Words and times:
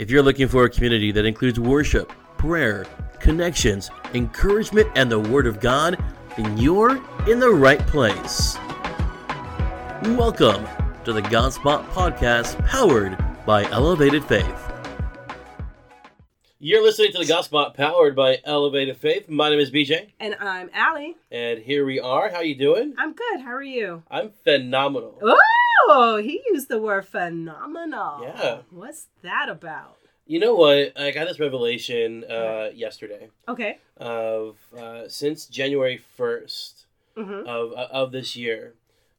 If 0.00 0.10
you're 0.10 0.22
looking 0.22 0.48
for 0.48 0.64
a 0.64 0.70
community 0.70 1.12
that 1.12 1.26
includes 1.26 1.60
worship, 1.60 2.10
prayer, 2.38 2.86
connections, 3.18 3.90
encouragement, 4.14 4.88
and 4.94 5.12
the 5.12 5.20
Word 5.20 5.46
of 5.46 5.60
God, 5.60 6.02
then 6.38 6.56
you're 6.56 6.92
in 7.30 7.38
the 7.38 7.50
right 7.50 7.86
place. 7.86 8.56
Welcome 10.16 10.66
to 11.04 11.12
the 11.12 11.20
Godspot 11.20 11.86
Podcast, 11.90 12.66
powered 12.66 13.22
by 13.44 13.64
Elevated 13.66 14.24
Faith. 14.24 14.72
You're 16.58 16.82
listening 16.82 17.12
to 17.12 17.18
the 17.18 17.30
Godspot, 17.30 17.74
powered 17.74 18.16
by 18.16 18.38
Elevated 18.46 18.96
Faith. 18.96 19.28
My 19.28 19.50
name 19.50 19.60
is 19.60 19.70
BJ, 19.70 20.12
And 20.18 20.34
I'm 20.40 20.70
Allie. 20.72 21.18
and 21.30 21.58
here 21.58 21.84
we 21.84 22.00
are. 22.00 22.30
How 22.30 22.40
you 22.40 22.54
doing? 22.54 22.94
I'm 22.96 23.12
good. 23.12 23.42
How 23.42 23.50
are 23.50 23.62
you? 23.62 24.02
I'm 24.10 24.30
phenomenal. 24.44 25.18
Oh, 25.88 26.16
he 26.22 26.42
used 26.52 26.68
the 26.68 26.78
word 26.80 27.06
phenomenal. 27.06 28.22
Yeah. 28.22 28.58
What's 28.70 29.08
that 29.22 29.48
about? 29.48 29.96
You 30.26 30.38
know 30.38 30.54
what? 30.54 30.92
I 31.00 31.10
got 31.10 31.26
this 31.26 31.40
revelation 31.40 32.24
uh, 32.24 32.70
yesterday 32.74 33.30
Okay. 33.48 33.78
of 33.96 34.56
uh, 34.76 35.08
since 35.08 35.46
January 35.46 36.00
1st 36.18 36.84
Mm-hmm. 37.16 37.46
of 37.46 37.72
of 37.72 38.12
this 38.12 38.36
year, 38.36 38.74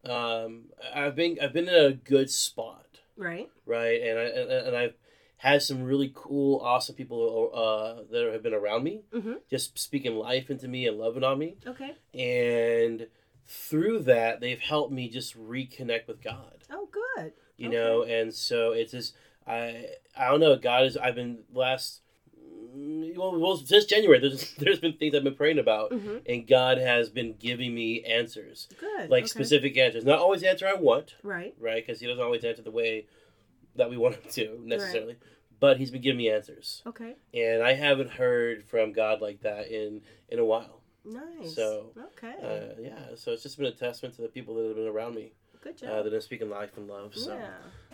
um, 0.06 0.70
I've 0.96 1.14
been 1.14 1.38
I've 1.42 1.52
been 1.54 1.68
in 1.68 1.76
a 1.76 1.92
good 1.92 2.32
spot, 2.32 2.86
Right. 3.18 3.50
right? 3.66 4.02
And 4.02 4.18
I 4.18 4.24
and, 4.24 4.52
and 4.68 4.76
I've 4.78 4.94
had 5.38 5.62
some 5.62 5.84
really 5.84 6.12
cool, 6.16 6.60
awesome 6.62 6.96
people 6.96 7.52
uh, 7.54 8.04
that 8.12 8.32
have 8.32 8.42
been 8.42 8.54
around 8.54 8.84
me, 8.86 9.02
Mm-hmm. 9.14 9.34
just 9.50 9.78
speaking 9.78 10.16
life 10.16 10.50
into 10.50 10.68
me 10.70 10.88
and 10.88 10.98
loving 10.98 11.24
on 11.26 11.38
me, 11.38 11.58
Okay. 11.68 11.92
and 12.14 13.08
through 13.52 14.00
that, 14.04 14.40
they've 14.40 14.60
helped 14.60 14.92
me 14.94 15.10
just 15.10 15.38
reconnect 15.38 16.08
with 16.08 16.22
God. 16.24 16.64
Oh, 16.72 16.88
good. 16.92 17.34
you 17.58 17.68
Okay. 17.68 17.78
know 17.78 18.04
and 18.04 18.34
so 18.34 18.72
it's 18.72 18.92
just 18.92 19.14
i 19.46 19.86
i 20.18 20.28
don't 20.30 20.40
know 20.40 20.56
god 20.56 20.84
is 20.86 20.96
i've 20.98 21.16
been 21.16 21.40
last 21.54 22.02
well, 22.74 23.38
well 23.40 23.58
since 23.58 23.86
january 23.86 24.20
there's 24.20 24.54
there's 24.56 24.80
been 24.80 24.94
things 24.94 25.14
i've 25.16 25.24
been 25.24 25.36
praying 25.36 25.60
about 25.60 25.92
Mm-hmm. 25.92 26.18
and 26.26 26.48
god 26.48 26.78
has 26.78 27.10
been 27.10 27.36
giving 27.40 27.74
me 27.76 28.04
answers 28.04 28.68
Good. 28.80 29.10
like 29.10 29.24
okay. 29.24 29.28
specific 29.28 29.78
answers 29.78 30.06
not 30.06 30.20
always 30.20 30.42
the 30.42 30.50
answer 30.50 30.68
i 30.68 30.74
want 30.74 31.16
Right. 31.24 31.54
right 31.60 31.86
because 31.86 32.00
he 32.00 32.08
doesn't 32.08 32.24
always 32.24 32.44
answer 32.44 32.62
the 32.62 32.72
way 32.72 33.08
that 33.76 33.90
we 33.90 33.98
want 33.98 34.16
him 34.16 34.22
to 34.32 34.60
necessarily 34.64 35.18
but 35.60 35.78
he's 35.78 35.92
been 35.92 36.02
giving 36.02 36.18
me 36.18 36.30
answers 36.30 36.82
Okay. 36.88 37.16
and 37.34 37.62
i 37.64 37.74
haven't 37.74 38.12
heard 38.12 38.64
from 38.64 38.94
god 38.94 39.22
like 39.22 39.42
that 39.42 39.68
in 39.72 40.02
in 40.30 40.40
a 40.40 40.46
while 40.46 40.81
Nice. 41.04 41.56
So, 41.56 41.92
Okay. 41.98 42.36
uh, 42.44 42.80
yeah 42.82 43.16
so 43.16 43.32
it's 43.32 43.44
just 43.44 43.58
been 43.58 43.68
a 43.68 43.72
testament 43.72 44.16
to 44.16 44.22
the 44.22 44.28
people 44.28 44.56
that 44.56 44.68
have 44.68 44.76
been 44.76 44.88
around 44.88 45.16
me 45.16 45.32
good 45.62 45.76
uh, 45.84 45.88
job. 45.96 46.04
that 46.06 46.14
are 46.14 46.22
speaking 46.22 46.50
life 46.50 46.78
and 46.78 46.88
love 46.88 47.16
so 47.16 47.36
Yeah. 47.36 47.50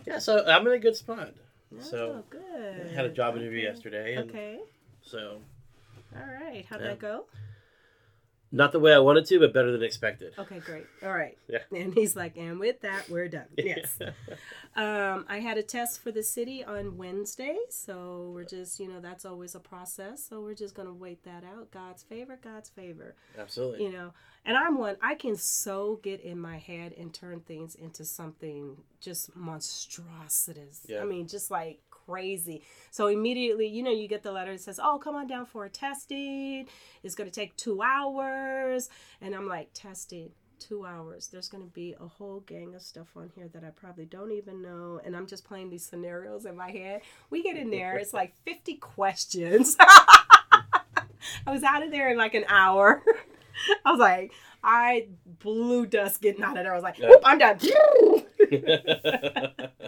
yeah 0.06 0.18
so 0.18 0.44
i'm 0.46 0.66
in 0.66 0.72
a 0.74 0.78
good 0.78 0.96
spot 0.96 1.32
so 1.80 2.16
oh, 2.18 2.24
good. 2.30 2.86
I 2.86 2.94
had 2.94 3.04
a 3.04 3.10
job 3.10 3.36
interview 3.36 3.58
Okay. 3.58 3.66
yesterday, 3.68 4.14
and 4.16 4.30
Okay. 4.30 4.58
so 5.02 5.40
All 6.16 6.22
right. 6.26 6.64
How'd 6.68 6.80
Yeah. 6.80 6.88
that 6.88 6.98
go? 6.98 7.24
Not 8.50 8.72
the 8.72 8.80
way 8.80 8.92
I 8.94 8.98
wanted 8.98 9.26
to, 9.26 9.38
but 9.40 9.52
better 9.52 9.70
than 9.72 9.82
expected. 9.82 10.32
Okay, 10.38 10.60
great. 10.60 10.86
All 11.02 11.12
right. 11.12 11.36
Yeah. 11.48 11.60
And 11.74 11.94
he's 11.94 12.14
like, 12.14 12.36
and 12.36 12.60
with 12.60 12.82
that, 12.82 13.08
we're 13.08 13.28
done. 13.28 13.46
Yes. 13.56 13.98
Um, 14.76 15.24
I 15.28 15.40
had 15.40 15.56
a 15.56 15.62
test 15.62 16.02
for 16.02 16.12
the 16.12 16.22
city 16.22 16.62
on 16.62 16.98
Wednesday, 16.98 17.56
so 17.70 18.30
we're 18.34 18.44
just, 18.44 18.78
you 18.78 18.86
know, 18.86 19.00
that's 19.00 19.24
always 19.24 19.54
a 19.54 19.60
process. 19.60 20.26
So 20.28 20.40
we're 20.42 20.54
just 20.54 20.74
gonna 20.74 20.92
wait 20.92 21.24
that 21.24 21.42
out. 21.42 21.70
God's 21.70 22.02
favor, 22.02 22.38
God's 22.42 22.68
favor. 22.68 23.14
Absolutely. 23.38 23.84
You 23.84 23.92
know, 23.92 24.12
and 24.44 24.56
I'm 24.56 24.78
one. 24.78 24.96
I 25.02 25.14
can 25.14 25.36
so 25.36 26.00
get 26.02 26.20
in 26.20 26.38
my 26.38 26.58
head 26.58 26.92
and 26.98 27.12
turn 27.12 27.40
things 27.40 27.74
into 27.74 28.04
something 28.04 28.76
just 29.00 29.34
monstrosities. 29.34 30.80
Yeah. 30.86 31.00
I 31.00 31.04
mean, 31.04 31.26
just 31.28 31.50
like 31.50 31.80
crazy. 32.08 32.62
So 32.90 33.06
immediately, 33.08 33.66
you 33.66 33.82
know, 33.82 33.90
you 33.90 34.08
get 34.08 34.22
the 34.22 34.32
letter 34.32 34.52
that 34.52 34.60
says, 34.60 34.80
"Oh, 34.82 34.98
come 34.98 35.14
on 35.14 35.26
down 35.26 35.46
for 35.46 35.64
a 35.64 35.70
testing. 35.70 36.66
It's 37.02 37.14
gonna 37.14 37.30
take 37.30 37.56
two 37.56 37.82
hours," 37.82 38.88
and 39.20 39.34
I'm 39.34 39.46
like, 39.48 39.70
"Testing." 39.74 40.30
Two 40.58 40.84
hours. 40.84 41.28
There's 41.28 41.48
going 41.48 41.62
to 41.62 41.70
be 41.72 41.94
a 42.00 42.08
whole 42.08 42.40
gang 42.40 42.74
of 42.74 42.82
stuff 42.82 43.16
on 43.16 43.30
here 43.36 43.46
that 43.54 43.62
I 43.62 43.70
probably 43.70 44.06
don't 44.06 44.32
even 44.32 44.60
know. 44.60 45.00
And 45.04 45.16
I'm 45.16 45.28
just 45.28 45.44
playing 45.44 45.70
these 45.70 45.84
scenarios 45.86 46.46
in 46.46 46.56
my 46.56 46.72
head. 46.72 47.02
We 47.30 47.44
get 47.44 47.56
in 47.56 47.70
there, 47.70 47.96
it's 47.96 48.12
like 48.12 48.34
50 48.44 48.74
questions. 48.74 49.76
I 49.80 51.04
was 51.46 51.62
out 51.62 51.84
of 51.84 51.92
there 51.92 52.10
in 52.10 52.18
like 52.18 52.34
an 52.34 52.44
hour. 52.48 53.04
I 53.84 53.90
was 53.92 54.00
like, 54.00 54.32
I 54.64 55.06
blew 55.38 55.86
dust 55.86 56.20
getting 56.20 56.42
out 56.42 56.58
of 56.58 56.64
there. 56.64 56.72
I 56.72 56.74
was 56.74 56.82
like, 56.82 56.98
Yeah. 56.98 57.10
"Whoop, 57.10 57.22
I'm 57.24 57.38
done. 57.38 57.60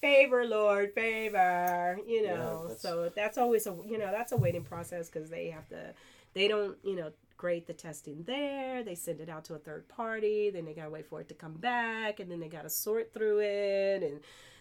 favor, 0.00 0.44
Lord, 0.46 0.92
favor. 0.94 1.98
You 2.06 2.22
Yeah, 2.22 2.34
know, 2.34 2.62
that's- 2.62 2.80
so 2.80 3.08
that's 3.14 3.38
always 3.38 3.66
a 3.66 3.76
you 3.86 3.98
know 3.98 4.10
that's 4.10 4.32
a 4.32 4.36
waiting 4.36 4.64
process 4.64 5.08
because 5.10 5.30
they 5.30 5.48
have 5.50 5.68
to, 5.68 5.94
they 6.34 6.48
don't 6.48 6.76
you 6.84 6.96
know 6.96 7.12
grade 7.36 7.66
the 7.66 7.72
testing 7.72 8.24
there. 8.24 8.82
They 8.82 8.94
send 8.96 9.20
it 9.20 9.28
out 9.28 9.44
to 9.44 9.54
a 9.54 9.58
third 9.58 9.86
party. 9.88 10.50
Then 10.50 10.64
they 10.64 10.74
gotta 10.74 10.90
wait 10.90 11.06
for 11.06 11.20
it 11.20 11.28
to 11.28 11.34
come 11.34 11.54
back, 11.54 12.18
and 12.20 12.30
then 12.30 12.40
they 12.40 12.48
gotta 12.48 12.70
sort 12.70 13.12
through 13.12 13.40
it 13.40 14.02
and. 14.02 14.20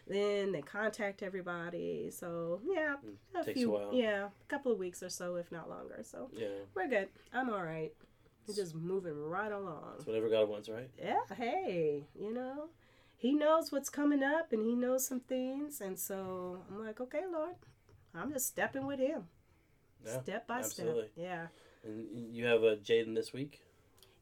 Then 0.10 0.54
they 0.54 0.62
contact 0.62 1.22
everybody. 1.22 2.10
So 2.12 2.62
yeah, 2.66 2.96
mm, 3.06 3.16
a 3.36 3.44
Takes 3.44 3.50
a 3.50 3.54
few, 3.60 3.72
while. 3.72 3.90
yeah, 3.94 4.28
a 4.28 4.48
couple 4.48 4.72
of 4.72 4.78
weeks 4.78 5.04
or 5.04 5.10
so, 5.10 5.36
if 5.36 5.52
not 5.52 5.70
longer. 5.70 6.00
So 6.04 6.30
yeah, 6.32 6.48
we're 6.74 6.88
good. 6.88 7.10
I'm 7.34 7.50
all 7.50 7.62
right. 7.62 7.92
We're 8.48 8.56
just 8.56 8.74
moving 8.74 9.22
right 9.22 9.52
along. 9.52 9.96
it's 9.98 10.06
whatever 10.08 10.30
God 10.30 10.48
wants, 10.48 10.70
right? 10.70 10.90
Yeah, 10.98 11.20
hey, 11.36 12.06
you 12.18 12.34
know, 12.34 12.70
he 13.18 13.34
knows 13.34 13.72
what's 13.72 13.90
coming 13.90 14.24
up 14.24 14.54
and 14.54 14.64
he 14.64 14.76
knows 14.76 15.08
some 15.08 15.20
things. 15.22 15.82
And 15.82 15.98
so 16.00 16.64
I'm 16.70 16.86
like, 16.86 17.02
okay, 17.02 17.24
Lord, 17.32 17.56
I'm 18.16 18.32
just 18.32 18.48
stepping 18.48 18.86
with 18.86 19.00
him 19.00 19.24
Yeah, 20.06 20.22
step 20.22 20.48
by 20.48 20.60
absolutely. 20.60 21.10
step. 21.12 21.12
Yeah. 21.16 21.48
And 21.84 22.36
you 22.36 22.46
have 22.46 22.64
a 22.64 22.76
Jaden 22.78 23.16
this 23.16 23.34
week. 23.34 23.62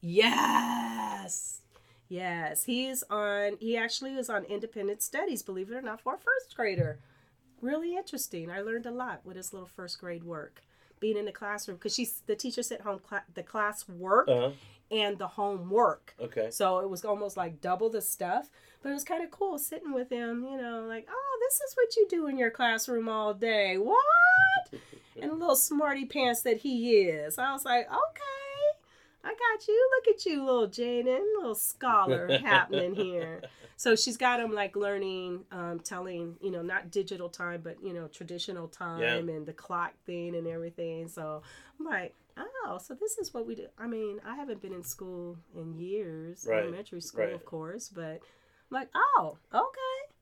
Yes. 0.02 1.62
Yes. 2.08 2.64
He's 2.66 3.04
on, 3.10 3.58
he 3.60 3.76
actually 3.78 4.14
is 4.16 4.30
on 4.30 4.44
independent 4.46 5.02
studies, 5.02 5.42
believe 5.44 5.72
it 5.72 5.76
or 5.76 5.82
not, 5.82 6.02
for 6.02 6.14
a 6.16 6.18
first 6.18 6.56
grader. 6.56 7.00
Really 7.62 7.96
interesting. 7.98 8.50
I 8.52 8.62
learned 8.62 8.86
a 8.86 8.92
lot 8.92 9.22
with 9.26 9.38
his 9.38 9.52
little 9.54 9.68
first 9.68 10.00
grade 10.00 10.24
work. 10.24 10.62
Being 11.02 11.18
in 11.18 11.26
the 11.26 11.32
classroom, 11.32 11.78
because 11.78 11.94
she's 11.94 12.22
the 12.26 12.36
teacher 12.38 12.64
sent 12.64 12.82
home 12.82 13.00
cla- 13.00 13.26
the 13.34 13.44
class 13.44 13.88
work 13.88 14.30
Uh 14.30 14.40
huh. 14.40 14.52
And 14.92 15.18
the 15.18 15.28
homework. 15.28 16.16
Okay. 16.20 16.50
So 16.52 16.80
it 16.80 16.90
was 16.90 17.06
almost 17.06 17.38
like 17.38 17.62
double 17.62 17.90
the 17.90 18.02
stuff, 18.02 18.50
but 18.82 18.90
it 18.90 18.94
was 18.94 19.04
kind 19.04 19.24
of 19.24 19.32
cool 19.32 19.58
sitting 19.58 19.94
with 19.94 20.10
him, 20.10 20.46
you 20.50 20.58
know, 20.62 20.86
like, 20.88 21.08
oh, 21.10 21.40
this 21.42 21.56
is 21.62 21.76
what 21.76 21.96
you 21.96 22.08
do 22.10 22.28
in 22.28 22.38
your 22.38 22.52
classroom 22.52 23.10
all 23.10 23.34
day. 23.34 23.78
What? 23.78 23.96
And 25.22 25.32
a 25.32 25.34
little 25.34 25.56
smarty 25.56 26.04
pants 26.04 26.42
that 26.42 26.58
he 26.58 27.00
is. 27.04 27.38
I 27.38 27.54
was 27.54 27.64
like, 27.64 27.88
okay, 27.88 28.45
I 29.26 29.30
got 29.30 29.68
you. 29.68 29.90
Look 29.96 30.16
at 30.16 30.26
you, 30.26 30.46
little 30.46 30.68
Jaden, 30.68 31.24
little 31.38 31.56
scholar 31.56 32.38
happening 32.38 32.94
here. 32.96 33.42
So 33.78 33.94
she's 33.94 34.16
got 34.16 34.40
him 34.40 34.54
like 34.54 34.78
learning, 34.78 35.44
um, 35.52 35.82
telling, 35.82 36.38
you 36.42 36.50
know, 36.50 36.62
not 36.62 36.92
digital 36.92 37.28
time, 37.28 37.60
but, 37.62 37.76
you 37.84 37.92
know, 37.92 38.08
traditional 38.08 38.70
time 38.70 39.28
and 39.28 39.46
the 39.46 39.52
clock 39.52 39.92
thing 40.06 40.34
and 40.34 40.48
everything. 40.48 41.10
So 41.10 41.42
I'm 41.78 41.86
like, 41.86 42.16
oh, 42.38 42.80
so 42.82 42.94
this 42.94 43.18
is 43.18 43.34
what 43.34 43.46
we 43.46 43.54
do. 43.54 43.68
I 43.78 43.88
mean, 43.88 44.22
I 44.26 44.36
haven't 44.36 44.62
been 44.62 44.72
in 44.72 44.84
school 44.84 45.38
in 45.54 45.78
years, 45.78 46.46
Right, 46.50 46.64
elementary 46.64 47.02
school, 47.02 47.26
right. 47.26 47.34
of 47.34 47.44
course, 47.44 47.90
but 47.90 48.22
I'm 48.22 48.72
like, 48.72 48.88
oh, 48.96 49.38
okay. 49.54 50.14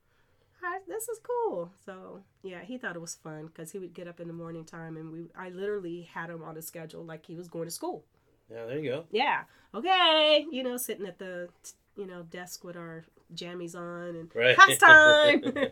Right, 0.63 0.80
this 0.88 1.08
is 1.09 1.19
cool. 1.19 1.69
So 1.86 2.22
yeah, 2.42 2.62
he 2.63 2.78
thought 2.80 2.96
it 2.96 3.02
was 3.02 3.16
fun 3.16 3.47
because 3.47 3.72
he 3.72 3.78
would 3.78 3.94
get 3.94 4.08
up 4.08 4.19
in 4.19 4.28
the 4.28 4.34
morning 4.34 4.63
time, 4.66 4.96
and 4.97 5.12
we 5.12 5.25
I 5.38 5.50
literally 5.50 6.09
had 6.13 6.30
him 6.30 6.42
on 6.42 6.58
a 6.58 6.62
schedule 6.62 7.03
like 7.03 7.25
he 7.25 7.36
was 7.36 7.50
going 7.50 7.66
to 7.66 7.72
school. 7.72 8.03
Yeah, 8.52 8.66
there 8.66 8.80
you 8.80 8.90
go. 8.92 9.06
Yeah, 9.12 9.44
okay, 9.74 10.46
you 10.52 10.64
know, 10.64 10.78
sitting 10.78 11.06
at 11.06 11.20
the 11.20 11.50
you 11.96 12.06
know 12.08 12.24
desk 12.24 12.64
with 12.64 12.76
our 12.76 13.04
jammies 13.36 13.76
on 13.76 14.16
and 14.16 14.31
Right. 14.34 14.56
class 14.56 14.78
time. 14.78 15.44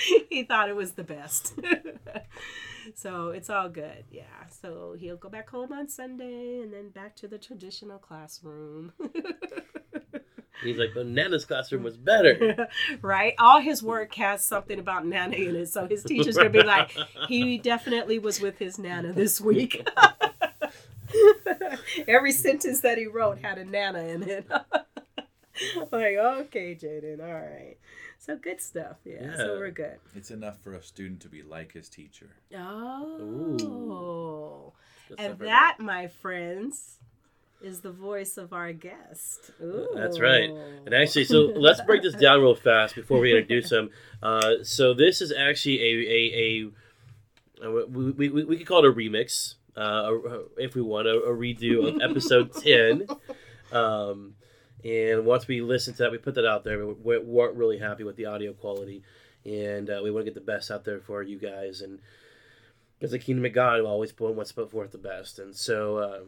he 0.30 0.42
thought 0.44 0.68
it 0.68 0.76
was 0.76 0.92
the 0.92 1.04
best. 1.04 1.54
so 2.94 3.28
it's 3.30 3.50
all 3.50 3.68
good. 3.68 4.04
Yeah. 4.10 4.22
So 4.48 4.96
he'll 4.98 5.16
go 5.16 5.28
back 5.28 5.50
home 5.50 5.72
on 5.72 5.88
Sunday 5.88 6.60
and 6.60 6.72
then 6.72 6.88
back 6.90 7.14
to 7.16 7.28
the 7.28 7.38
traditional 7.38 7.98
classroom. 7.98 8.92
He's 10.62 10.78
like, 10.78 10.90
but 10.94 11.06
Nana's 11.06 11.44
classroom 11.44 11.82
was 11.82 11.96
better. 11.96 12.68
right? 13.02 13.34
All 13.38 13.60
his 13.60 13.82
work 13.82 14.14
has 14.14 14.44
something 14.44 14.78
about 14.78 15.04
Nana 15.04 15.34
in 15.34 15.56
it. 15.56 15.66
So 15.68 15.86
his 15.88 16.04
teacher's 16.04 16.36
going 16.36 16.52
to 16.52 16.58
be 16.58 16.64
like, 16.64 16.96
he 17.28 17.58
definitely 17.58 18.18
was 18.20 18.40
with 18.40 18.58
his 18.58 18.78
Nana 18.78 19.12
this 19.12 19.40
week. 19.40 19.84
Every 22.08 22.32
sentence 22.32 22.80
that 22.80 22.98
he 22.98 23.06
wrote 23.06 23.38
had 23.38 23.58
a 23.58 23.64
Nana 23.64 24.04
in 24.04 24.22
it. 24.22 24.46
like, 25.92 26.16
okay, 26.16 26.74
Jaden, 26.74 27.20
all 27.20 27.32
right. 27.32 27.76
So 28.18 28.36
good 28.36 28.60
stuff. 28.60 28.96
Yeah, 29.04 29.36
so 29.36 29.58
we're 29.58 29.70
good. 29.70 29.98
It's 30.14 30.30
enough 30.30 30.58
for 30.62 30.74
a 30.74 30.82
student 30.82 31.20
to 31.22 31.28
be 31.28 31.42
like 31.42 31.72
his 31.72 31.88
teacher. 31.88 32.30
Oh. 32.56 34.72
And 35.10 35.18
stuff 35.18 35.40
right 35.40 35.48
that, 35.48 35.76
my 35.80 36.06
friends, 36.06 36.98
is 37.60 37.80
the 37.80 37.90
voice 37.90 38.36
of 38.36 38.52
our 38.52 38.72
guest. 38.72 39.50
That's 39.94 40.20
right. 40.20 40.50
And 40.50 40.94
actually, 40.94 41.24
so 41.24 41.40
let's 41.56 41.80
break 41.80 42.02
this 42.02 42.14
down 42.14 42.40
real 42.40 42.54
fast 42.54 42.94
before 42.94 43.20
we 43.20 43.32
introduce 43.32 43.70
him. 43.70 43.90
Uh, 44.22 44.62
so 44.62 44.94
this 44.94 45.20
is 45.20 45.32
actually 45.32 45.80
a 45.80 46.70
a, 47.64 47.66
a, 47.66 47.86
we, 47.88 48.10
we, 48.10 48.28
we 48.28 48.44
we 48.44 48.56
could 48.56 48.66
call 48.66 48.84
it 48.84 48.88
a 48.88 48.92
remix, 48.92 49.54
uh, 49.76 50.12
if 50.56 50.74
we 50.74 50.82
want, 50.82 51.06
a, 51.06 51.16
a 51.22 51.36
redo 51.36 51.88
of 51.88 52.10
episode 52.10 52.52
ten. 52.62 53.06
Um, 53.72 54.34
and 54.84 55.24
once 55.24 55.46
we 55.46 55.60
listened 55.60 55.96
to 55.96 56.04
that, 56.04 56.12
we 56.12 56.18
put 56.18 56.34
that 56.34 56.46
out 56.46 56.64
there. 56.64 56.84
We 56.86 56.94
we 56.94 57.18
weren't 57.18 57.56
really 57.56 57.78
happy 57.78 58.04
with 58.04 58.16
the 58.16 58.26
audio 58.26 58.52
quality, 58.52 59.02
and 59.44 59.88
uh, 59.88 60.00
we 60.02 60.10
want 60.10 60.26
to 60.26 60.30
get 60.30 60.34
the 60.34 60.52
best 60.52 60.70
out 60.70 60.84
there 60.84 61.00
for 61.00 61.22
you 61.22 61.38
guys. 61.38 61.80
And 61.80 62.00
as 63.00 63.12
a 63.12 63.18
kingdom 63.18 63.44
of 63.44 63.52
God, 63.52 63.80
always 63.80 64.12
put 64.12 64.34
what's 64.34 64.52
put 64.52 64.70
forth 64.70 64.92
the 64.92 64.98
best. 64.98 65.38
And 65.38 65.54
so. 65.54 65.96
Uh, 65.98 66.20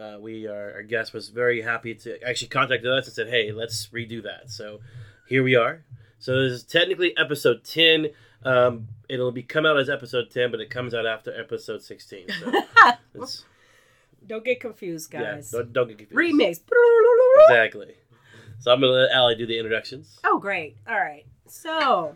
uh, 0.00 0.16
we 0.18 0.46
are, 0.46 0.72
our 0.76 0.82
guest 0.82 1.12
was 1.12 1.28
very 1.28 1.60
happy 1.60 1.94
to 1.94 2.18
actually 2.26 2.48
contacted 2.48 2.90
us 2.90 3.06
and 3.06 3.14
said, 3.14 3.28
"Hey, 3.28 3.52
let's 3.52 3.88
redo 3.88 4.22
that." 4.22 4.50
So 4.50 4.80
here 5.28 5.42
we 5.42 5.54
are. 5.54 5.84
So 6.18 6.42
this 6.42 6.52
is 6.52 6.62
technically 6.62 7.14
episode 7.16 7.62
ten. 7.64 8.08
Um, 8.44 8.88
it'll 9.08 9.32
be 9.32 9.42
come 9.42 9.66
out 9.66 9.78
as 9.78 9.88
episode 9.88 10.30
ten, 10.30 10.50
but 10.50 10.60
it 10.60 10.70
comes 10.70 10.94
out 10.94 11.06
after 11.06 11.38
episode 11.38 11.82
sixteen. 11.82 12.26
So 12.28 12.62
Don't 14.26 14.44
get 14.44 14.60
confused, 14.60 15.12
yeah, 15.12 15.34
guys. 15.34 15.50
don't, 15.50 15.72
don't 15.72 15.88
get 15.88 15.98
confused. 15.98 16.34
Remix. 16.34 16.60
Exactly. 17.48 17.94
So 18.60 18.72
I'm 18.72 18.80
gonna 18.80 18.92
let 18.92 19.10
Allie 19.10 19.34
do 19.34 19.46
the 19.46 19.58
introductions. 19.58 20.18
Oh, 20.24 20.38
great. 20.38 20.76
All 20.88 20.96
right. 20.96 21.24
So, 21.48 22.14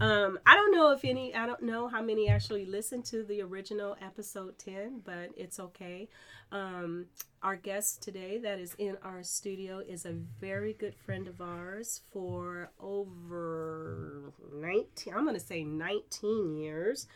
um, 0.00 0.38
I 0.46 0.54
don't 0.54 0.72
know 0.72 0.92
if 0.92 1.04
any, 1.04 1.34
I 1.34 1.46
don't 1.46 1.62
know 1.62 1.88
how 1.88 2.00
many 2.00 2.28
actually 2.28 2.64
listened 2.64 3.04
to 3.06 3.24
the 3.24 3.42
original 3.42 3.96
episode 4.00 4.56
10, 4.58 5.02
but 5.04 5.30
it's 5.36 5.58
okay. 5.58 6.08
Um, 6.50 7.06
our 7.42 7.56
guest 7.56 8.02
today 8.02 8.38
that 8.38 8.58
is 8.58 8.74
in 8.78 8.96
our 9.02 9.22
studio 9.22 9.80
is 9.86 10.06
a 10.06 10.12
very 10.40 10.72
good 10.72 10.94
friend 10.94 11.28
of 11.28 11.40
ours 11.40 12.00
for 12.10 12.70
over 12.80 14.32
19, 14.54 15.14
I'm 15.14 15.24
going 15.24 15.34
to 15.34 15.40
say 15.40 15.62
19 15.62 16.56
years. 16.56 17.06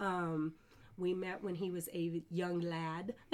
Um, 0.00 0.54
we 0.98 1.14
met 1.14 1.42
when 1.42 1.54
he 1.54 1.70
was 1.70 1.88
a 1.94 2.22
young 2.30 2.60
lad. 2.60 3.14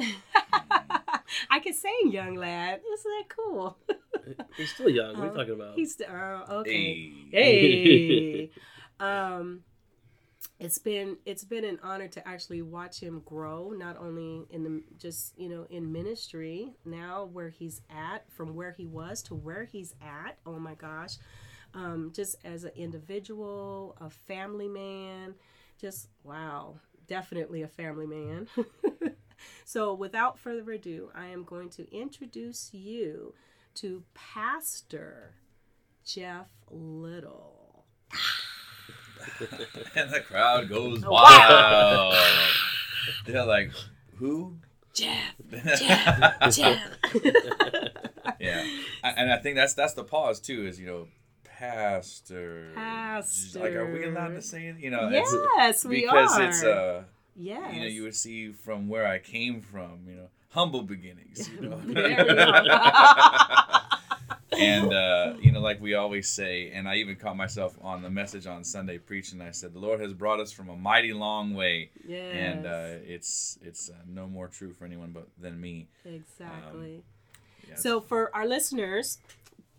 I 1.50 1.60
could 1.60 1.74
say 1.74 1.90
young 2.04 2.34
lad. 2.34 2.80
Isn't 2.92 3.12
that 3.18 3.28
cool? 3.28 3.78
He's 4.56 4.72
still 4.72 4.88
young. 4.88 5.16
What 5.16 5.20
are 5.20 5.24
you 5.24 5.30
Um, 5.30 5.36
talking 5.36 5.54
about? 5.54 5.74
He's 5.76 5.92
still, 5.92 6.08
uh, 6.10 6.44
okay. 6.60 7.12
Hey. 7.30 8.50
Hey. 8.50 8.50
um 9.00 9.60
it's 10.60 10.78
been 10.78 11.16
it's 11.24 11.44
been 11.44 11.64
an 11.64 11.78
honor 11.82 12.08
to 12.08 12.26
actually 12.26 12.62
watch 12.62 13.00
him 13.00 13.22
grow 13.24 13.70
not 13.70 13.96
only 13.96 14.44
in 14.50 14.64
the 14.64 14.82
just 14.98 15.38
you 15.38 15.48
know 15.48 15.66
in 15.70 15.92
ministry 15.92 16.74
now 16.84 17.28
where 17.32 17.48
he's 17.48 17.80
at 17.90 18.24
from 18.30 18.54
where 18.56 18.72
he 18.72 18.86
was 18.86 19.22
to 19.22 19.34
where 19.34 19.64
he's 19.64 19.94
at 20.02 20.38
oh 20.46 20.58
my 20.58 20.74
gosh. 20.74 21.16
Um 21.74 22.12
just 22.14 22.36
as 22.44 22.64
an 22.64 22.72
individual 22.76 23.96
a 24.00 24.10
family 24.10 24.68
man 24.68 25.34
just 25.80 26.08
wow 26.24 26.80
definitely 27.06 27.62
a 27.62 27.68
family 27.68 28.06
man. 28.06 28.48
So 29.64 29.94
without 29.94 30.38
further 30.38 30.72
ado 30.72 31.10
i 31.14 31.26
am 31.26 31.44
going 31.44 31.70
to 31.70 31.90
introduce 31.94 32.72
you 32.72 33.34
to 33.76 34.02
pastor 34.14 35.34
jeff 36.04 36.48
little 36.70 37.84
and 39.94 40.10
the 40.10 40.20
crowd 40.20 40.68
goes 40.68 41.02
Oh, 41.04 41.10
wild. 41.12 42.14
They're 43.26 43.44
like, 43.44 43.70
who? 44.16 44.56
Jeff, 44.92 45.34
Jeff, 45.78 46.50
Jeff. 46.50 46.80
yeah, 48.40 48.66
and 49.04 49.32
I 49.32 49.36
think 49.38 49.54
that's 49.54 49.74
that's 49.74 49.94
the 49.94 50.02
pause 50.02 50.40
too. 50.40 50.66
Is 50.66 50.80
you 50.80 50.86
know, 50.86 51.08
pastor. 51.44 52.72
Pastor. 52.74 53.60
Like, 53.60 53.74
are 53.74 53.92
we 53.92 54.04
allowed 54.04 54.30
to 54.30 54.42
say 54.42 54.66
it? 54.66 54.78
You 54.78 54.90
know, 54.90 55.08
yes, 55.08 55.84
we 55.84 56.00
because 56.00 56.36
are. 56.36 56.42
it's 56.42 56.64
uh, 56.64 57.04
yes. 57.36 57.74
you 57.74 57.80
know, 57.80 57.86
you 57.86 58.02
would 58.02 58.16
see 58.16 58.50
from 58.50 58.88
where 58.88 59.06
I 59.06 59.20
came 59.20 59.60
from. 59.60 60.00
You 60.08 60.16
know, 60.16 60.28
humble 60.50 60.82
beginnings. 60.82 61.48
You 61.48 61.68
know. 61.68 61.80
There 64.58 64.82
we 64.82 64.88
go. 64.88 64.96
and 64.96 65.36
uh, 65.36 65.38
you 65.40 65.52
know, 65.52 65.60
like 65.60 65.80
we 65.80 65.94
always 65.94 66.28
say, 66.28 66.70
and 66.72 66.88
I 66.88 66.96
even 66.96 67.16
caught 67.16 67.36
myself 67.36 67.76
on 67.80 68.02
the 68.02 68.10
message 68.10 68.46
on 68.46 68.64
Sunday 68.64 68.98
preaching. 68.98 69.40
I 69.40 69.52
said, 69.52 69.72
"The 69.72 69.78
Lord 69.78 70.00
has 70.00 70.12
brought 70.12 70.40
us 70.40 70.52
from 70.52 70.68
a 70.68 70.76
mighty 70.76 71.12
long 71.12 71.54
way." 71.54 71.90
yes. 72.06 72.34
and 72.34 72.66
uh, 72.66 73.04
it's 73.06 73.58
it's 73.62 73.90
uh, 73.90 73.94
no 74.06 74.26
more 74.26 74.48
true 74.48 74.72
for 74.72 74.84
anyone 74.84 75.12
but 75.12 75.28
than 75.40 75.60
me. 75.60 75.88
exactly. 76.04 77.02
Yeah. 77.68 77.76
So 77.76 78.00
for 78.00 78.34
our 78.34 78.46
listeners, 78.46 79.18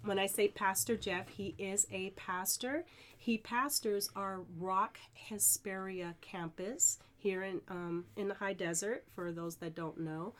when 0.03 0.19
I 0.19 0.27
say 0.27 0.47
Pastor 0.47 0.95
Jeff, 0.95 1.29
he 1.29 1.55
is 1.57 1.87
a 1.91 2.11
pastor. 2.11 2.85
He 3.17 3.37
pastors 3.37 4.09
our 4.15 4.41
Rock 4.57 4.97
Hesperia 5.13 6.15
campus 6.21 6.99
here 7.17 7.43
in 7.43 7.61
um, 7.67 8.05
in 8.15 8.27
the 8.27 8.35
high 8.35 8.53
desert. 8.53 9.03
For 9.13 9.31
those 9.31 9.57
that 9.57 9.75
don't 9.75 9.99
know, 9.99 10.33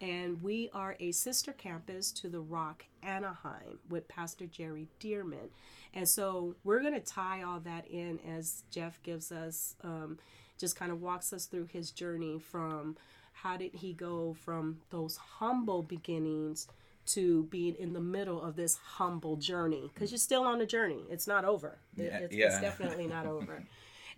and 0.00 0.42
we 0.42 0.70
are 0.74 0.96
a 1.00 1.12
sister 1.12 1.52
campus 1.52 2.12
to 2.12 2.28
the 2.28 2.40
Rock 2.40 2.84
Anaheim 3.02 3.78
with 3.88 4.08
Pastor 4.08 4.46
Jerry 4.46 4.88
Dirmann. 5.00 5.50
And 5.94 6.08
so 6.08 6.54
we're 6.64 6.80
going 6.80 6.94
to 6.94 7.00
tie 7.00 7.42
all 7.42 7.60
that 7.60 7.86
in 7.88 8.18
as 8.28 8.64
Jeff 8.70 9.02
gives 9.02 9.32
us, 9.32 9.74
um, 9.82 10.18
just 10.58 10.76
kind 10.76 10.92
of 10.92 11.00
walks 11.00 11.32
us 11.32 11.46
through 11.46 11.68
his 11.72 11.90
journey 11.90 12.38
from 12.38 12.96
how 13.32 13.56
did 13.56 13.74
he 13.74 13.92
go 13.92 14.34
from 14.44 14.78
those 14.90 15.16
humble 15.16 15.82
beginnings 15.82 16.68
to 17.06 17.44
being 17.44 17.74
in 17.76 17.92
the 17.92 18.00
middle 18.00 18.42
of 18.42 18.56
this 18.56 18.76
humble 18.76 19.36
journey. 19.36 19.90
Because 19.94 20.10
you're 20.10 20.18
still 20.18 20.42
on 20.42 20.58
the 20.58 20.66
journey. 20.66 21.04
It's 21.08 21.26
not 21.26 21.44
over. 21.44 21.78
Yeah, 21.96 22.18
it's, 22.18 22.34
it's 22.34 22.60
definitely 22.60 23.06
not 23.06 23.26
over. 23.26 23.64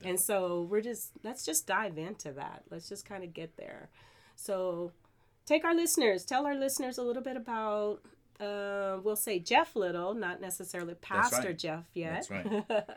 And 0.04 0.18
so 0.18 0.62
we're 0.62 0.80
just 0.80 1.10
let's 1.22 1.44
just 1.44 1.66
dive 1.66 1.98
into 1.98 2.32
that. 2.32 2.62
Let's 2.70 2.88
just 2.88 3.04
kind 3.04 3.24
of 3.24 3.34
get 3.34 3.56
there. 3.56 3.90
So 4.36 4.92
take 5.48 5.64
our 5.64 5.74
listeners 5.74 6.24
tell 6.24 6.46
our 6.46 6.54
listeners 6.54 6.98
a 6.98 7.02
little 7.02 7.22
bit 7.22 7.36
about 7.36 8.00
uh, 8.40 8.98
we'll 9.02 9.16
say 9.16 9.38
jeff 9.38 9.74
little 9.74 10.14
not 10.14 10.40
necessarily 10.40 10.94
pastor 10.94 11.48
right. 11.48 11.58
jeff 11.58 11.84
yet 11.94 12.26
That's 12.28 12.30
right. 12.30 12.84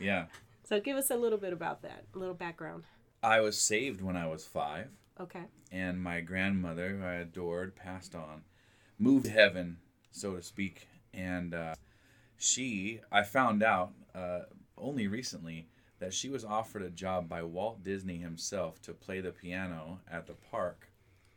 Yeah, 0.00 0.24
so 0.64 0.80
give 0.80 0.96
us 0.96 1.10
a 1.10 1.16
little 1.16 1.38
bit 1.38 1.52
about 1.52 1.82
that 1.82 2.04
a 2.14 2.18
little 2.18 2.34
background 2.34 2.84
I 3.22 3.40
was 3.40 3.60
saved 3.60 4.00
when 4.00 4.16
I 4.16 4.26
was 4.28 4.46
five, 4.46 4.88
okay 5.20 5.44
and 5.70 6.02
my 6.02 6.20
grandmother, 6.20 6.88
who 6.96 7.04
I 7.04 7.14
adored, 7.16 7.76
passed 7.76 8.14
on, 8.14 8.42
moved 8.98 9.26
to 9.26 9.30
heaven, 9.30 9.76
so 10.10 10.34
to 10.36 10.42
speak, 10.42 10.88
and 11.12 11.54
uh, 11.54 11.74
she, 12.38 13.00
I 13.12 13.22
found 13.22 13.62
out 13.62 13.92
uh, 14.14 14.40
only 14.78 15.06
recently 15.06 15.68
that 15.98 16.14
she 16.14 16.30
was 16.30 16.44
offered 16.44 16.82
a 16.82 16.90
job 16.90 17.28
by 17.28 17.42
Walt 17.42 17.84
Disney 17.84 18.16
himself 18.16 18.80
to 18.82 18.94
play 18.94 19.20
the 19.20 19.30
piano 19.32 20.00
at 20.10 20.26
the 20.26 20.32
park. 20.32 20.89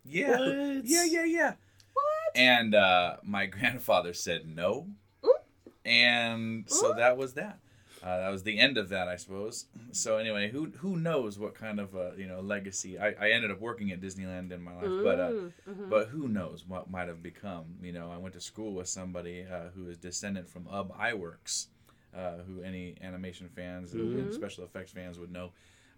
Yeah, 0.06 0.32
What? 0.40 0.86
yeah, 0.86 1.06
yeah, 1.06 1.24
yeah. 1.26 1.54
what 1.94 2.04
And 2.36 2.76
uh, 2.76 3.18
my 3.24 3.46
grandfather 3.56 4.14
said 4.14 4.48
no. 4.48 4.88
And 5.86 6.64
so 6.70 6.94
that 6.94 7.18
was 7.18 7.34
that. 7.34 7.60
Uh, 8.02 8.18
that 8.18 8.30
was 8.30 8.44
the 8.44 8.60
end 8.60 8.78
of 8.78 8.90
that, 8.90 9.08
I 9.08 9.16
suppose. 9.16 9.66
So 9.92 10.18
anyway, 10.18 10.50
who 10.50 10.72
who 10.78 10.98
knows 10.98 11.40
what 11.40 11.56
kind 11.56 11.80
of 11.80 11.96
uh, 11.96 12.12
you 12.18 12.28
know 12.28 12.42
legacy? 12.42 12.98
I, 13.00 13.10
I 13.20 13.32
ended 13.32 13.50
up 13.52 13.60
working 13.62 13.92
at 13.92 14.02
Disneyland 14.02 14.52
in 14.52 14.62
my 14.62 14.74
life, 14.76 14.92
but 15.04 15.20
uh, 15.20 15.30
Mm, 15.30 15.52
mhm. 15.70 15.90
but 15.90 16.08
who 16.10 16.28
knows 16.28 16.66
what 16.68 16.90
might 16.90 17.08
have 17.08 17.24
become? 17.24 17.66
You 17.82 17.94
know, 17.94 18.12
I 18.12 18.18
went 18.18 18.34
to 18.36 18.42
school 18.42 18.74
with 18.74 18.88
somebody 18.90 19.46
uh, 19.50 19.70
who 19.76 19.88
is 19.90 19.98
descendant 19.98 20.50
from 20.50 20.68
Ub 20.70 20.92
Iwerks, 20.98 21.68
uh, 22.16 22.38
who 22.48 22.62
any 22.62 22.96
animation 23.02 23.48
fans 23.50 23.94
and, 23.94 24.18
and 24.20 24.34
special 24.34 24.64
effects 24.66 24.92
fans 24.92 25.18
would 25.18 25.32
know. 25.32 25.52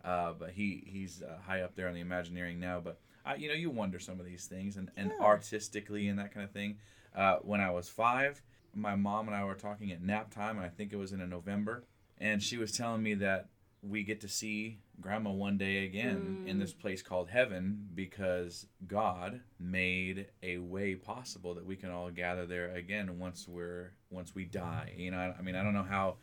Uh, 0.04 0.34
but 0.38 0.52
he 0.52 0.84
he's 0.86 1.24
uh, 1.24 1.38
high 1.46 1.62
up 1.62 1.76
there 1.76 1.88
in 1.88 1.96
the 1.96 2.02
Imagineering 2.02 2.60
now. 2.60 2.80
But 2.80 3.00
I, 3.26 3.36
you 3.36 3.48
know, 3.48 3.56
you 3.56 3.70
wonder 3.70 4.00
some 4.00 4.20
of 4.20 4.26
these 4.26 4.46
things 4.46 4.78
and, 4.78 4.90
and 4.96 5.12
Yeah. 5.20 5.26
artistically 5.26 6.08
and 6.08 6.20
that 6.20 6.34
kind 6.34 6.44
of 6.44 6.52
thing. 6.52 6.78
Uh, 7.16 7.38
when 7.42 7.60
I 7.62 7.72
was 7.72 7.90
five, 7.90 8.42
my 8.74 8.96
mom 8.96 9.28
and 9.28 9.36
I 9.36 9.44
were 9.46 9.56
talking 9.56 9.92
at 9.92 10.02
nap 10.02 10.32
time, 10.34 10.58
and 10.58 10.66
I 10.66 10.70
think 10.70 10.92
it 10.94 10.98
was 10.98 11.12
in 11.14 11.22
a 11.22 11.28
November, 11.28 11.86
and 12.18 12.44
she 12.44 12.58
was 12.58 12.72
telling 12.72 13.02
me 13.02 13.14
that 13.16 13.50
we 13.82 14.04
get 14.04 14.20
to 14.22 14.28
see 14.28 14.80
grandma 15.00 15.30
one 15.32 15.58
day 15.58 15.86
again 15.86 16.40
in 16.46 16.58
Mm. 16.58 16.60
this 16.60 16.74
place 16.74 17.02
called 17.02 17.30
heaven 17.30 17.88
because 17.94 18.68
God 18.88 19.42
made 19.60 20.28
a 20.42 20.58
way 20.58 20.96
possible 20.96 21.54
that 21.56 21.66
we 21.66 21.76
can 21.76 21.92
all 21.92 22.10
gather 22.12 22.46
there 22.46 22.74
again 22.74 23.20
once 23.20 23.48
we're 23.48 23.92
once 24.10 24.34
we 24.34 24.46
die. 24.46 24.94
You 24.98 25.12
know, 25.12 25.18
I, 25.18 25.36
I 25.38 25.42
mean, 25.42 25.56
I 25.56 25.64
don't 25.64 25.74
know 25.74 25.84
how, 25.84 26.18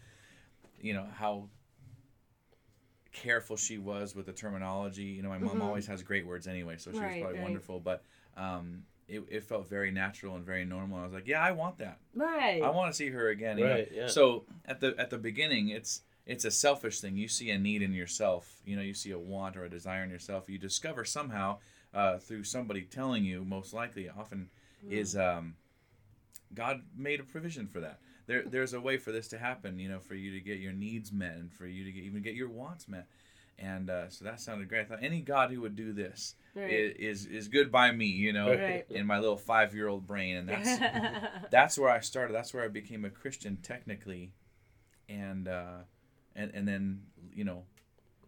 you 0.81 0.93
know, 0.95 1.07
how 1.15 1.49
careful 3.13 3.57
she 3.57 3.79
was 3.79 4.15
with 4.15 4.27
the 4.27 4.33
terminology. 4.33 5.03
You 5.05 5.23
know, 5.23 5.29
my 5.29 5.39
mom 5.39 5.59
Mhm. 5.59 5.63
always 5.63 5.87
has 5.87 6.03
great 6.03 6.27
words 6.27 6.47
anyway, 6.47 6.77
so 6.79 6.91
she 6.93 6.99
was 6.99 7.17
probably 7.19 7.35
right. 7.35 7.43
wonderful. 7.43 7.79
But 7.81 8.03
um, 8.37 8.85
it, 9.09 9.23
it 9.29 9.45
felt 9.45 9.69
very 9.69 9.91
natural 9.91 10.37
and 10.37 10.45
very 10.45 10.65
normal. 10.65 10.99
I 10.99 11.05
was 11.05 11.13
like, 11.13 11.27
yeah, 11.27 11.43
I 11.43 11.53
want 11.53 11.79
that. 11.79 11.99
right 12.15 12.63
I 12.63 12.71
want 12.71 12.91
to 12.93 12.97
see 12.97 13.11
her 13.11 13.29
again. 13.29 13.59
you 13.59 13.65
know? 13.65 13.71
Right, 13.73 13.89
yeah. 13.93 14.07
So 14.07 14.47
at 14.65 14.81
the 14.81 14.95
at 14.99 15.11
the 15.11 15.19
beginning, 15.19 15.69
it's 15.69 16.03
it's 16.25 16.45
a 16.45 16.51
selfish 16.51 17.01
thing. 17.01 17.17
You 17.17 17.29
see 17.29 17.51
a 17.51 17.59
need 17.59 17.83
in 17.83 17.93
yourself. 17.93 18.63
You 18.65 18.77
know, 18.77 18.83
you 18.83 18.95
see 18.95 19.11
a 19.11 19.19
want 19.19 19.57
or 19.57 19.65
a 19.65 19.69
desire 19.69 20.05
in 20.05 20.11
yourself. 20.11 20.49
You 20.49 20.57
discover 20.59 21.05
somehow 21.05 21.59
uh, 21.93 22.19
through 22.19 22.45
somebody 22.45 22.83
telling 22.83 23.25
you. 23.25 23.45
Most 23.45 23.75
likely, 23.75 24.09
often 24.09 24.49
is 24.89 25.17
um, 25.17 25.57
God 26.55 26.83
made 26.97 27.21
a 27.21 27.25
provision 27.25 27.67
for 27.67 27.81
that. 27.81 27.99
There, 28.33 28.45
there's 28.47 28.73
a 28.73 28.81
way 28.81 28.97
for 28.97 29.13
this 29.13 29.29
to 29.29 29.39
happen, 29.39 29.79
you 29.79 29.91
know, 29.91 29.99
for 30.01 30.15
you 30.15 30.33
to 30.33 30.41
get 30.41 30.59
your 30.59 30.73
needs 30.73 31.13
met 31.13 31.35
and 31.37 31.53
for 31.53 31.67
you 31.67 31.85
to 31.85 31.93
get, 31.93 32.03
even 32.05 32.23
get 32.23 32.35
your 32.35 32.49
wants 32.49 32.89
met. 32.89 33.07
And 33.59 33.91
uh, 33.91 34.09
so 34.09 34.25
that 34.25 34.41
sounded 34.41 34.71
great. 34.71 34.81
I 34.81 34.85
thought 34.85 35.03
any 35.03 35.21
God 35.21 35.51
who 35.51 35.61
would 35.61 35.77
do 35.77 35.93
this 35.93 36.35
Right. 36.55 36.71
is 36.71 37.27
is 37.27 37.49
good 37.49 37.71
by 37.71 37.93
me, 37.93 38.07
you 38.07 38.33
know, 38.33 38.49
Right. 38.49 38.87
in 38.89 39.07
my 39.07 39.19
little 39.19 39.37
five 39.37 39.75
year 39.75 39.87
old 39.89 40.07
brain. 40.07 40.37
And 40.39 40.49
that's 40.49 40.79
that's 41.51 41.79
where 41.79 41.91
I 41.91 42.01
started. 42.01 42.33
That's 42.35 42.55
where 42.55 42.65
I 42.65 42.69
became 42.69 43.05
a 43.05 43.11
Christian 43.11 43.59
technically, 43.63 44.33
and 45.11 45.47
uh, 45.47 45.81
and 46.35 46.51
and 46.55 46.67
then 46.67 47.03
you 47.35 47.45
know, 47.45 47.65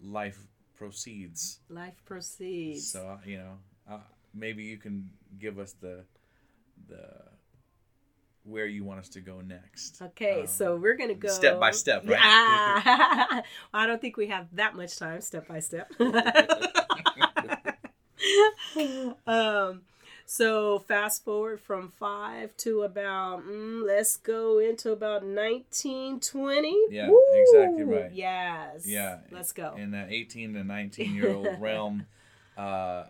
life 0.02 0.38
proceeds. 0.74 1.60
Life 1.70 2.02
proceeds. 2.04 2.86
So 2.92 3.18
you 3.24 3.38
know, 3.38 3.58
uh, 3.90 3.98
maybe 4.34 4.64
you 4.64 4.76
can 4.76 5.08
give 5.38 5.58
us 5.58 5.72
the 5.80 6.04
the 6.88 7.08
where 8.44 8.66
you 8.66 8.84
want 8.84 9.00
us 9.00 9.08
to 9.10 9.20
go 9.20 9.40
next. 9.40 10.00
Okay, 10.00 10.42
Um, 10.42 10.46
so 10.46 10.76
we're 10.76 10.96
gonna 10.96 11.14
go 11.14 11.28
step 11.28 11.58
by 11.58 11.70
step, 11.70 12.06
right? 12.06 12.18
Ah, 12.20 13.42
I 13.74 13.86
don't 13.86 14.00
think 14.00 14.16
we 14.16 14.28
have 14.28 14.46
that 14.54 14.76
much 14.76 14.96
time, 14.98 15.20
step 15.20 15.48
by 15.48 15.60
step. 15.60 15.90
um, 19.26 19.82
so 20.26 20.78
fast 20.80 21.24
forward 21.24 21.60
from 21.60 21.92
five 21.98 22.56
to 22.58 22.82
about 22.82 23.46
mm, 23.46 23.86
let's 23.86 24.16
go 24.16 24.58
into 24.58 24.92
about 24.92 25.24
nineteen 25.24 26.20
twenty. 26.20 26.76
Yeah, 26.90 27.10
exactly 27.32 27.84
right. 27.84 28.12
Yes. 28.12 28.86
Yeah, 28.86 29.18
Let's 29.30 29.52
go. 29.52 29.74
in 29.76 29.90
that 29.92 30.10
18 30.10 30.54
to 30.54 30.64
19 30.64 31.14
year 31.14 31.32
old 31.34 31.48
realm 31.60 32.06
uh, 32.56 33.04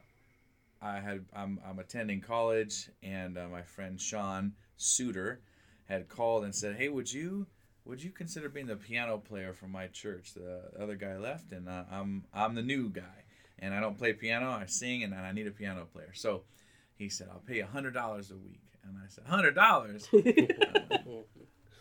i 0.81 1.01
had 1.01 1.25
I'm, 1.35 1.59
I'm 1.69 1.79
attending 1.79 2.21
college 2.21 2.89
and 3.03 3.37
uh, 3.39 3.49
my 3.49 3.63
friend 3.63 4.01
sean 4.01 4.53
suter 4.77 5.41
had 5.87 6.09
called 6.09 6.45
and 6.45 6.55
said 6.55 6.77
hey 6.77 6.89
would 6.89 7.13
you 7.13 7.47
would 7.85 8.03
you 8.03 8.11
consider 8.11 8.49
being 8.49 8.67
the 8.67 8.77
piano 8.77 9.19
player 9.19 9.53
for 9.53 9.67
my 9.67 9.89
church? 9.89 10.33
The 10.33 10.71
other 10.81 10.97
guy 10.97 11.17
left 11.17 11.53
and 11.53 11.69
uh, 11.69 11.85
i'm 11.91 12.25
i'm 12.33 12.55
the 12.55 12.63
new 12.63 12.89
guy 12.89 13.25
and 13.59 13.75
i 13.75 13.81
don't 13.81 13.99
play 13.99 14.13
piano 14.13 14.51
i 14.51 14.67
sing 14.67 15.03
and 15.03 15.15
i 15.15 15.33
need 15.33 15.47
a 15.47 15.51
piano 15.51 15.87
player. 15.93 16.13
So 16.15 16.43
he 16.97 17.09
said 17.09 17.29
i'll 17.33 17.41
pay 17.41 17.57
you 17.57 17.65
$100 17.65 17.95
a 17.97 18.37
week. 18.37 18.61
And 18.85 18.97
i 18.99 19.09
said 19.09 19.25
$100 19.25 19.55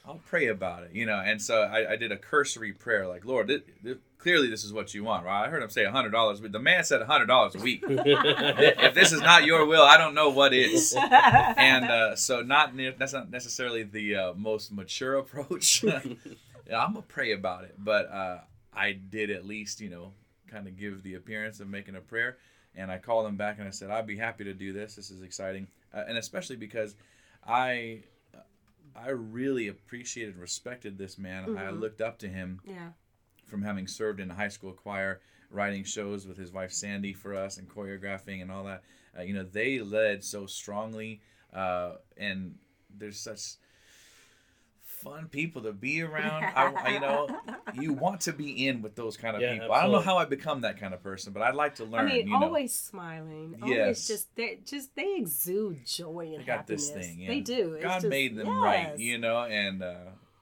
I'll 0.05 0.22
pray 0.27 0.48
about 0.48 0.83
it, 0.83 0.91
you 0.93 1.05
know. 1.05 1.22
And 1.25 1.41
so 1.41 1.62
I, 1.62 1.93
I 1.93 1.95
did 1.95 2.12
a 2.12 2.17
cursory 2.17 2.74
prayer, 2.74 3.07
like, 3.07 3.24
Lord, 3.24 3.48
thi- 3.48 3.63
thi- 3.83 3.95
clearly 4.17 4.50
this 4.50 4.65
is 4.65 4.74
what 4.74 4.93
you 4.93 5.03
want, 5.03 5.25
right? 5.25 5.45
I 5.45 5.50
heard 5.50 5.63
him 5.63 5.69
say 5.69 5.86
hundred 5.86 6.12
dollars, 6.12 6.41
but 6.41 6.51
the 6.51 6.60
man 6.60 6.83
said 6.83 7.01
hundred 7.03 7.27
dollars 7.27 7.55
a 7.55 7.60
week. 7.60 7.83
if 7.88 8.93
this 8.93 9.13
is 9.13 9.22
not 9.22 9.45
your 9.45 9.65
will, 9.65 9.83
I 9.83 9.98
don't 9.98 10.13
know 10.13 10.29
what 10.29 10.53
is. 10.53 10.93
And 10.98 11.86
uh, 11.86 12.15
so, 12.17 12.41
not 12.41 12.75
ne- 12.75 12.95
that's 12.98 13.13
not 13.13 13.29
necessarily 13.31 13.83
the 13.83 14.15
uh, 14.15 14.33
most 14.33 14.72
mature 14.74 15.15
approach. 15.19 15.83
I'm 15.86 16.17
gonna 16.67 17.01
pray 17.07 17.31
about 17.31 17.63
it, 17.63 17.75
but 17.77 18.12
uh, 18.12 18.39
I 18.74 18.93
did 18.93 19.29
at 19.29 19.45
least, 19.45 19.79
you 19.79 19.89
know, 19.89 20.12
kind 20.50 20.67
of 20.67 20.77
give 20.77 21.03
the 21.03 21.15
appearance 21.15 21.60
of 21.62 21.67
making 21.69 21.95
a 21.95 22.01
prayer. 22.01 22.38
And 22.75 22.91
I 22.91 22.98
called 22.98 23.27
him 23.27 23.38
back 23.38 23.60
and 23.60 23.67
I 23.67 23.72
said, 23.72 23.91
I'd 23.91 24.07
be 24.07 24.17
happy 24.17 24.43
to 24.45 24.53
do 24.53 24.74
this. 24.74 24.95
This 24.95 25.12
is 25.12 25.22
exciting, 25.22 25.67
uh, 25.93 26.03
and 26.07 26.17
especially 26.17 26.55
because 26.55 26.95
I 27.48 28.00
I 28.95 29.09
really 29.09 29.67
appreciated 29.67 30.38
respected 30.38 30.97
this 30.97 31.17
man. 31.17 31.57
I 31.57 31.71
Mhm. 31.71 31.79
looked 31.79 32.01
up 32.01 32.19
to 32.19 32.27
him 32.27 32.62
yeah. 32.65 32.91
from 33.45 33.62
having 33.62 33.88
served 33.88 34.19
in 34.19 34.29
a 34.31 34.35
high 34.35 34.47
school 34.50 34.73
choir, 34.73 35.21
writing 35.50 35.83
shows 35.83 36.25
with 36.27 36.38
his 36.38 36.51
wife 36.51 36.71
Sandy 36.71 37.13
for 37.13 37.35
us, 37.35 37.57
and 37.57 37.69
choreographing 37.69 38.41
and 38.41 38.51
all 38.51 38.63
that. 38.65 38.83
Uh, 39.17 39.21
you 39.21 39.33
know, 39.33 39.43
they 39.43 39.79
led 39.79 40.23
so 40.23 40.45
strongly, 40.45 41.21
uh, 41.53 41.97
and 42.17 42.57
there's 42.89 43.19
such 43.19 43.55
fun 45.03 45.27
people 45.27 45.62
to 45.63 45.72
be 45.74 46.01
around. 46.01 46.43
I, 46.43 46.72
I- 46.74 46.89
you 46.93 47.00
know, 47.00 47.27
you 47.74 47.93
want 47.93 48.22
to 48.22 48.33
be 48.33 48.67
in 48.67 48.81
with 48.81 48.95
those 48.95 49.17
kind 49.17 49.36
of 49.36 49.41
Yeah, 49.41 49.53
people. 49.53 49.72
I 49.74 49.83
don't 49.83 49.91
know 49.91 50.00
how 50.00 50.17
I 50.17 50.25
become 50.25 50.62
that 50.62 50.79
kind 50.79 50.93
of 50.93 51.03
person, 51.03 51.33
but 51.33 51.41
I'd 51.41 51.55
like 51.55 51.75
to 51.75 51.83
learn. 51.86 51.93
I 51.93 52.03
learn. 52.03 52.10
mean, 52.13 52.27
you 52.27 52.39
know, 52.39 52.45
always 52.45 52.74
smiling. 52.74 53.55
Yes. 53.65 53.79
Always 53.79 54.07
just 54.07 54.36
they 54.36 54.60
just 54.65 54.95
they 54.95 55.15
exude 55.17 55.86
joy 55.86 56.31
and 56.33 56.41
they 56.41 56.45
got 56.45 56.67
this 56.67 56.88
happiness. 56.89 57.07
thing. 57.07 57.19
Yeah. 57.19 57.27
They 57.27 57.39
do. 57.41 57.74
It's 57.74 57.83
God 57.83 57.95
just- 58.01 58.07
made 58.07 58.36
them 58.36 58.48
right, 58.62 58.98
you 58.98 59.17
know, 59.17 59.43
and 59.43 59.83
uh, 59.83 59.95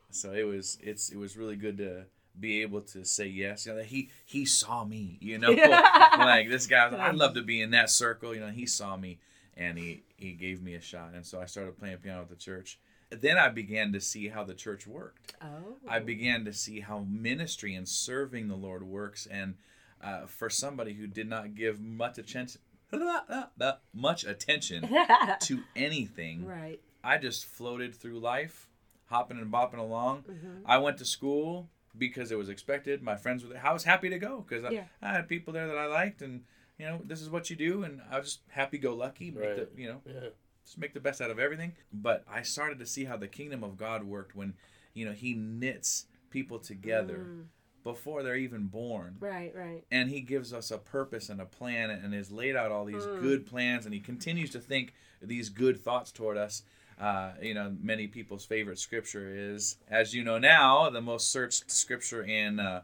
so 0.09 0.33
it 0.33 0.43
was. 0.43 0.77
It's 0.81 1.09
it 1.09 1.17
was 1.17 1.35
really 1.37 1.55
good 1.55 1.77
to 1.77 2.05
be 2.39 2.61
able 2.61 2.81
to 2.81 3.03
say 3.03 3.27
yes. 3.27 3.65
You 3.65 3.73
know, 3.75 3.81
he 3.81 4.09
he 4.25 4.45
saw 4.45 4.83
me, 4.85 5.17
you 5.21 5.37
know, 5.37 5.51
like 6.17 6.49
this 6.49 6.67
guy. 6.67 6.89
I'd 7.07 7.15
love 7.15 7.33
to 7.35 7.41
be 7.41 7.61
in 7.61 7.71
that 7.71 7.89
circle. 7.89 8.33
You 8.33 8.41
know, 8.41 8.49
he 8.49 8.65
saw 8.65 8.95
me, 8.97 9.19
and 9.57 9.77
he 9.77 10.03
he 10.17 10.33
gave 10.33 10.61
me 10.61 10.75
a 10.75 10.81
shot, 10.81 11.11
and 11.13 11.25
so 11.25 11.41
I 11.41 11.45
started 11.45 11.77
playing 11.77 11.97
piano 11.97 12.21
at 12.21 12.29
the 12.29 12.35
church. 12.35 12.79
Then 13.11 13.37
I 13.37 13.49
began 13.49 13.91
to 13.93 13.99
see 14.01 14.29
how 14.29 14.43
the 14.43 14.53
church 14.53 14.87
worked. 14.87 15.35
Oh. 15.41 15.75
I 15.87 15.99
began 15.99 16.45
to 16.45 16.53
see 16.53 16.79
how 16.79 16.99
ministry 17.09 17.75
and 17.75 17.87
serving 17.87 18.47
the 18.47 18.55
Lord 18.55 18.83
works, 18.83 19.27
and 19.29 19.55
uh, 20.01 20.25
for 20.27 20.49
somebody 20.49 20.93
who 20.93 21.07
did 21.07 21.27
not 21.27 21.53
give 21.53 21.79
much 21.81 22.17
attention, 22.17 22.61
much 23.93 24.23
attention 24.25 24.89
to 25.41 25.59
anything, 25.75 26.45
right. 26.45 26.79
I 27.03 27.17
just 27.17 27.45
floated 27.45 27.95
through 27.95 28.19
life, 28.19 28.69
hopping 29.05 29.37
and 29.39 29.51
bopping 29.51 29.77
along. 29.79 30.23
Mhm. 30.29 30.61
I 30.65 30.77
went 30.77 30.97
to 30.99 31.05
school 31.05 31.69
because 31.97 32.31
it 32.31 32.37
was 32.37 32.47
expected. 32.49 33.01
My 33.01 33.15
friends 33.15 33.43
were 33.43 33.49
there. 33.53 33.65
I 33.65 33.73
was 33.73 33.83
happy 33.83 34.09
to 34.09 34.19
go 34.19 34.45
because 34.47 34.63
Yeah. 34.71 34.85
I, 35.01 35.09
I 35.09 35.13
had 35.13 35.27
people 35.27 35.51
there 35.53 35.67
that 35.67 35.77
I 35.77 35.87
liked, 35.87 36.21
and 36.21 36.43
you 36.77 36.85
know, 36.85 37.01
this 37.03 37.21
is 37.21 37.29
what 37.29 37.49
you 37.49 37.55
do, 37.55 37.83
and 37.83 38.01
I 38.09 38.17
was 38.17 38.27
just 38.27 38.39
happy 38.49 38.77
go 38.77 38.95
lucky. 38.95 39.31
Right. 39.31 39.55
the- 39.55 39.81
You 39.81 39.87
know, 39.89 40.01
Yeah. 40.05 40.29
Just 40.71 40.79
make 40.79 40.93
the 40.93 41.01
best 41.01 41.19
out 41.19 41.29
of 41.29 41.37
everything. 41.37 41.73
But 41.91 42.23
I 42.31 42.43
started 42.43 42.79
to 42.79 42.85
see 42.85 43.03
how 43.03 43.17
the 43.17 43.27
kingdom 43.27 43.61
of 43.61 43.75
God 43.75 44.05
worked 44.05 44.35
when, 44.37 44.53
you 44.93 45.05
know, 45.05 45.11
He 45.11 45.33
knits 45.33 46.05
people 46.29 46.59
together 46.59 47.27
Mm. 47.27 47.47
before 47.83 48.23
they're 48.23 48.37
even 48.37 48.67
born. 48.67 49.17
Right. 49.19 49.53
Right. 49.53 49.83
And 49.91 50.09
he 50.09 50.21
gives 50.21 50.53
us 50.53 50.71
a 50.71 50.77
purpose 50.77 51.27
and 51.27 51.41
a 51.41 51.45
plan 51.45 51.89
and 51.89 52.13
has 52.13 52.31
laid 52.31 52.55
out 52.55 52.71
all 52.71 52.85
these 52.85 53.03
Mm. 53.05 53.19
good 53.19 53.45
plans 53.45 53.85
and 53.85 53.93
he 53.93 53.99
continues 53.99 54.51
to 54.51 54.59
think 54.61 54.93
these 55.21 55.49
good 55.49 55.81
thoughts 55.83 56.09
toward 56.11 56.37
us. 56.37 56.63
Uh, 56.97 57.33
you 57.41 57.53
know, 57.53 57.75
many 57.81 58.07
people's 58.07 58.45
favorite 58.45 58.79
scripture 58.79 59.29
is, 59.35 59.77
as 59.89 60.13
you 60.13 60.23
know 60.23 60.37
now, 60.37 60.89
the 60.89 61.01
most 61.01 61.31
searched 61.31 61.69
scripture 61.69 62.23
in 62.23 62.59
uh, 62.61 62.81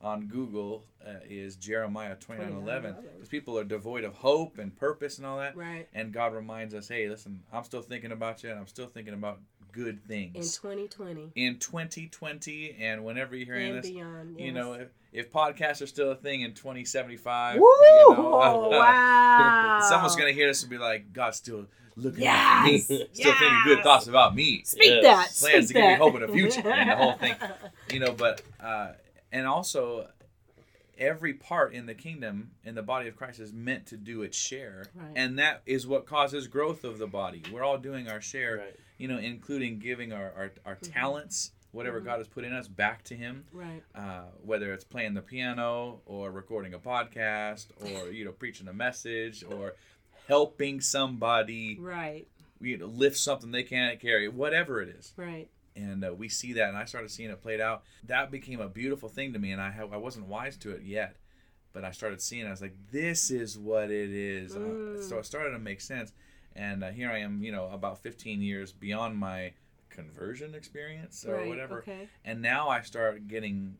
on 0.00 0.26
Google 0.26 0.84
uh, 1.06 1.14
is 1.28 1.56
Jeremiah 1.56 2.14
twenty 2.16 2.42
nine 2.44 2.52
eleven. 2.52 2.92
29:11. 2.94 3.02
Because 3.14 3.28
people 3.28 3.58
are 3.58 3.64
devoid 3.64 4.04
of 4.04 4.14
hope 4.14 4.58
and 4.58 4.74
purpose 4.76 5.18
and 5.18 5.26
all 5.26 5.38
that. 5.38 5.56
Right. 5.56 5.88
And 5.94 6.12
God 6.12 6.32
reminds 6.34 6.74
us, 6.74 6.88
hey, 6.88 7.08
listen, 7.08 7.40
I'm 7.52 7.64
still 7.64 7.82
thinking 7.82 8.12
about 8.12 8.42
you 8.42 8.50
and 8.50 8.58
I'm 8.58 8.66
still 8.66 8.86
thinking 8.86 9.14
about 9.14 9.40
good 9.72 10.02
things. 10.08 10.34
In 10.34 10.42
2020 10.42 11.32
In 11.36 11.58
2020 11.58 12.76
and 12.80 13.04
whenever 13.04 13.36
you're 13.36 13.44
hearing 13.46 13.74
and 13.74 13.82
this, 13.82 13.90
beyond. 13.90 14.40
you 14.40 14.52
know, 14.52 14.72
if, 14.74 14.88
if 15.12 15.30
podcasts 15.32 15.82
are 15.82 15.86
still 15.86 16.10
a 16.10 16.14
thing 16.16 16.40
in 16.40 16.52
2075, 16.54 17.56
Woo! 17.60 17.62
you 17.62 18.06
know, 18.16 18.68
wow. 18.70 19.78
someone's 19.88 20.16
going 20.16 20.28
to 20.28 20.34
hear 20.34 20.48
this 20.48 20.62
and 20.62 20.70
be 20.70 20.78
like, 20.78 21.12
God's 21.12 21.36
still 21.36 21.66
looking 21.96 22.22
Yes! 22.22 22.40
at 22.64 22.64
me, 22.72 22.78
still 23.12 23.32
thinking 23.34 23.60
good 23.64 23.82
thoughts 23.82 24.06
about 24.06 24.34
me. 24.34 24.62
Speak 24.64 24.84
Yes. 25.02 25.40
that. 25.40 25.46
Plans 25.50 25.66
speak 25.68 25.76
to 25.76 25.82
give 25.82 25.90
me 25.90 25.96
hope 25.96 26.14
in 26.14 26.20
the 26.22 26.28
future 26.28 26.68
and 26.68 26.90
the 26.90 26.96
whole 26.96 27.12
thing. 27.14 27.34
You 27.92 28.00
know, 28.00 28.12
but, 28.12 28.42
uh, 28.60 28.92
and 29.32 29.46
also, 29.46 30.08
every 30.96 31.32
part 31.34 31.72
in 31.74 31.86
the 31.86 31.94
kingdom, 31.94 32.50
in 32.64 32.74
the 32.74 32.82
body 32.82 33.08
of 33.08 33.16
Christ, 33.16 33.38
is 33.40 33.52
meant 33.52 33.86
to 33.86 33.96
do 33.96 34.22
its 34.22 34.36
share. 34.36 34.86
Right. 34.94 35.12
And 35.14 35.38
that 35.38 35.62
is 35.66 35.86
what 35.86 36.06
causes 36.06 36.46
growth 36.48 36.84
of 36.84 36.98
the 36.98 37.06
body. 37.06 37.42
We're 37.52 37.62
all 37.64 37.78
doing 37.78 38.08
our 38.08 38.20
share, 38.20 38.56
Right. 38.58 38.76
you 38.98 39.06
know, 39.08 39.18
including 39.18 39.78
giving 39.78 40.12
our, 40.12 40.32
our, 40.36 40.52
our 40.66 40.74
Mm-hmm. 40.76 40.92
talents, 40.92 41.52
whatever 41.70 42.00
God 42.00 42.18
has 42.18 42.26
put 42.26 42.44
in 42.44 42.52
us, 42.52 42.66
back 42.66 43.04
to 43.04 43.14
Him 43.14 43.44
Right. 43.52 43.82
uh, 43.94 44.22
whether 44.42 44.72
it's 44.72 44.84
playing 44.84 45.14
the 45.14 45.22
piano 45.22 46.00
or 46.06 46.30
recording 46.32 46.74
a 46.74 46.78
podcast 46.78 47.66
or 47.84 48.10
you 48.10 48.24
know 48.24 48.32
preaching 48.32 48.66
a 48.68 48.72
message 48.72 49.44
or 49.48 49.74
helping 50.26 50.80
somebody 50.80 51.76
Right. 51.78 52.26
you 52.60 52.76
know, 52.78 52.86
lift 52.86 53.16
something 53.18 53.50
they 53.52 53.62
can't 53.62 54.00
carry 54.00 54.28
whatever 54.28 54.80
it 54.82 54.88
is 54.88 55.12
Right. 55.16 55.48
And 55.78 56.04
uh, 56.04 56.12
we 56.12 56.28
see 56.28 56.52
that 56.54 56.68
and 56.68 56.76
i 56.76 56.84
started 56.84 57.10
seeing 57.10 57.30
it 57.30 57.40
played 57.40 57.60
out 57.60 57.82
that 58.04 58.30
became 58.30 58.60
a 58.60 58.68
beautiful 58.68 59.08
thing 59.08 59.32
to 59.32 59.38
me 59.38 59.52
and 59.52 59.60
i, 59.62 59.70
ha- 59.70 59.86
I 59.92 59.96
wasn't 59.96 60.26
wise 60.26 60.56
to 60.58 60.70
it 60.72 60.82
yet 60.82 61.16
but 61.72 61.84
i 61.84 61.90
started 61.92 62.20
seeing 62.20 62.44
it. 62.44 62.48
i 62.48 62.50
was 62.50 62.60
like 62.62 62.76
this 62.90 63.30
is 63.30 63.56
what 63.58 63.90
it 63.90 64.10
is 64.10 64.54
Uh, 64.56 64.58
Mm. 64.60 65.02
so 65.08 65.18
it 65.18 65.26
started 65.26 65.50
to 65.52 65.58
make 65.58 65.80
sense 65.80 66.12
and 66.56 66.82
uh, 66.82 66.90
here 66.90 67.10
i 67.10 67.18
am 67.18 67.42
you 67.42 67.52
know 67.52 67.66
about 67.70 67.98
15 68.02 68.42
years 68.42 68.72
beyond 68.72 69.16
my 69.16 69.52
conversion 69.90 70.54
experience 70.54 71.24
or 71.26 71.34
right. 71.36 71.48
whatever 71.48 71.78
Okay. 71.78 72.08
and 72.24 72.40
now 72.42 72.68
I 72.68 72.82
start 72.82 73.26
getting 73.28 73.76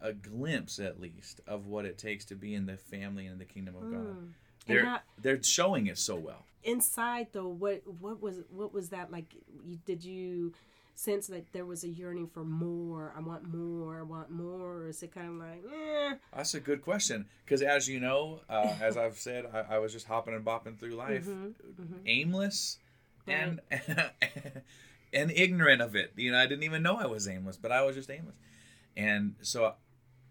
a 0.00 0.12
glimpse, 0.12 0.78
at 0.78 1.00
least, 1.00 1.40
of 1.46 1.66
what 1.66 1.84
it 1.86 1.96
takes 1.98 2.24
to 2.26 2.34
be 2.34 2.54
in 2.54 2.66
the 2.66 2.76
family 2.76 3.26
and 3.26 3.40
the 3.40 3.44
kingdom 3.46 3.74
of 3.76 3.82
God. 3.90 4.06
Mm. 4.18 4.28
They're 4.66 4.78
And 4.80 4.88
how, 4.88 5.00
they're 5.18 5.42
showing 5.42 5.86
it 5.86 5.96
so 5.98 6.16
well. 6.16 6.44
inside 6.62 7.28
though, 7.32 7.48
what 7.48 7.82
what 8.00 8.20
was 8.22 8.36
what 8.50 8.72
was 8.74 8.88
that 8.90 9.10
like? 9.10 9.26
You, 9.64 9.78
did 9.86 10.04
you 10.04 10.52
sense 10.94 11.26
that 11.28 11.52
there 11.52 11.64
was 11.66 11.84
a 11.84 11.88
yearning 11.88 12.26
for 12.28 12.44
more? 12.44 13.12
I 13.16 13.20
want 13.20 13.44
more. 13.52 13.98
I 13.98 14.02
want 14.02 14.30
more. 14.30 14.82
Or 14.82 14.88
is 14.88 15.02
it 15.02 15.12
kind 15.14 15.28
of 15.28 15.34
like, 15.34 15.62
eh? 15.72 16.14
That's 16.34 16.54
a 16.54 16.60
good 16.60 16.82
question 16.82 17.26
because, 17.44 17.62
as 17.62 17.88
you 17.88 18.00
know, 18.00 18.40
uh, 18.48 18.74
as 18.80 18.96
I've 18.96 19.16
said, 19.18 19.46
I, 19.52 19.76
I 19.76 19.78
was 19.78 19.92
just 19.92 20.06
hopping 20.06 20.34
and 20.34 20.44
bopping 20.44 20.78
through 20.78 20.94
life, 20.94 21.26
Mhm, 21.26 21.54
mhm. 21.80 21.98
aimless, 22.06 22.78
and 23.26 23.60
and 25.12 25.30
ignorant 25.30 25.80
of 25.82 25.94
it. 25.96 26.12
You 26.16 26.32
know, 26.32 26.38
I 26.38 26.46
didn't 26.46 26.64
even 26.64 26.82
know 26.82 26.96
I 26.96 27.06
was 27.06 27.28
aimless, 27.28 27.56
but 27.56 27.72
I 27.72 27.82
was 27.82 27.94
just 27.96 28.10
aimless. 28.10 28.36
And 28.96 29.34
so 29.42 29.74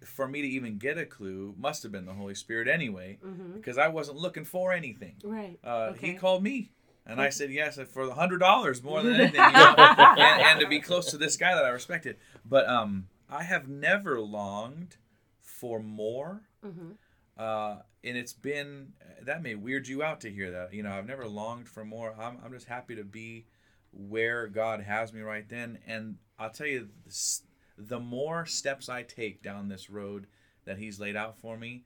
for 0.06 0.28
me 0.28 0.42
to 0.42 0.48
even 0.48 0.78
get 0.78 0.98
a 0.98 1.06
clue 1.06 1.56
must 1.58 1.82
have 1.84 1.92
been 1.92 2.06
the 2.06 2.14
Holy 2.14 2.36
Spirit 2.36 2.68
anyway, 2.68 3.18
Mm-hmm. 3.26 3.54
because 3.56 3.78
I 3.78 3.88
wasn't 3.88 4.18
looking 4.18 4.44
for 4.46 4.74
anything. 4.74 5.16
Right. 5.24 5.58
Uh, 5.64 5.92
okay. 5.94 6.08
He 6.08 6.14
called 6.16 6.44
me, 6.44 6.72
and 7.06 7.22
I 7.22 7.30
said 7.30 7.52
yes 7.52 7.78
for 7.92 8.06
the 8.06 8.14
hundred 8.16 8.40
dollars 8.40 8.82
more 8.84 9.02
than 9.04 9.16
anything, 9.16 9.42
you 9.44 9.52
know, 9.52 9.76
and, 9.78 10.42
and 10.42 10.60
to 10.62 10.68
be 10.68 10.80
close 10.80 11.08
to 11.12 11.18
this 11.18 11.36
guy 11.38 11.54
that 11.56 11.66
I 11.66 11.70
respected. 11.70 12.18
But 12.46 12.68
um, 12.68 13.08
I 13.30 13.44
have 13.44 13.68
never 13.68 14.20
longed 14.20 14.98
for 15.42 15.80
more, 15.82 16.44
Mm-hmm. 16.66 16.92
uh, 17.38 17.78
and 18.06 18.18
it's 18.18 18.34
been 18.34 18.94
that 19.22 19.42
may 19.44 19.56
weird 19.56 19.88
you 19.88 20.02
out 20.04 20.22
to 20.22 20.32
hear 20.32 20.52
that. 20.52 20.74
You 20.74 20.84
know, 20.84 20.92
I've 20.92 21.06
never 21.08 21.28
longed 21.28 21.68
for 21.68 21.84
more. 21.84 22.14
I'm 22.20 22.38
I'm 22.44 22.52
just 22.54 22.68
happy 22.68 22.96
to 22.96 23.04
be 23.04 23.46
where 23.92 24.48
God 24.48 24.82
has 24.82 25.14
me 25.14 25.22
right 25.22 25.48
then, 25.48 25.80
and 25.86 26.16
I'll 26.40 26.50
tell 26.50 26.68
you, 26.68 26.90
this, 27.06 27.44
the 27.78 28.00
more 28.00 28.46
steps 28.46 28.88
I 28.90 29.04
take 29.04 29.44
down 29.44 29.68
this 29.68 29.90
road 29.90 30.28
that 30.66 30.78
He's 30.78 31.00
laid 31.00 31.16
out 31.16 31.38
for 31.38 31.58
me, 31.58 31.84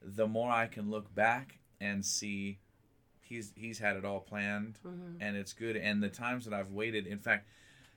the 0.00 0.26
more 0.28 0.50
I 0.50 0.66
can 0.68 0.90
look 0.90 1.12
back 1.14 1.58
and 1.80 2.04
see 2.04 2.60
he's 3.34 3.52
he's 3.56 3.78
had 3.78 3.96
it 3.96 4.04
all 4.04 4.20
planned 4.20 4.78
Mm-hmm. 4.86 5.20
and 5.22 5.36
it's 5.36 5.52
good 5.52 5.76
and 5.76 6.02
the 6.02 6.08
times 6.08 6.44
that 6.44 6.54
i've 6.54 6.70
waited 6.70 7.06
in 7.06 7.18
fact 7.18 7.46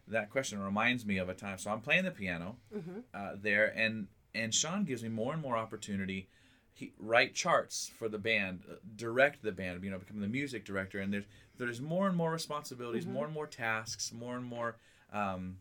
that 0.07 0.29
question 0.29 0.59
reminds 0.61 1.05
me 1.05 1.17
of 1.17 1.29
a 1.29 1.33
time 1.33 1.57
so 1.57 1.71
i'm 1.71 1.81
playing 1.81 2.05
the 2.05 2.11
piano 2.11 2.55
Mm-hmm. 2.75 2.99
uh, 3.13 3.31
there 3.41 3.67
and 3.77 4.07
and 4.33 4.53
sean 4.53 4.83
gives 4.83 5.03
me 5.03 5.09
more 5.09 5.33
and 5.33 5.41
more 5.41 5.57
opportunity 5.57 6.27
he 6.73 6.93
write 6.99 7.33
charts 7.33 7.89
for 7.97 8.07
the 8.09 8.19
band 8.19 8.61
uh, 8.69 8.75
direct 8.95 9.41
the 9.43 9.51
band 9.51 9.83
you 9.83 9.89
know 9.91 9.97
become 9.99 10.19
the 10.19 10.27
music 10.27 10.65
director 10.65 10.99
and 10.99 11.11
there's 11.13 11.25
there's 11.57 11.81
more 11.81 12.07
and 12.07 12.15
more 12.17 12.31
responsibilities 12.31 13.05
Mhm. 13.05 13.13
more 13.13 13.25
and 13.25 13.33
more 13.33 13.47
tasks 13.47 14.11
more 14.13 14.35
and 14.35 14.45
more 14.45 14.75
um, 15.13 15.57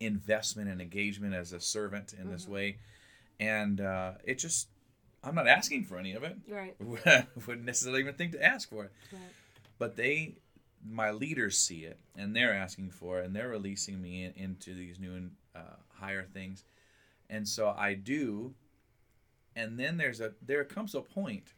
investment 0.00 0.68
and 0.68 0.80
engagement 0.80 1.34
as 1.34 1.52
a 1.52 1.60
servant 1.60 2.12
in 2.20 2.30
this 2.30 2.46
way 2.46 2.76
and 3.40 3.80
uh, 3.80 4.12
it 4.24 4.38
just 4.38 4.68
i'm 5.26 5.34
not 5.34 5.46
asking 5.48 5.84
for 5.84 5.98
any 5.98 6.12
of 6.12 6.22
it 6.22 6.36
Right. 6.48 6.76
wouldn't 7.46 7.64
necessarily 7.66 8.00
even 8.00 8.14
think 8.14 8.32
to 8.32 8.42
ask 8.42 8.68
for 8.70 8.84
it 8.84 8.92
Right. 9.12 9.20
but 9.78 9.96
they 9.96 10.36
my 10.88 11.10
leaders 11.10 11.58
see 11.58 11.84
it 11.84 11.98
and 12.16 12.34
they're 12.34 12.54
asking 12.54 12.90
for 12.90 13.18
it 13.20 13.26
and 13.26 13.34
they're 13.34 13.48
releasing 13.48 14.00
me 14.00 14.24
in, 14.24 14.32
into 14.36 14.74
these 14.74 14.98
new 15.00 15.14
and 15.14 15.30
uh, 15.54 15.60
higher 15.98 16.22
things 16.22 16.64
and 17.28 17.46
so 17.48 17.74
i 17.76 17.92
do 17.94 18.54
and 19.56 19.78
then 19.78 19.96
there's 19.96 20.20
a 20.20 20.32
there 20.42 20.64
comes 20.64 20.94
a 20.94 21.00
point 21.00 21.54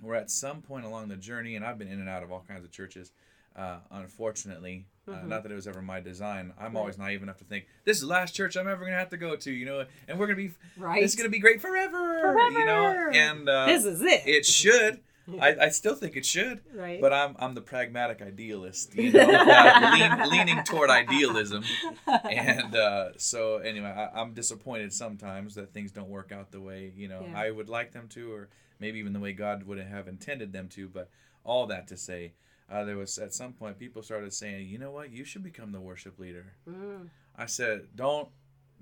where 0.00 0.16
at 0.16 0.30
some 0.30 0.62
point 0.62 0.84
along 0.86 1.08
the 1.08 1.16
journey 1.16 1.56
and 1.56 1.64
i've 1.64 1.76
been 1.78 1.88
in 1.88 2.00
and 2.00 2.08
out 2.08 2.22
of 2.22 2.32
all 2.32 2.44
kinds 2.48 2.64
of 2.64 2.70
churches 2.70 3.12
uh, 3.56 3.78
unfortunately 3.90 4.86
uh, 5.10 5.16
Mhm. 5.16 5.26
not 5.28 5.42
that 5.42 5.52
it 5.52 5.54
was 5.56 5.66
ever 5.66 5.82
my 5.82 6.00
design 6.00 6.52
i'm 6.58 6.72
Right. 6.74 6.80
always 6.80 6.98
naive 6.98 7.22
enough 7.22 7.38
to 7.38 7.44
think 7.44 7.66
this 7.84 7.96
is 7.96 8.02
the 8.02 8.08
last 8.08 8.34
church 8.34 8.56
i'm 8.56 8.68
ever 8.68 8.80
going 8.80 8.92
to 8.92 8.98
have 8.98 9.10
to 9.10 9.16
go 9.16 9.36
to 9.36 9.50
you 9.50 9.66
know 9.66 9.84
and 10.08 10.18
we're 10.18 10.26
going 10.26 10.38
to 10.38 10.48
be 10.48 10.54
Right. 10.76 11.02
it's 11.02 11.14
going 11.14 11.26
to 11.26 11.30
be 11.30 11.38
great 11.40 11.60
forever, 11.60 12.34
you 12.50 12.64
know 12.64 13.10
and 13.12 13.48
uh, 13.48 13.66
this 13.66 13.84
is 13.84 14.00
it. 14.02 14.22
it 14.26 14.46
should 14.46 15.00
I, 15.40 15.56
I 15.66 15.68
still 15.80 15.94
think 15.94 16.16
it 16.16 16.26
should 16.26 16.60
right. 16.74 17.00
but 17.00 17.12
I'm 17.12 17.36
I'm 17.38 17.54
the 17.54 17.60
pragmatic 17.60 18.20
idealist, 18.20 18.96
you 18.96 19.12
know, 19.12 19.20
uh, 19.30 19.90
lean, 19.94 20.30
leaning 20.30 20.64
toward 20.64 20.90
idealism, 20.90 21.62
and 22.06 22.74
uh, 22.74 23.10
so 23.16 23.58
anyway, 23.58 23.88
I, 23.90 24.20
I'm 24.20 24.34
disappointed 24.34 24.92
sometimes 24.92 25.54
that 25.54 25.72
things 25.72 25.92
don't 25.92 26.08
work 26.08 26.32
out 26.32 26.50
the 26.50 26.60
way 26.60 26.92
you 26.96 27.06
know 27.08 27.24
Yeah. 27.30 27.38
I 27.40 27.50
would 27.50 27.68
like 27.68 27.92
them 27.92 28.08
to, 28.08 28.32
or 28.32 28.48
maybe 28.80 28.98
even 28.98 29.12
the 29.12 29.20
way 29.20 29.32
God 29.32 29.64
would 29.64 29.78
have 29.78 30.08
intended 30.08 30.52
them 30.52 30.68
to. 30.70 30.88
But 30.88 31.08
all 31.44 31.66
that 31.66 31.86
to 31.88 31.96
say, 31.96 32.32
uh, 32.70 32.84
there 32.84 32.96
was 32.96 33.18
at 33.18 33.34
some 33.34 33.52
point 33.52 33.78
people 33.78 34.02
started 34.02 34.32
saying, 34.32 34.68
you 34.68 34.78
know 34.78 34.90
what, 34.90 35.10
you 35.10 35.24
should 35.24 35.42
become 35.42 35.72
the 35.72 35.80
worship 35.80 36.18
leader. 36.18 36.52
Mm. 36.68 37.08
I 37.36 37.46
said, 37.46 37.88
don't, 37.94 38.28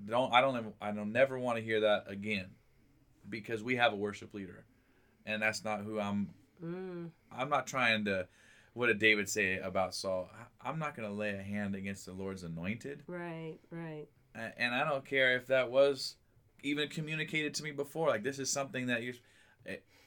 don't, 0.05 0.33
I 0.33 0.41
don't, 0.41 0.75
I 0.81 0.91
don't 0.91 1.11
never 1.11 1.39
want 1.39 1.57
to 1.57 1.63
hear 1.63 1.81
that 1.81 2.03
again, 2.07 2.47
because 3.27 3.63
we 3.63 3.75
have 3.77 3.93
a 3.93 3.97
worship 3.97 4.33
leader, 4.33 4.65
and 5.25 5.41
that's 5.41 5.63
not 5.63 5.81
who 5.81 5.99
I'm 5.99 6.29
Mm. 6.63 7.09
I'm 7.31 7.49
not 7.49 7.67
trying 7.67 8.05
to. 8.05 8.27
What 8.73 8.87
did 8.87 8.99
David 8.99 9.27
say 9.27 9.57
about 9.57 9.95
Saul? 9.95 10.29
I'm 10.61 10.79
not 10.79 10.95
going 10.95 11.07
to 11.07 11.13
lay 11.13 11.33
a 11.35 11.41
hand 11.41 11.75
against 11.75 12.05
the 12.05 12.13
Lord's 12.13 12.43
anointed, 12.43 13.03
Right. 13.07 13.57
Right. 13.71 14.07
And 14.35 14.73
I 14.73 14.87
don't 14.87 15.05
care 15.05 15.35
if 15.35 15.47
that 15.47 15.71
was 15.71 16.15
even 16.63 16.87
communicated 16.87 17.55
to 17.55 17.63
me 17.63 17.71
before. 17.71 18.07
Like 18.07 18.23
this 18.23 18.39
is 18.39 18.49
something 18.49 18.87
that 18.87 19.01
you. 19.01 19.13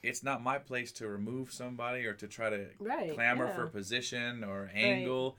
It- 0.03 0.07
It's 0.09 0.23
not 0.23 0.43
my 0.43 0.59
place 0.59 0.91
to 0.93 1.07
remove 1.07 1.51
somebody 1.51 2.05
or 2.05 2.13
to 2.13 2.27
try 2.27 2.49
to 2.49 2.67
Right. 2.79 3.13
clamor 3.13 3.45
yeah. 3.47 3.55
for 3.55 3.67
position 3.67 4.43
or 4.43 4.69
angle. 4.73 5.37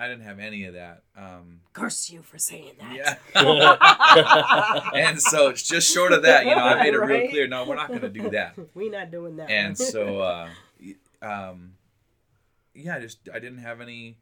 I 0.00 0.06
didn't 0.06 0.22
have 0.24 0.38
any 0.38 0.64
of 0.64 0.74
that. 0.74 1.02
Um, 1.16 1.60
Curse 1.72 2.10
you 2.10 2.22
for 2.22 2.38
saying 2.38 2.76
that. 2.78 2.94
yeah. 3.34 4.90
and 4.94 5.20
so 5.20 5.48
it's 5.48 5.62
just 5.66 5.92
short 5.92 6.12
of 6.12 6.22
that. 6.22 6.46
You 6.46 6.54
know, 6.54 6.62
I 6.62 6.82
made 6.84 6.94
it 6.94 6.98
real 6.98 7.28
clear. 7.28 7.48
No, 7.48 7.64
we're 7.64 7.74
not 7.74 7.88
going 7.88 8.02
to 8.02 8.08
do 8.08 8.30
that. 8.30 8.54
We're 8.74 8.92
not 8.92 9.10
doing 9.10 9.36
that. 9.36 9.50
and 9.50 9.70
one. 9.70 9.74
so 9.76 10.20
uh, 10.20 10.48
um, 11.20 11.72
yeah, 12.74 12.96
I 12.96 13.00
just 13.00 13.28
I 13.34 13.40
didn't 13.40 13.58
have 13.58 13.80
any, 13.80 14.18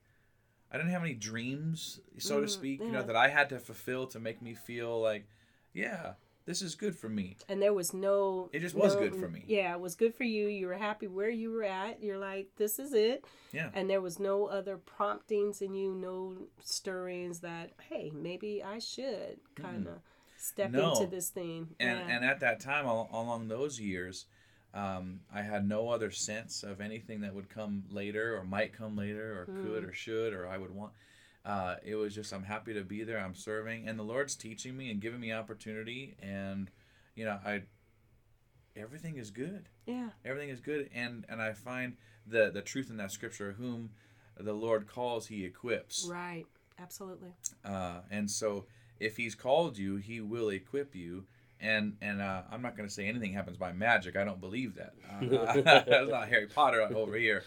I 0.73 0.79
didn't 0.79 0.93
have 0.93 1.03
any 1.03 1.13
dreams, 1.13 2.01
so 2.19 2.41
to 2.41 2.47
Mm, 2.47 2.51
speak, 2.51 2.81
you 2.81 2.91
know, 2.91 3.03
that 3.03 3.17
I 3.17 3.29
had 3.29 3.51
to 3.51 3.59
fulfill 3.59 4.07
to 4.09 4.19
make 4.19 4.41
me 4.41 4.55
feel 4.55 4.99
like, 5.01 5.27
yeah, 5.75 6.15
this 6.47 6.63
is 6.63 6.75
good 6.75 6.97
for 6.97 7.09
me. 7.09 7.37
and 7.49 7.61
there 7.61 7.75
was 7.75 7.93
no. 7.93 8.49
It 8.53 8.61
just 8.61 8.75
was 8.75 8.95
no- 8.95 9.01
good 9.01 9.17
for 9.17 9.29
me. 9.29 9.45
Yeah, 9.47 9.73
it 9.75 9.81
was 9.81 9.95
good 9.95 10.15
for 10.15 10.25
you. 10.25 10.47
You 10.49 10.69
were 10.69 10.75
happy 10.75 11.07
where 11.09 11.29
you 11.29 11.51
were 11.53 11.65
at. 11.65 12.03
You're 12.03 12.19
like, 12.19 12.49
this 12.57 12.79
is 12.79 12.93
it. 12.95 13.25
Yeah. 13.53 13.71
And 13.75 13.91
there 13.91 14.01
was 14.01 14.19
no 14.19 14.47
other 14.47 14.77
promptings 14.79 15.61
in 15.61 15.75
you, 15.75 15.93
no 15.95 16.35
stirrings 16.65 17.41
that, 17.41 17.73
hey, 17.89 18.11
maybe 18.15 18.63
I 18.63 18.79
should 18.79 19.39
kind 19.55 19.87
of 19.89 19.99
step 20.39 20.71
No. 20.71 20.93
into 20.93 21.07
this 21.07 21.31
thing. 21.31 21.75
And 21.81 21.99
yeah. 21.99 22.17
and 22.17 22.25
at 22.25 22.41
that 22.41 22.61
time, 22.61 22.87
al- 22.87 23.09
along 23.13 23.49
those 23.49 23.79
years. 23.81 24.27
Um, 24.75 25.21
I 25.35 25.41
had 25.41 25.67
no 25.67 25.89
other 25.89 26.11
sense 26.11 26.63
of 26.63 26.83
anything 26.83 27.23
that 27.23 27.35
would 27.35 27.49
come 27.49 27.85
later 27.91 28.37
or 28.37 28.45
might 28.45 28.75
come 28.75 28.95
later 28.95 29.41
or 29.41 29.45
could 29.47 29.85
Mm. 29.85 29.89
or 29.89 29.93
should 29.95 30.35
or 30.35 30.47
I 30.47 30.59
would 30.59 30.71
want. 30.71 30.93
Uh, 31.47 31.77
it 31.85 31.95
was 31.95 32.13
just 32.15 32.33
I'm 32.33 32.43
happy 32.43 32.75
to 32.75 32.83
be 32.83 33.05
there. 33.05 33.19
I'm 33.19 33.37
serving, 33.37 33.89
and 33.89 33.97
the 33.99 34.03
Lord's 34.03 34.35
teaching 34.35 34.77
me 34.77 34.91
and 34.91 35.01
giving 35.01 35.21
me 35.21 35.33
opportunity, 35.33 36.17
and 36.21 36.69
you 37.15 37.25
know 37.25 37.39
I 37.45 37.63
everything 38.77 39.17
is 39.17 39.31
good. 39.31 39.69
yeah. 39.87 40.09
Everything 40.25 40.49
is 40.51 40.61
good, 40.61 40.91
and 40.93 41.25
and 41.29 41.41
I 41.41 41.53
find 41.53 41.97
the 42.27 42.51
the 42.53 42.63
truth 42.63 42.91
in 42.91 42.97
that 42.97 43.13
scripture: 43.13 43.55
whom 43.59 43.91
the 44.39 44.53
Lord 44.53 44.87
calls, 44.89 45.29
He 45.29 45.45
equips. 45.45 46.07
Right. 46.11 46.47
Absolutely. 46.79 47.31
Uh, 47.65 48.01
and 48.11 48.31
so, 48.31 48.67
if 49.01 49.17
He's 49.17 49.35
called 49.35 49.79
you, 49.79 49.97
He 49.97 50.21
will 50.21 50.49
equip 50.49 50.95
you. 50.95 51.27
And 51.61 51.97
and 52.03 52.21
uh, 52.21 52.43
I'm 52.51 52.61
not 52.61 52.77
going 52.77 52.87
to 52.89 52.95
say 52.95 53.07
anything 53.07 53.33
happens 53.33 53.57
by 53.57 53.73
magic. 53.73 54.15
I 54.17 54.25
don't 54.25 54.41
believe 54.41 54.75
that. 54.75 54.95
Uh, 55.09 55.61
that's 55.63 56.11
not 56.11 56.29
Harry 56.29 56.49
Potter 56.49 56.83
over 56.83 57.17
here. 57.17 57.45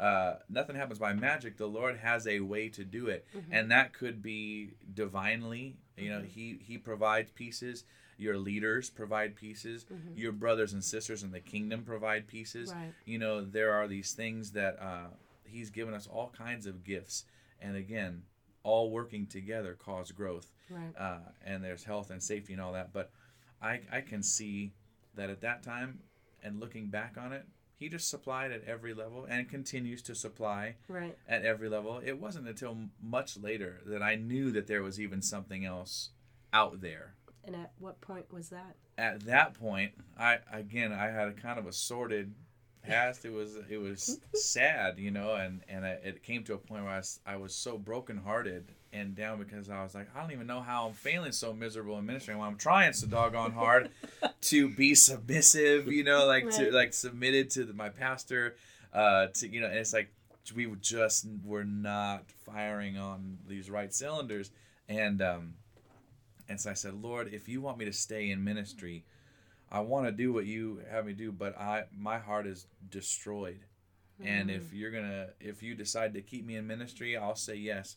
Uh, 0.00 0.38
nothing 0.48 0.74
happens 0.76 0.98
by 0.98 1.12
magic. 1.12 1.58
The 1.58 1.68
Lord 1.68 1.98
has 1.98 2.26
a 2.26 2.40
way 2.40 2.70
to 2.70 2.84
do 2.84 3.08
it, 3.08 3.26
Mhm. 3.34 3.44
and 3.50 3.70
that 3.70 3.92
could 3.92 4.22
be 4.22 4.70
divinely. 4.94 5.76
You 5.96 6.08
know, 6.10 6.22
He 6.22 6.56
He 6.62 6.78
provides 6.78 7.30
pieces. 7.32 7.84
Your 8.16 8.38
leaders 8.38 8.88
provide 8.90 9.36
pieces. 9.36 9.84
Mhm. 9.84 10.16
Your 10.16 10.32
brothers 10.32 10.72
and 10.72 10.82
sisters 10.82 11.22
in 11.22 11.30
the 11.32 11.40
kingdom 11.40 11.84
provide 11.84 12.26
pieces 12.26 12.72
Right. 12.72 12.94
you 13.04 13.18
know 13.18 13.44
there 13.44 13.72
are 13.72 13.86
these 13.88 14.14
things 14.14 14.52
that 14.52 14.78
uh, 14.78 15.08
he's 15.44 15.70
given 15.70 15.92
us 15.94 16.06
all 16.06 16.30
kinds 16.30 16.66
of 16.66 16.82
gifts 16.84 17.24
and 17.60 17.76
again 17.76 18.24
all 18.62 18.90
working 18.90 19.26
together 19.26 19.74
cause 19.74 20.12
growth 20.12 20.52
Right. 20.68 20.94
uh, 20.96 21.20
and 21.42 21.64
there's 21.64 21.84
health 21.84 22.10
and 22.10 22.22
safety 22.22 22.52
and 22.52 22.60
all 22.62 22.72
that 22.74 22.92
but 22.92 23.10
I, 23.60 23.80
I 23.90 24.00
can 24.02 24.22
see 24.22 24.72
that 25.14 25.28
at 25.30 25.40
that 25.40 25.62
time 25.62 26.00
and 26.42 26.60
looking 26.60 26.88
back 26.88 27.16
on 27.18 27.32
it 27.32 27.46
he 27.80 27.88
just 27.88 28.08
supplied 28.08 28.52
at 28.52 28.62
every 28.64 28.94
level 28.94 29.24
and 29.24 29.48
continues 29.48 30.02
to 30.02 30.14
supply 30.14 30.76
Right. 30.86 31.16
at 31.26 31.44
every 31.44 31.68
level 31.68 32.00
it 32.04 32.20
wasn't 32.20 32.46
until 32.46 32.76
much 33.02 33.36
later 33.36 33.80
that 33.86 34.02
i 34.02 34.14
knew 34.14 34.52
that 34.52 34.66
there 34.68 34.82
was 34.82 35.00
even 35.00 35.20
something 35.22 35.64
else 35.64 36.10
out 36.52 36.80
there 36.80 37.14
And 37.44 37.56
at 37.56 37.72
what 37.78 38.00
point 38.00 38.32
was 38.32 38.50
that? 38.50 38.76
at 38.98 39.20
that 39.24 39.54
point, 39.54 39.92
I 40.18 40.38
again 40.52 40.92
I 40.92 41.06
had 41.10 41.28
a 41.28 41.32
kind 41.32 41.58
of 41.58 41.66
a 41.66 41.72
sordid 41.72 42.34
past. 42.82 43.24
It 43.24 43.32
was 43.32 43.56
it 43.70 43.78
was 43.78 44.20
sad, 44.34 44.98
you 44.98 45.10
know, 45.10 45.34
and 45.34 45.62
and 45.68 45.84
it 45.86 46.02
it 46.04 46.22
came 46.22 46.44
to 46.44 46.54
a 46.54 46.58
point 46.58 46.84
where 46.84 46.92
I 46.92 46.98
was, 46.98 47.20
I 47.24 47.36
was 47.36 47.54
so 47.54 47.78
brokenhearted 47.78 48.72
and 48.92 49.14
down 49.14 49.38
because 49.38 49.70
I 49.70 49.82
was 49.82 49.94
like, 49.94 50.08
I 50.14 50.20
don't 50.20 50.32
even 50.32 50.46
know 50.46 50.60
how 50.60 50.88
I'm 50.88 50.94
failing 50.94 51.32
so 51.32 51.52
miserable 51.52 51.98
in 51.98 52.06
ministry 52.06 52.34
when 52.34 52.46
I'm 52.46 52.56
trying 52.56 52.92
so 52.92 53.06
doggone 53.06 53.52
hard 53.52 53.90
to 54.42 54.68
be 54.68 54.94
submissive, 54.94 55.86
you 55.88 56.04
know, 56.04 56.26
like 56.26 56.50
to 56.50 56.70
like 56.72 56.92
submitted 56.92 57.50
to 57.50 57.64
the, 57.64 57.72
my 57.72 57.88
pastor, 57.88 58.56
uh, 58.92 59.28
to 59.34 59.48
you 59.48 59.60
know, 59.60 59.68
and 59.68 59.76
it's 59.76 59.92
like 59.92 60.12
we 60.54 60.66
just 60.80 61.26
were 61.44 61.64
not 61.64 62.24
firing 62.44 62.98
on 62.98 63.38
these 63.46 63.70
right 63.70 63.94
cylinders, 63.94 64.50
and 64.88 65.22
um, 65.22 65.54
and 66.48 66.60
so 66.60 66.70
I 66.70 66.74
said, 66.74 66.94
Lord, 66.94 67.32
if 67.32 67.48
you 67.48 67.60
want 67.60 67.78
me 67.78 67.84
to 67.84 67.92
stay 67.92 68.30
in 68.30 68.42
ministry, 68.42 69.04
I 69.70 69.80
want 69.80 70.06
to 70.06 70.12
do 70.12 70.32
what 70.32 70.46
you 70.46 70.82
have 70.90 71.06
me 71.06 71.12
do, 71.12 71.30
but 71.30 71.56
I 71.58 71.84
my 71.96 72.18
heart 72.18 72.46
is 72.46 72.66
destroyed. 72.90 73.60
And 74.22 74.50
if 74.50 74.74
you're 74.74 74.90
gonna, 74.90 75.28
if 75.40 75.62
you 75.62 75.74
decide 75.74 76.12
to 76.12 76.20
keep 76.20 76.44
me 76.44 76.56
in 76.56 76.66
ministry, 76.66 77.16
I'll 77.16 77.36
say 77.36 77.54
yes. 77.54 77.96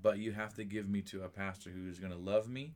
But 0.00 0.18
you 0.18 0.32
have 0.32 0.54
to 0.54 0.64
give 0.64 0.88
me 0.88 1.00
to 1.02 1.22
a 1.22 1.28
pastor 1.28 1.70
who's 1.70 1.98
gonna 1.98 2.16
love 2.16 2.48
me 2.48 2.74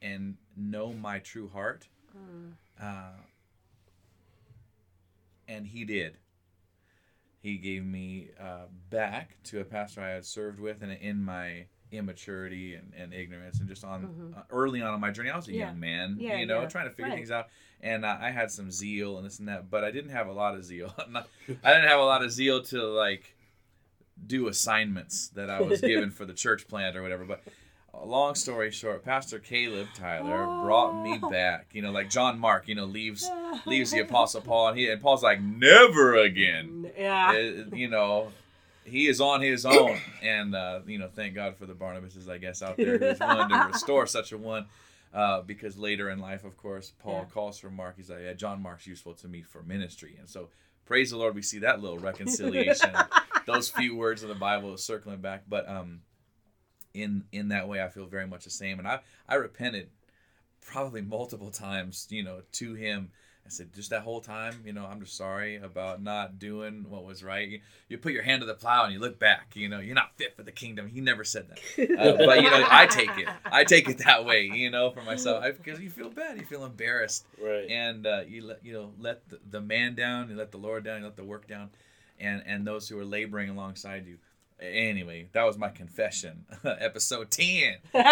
and 0.00 0.36
know 0.56 0.92
my 0.92 1.18
true 1.18 1.48
heart. 1.48 1.88
Uh, 2.80 3.12
and 5.48 5.66
he 5.66 5.84
did. 5.84 6.18
He 7.40 7.58
gave 7.58 7.84
me 7.84 8.28
uh, 8.40 8.66
back 8.90 9.36
to 9.44 9.60
a 9.60 9.64
pastor 9.64 10.00
I 10.00 10.10
had 10.10 10.24
served 10.24 10.60
with, 10.60 10.82
and 10.82 10.92
in 10.92 11.22
my 11.24 11.66
immaturity 11.90 12.74
and, 12.74 12.92
and 12.96 13.12
ignorance, 13.12 13.58
and 13.58 13.68
just 13.68 13.84
on 13.84 14.08
uh, 14.36 14.42
early 14.50 14.80
on 14.80 14.94
in 14.94 15.00
my 15.00 15.10
journey, 15.10 15.28
I 15.30 15.36
was 15.36 15.48
a 15.48 15.52
Yeah. 15.52 15.66
young 15.68 15.80
man, 15.80 16.16
Yeah, 16.18 16.38
you 16.38 16.46
know, 16.46 16.62
yeah. 16.62 16.68
trying 16.68 16.88
to 16.88 16.94
figure 16.94 17.10
Right. 17.10 17.16
things 17.16 17.30
out, 17.32 17.48
and 17.80 18.04
uh, 18.04 18.16
I 18.20 18.30
had 18.30 18.50
some 18.50 18.70
zeal 18.70 19.16
and 19.18 19.26
this 19.26 19.40
and 19.40 19.48
that, 19.48 19.68
but 19.70 19.82
I 19.84 19.90
didn't 19.90 20.12
have 20.12 20.28
a 20.28 20.32
lot 20.32 20.54
of 20.54 20.64
zeal. 20.64 20.94
I 20.98 21.72
didn't 21.74 21.88
have 21.88 22.00
a 22.00 22.04
lot 22.04 22.22
of 22.22 22.30
zeal 22.30 22.62
to 22.62 22.84
like 22.84 23.31
do 24.26 24.48
assignments 24.48 25.28
that 25.30 25.50
I 25.50 25.60
was 25.60 25.80
given 25.80 26.10
for 26.10 26.24
the 26.24 26.32
church 26.34 26.66
plant 26.68 26.96
or 26.96 27.02
whatever. 27.02 27.24
But 27.24 27.42
long 28.04 28.34
story 28.34 28.70
short, 28.70 29.04
Pastor 29.04 29.38
Caleb 29.38 29.88
Tyler 29.94 30.44
brought 30.64 31.02
me 31.02 31.18
Oh. 31.22 31.30
back. 31.30 31.66
You 31.72 31.82
know, 31.82 31.90
like 31.92 32.10
John 32.10 32.38
Mark, 32.38 32.68
you 32.68 32.74
know, 32.74 32.84
leaves 32.86 33.28
leaves 33.66 33.90
the 33.90 34.00
Apostle 34.00 34.40
Paul, 34.40 34.68
and 34.68 34.78
he 34.78 34.88
and 34.88 35.00
Paul's 35.00 35.22
like, 35.22 35.40
never 35.40 36.16
again. 36.16 36.90
Yeah. 36.98 37.30
Uh, 37.70 37.74
you 37.76 37.88
know, 37.88 38.32
he 38.84 39.06
is 39.08 39.20
on 39.20 39.40
his 39.40 39.64
own, 39.66 39.98
and 40.22 40.54
uh, 40.54 40.80
you 40.86 40.98
know, 40.98 41.08
thank 41.14 41.34
God 41.34 41.56
for 41.56 41.66
the 41.66 41.74
Barnabases, 41.74 42.28
I 42.28 42.38
guess, 42.38 42.62
out 42.62 42.76
there 42.76 42.98
who's 42.98 43.20
willing 43.20 43.48
to 43.48 43.64
restore 43.72 44.06
such 44.06 44.32
a 44.32 44.38
one. 44.38 44.66
Uh, 45.14 45.42
because 45.42 45.76
later 45.76 46.08
in 46.08 46.18
life, 46.20 46.42
of 46.42 46.56
course, 46.56 46.92
Paul 46.98 47.18
Yeah. 47.28 47.34
calls 47.34 47.58
for 47.58 47.68
Mark. 47.68 47.96
He's 47.98 48.08
like, 48.08 48.20
yeah, 48.24 48.32
John 48.32 48.62
Mark's 48.62 48.86
useful 48.86 49.12
to 49.16 49.28
me 49.28 49.42
for 49.42 49.62
ministry, 49.62 50.16
and 50.18 50.26
so 50.26 50.48
praise 50.86 51.10
the 51.10 51.16
Lord, 51.16 51.34
we 51.34 51.42
see 51.42 51.60
that 51.60 51.80
little 51.80 51.98
reconciliation. 51.98 52.92
those 53.46 53.68
few 53.68 53.96
words 53.96 54.22
in 54.22 54.28
the 54.28 54.34
Bible 54.34 54.76
circling 54.76 55.20
back, 55.20 55.44
but 55.48 55.68
um, 55.68 56.00
in 56.94 57.24
in 57.32 57.48
that 57.48 57.68
way, 57.68 57.82
I 57.82 57.88
feel 57.88 58.06
very 58.06 58.26
much 58.26 58.44
the 58.44 58.50
same, 58.50 58.78
and 58.78 58.88
I 58.88 59.00
I 59.28 59.36
repented 59.36 59.90
probably 60.60 61.02
multiple 61.02 61.50
times, 61.50 62.06
you 62.10 62.22
know, 62.22 62.42
to 62.52 62.74
him. 62.74 63.10
I 63.44 63.48
said, 63.48 63.74
just 63.74 63.90
that 63.90 64.02
whole 64.02 64.20
time, 64.20 64.62
you 64.64 64.72
know, 64.72 64.86
I'm 64.86 65.00
just 65.00 65.16
sorry 65.16 65.56
about 65.56 66.00
not 66.00 66.38
doing 66.38 66.86
what 66.88 67.04
was 67.04 67.24
right. 67.24 67.48
You, 67.48 67.60
you 67.88 67.98
put 67.98 68.12
your 68.12 68.22
hand 68.22 68.40
to 68.42 68.46
the 68.46 68.54
plow 68.54 68.84
and 68.84 68.92
you 68.92 69.00
look 69.00 69.18
back, 69.18 69.56
you 69.56 69.68
know, 69.68 69.80
you're 69.80 69.96
not 69.96 70.16
fit 70.16 70.36
for 70.36 70.44
the 70.44 70.52
kingdom. 70.52 70.86
He 70.88 71.00
never 71.00 71.24
said 71.24 71.46
that. 71.48 71.58
Uh, 71.98 72.12
but, 72.24 72.40
you 72.40 72.48
know, 72.50 72.64
I 72.70 72.86
take 72.86 73.10
it. 73.18 73.28
I 73.44 73.64
take 73.64 73.88
it 73.88 73.98
that 74.06 74.24
way, 74.24 74.42
you 74.44 74.70
know, 74.70 74.90
for 74.90 75.02
myself. 75.02 75.44
Because 75.62 75.80
you 75.80 75.90
feel 75.90 76.08
bad. 76.08 76.38
You 76.38 76.44
feel 76.44 76.64
embarrassed 76.64 77.26
Right. 77.42 77.68
and 77.68 78.06
uh, 78.06 78.20
you 78.28 78.44
let 78.46 78.64
you 78.64 78.72
know 78.74 78.92
let 79.00 79.28
the, 79.28 79.40
the 79.50 79.60
man 79.60 79.96
down, 79.96 80.30
you 80.30 80.36
let 80.36 80.52
the 80.52 80.58
Lord 80.58 80.84
down, 80.84 81.00
you 81.00 81.04
let 81.06 81.16
the 81.16 81.24
work 81.24 81.48
down, 81.48 81.70
and 82.20 82.42
and 82.46 82.64
those 82.66 82.88
who 82.88 82.96
are 82.98 83.04
laboring 83.04 83.48
alongside 83.50 84.06
you. 84.06 84.18
Anyway, 84.60 85.28
that 85.32 85.42
was 85.42 85.58
my 85.58 85.68
confession, 85.70 86.44
episode 86.64 87.30
ten. 87.32 87.78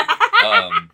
Um, 0.45 0.91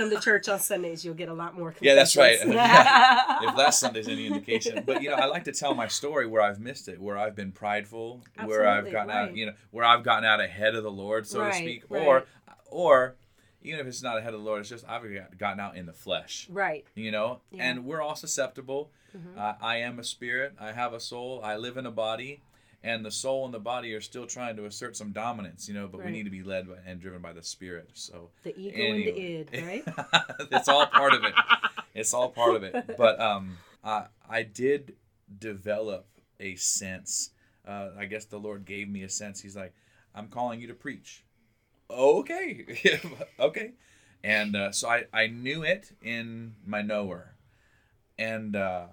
Come 0.00 0.10
to 0.10 0.20
church 0.20 0.48
on 0.48 0.58
Sundays, 0.58 1.04
you'll 1.04 1.14
get 1.14 1.28
a 1.28 1.34
lot 1.34 1.56
more. 1.58 1.74
Yeah, 1.80 1.94
that's 1.94 2.16
right. 2.16 2.40
confessions. 2.40 3.42
if 3.50 3.56
last 3.56 3.80
Sunday's 3.80 4.08
any 4.08 4.26
indication, 4.26 4.82
but 4.86 5.02
you 5.02 5.10
know, 5.10 5.16
I 5.16 5.26
like 5.26 5.44
to 5.44 5.52
tell 5.52 5.74
my 5.74 5.88
story 5.88 6.26
where 6.26 6.40
I've 6.42 6.58
missed 6.58 6.88
it, 6.88 6.98
where 7.00 7.18
I've 7.18 7.36
been 7.36 7.52
prideful, 7.52 8.22
where 8.44 8.66
I've 8.66 8.86
Absolutely, 8.86 8.92
gotten 8.92 9.10
out, 9.10 9.36
you 9.36 9.46
know, 9.46 9.52
where 9.72 9.84
I've 9.84 10.02
gotten 10.02 10.24
out 10.24 10.40
ahead 10.40 10.74
of 10.74 10.82
the 10.84 10.90
Lord, 10.90 11.26
so 11.26 11.40
Right, 11.40 11.52
to 11.52 11.58
speak, 11.58 11.84
right. 11.90 12.02
or 12.06 12.24
or 12.70 13.14
even 13.62 13.78
if 13.80 13.86
it's 13.86 14.02
not 14.02 14.16
ahead 14.16 14.32
of 14.32 14.40
the 14.40 14.46
Lord, 14.46 14.60
it's 14.60 14.70
just 14.70 14.88
I've 14.88 15.02
gotten 15.38 15.60
out 15.60 15.76
in 15.76 15.84
the 15.86 15.92
flesh. 15.92 16.46
right. 16.50 16.86
you 16.94 17.10
know 17.10 17.40
Yeah. 17.50 17.64
and 17.70 17.84
we're 17.84 18.00
all 18.00 18.16
susceptible 18.16 18.90
Mhm. 19.16 19.36
uh, 19.36 19.54
i 19.60 19.76
am 19.78 19.98
a 19.98 20.04
spirit 20.04 20.54
i 20.60 20.70
have 20.70 20.94
a 20.94 21.00
soul 21.00 21.40
i 21.42 21.56
live 21.56 21.76
in 21.76 21.84
a 21.84 21.90
body 21.90 22.40
and 22.82 23.04
the 23.04 23.10
soul 23.10 23.44
and 23.44 23.52
the 23.52 23.58
body 23.58 23.92
are 23.92 24.00
still 24.00 24.26
trying 24.26 24.56
to 24.56 24.64
assert 24.64 24.96
some 24.96 25.12
dominance 25.12 25.68
you 25.68 25.74
know 25.74 25.86
but 25.86 26.04
we 26.04 26.10
need 26.10 26.24
to 26.24 26.30
be 26.30 26.42
led 26.42 26.68
by, 26.68 26.74
and 26.86 27.00
driven 27.00 27.20
by 27.20 27.32
the 27.32 27.42
spirit 27.42 27.90
so. 27.94 28.30
The 28.42 28.58
ego 28.58 28.76
Anyway. 28.76 29.40
and 29.48 29.48
the 29.48 29.58
id, 29.58 29.66
right? 29.66 29.84
it's 30.52 30.68
all 30.68 30.86
part 30.86 31.12
of 31.14 31.24
it. 31.24 31.34
It's 31.94 32.14
all 32.14 32.30
part 32.30 32.54
of 32.56 32.62
it. 32.62 32.74
But 32.96 33.20
um 33.20 33.58
i 33.84 34.06
i 34.28 34.42
did 34.42 34.94
develop 35.38 36.06
a 36.38 36.54
sense 36.56 37.30
uh, 37.66 37.90
i 37.98 38.04
guess 38.06 38.24
the 38.24 38.38
lord 38.38 38.64
gave 38.64 38.88
me 38.88 39.02
a 39.02 39.08
sense. 39.08 39.40
He's 39.40 39.56
like 39.56 39.74
i'm 40.14 40.28
calling 40.28 40.60
you 40.60 40.68
to 40.68 40.74
preach. 40.74 41.24
Okay. 41.90 42.66
Okay. 43.40 43.72
And 44.22 44.54
uh, 44.54 44.70
so 44.72 44.86
I, 44.88 45.04
I 45.14 45.28
knew 45.28 45.62
it 45.62 45.92
in 46.02 46.54
my 46.66 46.82
knower. 46.82 47.34
And 48.18 48.54
uh, 48.54 48.86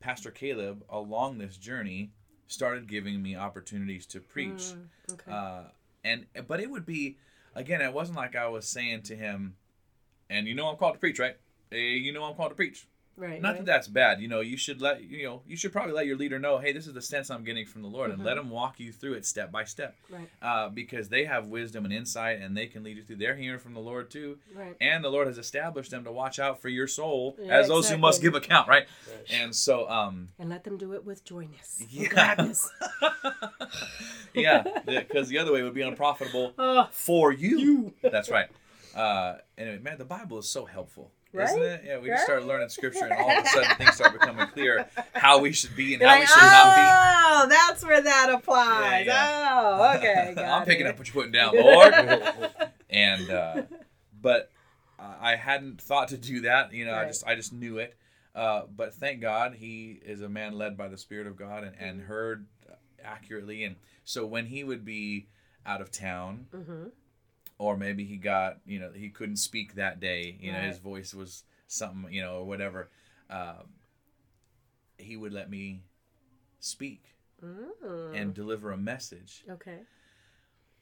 pastor 0.00 0.30
caleb 0.30 0.84
along 0.90 1.38
this 1.38 1.56
journey 1.56 2.12
started 2.48 2.86
giving 2.86 3.22
me 3.22 3.36
opportunities 3.36 4.06
to 4.06 4.20
preach. 4.20 4.72
Mm, 4.74 5.12
okay. 5.12 5.32
uh, 5.32 5.62
and 6.06 6.26
but 6.46 6.60
it 6.60 6.70
would 6.70 6.86
be 6.86 7.16
again 7.54 7.80
it 7.80 7.92
wasn't 7.92 8.16
like 8.16 8.36
i 8.36 8.46
was 8.46 8.66
saying 8.66 9.02
to 9.02 9.16
him 9.16 9.56
and 10.30 10.46
you 10.46 10.54
know 10.54 10.68
i'm 10.68 10.76
called 10.76 10.94
to 10.94 11.00
preach 11.00 11.18
right? 11.18 11.36
Hey, 11.70 11.96
you 11.96 12.12
know 12.12 12.22
i'm 12.24 12.34
called 12.34 12.50
to 12.50 12.54
preach 12.54 12.86
right. 13.16 13.40
not 13.42 13.50
right. 13.50 13.56
that 13.58 13.66
that's 13.66 13.88
bad 13.88 14.20
you 14.20 14.28
know 14.28 14.40
you 14.40 14.56
should 14.56 14.80
let 14.80 15.02
you 15.02 15.24
know 15.24 15.42
you 15.46 15.56
should 15.56 15.72
probably 15.72 15.92
let 15.92 16.06
your 16.06 16.16
leader 16.16 16.38
know 16.38 16.58
hey 16.58 16.72
this 16.72 16.86
is 16.86 16.94
the 16.94 17.02
sense 17.02 17.30
i'm 17.30 17.44
getting 17.44 17.64
from 17.66 17.82
the 17.82 17.88
lord 17.88 18.10
and 18.10 18.22
let 18.24 18.36
him 18.36 18.50
walk 18.50 18.78
you 18.80 18.92
through 18.92 19.14
it 19.14 19.24
step 19.26 19.50
by 19.50 19.64
step 19.64 19.94
Right. 20.10 20.28
uh, 20.42 20.68
because 20.68 21.08
they 21.08 21.24
have 21.24 21.46
wisdom 21.46 21.84
and 21.84 21.92
insight 21.94 22.40
and 22.40 22.56
they 22.56 22.66
can 22.66 22.82
lead 22.84 22.96
you 22.96 23.02
through 23.02 23.16
they're 23.16 23.36
hearing 23.36 23.58
from 23.60 23.74
the 23.74 23.80
lord 23.80 24.10
too 24.10 24.38
Right. 24.54 24.76
and 24.80 25.02
the 25.04 25.08
lord 25.10 25.26
has 25.26 25.38
established 25.38 25.90
them 25.90 26.04
to 26.04 26.12
watch 26.12 26.38
out 26.38 26.60
for 26.60 26.68
your 26.68 26.86
soul 26.88 27.36
Yeah, 27.40 27.58
as 27.58 27.68
those 27.68 27.88
who 27.90 27.98
must 27.98 28.20
give 28.22 28.34
account 28.34 28.68
right 28.68 28.86
Right. 29.10 29.26
and 29.42 29.54
so 29.54 29.88
um 29.88 30.28
And 30.38 30.48
let 30.50 30.64
them 30.64 30.76
do 30.76 30.92
it 30.94 31.04
with 31.04 31.24
joyness. 31.24 31.78
and 31.80 31.90
Yeah. 31.92 32.08
gladness. 32.08 32.70
yeah 34.34 34.64
because 34.86 35.28
the 35.28 35.38
other 35.38 35.52
way 35.52 35.62
would 35.62 35.74
be 35.74 35.82
unprofitable 35.82 36.52
Oh, 36.58 36.88
for 36.90 37.32
you. 37.32 37.92
That's 38.02 38.30
right. 38.30 38.48
Uh, 38.94 39.36
anyway, 39.58 39.78
man, 39.78 39.98
the 39.98 40.04
Bible 40.04 40.38
is 40.38 40.48
so 40.48 40.64
helpful, 40.64 41.10
isn't 41.32 41.62
it? 41.62 41.82
Yeah, 41.86 41.98
we 41.98 42.08
just 42.08 42.20
Right? 42.20 42.24
start 42.36 42.44
learning 42.44 42.68
Scripture, 42.70 43.06
and 43.06 43.16
all 43.16 43.38
of 43.38 43.44
a 43.44 43.48
sudden 43.48 43.74
things 43.78 43.94
start 43.94 44.12
becoming 44.12 44.46
clear 44.46 44.86
how 45.14 45.38
we 45.38 45.52
should 45.52 45.76
be 45.76 45.92
and 45.94 46.00
you're 46.00 46.08
how 46.10 46.16
like, 46.16 46.22
we 46.22 46.26
should 46.26 46.50
not 46.50 46.74
be. 46.74 46.88
oh, 46.88 47.46
that's 47.48 47.84
where 47.84 48.00
that 48.00 48.30
applies. 48.30 49.06
Yeah, 49.06 49.28
Oh, 49.78 49.94
okay. 49.96 50.32
Got 50.36 50.60
I'm 50.60 50.66
picking 50.66 50.86
up 50.86 50.98
what 50.98 51.06
you're 51.08 51.14
putting 51.14 51.32
down, 51.32 51.54
Lord. 51.56 51.94
and 52.90 53.30
uh, 53.30 53.62
but 54.20 54.50
I 54.98 55.32
I 55.32 55.36
hadn't 55.36 55.80
thought 55.80 56.08
to 56.08 56.16
do 56.16 56.42
that. 56.42 56.72
You 56.72 56.84
know, 56.86 56.94
I 56.94 57.04
just 57.06 57.26
I 57.26 57.34
just 57.34 57.52
knew 57.52 57.78
it. 57.78 57.96
Uh, 58.34 58.62
but 58.74 58.92
thank 58.94 59.20
God 59.20 59.54
he 59.54 59.98
is 60.04 60.20
a 60.20 60.28
man 60.28 60.52
led 60.58 60.76
by 60.76 60.88
the 60.88 60.98
Spirit 60.98 61.26
of 61.26 61.36
God 61.36 61.64
and, 61.64 61.74
and 61.78 62.00
Mm-hmm. 62.00 62.08
heard 62.08 62.46
accurately. 63.04 63.64
And 63.64 63.76
so 64.04 64.26
when 64.26 64.46
he 64.46 64.64
would 64.64 64.84
be 64.84 65.28
out 65.64 65.80
of 65.80 65.90
town, 65.90 66.46
Mhm. 66.54 66.90
Or 67.58 67.76
maybe 67.76 68.04
he 68.04 68.16
got 68.16 68.58
you 68.66 68.78
know 68.78 68.90
he 68.94 69.08
couldn't 69.08 69.36
speak 69.36 69.74
that 69.74 70.00
day 70.00 70.36
you 70.40 70.52
know 70.52 70.60
his 70.60 70.78
voice 70.78 71.14
was 71.14 71.44
something 71.68 72.12
you 72.12 72.22
know 72.22 72.36
or 72.38 72.44
whatever 72.44 72.88
um, 73.30 73.64
he 74.98 75.16
would 75.16 75.32
let 75.32 75.50
me 75.50 75.80
speak 76.60 77.02
Mm. 77.44 78.14
and 78.14 78.32
deliver 78.32 78.72
a 78.72 78.78
message 78.78 79.44
Okay. 79.50 79.80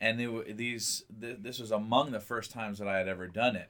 and 0.01 0.21
it, 0.21 0.57
these 0.57 1.03
th- 1.21 1.39
this 1.41 1.59
was 1.59 1.73
among 1.73 2.13
the 2.13 2.21
first 2.21 2.53
times 2.53 2.79
that 2.79 2.87
i 2.87 2.97
had 2.97 3.09
ever 3.09 3.27
done 3.27 3.57
it 3.57 3.69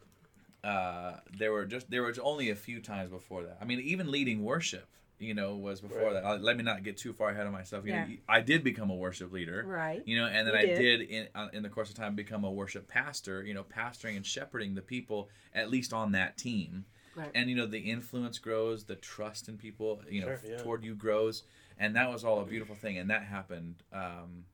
uh, 0.63 1.15
there 1.39 1.51
were 1.53 1.65
just 1.65 1.91
there 1.91 2.03
was 2.03 2.19
only 2.19 2.51
a 2.51 2.55
few 2.55 2.81
times 2.81 3.09
before 3.09 3.43
that 3.45 3.57
i 3.61 3.65
mean 3.65 3.81
even 3.81 4.11
leading 4.11 4.45
worship 4.45 4.87
you 5.19 5.35
know 5.35 5.57
was 5.57 5.81
before 5.81 6.13
Right. 6.13 6.23
that 6.23 6.43
let 6.43 6.57
me 6.57 6.63
not 6.63 6.83
get 6.83 6.97
too 6.97 7.13
far 7.13 7.31
ahead 7.31 7.47
of 7.47 7.53
myself 7.53 7.85
you 7.87 7.93
Yeah. 7.93 8.05
know 8.07 8.15
i 8.29 8.41
did 8.41 8.65
become 8.65 8.91
a 8.91 8.95
worship 8.95 9.33
leader 9.33 9.65
Right. 9.67 10.03
you 10.05 10.17
know 10.17 10.27
and 10.27 10.47
then 10.47 10.55
You 10.55 10.61
i 10.61 10.65
did. 10.67 10.77
did, 10.77 11.01
in 11.09 11.29
uh, 11.35 11.49
in 11.53 11.63
the 11.63 11.69
course 11.69 11.89
of 11.89 11.95
time 11.95 12.15
become 12.17 12.45
a 12.45 12.51
worship 12.51 12.89
pastor 12.89 13.43
you 13.45 13.55
know 13.55 13.63
pastoring 13.65 14.17
and 14.17 14.27
shepherding 14.27 14.75
the 14.75 14.83
people 14.83 15.29
at 15.55 15.71
least 15.71 15.93
on 15.93 16.13
that 16.13 16.37
team 16.37 16.85
Right. 17.15 17.31
and 17.35 17.49
you 17.49 17.55
know 17.55 17.67
the 17.67 17.79
influence 17.79 18.39
grows 18.41 18.85
the 18.85 18.97
trust 18.97 19.49
in 19.49 19.57
people 19.57 20.03
you 20.11 20.21
know 20.21 20.27
Sure, 20.27 20.41
yeah. 20.51 20.57
toward 20.59 20.85
you 20.85 20.95
grows 20.97 21.45
and 21.79 21.95
that 21.95 22.11
was 22.11 22.25
all 22.25 22.41
a 22.41 22.45
beautiful 22.47 22.75
thing 22.75 22.99
and 22.99 23.09
that 23.11 23.23
happened 23.23 23.77
um, 23.93 24.45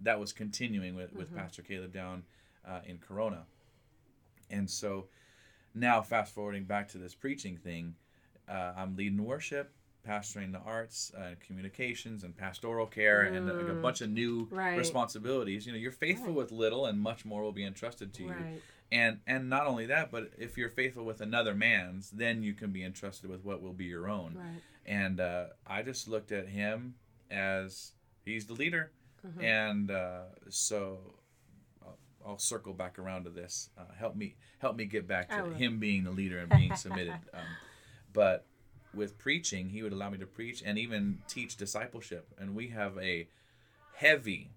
that 0.00 0.18
was 0.20 0.32
continuing 0.32 0.94
with, 0.94 1.12
with 1.12 1.30
Mhm. 1.32 1.36
pastor 1.36 1.62
caleb 1.62 1.92
down 1.92 2.22
uh, 2.64 2.80
in 2.86 2.98
corona 2.98 3.46
and 4.50 4.70
so 4.70 5.08
now 5.74 6.00
fast 6.02 6.32
forwarding 6.32 6.64
back 6.64 6.86
to 6.88 6.98
this 6.98 7.14
preaching 7.16 7.56
thing 7.56 7.96
uh, 8.48 8.72
i'm 8.76 8.94
leading 8.96 9.24
worship 9.24 9.72
pastoring 10.08 10.52
the 10.52 10.58
arts 10.58 11.10
uh, 11.16 11.34
communications 11.40 12.24
and 12.24 12.36
pastoral 12.36 12.86
care 12.86 13.22
and 13.22 13.48
uh, 13.48 13.54
like 13.54 13.68
a 13.68 13.72
Mm. 13.72 13.80
bunch 13.80 14.00
of 14.00 14.10
new 14.10 14.48
Right. 14.50 14.76
responsibilities 14.78 15.66
you 15.66 15.72
know 15.72 15.78
you're 15.78 15.92
faithful 15.92 16.26
Right. 16.28 16.36
with 16.36 16.52
little 16.52 16.86
and 16.86 17.00
much 17.00 17.24
more 17.24 17.42
will 17.42 17.52
be 17.52 17.64
entrusted 17.64 18.12
to 18.14 18.22
you 18.22 18.28
Right. 18.28 18.62
and 18.92 19.20
and 19.26 19.48
not 19.48 19.66
only 19.66 19.86
that 19.86 20.10
but 20.10 20.30
if 20.38 20.56
you're 20.58 20.68
faithful 20.70 21.04
with 21.04 21.20
another 21.20 21.54
man's 21.54 22.10
then 22.10 22.42
you 22.42 22.52
can 22.54 22.70
be 22.70 22.84
entrusted 22.84 23.30
with 23.30 23.44
what 23.44 23.62
will 23.62 23.72
be 23.72 23.86
your 23.86 24.08
own 24.08 24.36
and 24.84 25.20
uh, 25.20 25.46
i 25.66 25.82
just 25.82 26.06
looked 26.08 26.32
at 26.32 26.48
him 26.48 26.94
as 27.30 27.92
he's 28.24 28.46
the 28.46 28.54
leader 28.54 28.92
Mhm. 29.26 29.42
and 29.42 29.90
uh, 29.90 30.24
so 30.50 31.14
I'll, 31.82 31.98
I'll 32.26 32.38
circle 32.38 32.74
back 32.74 32.98
around 32.98 33.24
to 33.24 33.30
this 33.30 33.70
uh, 33.78 33.92
help 33.98 34.16
me 34.16 34.36
help 34.58 34.76
me 34.76 34.84
get 34.84 35.06
back 35.08 35.30
to 35.30 35.36
him 35.54 35.78
being 35.78 36.04
the 36.04 36.10
leader 36.10 36.38
and 36.40 36.48
being 36.60 36.74
submitted 36.76 37.16
um, 37.32 37.56
but 38.12 38.46
with 38.96 39.18
preaching, 39.18 39.68
he 39.70 39.82
would 39.82 39.92
allow 39.92 40.10
me 40.10 40.18
to 40.18 40.26
preach 40.26 40.62
and 40.64 40.78
even 40.78 41.18
teach 41.28 41.56
discipleship. 41.56 42.28
And 42.38 42.54
we 42.54 42.68
have 42.68 42.96
a 42.98 43.28
heavy, 43.94 44.50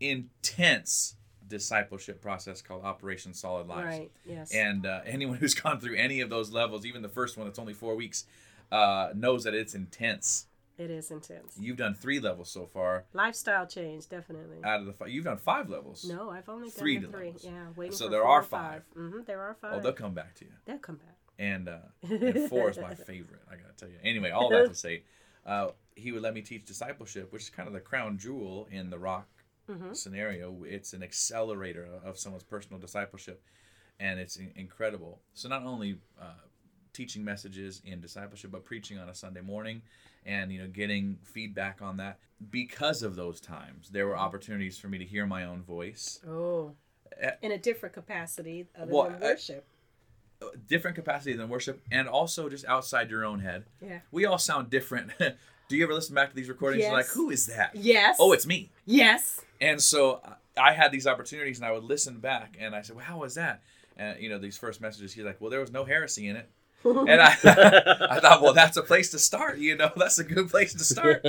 intense 0.00 1.16
discipleship 1.46 2.20
process 2.20 2.60
called 2.60 2.84
Operation 2.84 3.32
Solid 3.34 3.66
Lives. 3.68 3.98
Right. 3.98 4.10
Yes. 4.26 4.52
And 4.54 4.84
uh, 4.86 5.00
anyone 5.06 5.38
who's 5.38 5.54
gone 5.54 5.80
through 5.80 5.96
any 5.96 6.20
of 6.20 6.30
those 6.30 6.50
levels, 6.50 6.84
even 6.84 7.02
the 7.02 7.08
first 7.08 7.36
one 7.36 7.46
that's 7.46 7.58
only 7.58 7.74
four 7.74 7.94
weeks, 7.96 8.24
uh, 8.70 9.10
knows 9.14 9.44
that 9.44 9.54
it's 9.54 9.74
intense. 9.74 10.46
it 10.76 10.90
is 10.90 11.10
intense. 11.10 11.56
You've 11.58 11.78
done 11.78 11.94
three 11.94 12.20
levels 12.20 12.50
so 12.50 12.66
far 12.66 13.04
Lifestyle 13.14 13.66
change, 13.66 14.08
definitely. 14.08 14.58
out 14.62 14.80
of 14.80 14.86
the 14.86 14.92
five. 14.92 15.08
You've 15.08 15.24
done 15.24 15.38
five 15.38 15.70
levels. 15.70 16.04
no, 16.04 16.30
I've 16.30 16.48
only 16.50 16.68
done 16.68 16.78
Three 16.78 16.98
the 16.98 17.08
three. 17.08 17.26
levels. 17.26 17.44
Yeah, 17.44 17.66
waiting 17.76 17.96
So 17.96 18.08
there 18.08 18.24
are 18.26 18.40
or 18.40 18.42
five. 18.42 18.82
Mm-hmm, 18.96 19.20
there 19.26 19.40
are 19.40 19.54
five. 19.54 19.72
Oh, 19.74 19.80
they'll 19.80 19.92
come 19.92 20.12
back 20.14 20.34
to 20.36 20.44
you. 20.44 20.50
They'll 20.66 20.78
come 20.78 20.96
back. 20.96 21.16
And, 21.38 21.68
uh, 21.68 21.78
and 22.02 22.48
four 22.48 22.70
is 22.70 22.78
my 22.78 22.94
favorite. 23.10 23.40
I 23.50 23.54
gotta 23.56 23.74
tell 23.76 23.88
you. 23.88 23.96
Anyway, 24.02 24.30
all 24.30 24.50
that 24.50 24.68
to 24.68 24.74
say, 24.86 25.02
uh, 25.46 25.68
he 25.94 26.10
would 26.12 26.22
let 26.22 26.34
me 26.34 26.42
teach 26.42 26.64
discipleship, 26.64 27.32
which 27.32 27.42
is 27.42 27.50
kind 27.50 27.66
of 27.68 27.72
the 27.74 27.80
crown 27.80 28.18
jewel 28.18 28.68
in 28.70 28.90
the 28.90 28.98
rock 28.98 29.26
Mm-hmm. 29.70 29.92
scenario. 29.92 30.64
It's 30.66 30.94
an 30.94 31.02
accelerator 31.02 31.86
of 32.02 32.18
someone's 32.18 32.42
personal 32.42 32.80
discipleship, 32.80 33.42
and 34.00 34.18
it's 34.18 34.36
in- 34.36 34.50
incredible. 34.56 35.20
So 35.34 35.46
not 35.50 35.62
only 35.62 35.98
uh, 36.18 36.24
teaching 36.94 37.22
messages 37.22 37.82
in 37.84 38.00
discipleship, 38.00 38.50
but 38.50 38.64
preaching 38.64 38.98
on 38.98 39.10
a 39.10 39.14
Sunday 39.14 39.42
morning, 39.42 39.82
and 40.24 40.50
you 40.50 40.58
know 40.62 40.68
getting 40.68 41.18
feedback 41.22 41.82
on 41.82 41.98
that. 41.98 42.18
Because 42.50 43.02
of 43.02 43.14
those 43.14 43.42
times, 43.42 43.90
there 43.90 44.06
were 44.06 44.16
opportunities 44.16 44.78
for 44.78 44.88
me 44.88 44.96
to 44.96 45.04
hear 45.04 45.26
my 45.26 45.44
own 45.44 45.60
voice. 45.62 46.18
Oh. 46.26 46.72
Uh, 47.22 47.32
In 47.42 47.52
a 47.52 47.58
different 47.58 47.94
capacity 47.94 48.66
other 48.74 48.90
Well, 48.90 49.04
than 49.10 49.16
I- 49.22 49.26
worship. 49.26 49.66
Different 50.66 50.94
capacity 50.96 51.32
than 51.34 51.48
worship, 51.48 51.80
and 51.90 52.08
also 52.08 52.48
just 52.48 52.64
outside 52.66 53.10
your 53.10 53.24
own 53.24 53.40
head. 53.40 53.64
yeah. 53.80 54.00
We 54.10 54.24
all 54.26 54.38
sound 54.38 54.70
different. 54.70 55.10
Do 55.68 55.76
you 55.76 55.84
ever 55.84 55.92
listen 55.92 56.14
back 56.14 56.30
to 56.30 56.34
these 56.36 56.48
recordings? 56.48 56.84
You're 56.84 56.92
like, 56.92 57.08
who 57.08 57.30
is 57.30 57.46
that? 57.46 57.74
Yes. 57.74 58.16
Oh, 58.18 58.32
it's 58.32 58.46
me. 58.46 58.70
yes. 58.86 59.42
And 59.60 59.82
so 59.82 60.22
I 60.56 60.72
had 60.72 60.92
these 60.92 61.06
opportunities, 61.06 61.58
and 61.58 61.66
I 61.66 61.72
would 61.72 61.82
listen 61.84 62.20
back, 62.20 62.56
and 62.60 62.74
I 62.76 62.82
said, 62.82 62.94
"Well, 62.96 63.04
how 63.04 63.18
was 63.18 63.34
that?" 63.34 63.60
And 63.96 64.20
you 64.22 64.28
know, 64.28 64.38
these 64.38 64.56
first 64.56 64.80
messages, 64.80 65.12
he's 65.12 65.24
like, 65.24 65.40
"Well, 65.40 65.50
there 65.50 65.58
was 65.60 65.72
no 65.72 65.84
heresy 65.84 66.28
in 66.28 66.36
it." 66.36 66.48
And 66.84 67.20
I, 67.20 67.32
I 68.10 68.20
thought, 68.20 68.40
well, 68.40 68.52
that's 68.54 68.76
a 68.76 68.82
place 68.82 69.10
to 69.10 69.18
start. 69.18 69.58
You 69.58 69.76
know, 69.76 69.90
that's 69.96 70.20
a 70.20 70.24
good 70.24 70.48
place 70.48 70.72
to 70.74 70.84
start. 70.84 71.26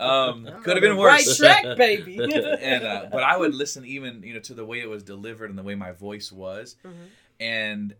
Um, 0.00 0.44
could 0.64 0.76
have 0.76 0.80
been 0.82 0.96
worse. 0.96 1.40
Right 1.40 1.62
track, 1.62 1.76
baby. 1.78 2.18
and 2.20 2.84
uh, 2.84 3.06
but 3.12 3.22
I 3.22 3.36
would 3.36 3.54
listen 3.54 3.84
even 3.86 4.22
you 4.24 4.34
know 4.34 4.40
to 4.40 4.54
the 4.54 4.64
way 4.64 4.80
it 4.80 4.88
was 4.90 5.04
delivered 5.04 5.48
and 5.48 5.56
the 5.58 5.62
way 5.62 5.76
my 5.76 5.92
voice 5.92 6.32
was, 6.32 6.74
Mhm. 6.84 6.90
and 7.38 7.94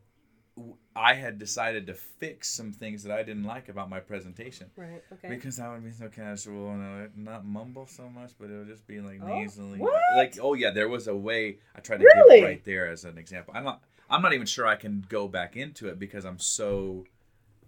I 1.01 1.15
had 1.15 1.39
decided 1.39 1.87
to 1.87 1.95
fix 1.95 2.49
some 2.51 2.73
things 2.73 3.03
that 3.05 3.13
I 3.19 3.23
didn't 3.23 3.45
like 3.45 3.69
about 3.69 3.89
my 3.89 4.01
presentation. 4.01 4.71
right. 4.77 5.03
Okay. 5.13 5.29
Because 5.29 5.59
I 5.59 5.73
would 5.73 5.83
be 5.85 5.91
so 5.91 6.09
casual 6.09 6.71
and 6.71 6.83
I 6.83 7.01
would 7.03 7.17
not 7.17 7.45
mumble 7.47 7.87
so 7.87 8.09
much, 8.09 8.33
but 8.39 8.51
it 8.51 8.59
would 8.59 8.69
just 8.69 8.87
be 8.87 9.01
like 9.01 9.21
Oh, 9.23 9.27
nasally. 9.27 9.79
what? 9.79 10.01
Like, 10.17 10.35
oh 10.43 10.55
yeah, 10.55 10.71
there 10.71 10.89
was 10.89 11.09
a 11.09 11.17
way 11.17 11.59
I 11.75 11.81
tried 11.81 11.99
to 12.01 12.05
Really? 12.05 12.41
give 12.41 12.49
right 12.49 12.65
there 12.65 12.89
as 12.89 13.05
an 13.05 13.17
example. 13.19 13.55
I'm 13.57 13.65
not. 13.65 13.83
I'm 14.11 14.23
not 14.23 14.33
even 14.35 14.47
sure 14.47 14.67
I 14.67 14.77
can 14.77 15.05
go 15.09 15.29
back 15.29 15.57
into 15.57 15.89
it 15.89 15.99
because 15.99 16.25
I'm 16.25 16.39
so 16.41 17.05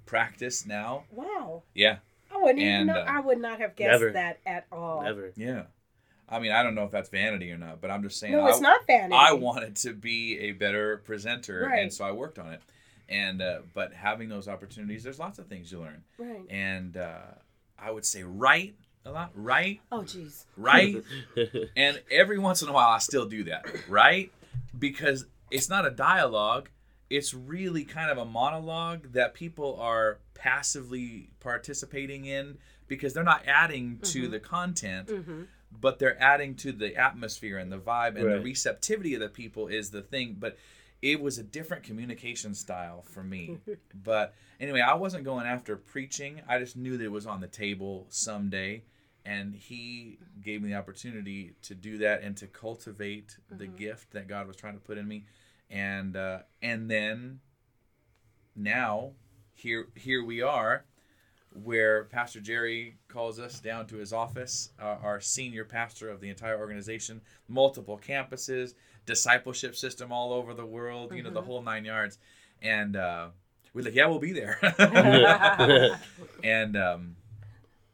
practiced 0.06 0.66
now. 0.66 1.04
wow. 1.10 1.62
Yeah, 1.74 1.98
I 2.32 2.38
wouldn't 2.38 2.58
even 2.58 2.86
know. 2.88 2.94
uh, 3.00 3.04
I 3.08 3.20
would 3.20 3.38
not 3.40 3.60
have 3.60 3.76
guessed 3.76 4.00
Never. 4.00 4.12
that 4.12 4.38
at 4.46 4.66
all. 4.72 5.02
Never. 5.02 5.32
yeah. 5.36 5.64
I 6.28 6.38
mean, 6.40 6.52
I 6.52 6.62
don't 6.62 6.74
know 6.74 6.84
if 6.84 6.90
that's 6.90 7.10
vanity 7.10 7.50
or 7.52 7.58
not, 7.58 7.80
but 7.82 7.90
I'm 7.90 8.02
just 8.02 8.18
saying. 8.18 8.32
No, 8.32 8.40
I, 8.46 8.50
it's 8.50 8.60
not 8.60 8.86
vanity. 8.86 9.14
I 9.18 9.32
wanted 9.32 9.76
to 9.76 9.92
be 9.92 10.38
a 10.40 10.52
better 10.52 10.98
presenter, 10.98 11.66
Right. 11.70 11.80
and 11.82 11.92
so 11.92 12.04
I 12.04 12.12
worked 12.12 12.38
on 12.38 12.52
it. 12.52 12.60
And 13.08 13.42
uh, 13.42 13.60
but 13.74 13.92
having 13.92 14.28
those 14.28 14.48
opportunities, 14.48 15.02
there's 15.02 15.18
lots 15.18 15.38
of 15.38 15.46
things 15.46 15.70
you 15.72 15.80
learn, 15.80 16.02
Right. 16.18 16.46
and 16.50 16.96
uh, 16.96 17.18
I 17.78 17.90
would 17.90 18.04
say 18.06 18.22
write 18.22 18.74
a 19.04 19.10
lot, 19.10 19.30
write, 19.34 19.80
Oh, 19.90 20.02
jeez. 20.02 20.44
right. 20.56 21.02
And 21.76 22.00
every 22.10 22.38
once 22.38 22.62
in 22.62 22.68
a 22.68 22.72
while, 22.72 22.88
I 22.88 22.98
still 22.98 23.26
do 23.26 23.44
that, 23.44 23.66
right? 23.88 24.30
Because 24.78 25.26
it's 25.50 25.68
not 25.68 25.84
a 25.86 25.90
dialogue, 25.90 26.70
it's 27.10 27.34
really 27.34 27.84
kind 27.84 28.10
of 28.10 28.18
a 28.18 28.24
monologue 28.24 29.12
that 29.12 29.34
people 29.34 29.76
are 29.80 30.18
passively 30.34 31.30
participating 31.40 32.24
in 32.26 32.58
because 32.88 33.12
they're 33.14 33.24
not 33.24 33.42
adding 33.46 33.98
to 34.02 34.28
Mhm. 34.28 34.30
the 34.30 34.40
content, 34.40 35.08
Mm-hmm. 35.08 35.42
but 35.80 35.98
they're 35.98 36.20
adding 36.22 36.54
to 36.56 36.72
the 36.72 36.96
atmosphere 36.96 37.58
and 37.58 37.72
the 37.72 37.78
vibe 37.78 38.16
and 38.16 38.30
the 38.30 38.40
receptivity 38.40 39.14
of 39.14 39.20
the 39.20 39.28
people 39.28 39.66
is 39.68 39.90
the 39.90 40.02
thing. 40.02 40.36
But 40.38 40.56
it 41.02 41.20
was 41.20 41.36
a 41.36 41.42
different 41.42 41.82
communication 41.82 42.54
style 42.54 43.02
for 43.02 43.22
me. 43.24 43.58
but 44.04 44.34
anyway, 44.60 44.80
I 44.80 44.94
wasn't 44.94 45.24
going 45.24 45.46
after 45.46 45.76
preaching. 45.76 46.40
I 46.48 46.58
just 46.60 46.76
knew 46.76 46.96
that 46.96 47.04
it 47.04 47.10
was 47.12 47.26
on 47.26 47.40
the 47.40 47.48
table 47.48 48.06
someday. 48.08 48.84
And 49.24 49.54
he 49.54 50.18
gave 50.42 50.62
me 50.62 50.70
the 50.70 50.76
opportunity 50.76 51.54
to 51.62 51.74
do 51.74 51.98
that 51.98 52.22
and 52.22 52.36
to 52.38 52.46
cultivate 52.46 53.36
the 53.50 53.66
Mhm. 53.66 53.76
gift 53.76 54.10
that 54.12 54.26
God 54.28 54.46
was 54.48 54.56
trying 54.56 54.74
to 54.74 54.80
put 54.80 54.98
in 54.98 55.06
me. 55.06 55.26
And 55.70 56.16
uh, 56.16 56.40
and 56.60 56.90
then 56.90 57.40
now 58.54 59.12
here 59.54 59.86
here 59.94 60.24
we 60.24 60.42
are 60.42 60.84
where 61.54 62.04
Pastor 62.04 62.40
Jerry 62.40 62.96
calls 63.08 63.38
us 63.38 63.60
down 63.60 63.86
to 63.88 63.96
his 63.96 64.12
office, 64.12 64.72
uh, 64.80 64.96
our 65.02 65.20
senior 65.20 65.66
pastor 65.66 66.08
of 66.08 66.20
the 66.20 66.30
entire 66.30 66.58
organization, 66.58 67.20
multiple 67.46 67.98
campuses, 68.02 68.72
discipleship 69.06 69.74
system 69.76 70.12
all 70.12 70.32
over 70.32 70.54
the 70.54 70.66
world, 70.66 71.12
you 71.14 71.22
know, 71.22 71.30
the 71.30 71.42
Mhm. 71.42 71.46
whole 71.46 71.62
nine 71.62 71.84
yards. 71.84 72.18
And 72.60 72.94
uh, 72.96 73.28
we're 73.74 73.84
like, 73.84 73.94
yeah, 73.94 74.06
we'll 74.06 74.18
be 74.20 74.32
there. 74.32 74.58
and 76.44 76.76
um, 76.76 77.16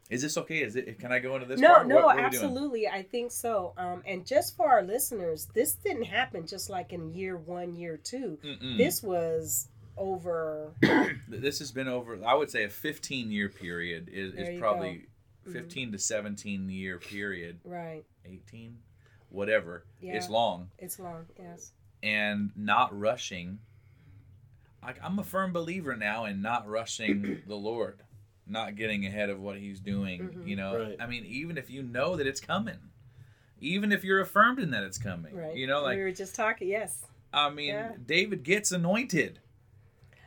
is 0.09 0.21
this 0.21 0.37
okay? 0.37 0.61
Is 0.63 0.75
it? 0.75 0.99
Can 0.99 1.11
I 1.11 1.19
go 1.19 1.35
into 1.35 1.47
this? 1.47 1.59
no, 1.59 1.73
part? 1.75 1.87
no, 1.87 1.95
What- 1.95 2.05
what 2.05 2.13
are 2.19 2.23
we 2.23 2.29
doing? 2.29 2.43
absolutely. 2.43 2.87
I 2.87 3.03
think 3.03 3.31
so. 3.31 3.73
Um, 3.77 4.03
and 4.07 4.25
just 4.25 4.55
for 4.55 4.67
our 4.69 4.83
listeners, 4.83 5.47
this 5.53 5.73
didn't 5.73 6.03
happen 6.05 6.45
just 6.47 6.69
like 6.69 6.93
in 6.93 7.13
year 7.13 7.37
one, 7.37 7.75
year 7.75 7.97
2 7.97 8.39
Mm-mm. 8.43 8.77
This 8.77 9.01
was 9.03 9.67
over. 9.97 10.73
this 11.27 11.59
has 11.59 11.71
been 11.71 11.87
over. 11.87 12.19
I 12.25 12.33
would 12.33 12.49
say 12.49 12.63
a 12.63 12.69
15 12.69 13.31
year 13.31 13.49
period 13.49 14.09
is, 14.11 14.33
There 14.33 14.43
is 14.45 14.49
you 14.55 14.59
probably 14.59 15.05
Mhm. 15.47 15.53
15 15.53 15.91
to 15.93 15.97
17 15.99 16.69
year 16.69 16.97
period. 16.99 17.59
Right. 17.63 18.03
18, 18.25 18.77
whatever. 19.29 19.83
Yeah. 20.01 20.15
It's 20.15 20.29
long. 20.29 20.69
It's 20.77 20.99
long. 20.99 21.25
Yes. 21.37 21.71
and 22.01 22.51
not 22.55 22.97
rushing. 22.97 23.59
I, 24.81 24.93
I'm 25.03 25.19
a 25.19 25.23
firm 25.23 25.51
believer 25.51 25.95
now 25.97 26.25
in 26.25 26.41
not 26.41 26.67
rushing 26.67 27.41
the 27.47 27.55
Lord, 27.55 27.99
not 28.47 28.75
getting 28.75 29.05
ahead 29.05 29.29
of 29.29 29.39
what 29.41 29.57
He's 29.57 29.79
doing. 29.79 30.21
Mhm. 30.29 30.47
You 30.47 30.55
know, 30.55 30.77
Right. 30.79 30.95
I 30.99 31.07
mean, 31.07 31.25
even 31.25 31.57
if 31.57 31.69
you 31.69 31.83
know 31.83 32.15
that 32.15 32.25
it's 32.27 32.39
coming, 32.39 32.77
even 33.59 33.91
if 33.91 34.03
you're 34.05 34.21
affirmed 34.21 34.59
in 34.59 34.71
that 34.71 34.83
it's 34.83 34.97
coming, 34.97 35.35
Right. 35.35 35.55
you 35.55 35.67
know, 35.67 35.81
like 35.83 35.97
we 35.97 36.03
were 36.03 36.11
just 36.13 36.35
talking. 36.35 36.69
Yes. 36.69 37.05
I 37.33 37.49
mean, 37.49 37.69
Yeah. 37.73 37.91
David 38.05 38.43
gets 38.43 38.71
anointed. 38.71 39.39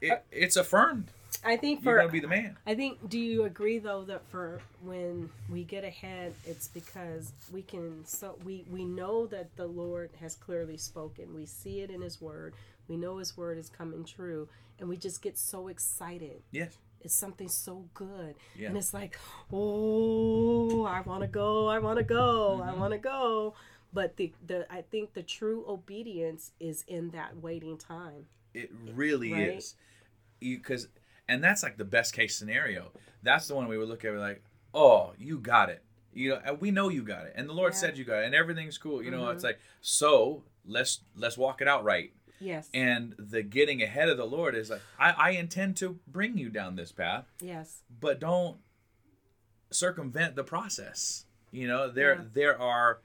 It, 0.03 0.11
Uh, 0.13 0.17
it's 0.31 0.57
affirmed. 0.57 1.09
I 1.45 1.57
think 1.57 1.83
You're 1.85 1.95
for 1.95 2.01
gonna 2.01 2.13
be 2.13 2.21
the 2.21 2.29
man. 2.29 2.57
I 2.67 2.75
think. 2.75 3.09
Do 3.09 3.19
you 3.19 3.45
agree 3.45 3.79
though 3.79 4.05
that 4.05 4.27
for 4.29 4.61
when 4.83 5.31
we 5.51 5.65
get 5.65 5.83
ahead, 5.85 6.35
it's 6.45 6.69
because 6.69 7.33
we 7.53 7.63
can. 7.63 8.05
So 8.07 8.39
we 8.45 8.65
we 8.71 8.85
know 8.85 9.27
that 9.27 9.57
the 9.57 9.67
Lord 9.67 10.11
has 10.21 10.35
clearly 10.35 10.77
spoken. 10.77 11.35
We 11.35 11.47
see 11.47 11.81
it 11.81 11.91
in 11.91 12.01
His 12.03 12.21
Word. 12.21 12.55
We 12.89 12.97
know 12.97 13.19
His 13.19 13.37
Word 13.37 13.59
is 13.59 13.69
coming 13.69 14.05
true, 14.05 14.49
and 14.79 14.89
we 14.89 14.97
just 14.97 15.23
get 15.23 15.39
so 15.39 15.69
excited. 15.69 16.43
Yes. 16.51 16.77
It's 17.01 17.15
something 17.15 17.49
so 17.49 17.87
good, 17.95 18.37
Yeah. 18.57 18.69
and 18.69 18.77
it's 18.77 18.95
like, 18.95 19.19
oh, 19.53 20.85
I 20.85 21.01
want 21.01 21.23
to 21.23 21.27
go. 21.29 21.67
I 21.67 21.79
want 21.81 21.99
to 21.99 22.05
go. 22.05 22.63
I 22.63 22.73
Mhm. 22.73 22.79
want 22.79 22.93
to 22.93 22.99
go. 22.99 23.55
But 23.93 24.17
the 24.17 24.33
the 24.47 24.73
I 24.73 24.83
think 24.83 25.13
the 25.15 25.23
true 25.23 25.65
obedience 25.69 26.53
is 26.61 26.85
in 26.87 27.11
that 27.11 27.37
waiting 27.39 27.77
time. 27.79 28.27
It 28.55 28.71
really 28.95 29.33
Right? 29.33 29.57
is. 29.57 29.75
Because, 30.41 30.89
and 31.33 31.43
that's 31.43 31.63
like 31.63 31.77
the 31.79 31.85
best 31.85 32.13
case 32.15 32.37
scenario. 32.37 32.93
That's 33.23 33.47
the 33.49 33.55
one 33.55 33.69
we 33.69 33.79
would 33.79 33.89
look 33.89 34.05
at 34.05 34.15
like, 34.15 34.43
oh, 34.75 35.13
you 35.19 35.39
got 35.39 35.71
it. 35.71 35.83
You 36.15 36.31
know, 36.31 36.41
and 36.45 36.61
we 36.61 36.71
know 36.71 36.89
you 36.91 37.03
got 37.03 37.25
it, 37.27 37.33
and 37.37 37.49
the 37.49 37.55
Lord 37.55 37.73
Yeah. 37.73 37.79
said 37.79 37.97
you 37.99 38.05
got 38.05 38.19
it, 38.23 38.27
and 38.27 38.35
everything's 38.35 38.77
cool. 38.79 39.03
You 39.03 39.11
know, 39.11 39.23
Mhm. 39.25 39.35
it's 39.35 39.45
like 39.45 39.59
so. 39.81 40.45
Let's 40.65 41.01
let's 41.17 41.37
walk 41.39 41.61
it 41.63 41.69
out 41.69 41.83
right. 41.85 42.13
Yes. 42.39 42.69
And 42.75 43.15
the 43.19 43.43
getting 43.43 43.83
ahead 43.83 44.09
of 44.09 44.17
the 44.17 44.27
Lord 44.27 44.55
is 44.57 44.69
like, 44.71 44.81
I, 44.99 45.11
I 45.13 45.31
intend 45.31 45.77
to 45.79 45.99
bring 46.09 46.37
you 46.39 46.49
down 46.51 46.75
this 46.77 46.91
path, 46.93 47.27
yes. 47.41 47.83
but 48.01 48.19
don't 48.21 48.59
circumvent 49.71 50.37
the 50.37 50.45
process. 50.45 51.25
You 51.51 51.67
know, 51.69 51.91
there 51.91 52.15
Yeah. 52.17 52.25
there 52.33 52.61
are. 52.61 53.01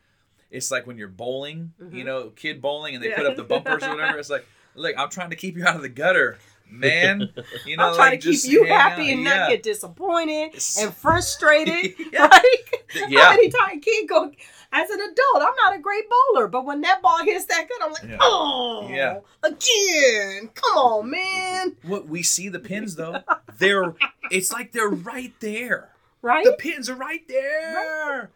It's 0.49 0.71
like 0.71 0.87
when 0.87 0.97
you're 0.97 1.09
bowling, 1.09 1.73
you 1.79 1.85
Mhm. 2.03 2.05
know, 2.05 2.29
kid 2.29 2.61
bowling, 2.61 2.95
and 2.95 3.03
they 3.03 3.09
Yeah. 3.09 3.17
put 3.17 3.25
up 3.25 3.35
the 3.35 3.43
bumpers 3.43 3.83
or 3.83 3.89
whatever. 3.89 4.17
It's 4.17 4.29
like, 4.29 4.45
look, 4.75 4.95
I'm 4.97 5.09
trying 5.09 5.29
to 5.31 5.35
keep 5.35 5.57
you 5.57 5.65
out 5.65 5.75
of 5.75 5.81
the 5.81 5.89
gutter, 5.89 6.37
man. 6.69 7.29
You 7.65 7.77
know, 7.77 7.89
I'm 7.89 7.95
trying 7.95 8.11
like, 8.11 8.21
to 8.21 8.31
keep 8.31 8.51
you 8.51 8.63
happy 8.65 9.03
out. 9.03 9.09
and 9.09 9.23
yeah. 9.23 9.37
not 9.37 9.49
get 9.49 9.63
disappointed 9.63 10.53
and 10.79 10.93
frustrated. 10.93 11.93
Yeah. 12.11 12.27
Like, 12.31 12.85
Yeah. 13.09 13.21
how 13.25 13.29
many 13.31 13.49
times 13.49 13.83
kid 13.83 14.07
go 14.07 14.31
as 14.71 14.89
an 14.89 14.99
adult, 14.99 15.35
I'm 15.41 15.55
not 15.65 15.75
a 15.75 15.79
great 15.79 16.05
bowler, 16.09 16.47
but 16.47 16.65
when 16.65 16.81
that 16.81 17.01
ball 17.01 17.23
hits 17.23 17.45
that 17.45 17.67
good, 17.67 17.81
I'm 17.83 17.91
like, 17.91 18.03
Yeah. 18.03 18.17
oh, 18.21 18.87
Yeah. 18.89 19.19
again. 19.43 20.49
Come 20.53 20.77
on, 20.77 21.09
man. 21.09 21.75
What 21.83 22.07
we 22.07 22.23
see 22.23 22.49
the 22.49 22.59
pins 22.59 22.95
though, 22.95 23.21
they're 23.57 23.95
it's 24.31 24.51
like 24.51 24.71
they're 24.71 24.89
right 24.89 25.33
there. 25.39 25.89
Right? 26.21 26.43
The 26.45 26.53
pins 26.57 26.89
are 26.89 26.95
right 26.95 27.25
there. 27.27 28.31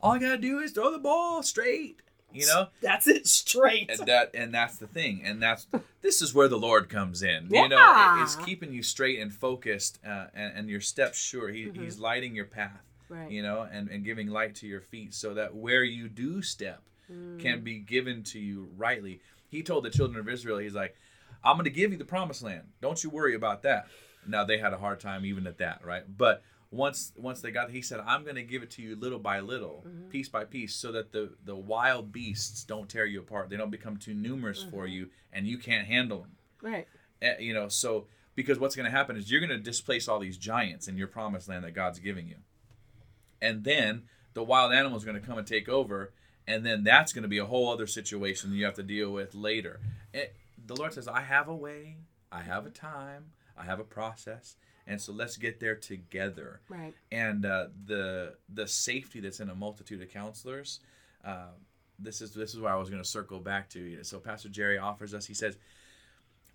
All 0.00 0.12
I 0.12 0.18
gotta 0.18 0.38
do 0.38 0.58
is 0.60 0.72
throw 0.72 0.90
the 0.92 0.98
ball 0.98 1.42
straight. 1.42 2.00
You 2.36 2.46
know, 2.46 2.68
That's 2.80 3.06
it 3.08 3.26
straight. 3.26 3.90
and 3.90 4.06
that 4.08 4.30
and 4.34 4.52
that's 4.54 4.76
the 4.76 4.86
thing, 4.86 5.22
and 5.24 5.42
that's 5.42 5.66
this 6.02 6.20
is 6.22 6.34
where 6.34 6.48
the 6.48 6.58
Lord 6.58 6.88
comes 6.88 7.22
in. 7.22 7.48
You 7.50 7.68
know, 7.68 7.76
Yeah. 7.76 8.22
it's 8.22 8.36
keeping 8.36 8.72
you 8.72 8.82
straight 8.82 9.18
and 9.20 9.32
focused, 9.32 9.98
uh, 10.06 10.26
and, 10.34 10.56
and 10.56 10.68
your 10.68 10.80
steps 10.80 11.18
sure. 11.18 11.48
He, 11.48 11.66
Mm-hmm. 11.66 11.82
He's 11.82 11.98
lighting 11.98 12.34
your 12.34 12.44
path. 12.46 12.82
Right. 13.08 13.30
You 13.30 13.42
know, 13.42 13.66
and 13.70 13.88
and 13.88 14.04
giving 14.04 14.28
light 14.28 14.54
to 14.56 14.66
your 14.66 14.80
feet, 14.80 15.14
so 15.14 15.34
that 15.34 15.54
where 15.54 15.84
you 15.84 16.08
do 16.08 16.42
step 16.42 16.82
Mm. 17.12 17.38
can 17.40 17.60
be 17.62 17.78
given 17.78 18.24
to 18.24 18.40
you 18.40 18.68
rightly. 18.76 19.20
He 19.48 19.62
told 19.62 19.84
the 19.84 19.90
children 19.90 20.18
of 20.18 20.28
Israel, 20.28 20.58
he's 20.58 20.74
like, 20.74 20.96
I'm 21.44 21.54
going 21.54 21.62
to 21.64 21.70
give 21.70 21.92
you 21.92 21.98
the 21.98 22.04
promised 22.04 22.42
land. 22.42 22.62
Don't 22.82 23.04
you 23.04 23.10
worry 23.10 23.36
about 23.36 23.62
that. 23.62 23.86
Now 24.26 24.42
they 24.42 24.58
had 24.58 24.72
a 24.72 24.76
hard 24.76 24.98
time 24.98 25.24
even 25.24 25.46
at 25.46 25.58
that, 25.58 25.84
right? 25.84 26.02
But 26.18 26.42
once 26.70 27.12
once 27.16 27.40
they 27.40 27.50
got 27.50 27.70
he 27.70 27.82
said, 27.82 28.00
I'm 28.06 28.22
going 28.24 28.36
to 28.36 28.42
give 28.42 28.62
it 28.62 28.70
to 28.72 28.82
you 28.82 28.96
little 28.96 29.18
by 29.18 29.40
little, 29.40 29.84
mm-hmm. 29.86 30.08
piece 30.08 30.28
by 30.28 30.44
piece 30.44 30.74
so 30.74 30.92
that 30.92 31.12
the 31.12 31.34
the 31.44 31.56
wild 31.56 32.12
beasts 32.12 32.64
don't 32.64 32.88
tear 32.88 33.06
you 33.06 33.20
apart. 33.20 33.50
They 33.50 33.56
don't 33.56 33.70
become 33.70 33.96
too 33.96 34.14
numerous 34.14 34.62
for 34.62 34.84
mm-hmm. 34.84 34.92
you 34.92 35.10
and 35.32 35.46
you 35.46 35.58
can't 35.58 35.86
handle 35.86 36.20
them. 36.20 36.32
Right. 36.62 36.88
Eh, 37.22 37.38
you 37.38 37.54
know, 37.54 37.68
so 37.68 38.06
because 38.34 38.58
what's 38.58 38.76
going 38.76 38.84
to 38.84 38.96
happen 38.96 39.16
is 39.16 39.30
you're 39.30 39.40
going 39.40 39.50
to 39.50 39.58
displace 39.58 40.06
all 40.08 40.18
these 40.18 40.36
giants 40.36 40.88
in 40.88 40.96
your 40.96 41.08
promised 41.08 41.48
land 41.48 41.64
that 41.64 41.74
God's 41.74 41.98
giving 41.98 42.28
you. 42.28 42.36
And 43.40 43.64
then 43.64 44.04
the 44.34 44.44
wild 44.44 44.72
animals 44.72 45.02
are 45.02 45.06
going 45.06 45.20
to 45.20 45.26
come 45.26 45.38
and 45.38 45.46
take 45.46 45.68
over, 45.68 46.12
and 46.46 46.64
then 46.64 46.84
that's 46.84 47.12
going 47.12 47.22
to 47.22 47.28
be 47.28 47.38
a 47.38 47.46
whole 47.46 47.72
other 47.72 47.86
situation 47.86 48.52
you 48.52 48.64
have 48.64 48.74
to 48.74 48.82
deal 48.82 49.10
with 49.10 49.34
later. 49.34 49.80
It, 50.12 50.36
the 50.64 50.76
Lord 50.76 50.92
says, 50.92 51.08
I 51.08 51.22
have 51.22 51.48
a 51.48 51.54
way, 51.54 51.96
I 52.30 52.42
have 52.42 52.66
a 52.66 52.70
time, 52.70 53.32
I 53.58 53.64
have 53.64 53.80
a 53.80 53.84
process, 53.84 54.56
and 54.86 55.00
so 55.00 55.12
let's 55.12 55.36
get 55.36 55.60
there 55.60 55.76
together. 55.76 56.60
Right. 56.68 56.94
And 57.10 57.44
uh, 57.44 57.68
the 57.84 58.34
the 58.52 58.66
safety 58.66 59.20
that's 59.20 59.40
in 59.40 59.50
a 59.50 59.54
multitude 59.54 60.02
of 60.02 60.10
counselors. 60.10 60.80
Uh, 61.24 61.48
this 61.98 62.20
is 62.20 62.34
this 62.34 62.54
is 62.54 62.60
where 62.60 62.72
I 62.72 62.76
was 62.76 62.90
going 62.90 63.02
to 63.02 63.08
circle 63.08 63.40
back 63.40 63.68
to. 63.70 63.80
You. 63.80 64.04
So 64.04 64.18
Pastor 64.18 64.48
Jerry 64.48 64.78
offers 64.78 65.14
us. 65.14 65.26
He 65.26 65.34
says, 65.34 65.56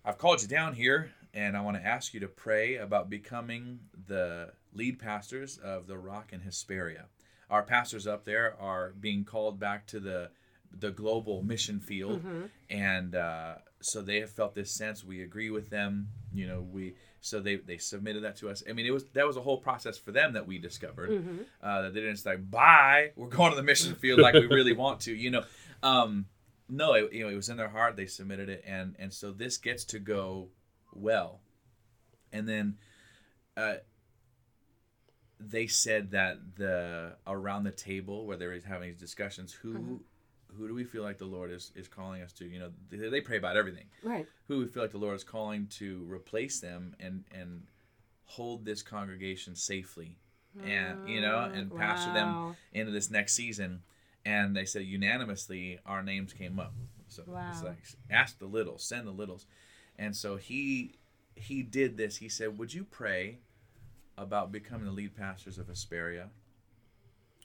I've 0.04 0.18
called 0.18 0.42
you 0.42 0.48
down 0.48 0.74
here 0.74 1.12
and 1.34 1.56
I 1.56 1.60
want 1.60 1.76
to 1.76 1.86
ask 1.86 2.12
you 2.12 2.20
to 2.20 2.28
pray 2.28 2.76
about 2.76 3.08
becoming 3.08 3.80
the 4.06 4.52
lead 4.72 4.98
pastors 4.98 5.58
of 5.58 5.86
the 5.86 5.96
Rock 5.96 6.30
and 6.32 6.42
Hesperia. 6.42 7.06
Our 7.48 7.62
pastors 7.62 8.06
up 8.06 8.24
there 8.24 8.56
are 8.60 8.94
being 8.98 9.24
called 9.24 9.58
back 9.58 9.86
to 9.88 10.00
the 10.00 10.30
the 10.78 10.90
global 10.90 11.42
mission 11.42 11.80
field, 11.80 12.22
and 12.70 13.14
uh, 13.14 13.54
so 13.80 14.00
they 14.02 14.20
have 14.20 14.30
felt 14.30 14.54
this 14.54 14.70
sense. 14.70 15.04
We 15.04 15.22
agree 15.22 15.50
with 15.50 15.70
them. 15.70 16.08
You 16.32 16.46
know, 16.46 16.60
we 16.60 16.94
so 17.20 17.40
they 17.40 17.56
they 17.56 17.78
submitted 17.78 18.24
that 18.24 18.36
to 18.38 18.50
us. 18.50 18.62
I 18.68 18.72
mean, 18.72 18.86
it 18.86 18.90
was 18.90 19.04
that 19.14 19.26
was 19.26 19.36
a 19.36 19.40
whole 19.42 19.58
process 19.58 19.96
for 19.98 20.12
them 20.12 20.32
that 20.32 20.46
we 20.46 20.58
discovered. 20.58 21.10
Uh, 21.62 21.82
that 21.82 21.94
they 21.94 22.00
didn't 22.00 22.24
like, 22.26 22.50
bye, 22.50 23.12
we're 23.16 23.28
going 23.28 23.50
to 23.50 23.56
the 23.56 23.62
mission 23.62 23.94
field 23.94 24.20
like 24.20 24.34
we 24.34 24.46
really 24.46 24.72
want 24.72 25.00
to. 25.00 25.14
You 25.14 25.30
know, 25.30 25.44
um, 25.82 26.26
no, 26.68 26.94
it, 26.94 27.12
you 27.12 27.24
know, 27.24 27.30
it 27.30 27.36
was 27.36 27.48
in 27.48 27.56
their 27.56 27.68
heart. 27.68 27.96
They 27.96 28.06
submitted 28.06 28.48
it, 28.48 28.64
and 28.66 28.96
and 28.98 29.12
so 29.12 29.30
this 29.30 29.56
gets 29.58 29.84
to 29.86 29.98
go 29.98 30.48
well. 30.94 31.40
And 32.32 32.48
then, 32.48 32.78
uh, 33.56 33.74
they 35.38 35.66
said 35.66 36.12
that 36.12 36.56
the 36.56 37.16
around 37.26 37.64
the 37.64 37.72
table 37.72 38.26
where 38.26 38.36
they 38.36 38.46
were 38.46 38.58
having 38.66 38.88
these 38.88 39.00
discussions, 39.00 39.52
who 39.52 40.00
who 40.56 40.68
do 40.68 40.74
we 40.74 40.84
feel 40.84 41.02
like 41.02 41.18
the 41.18 41.24
Lord 41.24 41.50
is 41.50 41.72
is 41.74 41.88
calling 41.88 42.22
us 42.22 42.32
to? 42.34 42.44
You 42.44 42.58
know, 42.58 42.70
they, 42.90 43.08
they 43.08 43.20
pray 43.20 43.36
about 43.36 43.56
everything. 43.56 43.86
Right. 44.02 44.26
Who 44.48 44.58
we 44.58 44.66
feel 44.66 44.82
like 44.82 44.92
the 44.92 44.98
Lord 44.98 45.16
is 45.16 45.24
calling 45.24 45.66
to 45.78 46.06
replace 46.10 46.60
them 46.60 46.94
and 47.00 47.24
and 47.32 47.64
hold 48.24 48.64
this 48.64 48.82
congregation 48.82 49.54
safely, 49.54 50.18
and 50.64 51.08
you 51.08 51.20
know, 51.20 51.50
mm, 51.50 51.58
and 51.58 51.76
pastor 51.76 52.12
them 52.12 52.56
into 52.72 52.92
this 52.92 53.10
next 53.10 53.34
season. 53.34 53.82
And 54.24 54.54
they 54.56 54.64
said 54.64 54.84
unanimously, 54.84 55.80
our 55.84 56.02
names 56.02 56.32
came 56.32 56.60
up. 56.60 56.74
So 57.08 57.24
it's 57.50 57.62
like 57.62 57.76
ask 58.10 58.38
the 58.38 58.46
littles, 58.46 58.84
send 58.84 59.06
the 59.06 59.12
littles, 59.12 59.46
and 59.98 60.16
so 60.16 60.36
he 60.36 60.94
he 61.34 61.62
did 61.62 61.96
this. 61.96 62.16
He 62.16 62.28
said, 62.28 62.58
"Would 62.58 62.72
you 62.72 62.84
pray 62.84 63.38
about 64.16 64.52
becoming 64.52 64.86
the 64.86 64.92
lead 64.92 65.16
pastors 65.16 65.58
of 65.58 65.68
Hesperia 65.68 66.30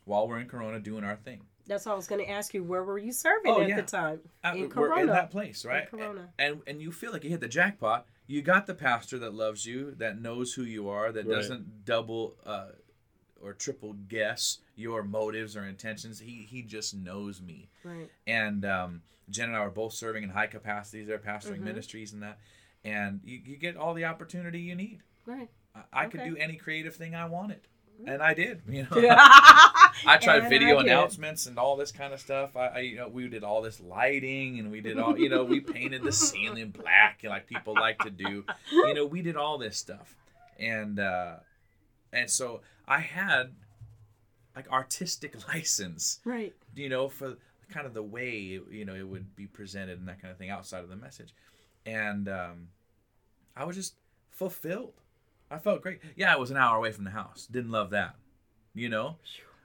while 0.06 0.28
we're 0.28 0.40
in 0.40 0.48
Corona 0.48 0.80
doing 0.80 1.04
our 1.04 1.18
thing?" 1.18 1.42
That's 1.68 1.86
what 1.86 1.92
I 1.94 1.96
was 1.96 2.08
going 2.08 2.24
to 2.26 2.32
ask 2.32 2.54
you. 2.54 2.64
Where 2.64 2.84
were 2.84 2.98
you 2.98 3.12
serving 3.12 3.52
Oh, 3.52 3.62
at 3.62 3.68
yeah. 3.70 3.76
the 3.76 3.82
time? 3.84 4.20
Uh, 4.44 4.54
in 4.56 4.62
we're 4.62 4.68
Corona. 4.70 5.02
in 5.02 5.08
that 5.08 5.30
place, 5.32 5.66
right? 5.66 5.88
In 5.92 6.00
Corona. 6.00 6.30
And 6.40 6.62
and 6.68 6.82
you 6.82 6.92
feel 6.92 7.12
like 7.12 7.24
you 7.24 7.30
hit 7.30 7.42
the 7.42 7.48
jackpot. 7.48 8.06
You 8.26 8.42
got 8.42 8.66
the 8.68 8.74
pastor 8.74 9.20
that 9.20 9.34
loves 9.34 9.66
you, 9.66 9.94
that 9.98 10.20
knows 10.22 10.54
who 10.54 10.64
you 10.64 10.90
are, 10.90 11.12
that 11.12 11.26
Right. 11.26 11.36
doesn't 11.36 11.86
double 11.86 12.36
uh, 12.46 12.70
or 13.42 13.54
triple 13.54 13.94
guess 14.08 14.60
your 14.76 15.04
motives 15.04 15.56
or 15.58 15.64
intentions. 15.66 16.20
He 16.20 16.48
he 16.50 16.62
just 16.64 16.96
knows 16.96 17.42
me. 17.42 17.70
Right. 17.84 18.10
And 18.26 18.66
um, 18.66 19.02
Jen 19.30 19.50
and 19.50 19.58
I 19.58 19.62
were 19.64 19.70
both 19.70 19.94
serving 19.94 20.24
in 20.24 20.30
high 20.30 20.48
capacities 20.48 21.08
there, 21.08 21.20
pastoring 21.20 21.56
Mm-hmm. 21.58 21.64
ministries 21.66 22.14
and 22.14 22.24
that. 22.24 22.40
And 22.86 23.20
you, 23.26 23.42
you 23.44 23.58
get 23.58 23.76
all 23.76 23.94
the 23.94 24.06
opportunity 24.06 24.60
you 24.60 24.76
need. 24.76 25.02
Right. 25.26 25.50
I, 25.76 25.82
I 26.04 26.06
could 26.06 26.24
do 26.24 26.38
any 26.38 26.56
creative 26.56 26.96
thing 26.96 27.14
I 27.16 27.26
wanted, 27.26 27.68
and 28.06 28.22
I 28.22 28.34
did. 28.34 28.62
You 28.68 28.84
know. 28.84 28.90
I 28.92 29.90
I 30.06 30.18
tried 30.18 30.50
video 30.50 30.80
announcements 30.80 31.48
and 31.48 31.58
all 31.58 31.76
this 31.76 31.92
kind 31.92 32.14
of 32.14 32.20
stuff. 32.20 32.56
I, 32.56 32.68
I, 32.68 32.80
you 32.80 32.96
know, 32.98 33.08
we 33.08 33.28
did 33.28 33.44
all 33.44 33.62
this 33.62 33.80
lighting 33.80 34.60
and 34.60 34.72
we 34.72 34.80
did 34.82 35.00
all, 35.00 35.18
you 35.18 35.28
know, 35.30 35.44
we 35.44 35.60
painted 35.60 36.04
the 36.04 36.12
ceiling 36.12 36.70
black, 36.82 37.22
like 37.24 37.48
people 37.48 37.74
like 37.74 37.98
to 38.00 38.12
do. 38.12 38.44
You 38.72 38.94
know, 38.94 39.06
we 39.06 39.22
did 39.24 39.36
all 39.36 39.58
this 39.58 39.78
stuff, 39.78 40.16
and 40.60 41.00
uh, 41.00 41.38
and 42.14 42.30
so 42.30 42.62
I 42.88 43.00
had 43.00 43.54
like 44.56 44.72
artistic 44.72 45.48
license, 45.48 46.20
Right. 46.26 46.54
you 46.76 46.90
know, 46.90 47.10
for 47.10 47.38
kind 47.70 47.86
of 47.86 47.94
the 47.94 48.04
way 48.04 48.60
you 48.70 48.86
know 48.86 48.94
it 48.96 49.08
would 49.08 49.36
be 49.36 49.46
presented 49.48 50.00
and 50.00 50.08
that 50.08 50.22
kind 50.22 50.32
of 50.32 50.38
thing 50.38 50.50
outside 50.50 50.84
of 50.84 50.90
the 50.90 50.96
message, 50.96 51.34
and 51.86 52.30
um, 52.30 52.68
I 53.56 53.66
was 53.66 53.76
just 53.76 53.96
fulfilled. 54.30 54.94
I 55.50 55.58
felt 55.60 55.82
great. 55.82 56.00
Yeah, 56.16 56.34
I 56.34 56.38
was 56.38 56.52
an 56.52 56.58
hour 56.58 56.78
away 56.78 56.92
from 56.92 57.04
the 57.06 57.12
house. 57.12 57.48
Didn't 57.50 57.72
love 57.72 57.90
that, 57.92 58.16
you 58.74 58.90
know. 58.90 59.18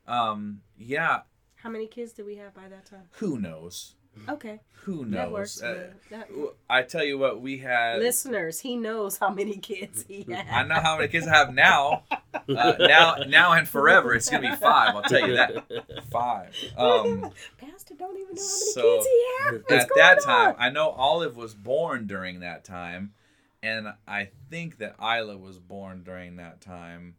Um, 0.06 0.60
yeah, 0.78 1.20
How 1.56 1.70
many 1.70 1.86
kids 1.86 2.12
did 2.12 2.26
we 2.26 2.36
have 2.36 2.54
by 2.54 2.68
that 2.68 2.86
time? 2.86 3.04
who 3.12 3.38
knows? 3.38 3.94
Okay. 4.28 4.60
Who 4.82 5.06
knows? 5.06 5.12
That 5.12 5.32
works. 5.32 5.62
Uh, 5.62 5.90
That- 6.10 6.28
I 6.68 6.82
tell 6.82 7.02
you 7.02 7.16
what, 7.18 7.40
we 7.40 7.58
had. 7.58 7.98
Listeners, 8.00 8.60
he 8.60 8.76
knows 8.76 9.16
how 9.16 9.30
many 9.30 9.56
kids 9.56 10.04
he 10.06 10.24
has. 10.30 10.44
I 10.52 10.64
know 10.64 10.80
how 10.80 10.96
many 10.98 11.08
kids 11.08 11.26
I 11.26 11.34
have 11.34 11.54
now. 11.54 12.02
Uh, 12.34 12.74
now, 12.78 13.16
now 13.26 13.52
and 13.52 13.66
forever, 13.66 14.12
it's 14.14 14.28
gonna 14.28 14.50
be 14.50 14.56
five. 14.56 14.94
I'll 14.94 15.02
tell 15.02 15.26
you 15.26 15.36
that. 15.36 15.64
Five. 16.10 16.54
Um, 16.76 17.30
Pastor 17.58 17.94
don't 17.98 18.16
even 18.18 18.34
know 18.34 18.42
how 18.42 18.58
many 18.58 18.72
So, 18.72 18.82
kids 18.96 19.06
he 19.06 19.24
has. 19.44 19.52
What's 19.66 19.84
at 19.84 19.90
that 19.96 20.18
going 20.18 20.26
time. 20.26 20.54
I 20.58 20.68
know 20.70 20.90
Olive 20.90 21.36
was 21.36 21.54
born 21.54 22.06
during 22.06 22.40
that 22.40 22.64
time, 22.64 23.14
and 23.62 23.88
I 24.08 24.28
think 24.50 24.78
that 24.78 24.96
Isla 25.00 25.36
was 25.38 25.58
born 25.58 26.02
during 26.02 26.36
that 26.36 26.60
time 26.60 27.14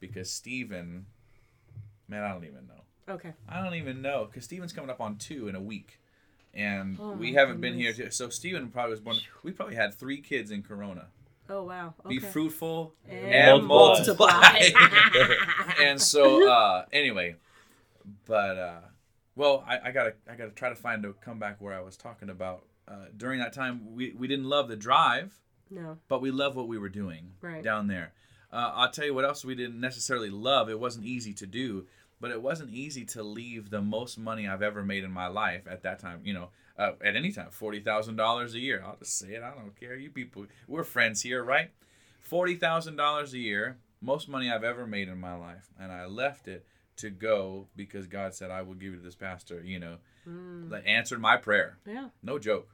because 0.00 0.30
Stephen. 0.30 1.06
Man, 2.08 2.22
I 2.22 2.28
don't 2.32 2.44
even 2.44 2.66
know. 2.66 3.14
Okay. 3.14 3.32
I 3.48 3.62
don't 3.62 3.74
even 3.74 4.00
know 4.02 4.26
because 4.26 4.44
Steven's 4.44 4.72
coming 4.72 4.90
up 4.90 5.00
on 5.00 5.16
two 5.16 5.48
in 5.48 5.54
a 5.54 5.60
week, 5.60 5.98
and 6.54 6.96
Oh, 7.00 7.12
we 7.12 7.34
haven't 7.34 7.60
been 7.60 7.74
here. 7.74 7.92
goodness. 7.92 8.16
To, 8.18 8.24
so 8.24 8.28
Steven 8.30 8.68
probably 8.68 8.90
was 8.92 9.00
born. 9.00 9.16
We 9.42 9.52
probably 9.52 9.74
had 9.76 9.94
three 9.94 10.20
kids 10.20 10.50
in 10.50 10.62
Corona. 10.62 11.06
Oh 11.50 11.62
wow. 11.64 11.94
Okay. 12.04 12.16
Be 12.16 12.18
fruitful 12.18 12.92
And 13.08 13.18
and, 13.34 13.66
multiply. 13.66 14.26
multiply. 14.30 15.34
and 15.80 16.00
so, 16.00 16.50
uh, 16.50 16.84
anyway, 16.92 17.36
but 18.26 18.58
uh, 18.58 18.80
well, 19.36 19.64
I, 19.66 19.78
I 19.88 19.90
gotta 19.92 20.14
I 20.30 20.34
gotta 20.34 20.50
try 20.50 20.68
to 20.68 20.74
find 20.74 21.04
a 21.04 21.12
comeback 21.14 21.60
where 21.60 21.74
I 21.74 21.80
was 21.80 21.96
talking 21.96 22.28
about. 22.30 22.64
Uh, 22.86 23.06
during 23.18 23.38
that 23.38 23.52
time, 23.52 23.94
we, 23.94 24.12
we 24.12 24.26
didn't 24.26 24.46
love 24.46 24.66
the 24.68 24.76
drive, 24.76 25.38
no. 25.70 25.98
but 26.08 26.20
we 26.20 26.30
loved 26.30 26.56
what 26.56 26.68
we 26.68 26.78
were 26.78 26.88
doing 26.88 27.32
Right. 27.40 27.62
down 27.62 27.86
there. 27.86 28.12
Uh, 28.52 28.72
I'll 28.74 28.90
tell 28.90 29.04
you 29.04 29.14
what 29.14 29.24
else 29.24 29.44
we 29.44 29.54
didn't 29.54 29.80
necessarily 29.80 30.30
love. 30.30 30.70
It 30.70 30.80
wasn't 30.80 31.04
easy 31.06 31.34
to 31.34 31.46
do, 31.46 31.86
but 32.20 32.30
it 32.30 32.40
wasn't 32.40 32.70
easy 32.70 33.04
to 33.06 33.22
leave 33.22 33.70
the 33.70 33.82
most 33.82 34.18
money 34.18 34.48
I've 34.48 34.62
ever 34.62 34.82
made 34.82 35.04
in 35.04 35.10
my 35.12 35.26
life 35.26 35.66
at 35.68 35.82
that 35.82 35.98
time. 35.98 36.20
You 36.24 36.32
know, 36.34 36.48
uh, 36.78 36.92
at 37.04 37.14
any 37.16 37.30
time, 37.32 37.50
forty 37.50 37.80
thousand 37.80 38.16
dollars 38.16 38.54
a 38.54 38.58
year. 38.58 38.82
I'll 38.84 38.96
just 38.96 39.18
say 39.18 39.34
it. 39.34 39.42
I 39.42 39.50
don't 39.50 39.78
care. 39.78 39.96
You 39.96 40.10
people, 40.10 40.46
we're 40.66 40.84
friends 40.84 41.22
here, 41.22 41.44
right? 41.44 41.70
Forty 42.20 42.54
thousand 42.56 42.96
dollars 42.96 43.34
a 43.34 43.38
year, 43.38 43.78
most 44.00 44.28
money 44.28 44.50
I've 44.50 44.64
ever 44.64 44.86
made 44.86 45.08
in 45.08 45.18
my 45.18 45.34
life, 45.36 45.68
and 45.78 45.92
I 45.92 46.06
left 46.06 46.48
it 46.48 46.64
to 46.96 47.10
go 47.10 47.68
because 47.76 48.06
God 48.06 48.34
said 48.34 48.50
I 48.50 48.62
will 48.62 48.74
give 48.74 48.94
you 48.94 49.00
this 49.00 49.14
pastor. 49.14 49.62
You 49.62 49.78
know, 49.78 49.96
Mm. 50.26 50.70
that 50.70 50.86
answered 50.86 51.20
my 51.20 51.36
prayer. 51.36 51.78
Yeah. 51.86 52.08
No 52.22 52.38
joke. 52.38 52.68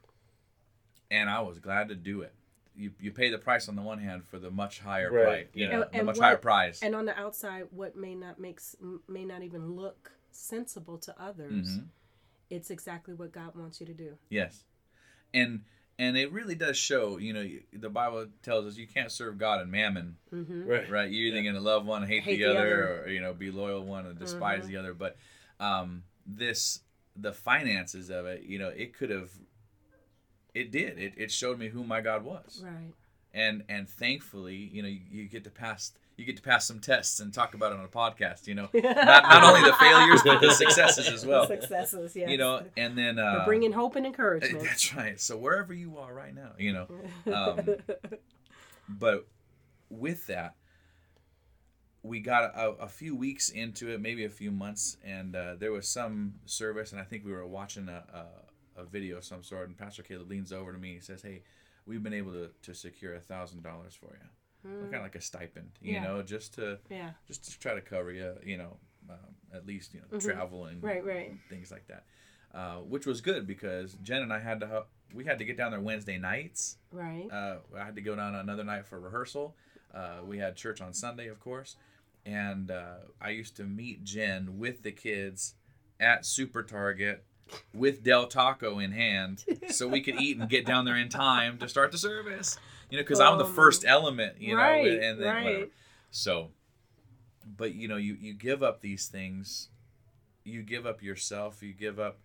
And 1.11 1.29
I 1.29 1.41
was 1.41 1.59
glad 1.59 1.89
to 1.89 1.95
do 1.95 2.21
it. 2.21 2.33
You, 2.77 2.91
you 2.99 3.11
pay 3.11 3.29
the 3.29 3.37
price 3.37 3.67
on 3.69 3.75
the 3.75 3.81
one 3.81 3.99
hand 3.99 4.25
for 4.25 4.37
the 4.39 4.51
much 4.51 4.79
higher 4.79 5.11
Right, 5.11 5.23
price, 5.25 5.45
you 5.53 5.65
yeah. 5.65 5.71
know, 5.77 5.81
And- 5.83 5.91
the 5.91 5.97
and 5.97 6.05
much 6.05 6.17
what- 6.17 6.23
higher 6.25 6.37
price. 6.37 6.81
And 6.81 6.93
on 6.95 7.05
the 7.05 7.17
outside, 7.17 7.67
what 7.71 7.95
may 7.95 8.15
not 8.15 8.39
makes 8.39 8.75
may 9.07 9.25
not 9.25 9.43
even 9.43 9.71
look 9.75 10.11
sensible 10.31 10.97
to 10.99 11.15
others, 11.21 11.77
Mhm. 11.77 11.85
it's 12.49 12.69
exactly 12.69 13.13
what 13.13 13.31
God 13.31 13.55
wants 13.55 13.79
you 13.79 13.85
to 13.85 13.93
do. 13.93 14.17
Yes, 14.29 14.65
and 15.33 15.63
and 15.97 16.17
it 16.17 16.29
really 16.33 16.55
does 16.55 16.77
show. 16.77 17.17
You 17.17 17.31
know, 17.31 17.49
the 17.71 17.89
Bible 17.89 18.27
tells 18.43 18.65
us 18.65 18.75
you 18.77 18.85
can't 18.85 19.09
serve 19.09 19.37
God 19.37 19.61
and 19.61 19.71
mammon, 19.71 20.17
Mm-hmm. 20.33 20.65
Right. 20.65 20.89
right? 20.89 21.09
You're 21.09 21.27
either 21.33 21.41
going 21.41 21.55
to 21.55 21.61
love 21.61 21.85
one, 21.85 22.03
and 22.03 22.11
hate, 22.11 22.23
Hate 22.23 22.39
the, 22.39 22.43
the 22.43 22.49
other, 22.51 22.59
other. 22.59 22.93
Mm-hmm. 22.99 23.05
or 23.05 23.07
you 23.13 23.21
know, 23.21 23.33
be 23.33 23.49
loyal 23.49 23.85
one 23.85 24.05
and 24.05 24.19
despise 24.19 24.67
the 24.67 24.75
other. 24.75 24.93
But 24.93 25.15
um, 25.61 26.03
this, 26.25 26.81
the 27.15 27.31
finances 27.31 28.09
of 28.09 28.25
it, 28.25 28.43
you 28.43 28.59
know, 28.59 28.67
it 28.67 28.93
could 28.93 29.09
have. 29.09 29.31
It 30.55 30.71
did. 30.71 30.97
It, 30.97 31.13
it 31.17 31.31
showed 31.31 31.59
me 31.59 31.67
who 31.67 31.83
my 31.83 32.01
God 32.01 32.23
was, 32.23 32.63
Right. 32.65 32.93
and 33.33 33.63
and 33.69 33.87
thankfully, 33.87 34.55
you 34.55 34.81
know, 34.81 34.87
you, 34.87 35.01
you 35.11 35.23
get 35.25 35.43
to 35.43 35.51
pass 35.51 35.91
you 36.17 36.23
get 36.23 36.37
to 36.37 36.41
pass 36.41 36.65
some 36.65 36.79
tests 36.79 37.19
and 37.19 37.33
talk 37.33 37.53
about 37.55 37.73
it 37.73 37.77
on 37.77 37.83
a 37.83 37.89
podcast. 37.89 38.47
You 38.47 38.55
know, 38.55 38.69
not, 38.73 38.95
not 38.95 39.43
only 39.43 39.69
the 39.69 39.75
failures 39.75 40.21
but 40.23 40.39
the 40.39 40.51
successes 40.51 41.09
as 41.09 41.25
well. 41.25 41.45
Successes, 41.47 42.15
yeah. 42.15 42.29
You 42.29 42.37
know, 42.37 42.63
and 42.77 42.97
then 42.97 43.17
We're 43.17 43.23
uh, 43.41 43.45
bringing 43.45 43.73
hope 43.73 43.95
and 43.95 44.05
encouragement. 44.05 44.63
That's 44.63 44.95
right. 44.95 45.19
So 45.19 45.37
wherever 45.37 45.73
you 45.73 45.97
are 45.97 46.13
right 46.13 46.33
now, 46.33 46.51
you 46.57 46.73
know. 46.73 46.87
Um, 47.31 47.59
but 48.87 49.27
with 49.89 50.27
that, 50.27 50.55
we 52.01 52.19
got 52.19 52.55
a, 52.55 52.69
a 52.81 52.87
few 52.87 53.15
weeks 53.15 53.49
into 53.49 53.89
it, 53.89 53.99
maybe 53.99 54.25
a 54.25 54.29
few 54.29 54.51
months, 54.51 54.97
and 55.03 55.35
uh, 55.35 55.55
there 55.57 55.71
was 55.71 55.87
some 55.87 56.35
service, 56.45 56.91
and 56.91 57.01
I 57.01 57.03
think 57.03 57.25
we 57.25 57.31
were 57.31 57.45
watching 57.47 57.89
a, 57.89 58.03
a, 58.13 58.25
a 58.75 58.85
video 58.85 59.17
of 59.17 59.25
some 59.25 59.43
sort, 59.43 59.67
and 59.67 59.77
Pastor 59.77 60.03
Caleb 60.03 60.29
leans 60.29 60.51
over 60.51 60.71
to 60.71 60.77
me 60.77 60.93
and 60.95 61.03
says, 61.03 61.21
"Hey, 61.21 61.43
we've 61.85 62.03
been 62.03 62.13
able 62.13 62.31
to, 62.33 62.49
to 62.63 62.73
secure 62.73 63.15
a 63.15 63.19
thousand 63.19 63.63
dollars 63.63 63.95
for 63.95 64.13
you." 64.13 64.29
Kind 64.81 64.95
of 64.95 65.01
like 65.03 65.15
a 65.15 65.21
stipend, 65.21 65.71
you 65.79 65.93
Yeah. 65.93 66.03
know, 66.03 66.23
just 66.23 66.55
to 66.55 66.79
yeah. 66.89 67.11
just 67.27 67.43
to 67.45 67.59
try 67.59 67.75
to 67.75 67.81
cover 67.81 68.11
you, 68.11 68.35
you 68.43 68.57
know, 68.57 68.77
um, 69.09 69.35
at 69.53 69.65
least 69.67 69.93
you 69.93 70.01
know 70.01 70.07
Mhm. 70.17 70.21
travel 70.21 70.65
and 70.65 70.81
Right, 70.81 71.05
right. 71.05 71.33
things 71.49 71.71
like 71.71 71.85
that, 71.87 72.03
uh, 72.51 72.77
which 72.81 73.05
was 73.05 73.21
good 73.21 73.45
because 73.45 73.93
Jen 74.01 74.23
and 74.23 74.33
I 74.33 74.39
had 74.39 74.59
to 74.61 74.85
we 75.13 75.23
had 75.23 75.37
to 75.37 75.45
get 75.45 75.55
down 75.55 75.69
there 75.71 75.79
Wednesday 75.79 76.17
nights. 76.17 76.77
Right. 76.91 77.29
Uh, 77.31 77.59
I 77.77 77.85
had 77.85 77.95
to 77.95 78.01
go 78.01 78.15
down 78.15 78.33
another 78.35 78.63
night 78.63 78.87
for 78.87 78.99
rehearsal. 78.99 79.55
Uh, 79.93 80.21
we 80.25 80.39
had 80.39 80.55
church 80.55 80.81
on 80.81 80.93
Sunday, 80.93 81.27
of 81.27 81.39
course, 81.39 81.77
and 82.25 82.71
uh, 82.71 82.97
I 83.21 83.29
used 83.29 83.55
to 83.57 83.63
meet 83.65 84.03
Jen 84.03 84.57
with 84.57 84.81
the 84.81 84.91
kids 84.91 85.55
at 85.99 86.25
Super 86.25 86.63
Target 86.63 87.23
with 87.73 88.03
Del 88.03 88.27
Taco 88.27 88.79
in 88.79 88.91
hand, 88.91 89.43
so 89.69 89.87
we 89.87 90.01
could 90.01 90.19
eat 90.21 90.37
and 90.37 90.49
get 90.49 90.65
down 90.65 90.85
there 90.85 90.95
in 90.97 91.09
time 91.09 91.57
to 91.59 91.67
start 91.69 91.91
the 91.91 91.97
service. 91.97 92.57
You 92.89 92.97
know, 92.97 93.03
because 93.03 93.19
I'm 93.19 93.37
the 93.37 93.45
Um, 93.45 93.53
first 93.53 93.83
element. 93.85 94.39
You 94.41 94.55
know, 94.55 94.61
right, 94.61 94.87
and 94.87 95.19
then 95.21 95.35
whatever. 95.43 95.59
right. 95.61 95.71
So, 96.11 96.51
but 97.45 97.73
you 97.75 97.87
know, 97.87 97.97
you 97.97 98.15
you 98.19 98.33
give 98.33 98.61
up 98.63 98.81
these 98.81 99.07
things, 99.07 99.69
you 100.43 100.61
give 100.63 100.85
up 100.85 101.01
yourself, 101.01 101.61
you 101.63 101.73
give 101.73 101.99
up 101.99 102.19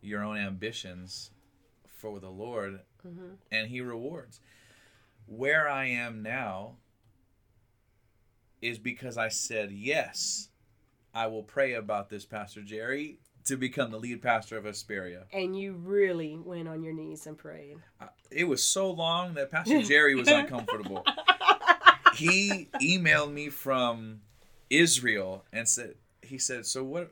your 0.00 0.22
own 0.22 0.36
ambitions 0.36 1.30
for 1.86 2.18
the 2.20 2.30
Lord, 2.30 2.80
Mhm. 3.06 3.36
and 3.50 3.68
He 3.68 3.80
rewards. 3.80 4.40
Where 5.26 5.68
I 5.68 5.86
am 5.86 6.22
now 6.22 6.76
is 8.60 8.78
because 8.78 9.16
I 9.16 9.28
said 9.28 9.72
yes. 9.72 10.48
I 11.14 11.26
will 11.26 11.42
pray 11.42 11.74
about 11.74 12.08
this, 12.08 12.24
Pastor 12.24 12.62
Jerry, 12.62 13.18
to 13.46 13.56
become 13.56 13.90
the 13.90 13.98
lead 13.98 14.22
pastor 14.22 14.56
of 14.56 14.64
Hesperia. 14.64 15.24
And 15.32 15.58
you 15.58 15.72
really 15.72 16.36
went 16.36 16.68
on 16.68 16.82
your 16.82 16.92
knees 16.92 17.26
and 17.26 17.36
prayed. 17.36 17.76
Uh, 18.00 18.06
It 18.30 18.44
was 18.44 18.62
so 18.62 18.90
long 18.90 19.34
that 19.34 19.50
Pastor 19.50 19.82
Jerry 19.82 20.14
was 20.14 20.28
uncomfortable. 20.40 21.04
he 22.14 22.68
emailed 22.80 23.32
me 23.32 23.48
from 23.48 24.20
Israel 24.70 25.44
and 25.52 25.68
said 25.68 25.94
he 26.22 26.38
said, 26.38 26.66
"So 26.66 26.84
what 26.84 27.10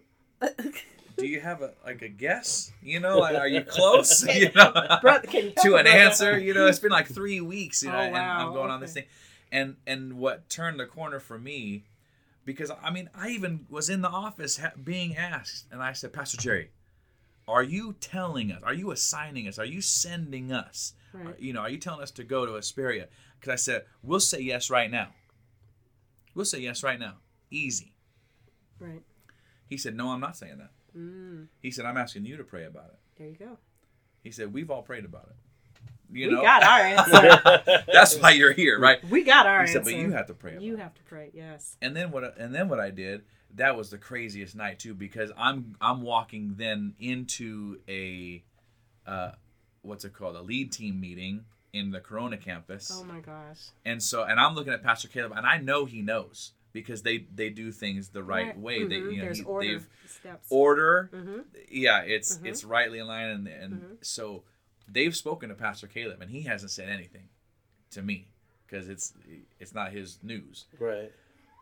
do 1.16 1.26
you 1.26 1.41
have 1.41 1.62
a 1.62 1.72
like 1.85 2.03
a 2.03 2.09
guess? 2.09 2.72
You 2.83 3.01
know, 3.01 3.18
like, 3.18 3.37
are 3.37 3.49
you 3.49 3.62
close? 3.62 4.24
you 4.35 4.51
know, 4.55 4.72
Brother, 5.03 5.28
you 5.33 5.53
to 5.62 5.76
an 5.76 5.87
answer? 5.87 6.39
You 6.39 6.55
know, 6.55 6.66
it's 6.66 6.78
been 6.78 6.91
like 6.93 7.07
three 7.09 7.41
weeks, 7.41 7.83
you 7.83 7.91
know, 7.91 7.99
Oh, 7.99 8.01
and 8.03 8.16
I'm 8.16 8.47
wow, 8.49 8.55
going 8.55 8.70
on 8.70 8.81
this 8.81 8.95
thing, 8.95 9.05
and 9.53 9.76
and 9.87 10.14
what 10.14 10.49
turned 10.49 10.78
the 10.81 10.87
corner 10.87 11.20
for 11.20 11.39
me, 11.39 11.85
because 12.45 12.70
I 12.82 12.91
mean, 12.91 13.11
I 13.14 13.28
even 13.30 13.66
was 13.68 13.88
in 13.91 14.01
the 14.03 14.09
office 14.09 14.59
ha- 14.59 14.72
being 14.82 15.16
asked, 15.16 15.66
and 15.70 15.82
I 15.82 15.93
said, 15.93 16.12
Pastor 16.12 16.36
Jerry, 16.38 16.70
are 17.49 17.62
you 17.62 17.95
telling 18.01 18.51
us? 18.53 18.62
Are 18.62 18.74
you 18.74 18.91
assigning 18.91 19.47
us? 19.49 19.59
Are 19.59 19.64
you 19.64 19.80
sending 19.80 20.53
us? 20.53 20.95
Right. 21.12 21.26
Are- 21.26 21.36
you 21.38 21.53
know, 21.53 21.61
are 21.61 21.70
you 21.70 21.78
telling 21.78 22.03
us 22.03 22.11
to 22.12 22.24
go 22.24 22.47
to 22.47 22.53
Hesperia? 22.55 23.09
Because 23.38 23.53
I 23.53 23.57
said, 23.57 23.84
we'll 24.03 24.20
say 24.20 24.41
yes 24.41 24.70
right 24.70 24.91
now. 24.91 25.09
We'll 26.34 26.45
say 26.45 26.61
yes 26.61 26.82
right 26.82 26.99
now. 27.01 27.14
Easy. 27.51 27.95
Right. 28.78 29.03
He 29.66 29.76
said, 29.76 29.97
no, 29.97 30.09
I'm 30.11 30.20
not 30.20 30.36
saying 30.36 30.59
that. 30.59 30.70
Mm, 30.97 31.47
He 31.62 31.70
said, 31.70 31.84
I'm 31.86 31.97
asking 31.97 32.24
you 32.26 32.36
to 32.36 32.45
pray 32.45 32.64
about 32.64 32.86
it. 32.86 32.99
there 33.18 33.28
you 33.28 33.36
go. 33.36 33.59
He 34.22 34.30
said, 34.30 34.53
we've 34.53 34.70
all 34.70 34.82
prayed 34.82 35.05
about 35.05 35.28
it. 35.30 35.36
You 36.12 36.28
we 36.28 36.34
know, 36.34 36.42
got 36.42 36.62
our 36.62 36.80
answer. 36.80 37.84
that's 37.92 38.16
why 38.18 38.30
you're 38.30 38.52
here, 38.52 38.78
right? 38.80 39.02
we 39.08 39.22
got 39.22 39.46
our 39.46 39.66
said, 39.66 39.78
answer. 39.78 39.92
but 39.92 40.00
you 40.00 40.11
have 40.12 40.26
to 40.26 40.34
pray 40.34 40.58
You 40.61 40.76
have 40.76 40.94
to 40.94 41.02
pray. 41.04 41.30
Yes. 41.32 41.76
And 41.80 41.94
then 41.96 42.11
what? 42.11 42.36
And 42.38 42.54
then 42.54 42.68
what 42.68 42.80
I 42.80 42.90
did? 42.90 43.22
That 43.54 43.76
was 43.76 43.90
the 43.90 43.98
craziest 43.98 44.54
night 44.54 44.78
too, 44.78 44.94
because 44.94 45.30
I'm 45.36 45.76
I'm 45.80 46.02
walking 46.02 46.54
then 46.56 46.94
into 47.00 47.80
a, 47.88 48.42
uh, 49.06 49.32
what's 49.82 50.04
it 50.04 50.12
called? 50.12 50.36
A 50.36 50.42
lead 50.42 50.70
team 50.72 51.00
meeting 51.00 51.44
in 51.72 51.90
the 51.90 52.00
Corona 52.00 52.36
campus. 52.36 52.90
Oh 52.94 53.04
my 53.04 53.20
gosh. 53.20 53.58
And 53.84 54.02
so, 54.02 54.24
and 54.24 54.38
I'm 54.40 54.54
looking 54.54 54.72
at 54.72 54.82
Pastor 54.82 55.08
Caleb, 55.08 55.32
and 55.36 55.46
I 55.46 55.58
know 55.58 55.84
he 55.84 56.00
knows 56.02 56.52
because 56.72 57.02
they 57.02 57.26
they 57.34 57.50
do 57.50 57.72
things 57.72 58.08
the 58.11 58.22
right, 58.22 58.56
way. 58.58 58.84
They 58.86 58.96
Mhm. 59.00 59.12
you 59.12 59.16
know 59.18 59.24
There's 59.24 59.38
he, 59.38 59.44
order 59.44 59.66
they've 59.68 59.88
steps. 60.06 60.46
order. 60.50 61.11
mm-hmm. 61.12 61.38
Yeah, 61.70 62.02
it's 62.02 62.38
Mhm. 62.38 62.46
it's 62.46 62.64
rightly 62.64 62.98
aligned, 63.00 63.30
and 63.32 63.48
and 63.48 63.72
Mhm. 63.82 64.04
so 64.04 64.44
they've 64.91 65.14
spoken 65.16 65.49
to 65.51 65.55
Pastor 65.55 65.86
Caleb, 65.86 66.20
and 66.20 66.30
he 66.30 66.43
hasn't 66.43 66.70
said 66.70 66.88
anything 66.88 67.28
to 67.93 68.03
me 68.03 68.28
because 68.66 68.88
it's 68.88 69.12
it's 69.59 69.74
not 69.74 69.93
his 69.93 70.18
news. 70.22 70.66
right. 70.78 71.12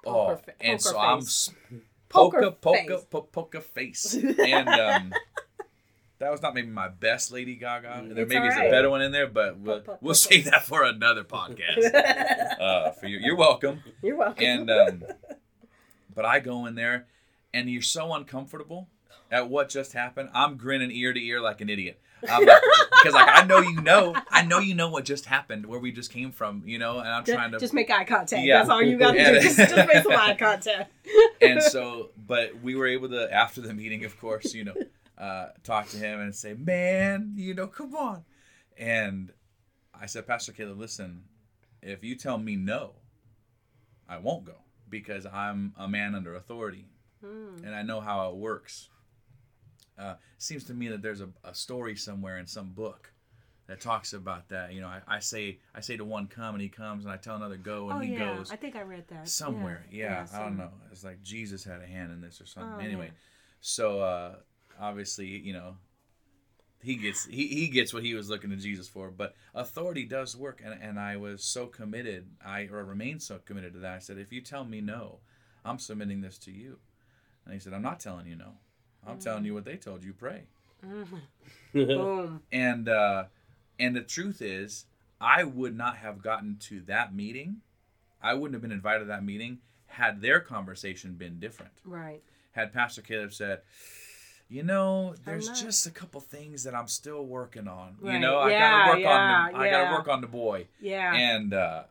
Oh, 0.07 0.12
Poker 0.29 0.37
fa- 0.45 0.53
and 0.61 0.81
so 0.81 0.93
poker 0.93 1.03
I'm 1.07 1.20
Poker 2.09 2.51
poker 2.53 2.99
poker 3.11 3.20
face. 3.20 3.24
poker 3.33 3.61
face, 3.74 4.14
and 4.14 4.68
um, 4.68 5.12
that 6.20 6.31
was 6.31 6.41
not 6.41 6.55
maybe 6.55 6.68
my 6.68 6.89
best 6.89 7.33
Lady 7.33 7.57
Gaga. 7.57 8.05
There 8.09 8.22
It's 8.24 8.33
maybe 8.33 8.47
is 8.47 8.57
a 8.57 8.70
better 8.70 8.89
one 8.91 9.03
in 9.03 9.12
there, 9.12 9.26
but 9.26 9.59
we'll, 9.59 9.81
po- 9.81 9.99
we'll 10.01 10.11
po- 10.11 10.14
save 10.14 10.45
that 10.47 10.64
for 10.64 10.85
another 10.85 11.24
podcast. 11.24 11.93
Uh, 12.59 12.91
for 12.93 13.07
you, 13.07 13.18
you're 13.18 13.37
welcome. 13.37 13.81
You're 14.03 14.16
welcome. 14.16 14.45
And 14.45 14.70
um, 14.70 15.05
but 16.14 16.24
I 16.24 16.41
go 16.41 16.66
in 16.66 16.74
there, 16.74 17.07
and 17.55 17.70
you're 17.70 17.83
so 17.83 18.12
uncomfortable 18.14 18.89
at 19.31 19.49
what 19.49 19.68
just 19.68 19.93
happened. 19.93 20.31
I'm 20.35 20.57
grinning 20.57 20.91
ear 20.91 21.12
to 21.12 21.20
ear 21.24 21.41
like 21.41 21.61
an 21.61 21.68
idiot. 21.68 22.01
I'm 22.29 22.45
like, 22.45 22.62
because 22.91 23.14
like 23.14 23.29
I 23.29 23.45
know 23.45 23.61
you 23.61 23.81
know, 23.81 24.14
I 24.31 24.43
know 24.43 24.59
you 24.59 24.75
know 24.75 24.89
what 24.89 25.05
just 25.05 25.27
happened, 25.27 25.66
where 25.66 25.79
we 25.79 25.93
just 25.93 26.11
came 26.12 26.33
from, 26.33 26.62
you 26.64 26.79
know, 26.79 26.99
and 26.99 27.09
I'm 27.09 27.25
just, 27.25 27.37
trying 27.37 27.53
to 27.53 27.59
just 27.59 27.75
make 27.75 27.91
eye 27.91 28.05
contact. 28.05 28.43
Yeah. 28.45 28.59
That's 28.59 28.71
all 28.71 28.83
you 28.83 28.97
got 28.99 29.12
to 29.12 29.19
do. 29.35 29.41
Just, 29.41 29.57
just 29.59 29.75
make 29.89 30.03
some 30.03 30.12
eye 30.12 30.37
contact. 30.39 30.93
and 31.41 31.62
so 31.62 32.11
but 32.16 32.61
we 32.62 32.75
were 32.75 32.87
able 32.87 33.09
to 33.09 33.33
after 33.33 33.61
the 33.61 33.73
meeting 33.75 34.05
of 34.05 34.19
course 34.21 34.55
you 34.55 34.64
know 34.64 34.75
uh, 35.16 35.49
talk 35.64 35.89
to 35.89 35.97
him 35.97 36.21
and 36.21 36.35
say 36.35 36.55
man 36.55 37.33
you 37.37 37.55
know 37.55 37.66
come 37.66 37.95
on 37.95 38.25
and 38.77 39.33
i 39.99 40.07
said 40.07 40.27
pastor 40.27 40.53
caleb 40.53 40.79
listen 40.79 41.23
if 41.83 42.05
you 42.05 42.14
tell 42.14 42.39
me 42.39 42.55
no 42.57 42.93
i 44.09 44.16
won't 44.19 44.45
go 44.45 44.55
because 44.89 45.25
i'm 45.27 45.73
a 45.79 45.89
man 45.89 46.14
under 46.14 46.35
authority 46.35 46.87
Hmm. 47.25 47.64
and 47.64 47.75
i 47.75 47.83
know 47.83 48.01
how 48.01 48.29
it 48.31 48.37
works 48.37 48.89
uh, 49.99 50.14
seems 50.38 50.64
to 50.64 50.74
me 50.74 50.88
that 50.88 51.03
there's 51.03 51.20
a, 51.20 51.28
a 51.44 51.55
story 51.55 51.96
somewhere 51.96 52.38
in 52.38 52.46
some 52.46 52.70
book 52.70 53.12
that 53.66 53.80
talks 53.80 54.12
about 54.14 54.49
that. 54.49 54.72
You 54.72 54.80
know 54.80 54.88
I, 54.88 55.01
I 55.07 55.18
say 55.20 55.59
i 55.74 55.80
say 55.80 55.96
to 55.96 56.05
one 56.05 56.26
come 56.26 56.55
and 56.55 56.62
he 56.62 56.68
comes 56.68 57.05
and 57.05 57.12
i 57.12 57.16
tell 57.16 57.36
another 57.36 57.57
go 57.57 57.90
and 57.90 57.99
oh 57.99 58.01
he 58.01 58.12
yeah, 58.14 58.36
goes 58.36 58.51
I 58.51 58.57
think 58.57 58.76
I 58.76 58.82
read 58.82 59.05
that. 59.09 59.28
somewhere. 59.28 59.84
Yeah, 59.90 60.26
i 60.32 60.38
don't 60.40 60.57
know. 60.57 60.70
It's 60.90 61.05
like 61.05 61.22
jesus 61.22 61.64
had 61.64 61.80
a 61.82 61.86
hand 61.86 62.12
in 62.12 62.20
this 62.20 62.40
or 62.40 62.46
something. 62.46 62.74
Oh, 62.76 62.84
anyway 62.84 63.07
yeah. 63.07 63.18
so 63.61 64.01
uh 64.01 64.34
obviously 64.80 65.26
you 65.26 65.53
know 65.53 65.76
he 66.80 66.94
gets 66.96 67.26
he, 67.26 67.49
he 67.49 67.68
gets 67.68 67.92
what 67.92 68.05
he 68.05 68.14
was 68.14 68.30
looking 68.30 68.51
to 68.51 68.57
jesus 68.57 68.88
for 68.88 69.11
but 69.11 69.34
authority 69.55 70.05
does 70.05 70.36
work 70.36 70.62
and, 70.64 70.80
and 70.80 70.99
i 70.99 71.16
was 71.16 71.44
so 71.44 71.66
committed 71.66 72.28
i 72.44 72.68
or 72.72 72.84
remain 72.84 73.18
so 73.20 73.38
committed 73.44 73.72
to 73.72 73.80
that. 73.80 73.96
I 73.96 73.99
said 73.99 74.16
if 74.18 74.32
you 74.32 74.40
tell 74.40 74.64
me 74.64 74.80
no 74.80 75.18
i'm 75.64 75.78
submitting 75.78 76.20
this 76.20 76.38
to 76.38 76.53
you. 76.53 76.78
And 77.44 77.53
he 77.53 77.61
said 77.61 77.72
i'm 77.74 77.82
not 77.82 77.99
telling 78.01 78.26
you 78.26 78.36
no 78.36 78.53
i'm 79.07 79.18
telling 79.18 79.44
you 79.44 79.55
what 79.55 79.64
they 79.64 79.76
told 79.76 80.03
you 80.05 80.12
pray 80.12 80.42
Boom. 81.72 82.42
and 82.53 82.88
uh 82.88 83.24
and 83.78 83.94
the 83.96 84.03
truth 84.03 84.40
is 84.42 84.86
i 85.20 85.44
would 85.44 85.76
not 85.76 85.96
have 85.96 86.22
gotten 86.22 86.57
to 86.61 86.80
that 86.82 87.14
meeting 87.14 87.57
i 88.22 88.34
wouldn't 88.34 88.55
have 88.55 88.62
been 88.62 88.72
invited 88.72 89.01
to 89.01 89.05
that 89.07 89.24
meeting 89.24 89.59
had 89.86 90.20
their 90.20 90.40
conversation 90.40 91.14
been 91.14 91.38
different 91.38 91.72
Right. 91.84 92.22
had 92.53 92.72
pastor 92.72 93.03
caleb 93.03 93.32
said 93.32 93.61
you 94.51 94.62
know, 94.62 95.14
there's 95.26 95.49
not. 95.49 95.57
just 95.59 95.86
a 95.86 95.90
couple 95.90 96.22
things 96.22 96.64
that 96.64 96.74
I'm 96.74 96.88
still 96.88 97.26
working 97.26 97.68
on. 97.68 97.96
You 98.03 98.09
Right. 98.12 98.18
know, 98.18 98.38
I 98.38 98.59
gotta 98.59 98.88
work 98.92 99.01
yeah, 99.01 99.11
on 99.11 99.53
the 99.53 99.59
I 99.59 99.64
yeah. 99.66 99.70
gotta 99.70 99.92
work 99.94 100.09
on 100.09 100.20
the 100.22 100.26
boy. 100.26 100.68
Yeah. 100.80 101.12
And 101.14 101.53
uh, 101.53 101.82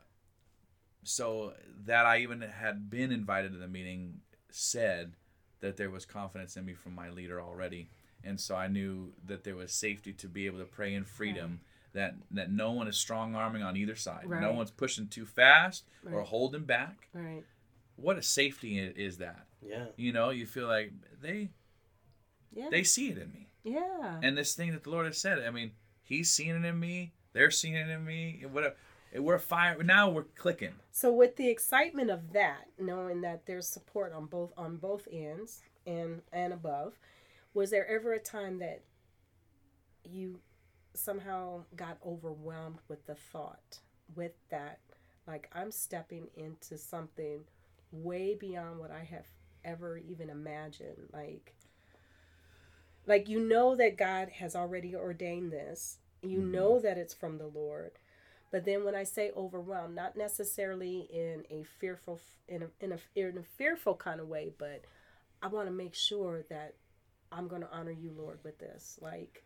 so 1.04 1.52
that 1.84 2.04
I 2.04 2.18
even 2.18 2.40
had 2.40 2.90
been 2.90 3.12
invited 3.12 3.52
to 3.52 3.58
the 3.58 3.68
meeting 3.68 4.22
said 4.50 5.12
that 5.60 5.76
there 5.76 5.90
was 5.90 6.04
confidence 6.04 6.56
in 6.56 6.64
me 6.64 6.74
from 6.74 6.94
my 6.94 7.10
leader 7.10 7.40
already. 7.40 7.90
And 8.24 8.40
so 8.40 8.54
I 8.56 8.66
knew 8.68 9.12
that 9.26 9.44
there 9.44 9.56
was 9.56 9.72
safety 9.72 10.12
to 10.14 10.28
be 10.28 10.46
able 10.46 10.58
to 10.58 10.64
pray 10.64 10.94
in 10.94 11.04
freedom. 11.04 11.60
That, 11.94 12.14
that 12.32 12.50
no 12.52 12.72
one 12.72 12.86
is 12.86 12.96
strong 12.98 13.34
arming 13.34 13.62
on 13.62 13.76
either 13.76 13.96
side. 13.96 14.24
Right. 14.26 14.40
No 14.42 14.52
one's 14.52 14.70
pushing 14.70 15.08
too 15.08 15.24
fast 15.24 15.84
or 16.12 16.22
holding 16.22 16.64
back. 16.64 17.08
right. 17.14 17.42
What 17.96 18.18
a 18.18 18.22
safety 18.22 18.78
i- 18.80 18.92
is 18.96 19.18
that? 19.18 19.46
Yeah. 19.66 19.86
You 19.96 20.12
know, 20.12 20.30
you 20.30 20.46
feel 20.46 20.68
like 20.68 20.92
they 21.20 21.48
Yeah. 22.54 22.68
they 22.70 22.84
see 22.84 23.08
it 23.08 23.18
in 23.18 23.32
me. 23.32 23.48
yeah. 23.64 24.20
And 24.22 24.36
this 24.38 24.54
thing 24.54 24.70
that 24.72 24.84
the 24.84 24.90
Lord 24.90 25.06
has 25.06 25.18
said, 25.18 25.38
I 25.40 25.50
mean, 25.50 25.72
He's 26.02 26.30
seeing 26.30 26.50
it 26.56 26.64
in 26.64 26.78
me. 26.78 27.12
They're 27.32 27.50
seeing 27.50 27.74
it 27.74 27.88
in 27.88 28.04
me. 28.04 28.40
and 28.42 28.52
Whatever. 28.54 28.76
We're 29.14 29.38
fire. 29.38 29.82
Now 29.82 30.10
we're 30.10 30.24
clicking. 30.24 30.74
So 30.90 31.12
with 31.12 31.36
the 31.36 31.48
excitement 31.48 32.10
of 32.10 32.32
that, 32.32 32.66
knowing 32.78 33.22
that 33.22 33.46
there's 33.46 33.66
support 33.66 34.12
on 34.12 34.26
both 34.26 34.52
on 34.56 34.76
both 34.76 35.08
ends 35.10 35.62
and 35.86 36.22
and 36.32 36.52
above, 36.52 36.98
was 37.54 37.70
there 37.70 37.88
ever 37.88 38.12
a 38.12 38.18
time 38.18 38.58
that 38.58 38.82
you 40.04 40.40
somehow 40.94 41.64
got 41.76 41.98
overwhelmed 42.04 42.78
with 42.88 43.06
the 43.06 43.14
thought 43.14 43.78
with 44.16 44.32
that 44.50 44.80
like 45.26 45.48
I'm 45.52 45.70
stepping 45.70 46.28
into 46.36 46.76
something 46.76 47.44
way 47.92 48.34
beyond 48.34 48.78
what 48.78 48.90
I 48.90 49.04
have 49.04 49.26
ever 49.64 49.98
even 49.98 50.30
imagined 50.30 51.08
like 51.12 51.54
like 53.06 53.28
you 53.28 53.40
know 53.40 53.74
that 53.76 53.96
God 53.96 54.28
has 54.28 54.54
already 54.54 54.94
ordained 54.94 55.50
this. 55.50 55.98
You 56.22 56.40
mm-hmm. 56.40 56.52
know 56.52 56.80
that 56.80 56.98
it's 56.98 57.14
from 57.14 57.38
the 57.38 57.46
Lord. 57.46 57.92
But 58.50 58.64
then 58.64 58.84
when 58.84 58.94
I 58.94 59.04
say 59.04 59.30
overwhelmed, 59.36 59.94
not 59.94 60.16
necessarily 60.16 61.08
in 61.12 61.44
a 61.50 61.64
fearful 61.64 62.20
in 62.48 62.62
a, 62.62 62.66
in 62.80 62.92
a 62.92 62.98
in 63.14 63.38
a 63.38 63.42
fearful 63.42 63.94
kind 63.94 64.20
of 64.20 64.28
way, 64.28 64.52
but 64.58 64.84
I 65.42 65.48
want 65.48 65.66
to 65.68 65.72
make 65.72 65.94
sure 65.94 66.42
that 66.48 66.74
I'm 67.30 67.46
going 67.48 67.62
to 67.62 67.70
honor 67.70 67.90
you, 67.90 68.12
Lord, 68.16 68.38
with 68.42 68.58
this. 68.58 68.98
Like 69.02 69.44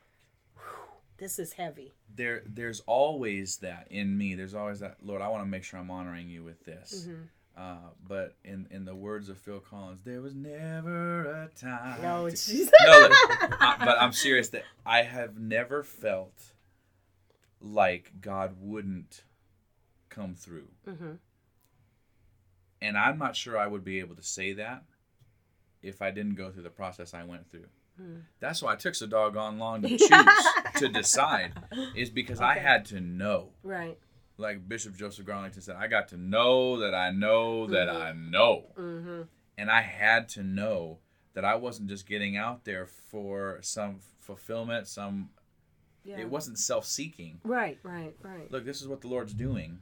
whew, 0.56 0.92
this 1.18 1.38
is 1.38 1.52
heavy. 1.52 1.92
There, 2.14 2.42
there's 2.46 2.80
always 2.86 3.58
that 3.58 3.86
in 3.90 4.16
me. 4.16 4.34
There's 4.34 4.54
always 4.54 4.80
that, 4.80 4.98
Lord. 5.02 5.22
I 5.22 5.28
want 5.28 5.42
to 5.42 5.48
make 5.48 5.64
sure 5.64 5.78
I'm 5.78 5.90
honoring 5.90 6.28
you 6.28 6.42
with 6.44 6.64
this. 6.64 7.06
Mm-hmm. 7.06 7.22
Uh, 7.54 7.90
but 8.08 8.36
in 8.44 8.66
in 8.70 8.84
the 8.84 8.94
words 8.94 9.28
of 9.28 9.36
Phil 9.38 9.60
Collins, 9.60 10.00
there 10.04 10.22
was 10.22 10.34
never 10.34 11.24
a 11.44 11.48
time. 11.48 12.00
No, 12.00 12.30
to- 12.30 12.70
no, 12.86 13.00
look, 13.00 13.12
I- 13.60 13.76
but 13.78 14.00
I'm 14.00 14.12
serious 14.12 14.48
that 14.50 14.64
I 14.86 15.02
have 15.02 15.38
never 15.38 15.82
felt 15.82 16.32
like 17.62 18.20
God 18.20 18.56
wouldn't 18.60 19.24
come 20.08 20.34
through. 20.34 20.68
Mhm. 20.86 21.18
And 22.80 22.98
I'm 22.98 23.18
not 23.18 23.36
sure 23.36 23.56
I 23.56 23.66
would 23.66 23.84
be 23.84 24.00
able 24.00 24.16
to 24.16 24.22
say 24.22 24.52
that 24.54 24.84
if 25.82 26.02
I 26.02 26.10
didn't 26.10 26.34
go 26.34 26.50
through 26.50 26.64
the 26.64 26.70
process 26.70 27.14
I 27.14 27.24
went 27.24 27.50
through. 27.50 27.68
That's 28.40 28.60
why 28.60 28.72
it 28.72 28.80
took 28.80 28.96
so 28.96 29.06
doggone 29.06 29.58
long 29.60 29.82
to 29.82 29.88
choose 29.96 30.46
to 30.78 30.88
decide, 30.88 31.52
is 31.94 32.10
because 32.10 32.40
I 32.40 32.58
had 32.58 32.84
to 32.86 33.00
know. 33.00 33.52
Right. 33.62 33.96
Like 34.38 34.68
Bishop 34.68 34.96
Joseph 34.96 35.24
Garlington 35.24 35.62
said, 35.62 35.76
I 35.76 35.86
got 35.86 36.08
to 36.08 36.16
know 36.16 36.78
that 36.80 36.94
I 36.96 37.12
know 37.12 37.66
that 37.68 37.88
I 37.88 38.12
know. 38.12 38.72
Mhm. 38.76 39.28
And 39.56 39.70
I 39.70 39.82
had 39.82 40.28
to 40.30 40.42
know 40.42 40.98
that 41.34 41.44
I 41.44 41.54
wasn't 41.54 41.88
just 41.90 42.06
getting 42.08 42.36
out 42.36 42.64
there 42.64 42.86
for 42.86 43.58
some 43.62 44.00
fulfillment, 44.18 44.88
some 44.88 45.30
Yeah. 46.04 46.18
it 46.18 46.28
wasn't 46.28 46.58
self-seeking. 46.58 47.40
Right, 47.44 47.78
right, 47.82 48.14
right. 48.22 48.50
Look, 48.50 48.64
this 48.64 48.80
is 48.80 48.88
what 48.88 49.00
the 49.00 49.08
Lord's 49.08 49.34
doing. 49.34 49.80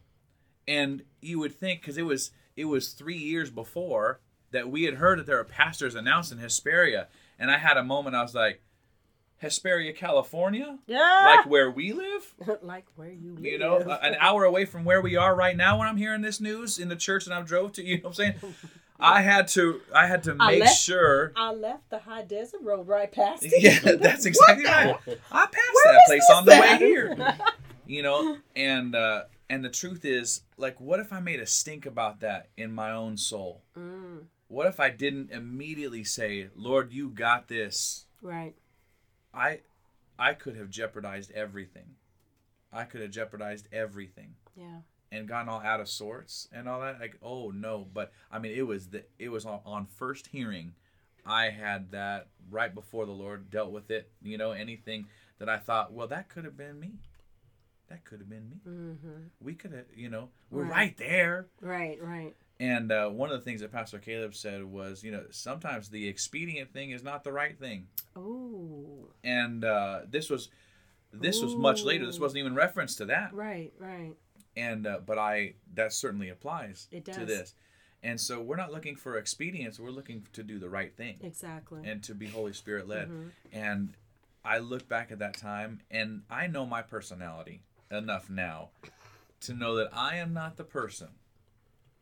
And 0.68 1.02
you 1.20 1.38
would 1.38 1.54
think 1.54 1.82
cuz 1.82 1.96
it 1.96 2.02
was 2.02 2.30
it 2.56 2.66
was 2.66 2.90
3 2.90 3.16
years 3.16 3.50
before 3.50 4.20
that 4.50 4.68
we 4.70 4.82
had 4.84 4.94
heard 4.94 5.18
that 5.18 5.26
there 5.26 5.36
were 5.36 5.44
pastors 5.44 5.94
announced 5.94 6.32
in 6.32 6.38
Hesperia 6.38 7.08
and 7.38 7.50
I 7.50 7.56
had 7.58 7.76
a 7.76 7.82
moment 7.84 8.16
I 8.16 8.22
was 8.22 8.34
like 8.34 8.62
Hesperia, 9.38 9.94
California? 9.94 10.78
yeah. 10.86 11.36
Like 11.38 11.46
where 11.48 11.70
we 11.70 11.92
live? 11.94 12.34
like 12.62 12.84
where 12.96 13.10
you 13.10 13.34
live. 13.36 13.44
You 13.44 13.58
know, 13.58 13.78
an 13.78 14.14
hour 14.20 14.44
away 14.44 14.66
from 14.66 14.84
where 14.84 15.00
we 15.00 15.16
are 15.16 15.34
right 15.34 15.56
now 15.56 15.78
when 15.78 15.88
I'm 15.88 15.96
hearing 15.96 16.20
this 16.20 16.40
news 16.42 16.78
in 16.78 16.88
the 16.90 16.96
church 16.96 17.24
that 17.24 17.32
I 17.34 17.40
drove 17.40 17.72
to, 17.74 17.82
you 17.82 17.96
know 17.96 18.02
what 18.02 18.08
I'm 18.10 18.14
saying? 18.14 18.34
I 19.02 19.20
had 19.22 19.48
to 19.48 19.80
I 19.94 20.06
had 20.06 20.22
to 20.24 20.36
I 20.38 20.50
make 20.52 20.60
left- 20.60 20.78
sure 20.80 21.32
I 21.36 21.52
left 21.52 21.90
the 21.90 21.98
high 21.98 22.22
desert 22.22 22.60
road 22.62 22.86
right 22.88 23.10
past 23.10 23.42
it. 23.44 23.52
Yeah, 23.62 23.92
that's 24.00 24.26
exactly 24.26 24.64
right. 24.64 24.96
I 25.32 25.46
passed 25.46 25.74
Where 25.84 25.94
that 25.94 26.02
place 26.06 26.30
on 26.32 26.44
the 26.44 26.52
way 26.52 26.76
here. 26.78 27.36
You 27.86 28.04
know, 28.04 28.36
and 28.54 28.94
uh 28.94 29.24
and 29.48 29.64
the 29.64 29.68
truth 29.68 30.04
is, 30.04 30.42
like, 30.56 30.80
what 30.80 31.00
if 31.00 31.12
I 31.12 31.18
made 31.18 31.40
a 31.40 31.46
stink 31.46 31.86
about 31.86 32.20
that 32.20 32.48
in 32.56 32.70
my 32.72 32.92
own 32.92 33.16
soul? 33.16 33.62
Mm, 33.76 34.26
What 34.46 34.68
if 34.68 34.78
I 34.78 34.90
didn't 34.90 35.32
immediately 35.32 36.04
say, 36.04 36.50
"Lord, 36.54 36.92
you 36.92 37.10
got 37.10 37.48
this"? 37.48 38.06
right. 38.22 38.54
I 39.34 39.60
I 40.20 40.34
could 40.34 40.54
have 40.56 40.70
jeopardized 40.70 41.32
everything. 41.32 41.96
I 42.72 42.84
could 42.84 43.00
have 43.00 43.10
jeopardized 43.10 43.66
everything 43.72 44.36
Yeah. 44.54 44.82
And 45.12 45.26
gotten 45.28 45.48
all 45.48 45.60
out 45.60 45.80
of 45.80 45.88
sorts 45.88 46.48
and 46.52 46.68
all 46.68 46.80
that. 46.80 47.00
Like, 47.00 47.16
oh 47.22 47.50
no! 47.50 47.86
But 47.92 48.12
I 48.30 48.38
mean, 48.38 48.52
it 48.56 48.66
was 48.66 48.88
the 48.88 49.04
it 49.18 49.28
was 49.30 49.44
on, 49.44 49.60
on 49.64 49.86
first 49.86 50.28
hearing. 50.28 50.72
I 51.26 51.50
had 51.50 51.92
that 51.92 52.28
right 52.50 52.74
before 52.74 53.06
the 53.06 53.12
Lord 53.12 53.50
dealt 53.50 53.70
with 53.72 53.90
it. 53.90 54.10
You 54.22 54.38
know, 54.38 54.52
anything 54.52 55.06
that 55.38 55.48
I 55.48 55.58
thought, 55.58 55.92
well, 55.92 56.06
that 56.08 56.28
could 56.28 56.44
have 56.44 56.56
been 56.56 56.80
me. 56.80 56.92
That 57.88 58.04
could 58.04 58.20
have 58.20 58.28
been 58.30 58.48
me. 58.48 58.56
Mm-hmm. 58.66 59.22
We 59.40 59.54
could 59.54 59.72
have, 59.72 59.86
you 59.94 60.08
know, 60.08 60.28
we're 60.50 60.62
Right. 60.62 60.70
right, 60.70 60.96
there. 60.96 61.46
Right, 61.60 61.98
right. 62.00 62.34
And 62.60 62.92
uh, 62.92 63.08
one 63.08 63.30
of 63.32 63.38
the 63.38 63.44
things 63.44 63.62
that 63.62 63.72
Pastor 63.72 63.98
Caleb 63.98 64.34
said 64.34 64.62
was, 64.64 65.02
you 65.02 65.10
know, 65.10 65.24
sometimes 65.30 65.88
the 65.88 66.06
expedient 66.06 66.72
thing 66.72 66.90
is 66.90 67.02
not 67.02 67.24
the 67.24 67.32
right 67.32 67.58
thing. 67.58 67.86
Oh, 68.14 69.08
And 69.24 69.64
uh, 69.64 70.00
this 70.08 70.30
was, 70.30 70.50
this 71.12 71.42
was 71.42 71.56
much 71.56 71.82
later. 71.82 72.06
This 72.06 72.20
wasn't 72.20 72.38
even 72.40 72.54
reference 72.54 72.94
to 72.96 73.06
that. 73.06 73.34
right, 73.34 73.72
right. 73.78 74.12
And 74.56 74.86
uh, 74.86 74.98
but 75.04 75.18
I 75.18 75.54
that 75.74 75.92
certainly 75.92 76.28
applies 76.28 76.88
It 76.90 77.04
to 77.06 77.24
this. 77.24 77.54
And 78.02 78.18
so 78.18 78.40
we're 78.40 78.56
not 78.56 78.72
looking 78.72 78.96
for 78.96 79.18
expedience; 79.18 79.78
we're 79.78 79.90
looking 79.90 80.26
to 80.32 80.42
do 80.42 80.58
the 80.58 80.70
right 80.70 80.94
thing 80.96 81.18
Exactly. 81.22 81.82
and 81.84 82.02
to 82.04 82.14
be 82.14 82.26
Holy 82.26 82.52
Spirit 82.54 82.88
led. 82.88 83.08
Mhm. 83.10 83.30
And 83.52 83.94
I 84.44 84.58
look 84.58 84.88
back 84.88 85.12
at 85.12 85.18
that 85.18 85.36
time, 85.36 85.80
and 85.90 86.22
I 86.30 86.46
know 86.46 86.64
my 86.64 86.80
personality 86.80 87.62
enough 87.90 88.30
now 88.30 88.70
to 89.40 89.52
know 89.52 89.74
that 89.76 89.90
I 89.92 90.16
am 90.16 90.32
not 90.32 90.56
the 90.56 90.64
person 90.64 91.08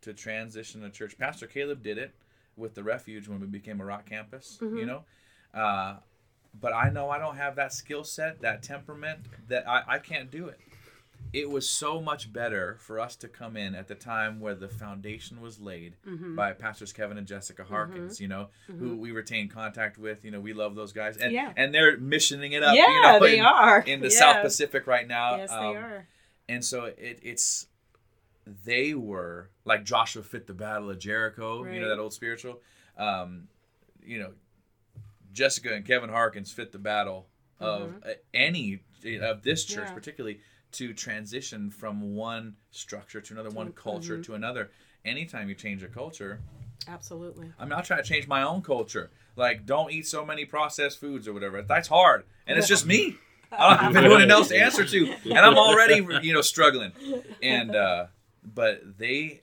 to 0.02 0.12
transition 0.14 0.84
a 0.84 0.90
church. 0.90 1.18
Pastor 1.18 1.46
Caleb 1.48 1.82
did 1.82 1.98
it 1.98 2.14
with 2.56 2.74
the 2.74 2.82
refuge 2.84 3.26
when 3.26 3.40
we 3.40 3.46
became 3.46 3.80
a 3.80 3.84
rock 3.84 4.06
campus, 4.06 4.58
you 4.60 4.86
know. 4.86 5.04
Uh, 5.52 5.96
but 6.60 6.72
I 6.72 6.90
know 6.90 7.10
I 7.10 7.18
don't 7.18 7.36
have 7.36 7.56
that 7.56 7.72
skill 7.72 8.04
set, 8.04 8.40
that 8.42 8.62
temperament, 8.62 9.20
that 9.48 9.68
I, 9.68 9.82
I 9.86 9.98
can't 9.98 10.30
do 10.30 10.46
it. 10.48 10.60
It 11.30 11.50
was 11.50 11.68
so 11.68 12.00
much 12.00 12.32
better 12.32 12.76
for 12.80 12.98
us 12.98 13.14
to 13.16 13.28
come 13.28 13.54
in 13.56 13.74
at 13.74 13.86
the 13.86 13.94
time 13.94 14.40
where 14.40 14.54
the 14.54 14.68
foundation 14.68 15.42
was 15.42 15.60
laid 15.60 15.96
Mm-hmm. 16.06 16.34
by 16.34 16.52
Pastors 16.52 16.92
Kevin 16.92 17.18
and 17.18 17.26
Jessica 17.26 17.64
Harkins, 17.64 18.18
you 18.18 18.28
know, 18.28 18.48
who 18.66 18.96
we 18.96 19.10
retain 19.12 19.48
contact 19.48 19.98
with. 19.98 20.24
You 20.24 20.30
know, 20.30 20.40
we 20.40 20.54
love 20.54 20.74
those 20.74 20.92
guys. 20.92 21.18
And, 21.18 21.32
Yeah. 21.32 21.52
and 21.56 21.74
they're 21.74 21.98
missioning 21.98 22.52
it 22.52 22.62
up, 22.62 22.74
yeah, 22.74 22.86
you 22.88 23.02
know, 23.02 23.20
they 23.20 23.38
in, 23.38 23.44
are 23.44 23.80
in 23.82 24.00
the 24.00 24.08
Yeah. 24.08 24.18
South 24.18 24.42
Pacific 24.42 24.86
right 24.86 25.06
now. 25.06 25.36
Yes, 25.36 25.50
Um, 25.52 25.60
they 25.74 25.78
are. 25.78 26.08
and 26.48 26.64
so 26.64 26.84
it, 26.86 27.18
it's 27.22 27.66
they 28.46 28.94
were 28.94 29.50
like 29.66 29.84
Joshua 29.84 30.22
fit 30.22 30.46
the 30.46 30.54
battle 30.54 30.88
of 30.88 30.98
Jericho, 30.98 31.64
you 31.70 31.78
know 31.80 31.88
that 31.90 31.98
old 31.98 32.14
spiritual. 32.14 32.62
Um, 32.96 33.48
you 34.02 34.18
know, 34.18 34.32
Jessica 35.32 35.74
and 35.74 35.84
Kevin 35.84 36.08
Harkins 36.08 36.50
fit 36.50 36.72
the 36.72 36.78
battle 36.78 37.26
of 37.60 37.92
uh, 38.06 38.10
any 38.32 38.80
of 39.20 39.42
this 39.42 39.64
church, 39.66 39.86
Mm-hmm. 39.88 39.94
Particularly 39.94 40.40
to 40.72 40.92
transition 40.92 41.70
from 41.70 42.14
one 42.14 42.56
structure 42.70 43.20
to 43.20 43.34
another, 43.34 43.50
one 43.50 43.66
To- 43.66 43.72
culture 43.72 44.18
mhm. 44.18 44.24
to 44.24 44.34
another. 44.34 44.70
Anytime 45.04 45.48
you 45.48 45.54
change 45.54 45.82
a 45.82 45.88
culture, 45.88 46.40
Absolutely. 46.86 47.50
I 47.58 47.64
mean, 47.64 47.72
I'll 47.72 47.82
try 47.82 47.96
to 47.98 48.02
change 48.02 48.26
my 48.28 48.42
own 48.42 48.62
culture. 48.62 49.10
Like, 49.36 49.66
don't 49.66 49.92
eat 49.92 50.06
so 50.06 50.24
many 50.24 50.44
processed 50.44 50.98
foods 51.00 51.28
or 51.28 51.32
whatever. 51.32 51.60
That's 51.62 51.88
hard, 51.88 52.24
and 52.46 52.58
it's 52.58 52.68
just 52.68 52.86
me. 52.86 53.16
I 53.52 53.70
don't 53.76 53.94
have 53.94 53.96
anyone 54.04 54.30
else 54.30 54.48
to 54.48 54.56
answer 54.56 54.84
to, 54.84 55.14
and 55.24 55.38
I'm 55.38 55.56
already, 55.58 56.06
you 56.22 56.32
know, 56.32 56.40
struggling. 56.40 56.92
And 57.42 57.74
uh, 57.74 58.06
but 58.42 58.98
they, 58.98 59.42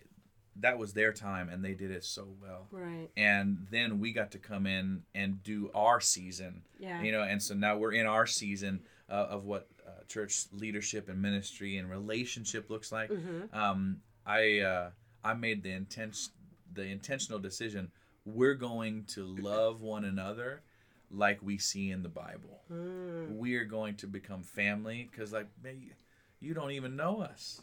that 0.58 0.78
was 0.78 0.94
their 0.94 1.14
time, 1.14 1.50
and 1.50 1.64
they 1.64 1.74
did 1.74 1.92
it 1.92 2.04
so 2.04 2.28
well. 2.42 2.68
Right. 2.72 3.10
And 3.16 3.68
then 3.72 4.00
we 4.00 4.12
got 4.12 4.32
to 4.32 4.38
come 4.40 4.66
in 4.66 5.04
and 5.14 5.42
do 5.44 5.70
our 5.76 6.02
season, 6.02 6.62
Yeah. 6.80 7.02
you 7.02 7.12
know. 7.12 7.22
And 7.22 7.42
so 7.42 7.54
now 7.54 7.78
we're 7.78 7.94
in 7.94 8.06
our 8.06 8.26
season 8.26 8.82
uh, 9.10 9.14
of 9.30 9.46
what 9.46 9.68
church 10.08 10.46
leadership 10.52 11.10
and 11.10 11.22
ministry 11.22 11.78
and 11.78 11.90
relationship 11.90 12.70
looks 12.70 12.92
like. 12.92 13.10
Mm-hmm. 13.10 13.58
Um, 13.58 13.98
I 14.26 14.60
uh, 14.60 14.90
I 15.24 15.34
made 15.34 15.64
the 15.64 15.72
intense 15.72 16.30
the 16.74 16.84
intentional 16.84 17.40
decision. 17.40 17.92
We're 18.26 18.56
going 18.56 19.06
to 19.10 19.26
love 19.26 19.82
one 19.82 20.04
another 20.04 20.64
like 21.12 21.40
we 21.42 21.58
see 21.58 21.92
in 21.92 22.04
the 22.04 22.10
Bible. 22.10 22.62
Mm. 22.72 23.38
We 23.38 23.56
are 23.56 23.66
going 23.66 23.96
to 23.98 24.08
become 24.08 24.42
family 24.42 25.08
because, 25.12 25.32
like, 25.32 25.48
man, 25.64 25.80
you, 25.80 25.92
you 26.40 26.54
don't 26.54 26.72
even 26.72 26.96
know 26.96 27.22
us. 27.22 27.62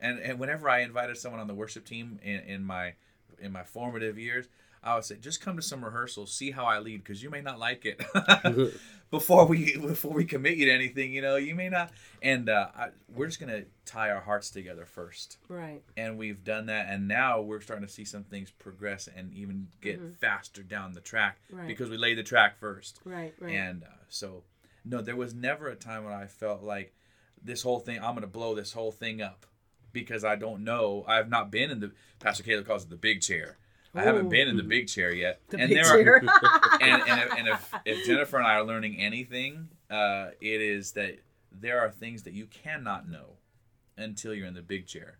And 0.00 0.18
and 0.18 0.38
whenever 0.38 0.68
I 0.68 0.80
invited 0.80 1.16
someone 1.16 1.40
on 1.40 1.46
the 1.46 1.54
worship 1.54 1.84
team 1.84 2.18
in, 2.22 2.40
in 2.40 2.64
my 2.64 2.94
in 3.38 3.52
my 3.52 3.64
formative 3.64 4.18
years, 4.18 4.48
I 4.82 4.94
would 4.94 5.04
say, 5.04 5.16
just 5.16 5.40
come 5.40 5.56
to 5.56 5.62
some 5.62 5.84
rehearsals, 5.84 6.32
see 6.32 6.50
how 6.50 6.64
I 6.64 6.78
lead, 6.78 7.02
because 7.02 7.22
you 7.22 7.30
may 7.30 7.40
not 7.40 7.58
like 7.58 7.84
it. 7.84 8.04
before 9.10 9.46
we 9.46 9.76
before 9.80 10.12
we 10.12 10.24
commit 10.24 10.56
you 10.56 10.66
to 10.66 10.72
anything, 10.72 11.12
you 11.12 11.22
know, 11.22 11.36
you 11.36 11.54
may 11.54 11.68
not. 11.68 11.90
And 12.22 12.48
uh, 12.48 12.68
I, 12.76 12.88
we're 13.14 13.26
just 13.26 13.38
gonna 13.40 13.64
tie 13.84 14.10
our 14.10 14.20
hearts 14.20 14.50
together 14.50 14.84
first 14.84 15.38
Right. 15.48 15.82
and 15.96 16.18
we've 16.18 16.42
done 16.42 16.66
that 16.66 16.88
and 16.90 17.06
now 17.06 17.40
we're 17.40 17.60
starting 17.60 17.86
to 17.86 17.92
see 17.92 18.04
some 18.04 18.24
things 18.24 18.50
progress 18.50 19.08
and 19.14 19.32
even 19.32 19.68
get 19.80 20.00
faster 20.20 20.62
down 20.62 20.92
the 20.92 21.00
track 21.00 21.38
Right. 21.52 21.68
because 21.68 21.88
we 21.88 21.96
laid 21.96 22.18
the 22.18 22.22
track 22.24 22.58
first 22.58 23.00
Right. 23.04 23.32
Right. 23.38 23.54
and 23.54 23.84
uh, 23.84 23.88
so 24.08 24.42
no 24.84 25.00
there 25.02 25.14
was 25.14 25.34
never 25.34 25.68
a 25.68 25.76
time 25.76 26.02
when 26.04 26.12
i 26.12 26.26
felt 26.26 26.62
like 26.64 26.94
this 27.40 27.62
whole 27.62 27.78
thing 27.78 27.98
i'm 28.02 28.14
gonna 28.14 28.26
blow 28.26 28.54
this 28.56 28.72
whole 28.72 28.90
thing 28.90 29.22
up 29.22 29.46
because 29.92 30.24
i 30.24 30.34
don't 30.34 30.64
know 30.64 31.04
i've 31.06 31.28
not 31.28 31.50
been 31.52 31.70
in 31.70 31.78
the 31.78 31.92
pastor 32.18 32.42
caleb 32.42 32.66
calls 32.66 32.82
it 32.84 32.90
the 32.90 32.96
big 32.96 33.20
chair 33.20 33.56
i 33.96 34.02
haven't 34.02 34.28
been 34.28 34.48
in 34.48 34.56
the 34.56 34.62
big 34.62 34.86
chair 34.88 35.12
yet 35.12 35.40
the 35.48 35.58
and 35.58 35.68
big 35.68 35.76
there 35.82 35.84
chair. 36.02 36.16
are 36.16 36.78
and, 36.82 37.02
and, 37.08 37.20
if, 37.20 37.38
and 37.38 37.48
if, 37.48 37.74
if 37.84 38.06
jennifer 38.06 38.36
and 38.38 38.46
i 38.46 38.54
are 38.54 38.64
learning 38.64 38.96
anything 38.98 39.68
uh, 39.90 40.28
it 40.40 40.60
is 40.60 40.92
that 40.92 41.18
there 41.52 41.78
are 41.80 41.90
things 41.90 42.24
that 42.24 42.32
you 42.32 42.46
cannot 42.46 43.08
know 43.08 43.36
until 43.96 44.34
you're 44.34 44.46
in 44.48 44.54
the 44.54 44.62
big 44.62 44.86
chair 44.86 45.18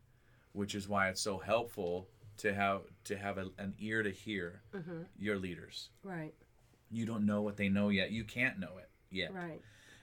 which 0.53 0.75
is 0.75 0.89
why 0.89 1.09
it's 1.09 1.21
so 1.21 1.39
helpful 1.39 2.09
to 2.39 2.53
have 2.55 2.83
to 3.05 3.17
have 3.17 3.39
a, 3.39 3.47
an 3.59 3.75
ear 3.79 4.03
to 4.03 4.11
hear 4.11 4.61
Mhm. 4.75 5.07
your 5.19 5.39
leaders 5.39 5.91
Right. 6.03 6.35
you 6.91 7.07
don't 7.07 7.25
know 7.27 7.43
what 7.43 7.57
they 7.57 7.69
know 7.69 7.89
yet 7.89 8.11
you 8.11 8.25
can't 8.25 8.59
know 8.59 8.77
it 8.79 8.91
yet 9.11 9.33
Right. 9.33 9.61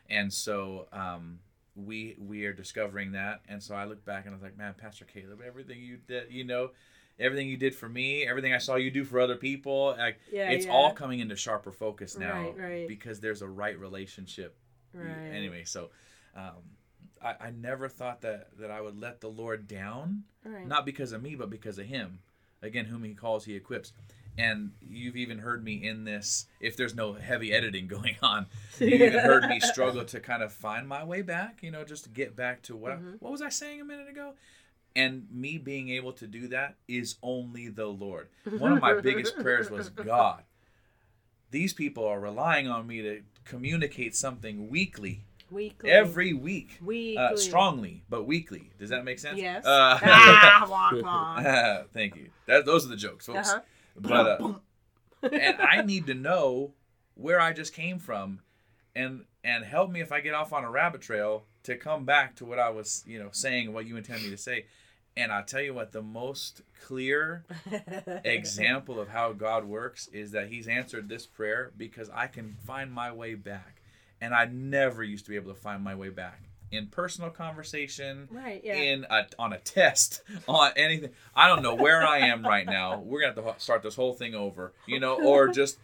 and 0.09 0.33
so 0.33 0.87
um, 0.91 1.39
we 1.75 2.15
we 2.19 2.45
are 2.45 2.53
discovering 2.53 3.11
that 3.13 3.41
and 3.49 3.61
so 3.61 3.75
i 3.75 3.85
look 3.85 4.03
back 4.05 4.25
and 4.25 4.33
i 4.33 4.35
was 4.35 4.43
like 4.43 4.57
man 4.57 4.73
pastor 4.77 5.05
caleb 5.05 5.41
everything 5.45 5.81
you 5.81 5.97
did 6.07 6.31
you 6.31 6.43
know 6.43 6.69
everything 7.19 7.47
you 7.47 7.57
did 7.57 7.75
for 7.75 7.87
me 7.87 8.25
everything 8.27 8.53
i 8.53 8.57
saw 8.57 8.75
you 8.75 8.89
do 8.91 9.03
for 9.03 9.19
other 9.19 9.35
people 9.35 9.95
like 9.97 10.17
Yeah. 10.31 10.49
it's 10.51 10.65
yeah. 10.65 10.71
all 10.71 10.91
coming 10.91 11.19
into 11.19 11.35
sharper 11.35 11.71
focus 11.71 12.17
now 12.17 12.41
Right, 12.41 12.57
right. 12.57 12.87
because 12.87 13.19
there's 13.19 13.41
a 13.41 13.47
right 13.47 13.77
relationship 13.79 14.57
Right. 14.93 15.31
anyway 15.31 15.63
so 15.65 15.89
um, 16.35 16.63
I, 17.23 17.35
I 17.47 17.51
never 17.51 17.87
thought 17.87 18.21
that 18.21 18.49
that 18.59 18.71
i 18.71 18.81
would 18.81 18.99
let 18.99 19.21
the 19.21 19.29
lord 19.29 19.67
down 19.67 20.23
Right. 20.45 20.67
not 20.67 20.85
because 20.85 21.11
of 21.13 21.21
me 21.21 21.35
but 21.35 21.49
because 21.49 21.77
of 21.77 21.85
him 21.85 22.19
again 22.61 22.85
whom 22.85 23.03
he 23.03 23.13
calls 23.13 23.45
he 23.45 23.55
equips 23.55 23.93
and 24.35 24.71
you've 24.81 25.15
even 25.15 25.37
heard 25.37 25.63
me 25.63 25.75
in 25.87 26.03
this 26.05 26.47
if 26.59 26.75
there's 26.75 26.95
no 26.95 27.13
heavy 27.13 27.53
editing 27.53 27.87
going 27.95 28.15
on 28.23 28.47
you 28.79 28.87
even 28.87 29.13
heard 29.19 29.47
me 29.47 29.59
struggle 29.59 30.03
to 30.05 30.19
kind 30.19 30.41
of 30.41 30.51
find 30.51 30.87
my 30.87 31.03
way 31.03 31.21
back 31.21 31.59
you 31.61 31.69
know 31.69 31.83
just 31.83 32.05
to 32.05 32.09
get 32.09 32.35
back 32.35 32.61
to 32.63 32.75
what 32.75 32.91
I, 32.91 32.95
what 33.19 33.31
was 33.31 33.41
i 33.43 33.49
saying 33.49 33.79
a 33.81 33.85
minute 33.85 34.09
ago 34.09 34.33
and 34.95 35.27
me 35.31 35.57
being 35.57 35.89
able 35.89 36.13
to 36.13 36.27
do 36.27 36.47
that 36.49 36.75
is 36.87 37.15
only 37.23 37.67
the 37.69 37.85
lord 37.87 38.27
one 38.59 38.71
of 38.71 38.81
my 38.81 38.93
biggest 38.99 39.35
prayers 39.39 39.69
was 39.69 39.89
god 39.89 40.43
these 41.51 41.73
people 41.73 42.05
are 42.05 42.19
relying 42.19 42.67
on 42.67 42.85
me 42.87 43.01
to 43.01 43.21
communicate 43.45 44.15
something 44.15 44.69
weekly 44.69 45.25
Weekly. 45.51 45.91
every 45.91 46.33
week 46.33 46.79
Weekly. 46.81 47.17
uh, 47.17 47.35
strongly 47.35 48.03
but 48.09 48.23
weekly 48.25 48.71
does 48.79 48.89
that 48.89 49.03
make 49.05 49.19
sense 49.19 49.37
Yes. 49.39 49.65
uh, 49.65 49.99
ah, 50.01 50.65
walk 50.69 50.93
on. 51.05 51.85
Thank 51.93 52.15
you. 52.15 52.29
That, 52.47 52.65
those 52.65 52.85
are 52.85 52.89
the 52.89 52.95
jokes, 52.95 53.27
folks. 53.27 53.49
Uh-huh. 53.51 53.61
But 53.95 54.41
uh, 54.41 54.53
and 55.31 55.61
I 55.61 55.83
need 55.83 56.07
to 56.07 56.15
know 56.15 56.71
where 57.13 57.39
I 57.39 57.53
just 57.53 57.73
came 57.73 57.99
from, 57.99 58.39
and 58.95 59.25
and 59.43 59.63
help 59.63 59.91
me 59.91 60.01
if 60.01 60.11
I 60.11 60.21
get 60.21 60.33
off 60.33 60.51
on 60.53 60.63
a 60.63 60.71
rabbit 60.71 61.01
trail 61.01 61.43
to 61.63 61.75
come 61.75 62.03
back 62.03 62.35
to 62.37 62.45
what 62.45 62.57
I 62.57 62.69
was, 62.71 63.03
you 63.05 63.19
know, 63.19 63.29
saying 63.31 63.71
what 63.73 63.85
you 63.85 63.95
intend 63.95 64.23
me 64.23 64.31
to 64.31 64.37
say. 64.37 64.65
And 65.15 65.31
I'll 65.31 65.43
tell 65.45 65.61
you 65.61 65.73
what, 65.75 65.91
the 65.91 66.01
most 66.01 66.61
clear 66.85 67.45
example 68.25 68.99
of 68.99 69.09
how 69.09 69.31
God 69.33 69.65
works 69.65 70.07
is 70.07 70.31
that 70.31 70.47
He's 70.47 70.67
answered 70.67 71.07
this 71.09 71.25
prayer 71.25 71.71
because 71.77 72.09
I 72.13 72.27
can 72.27 72.55
find 72.65 72.91
my 72.91 73.11
way 73.11 73.35
back, 73.35 73.81
and 74.21 74.33
I 74.33 74.45
never 74.45 75.03
used 75.03 75.25
to 75.25 75.29
be 75.29 75.35
able 75.35 75.53
to 75.53 75.59
find 75.59 75.83
my 75.83 75.95
way 75.95 76.09
back 76.09 76.41
in 76.71 76.87
personal 76.87 77.29
conversation 77.29 78.27
Right. 78.31 78.59
Yeah. 78.63 78.73
in 78.73 79.05
a, 79.07 79.27
on 79.37 79.53
a 79.53 79.59
test 79.59 80.23
on 80.47 80.71
anything. 80.75 81.11
I 81.35 81.47
don't 81.47 81.61
know 81.61 81.75
where 81.75 82.01
I 82.01 82.17
am 82.29 82.43
right 82.43 82.65
now. 82.65 82.99
We're 82.99 83.21
gonna 83.21 83.39
have 83.45 83.57
to 83.57 83.63
start 83.63 83.83
this 83.83 83.95
whole 83.95 84.13
thing 84.13 84.33
over, 84.33 84.73
you 84.87 84.99
know, 84.99 85.21
or 85.23 85.47
just 85.53 85.77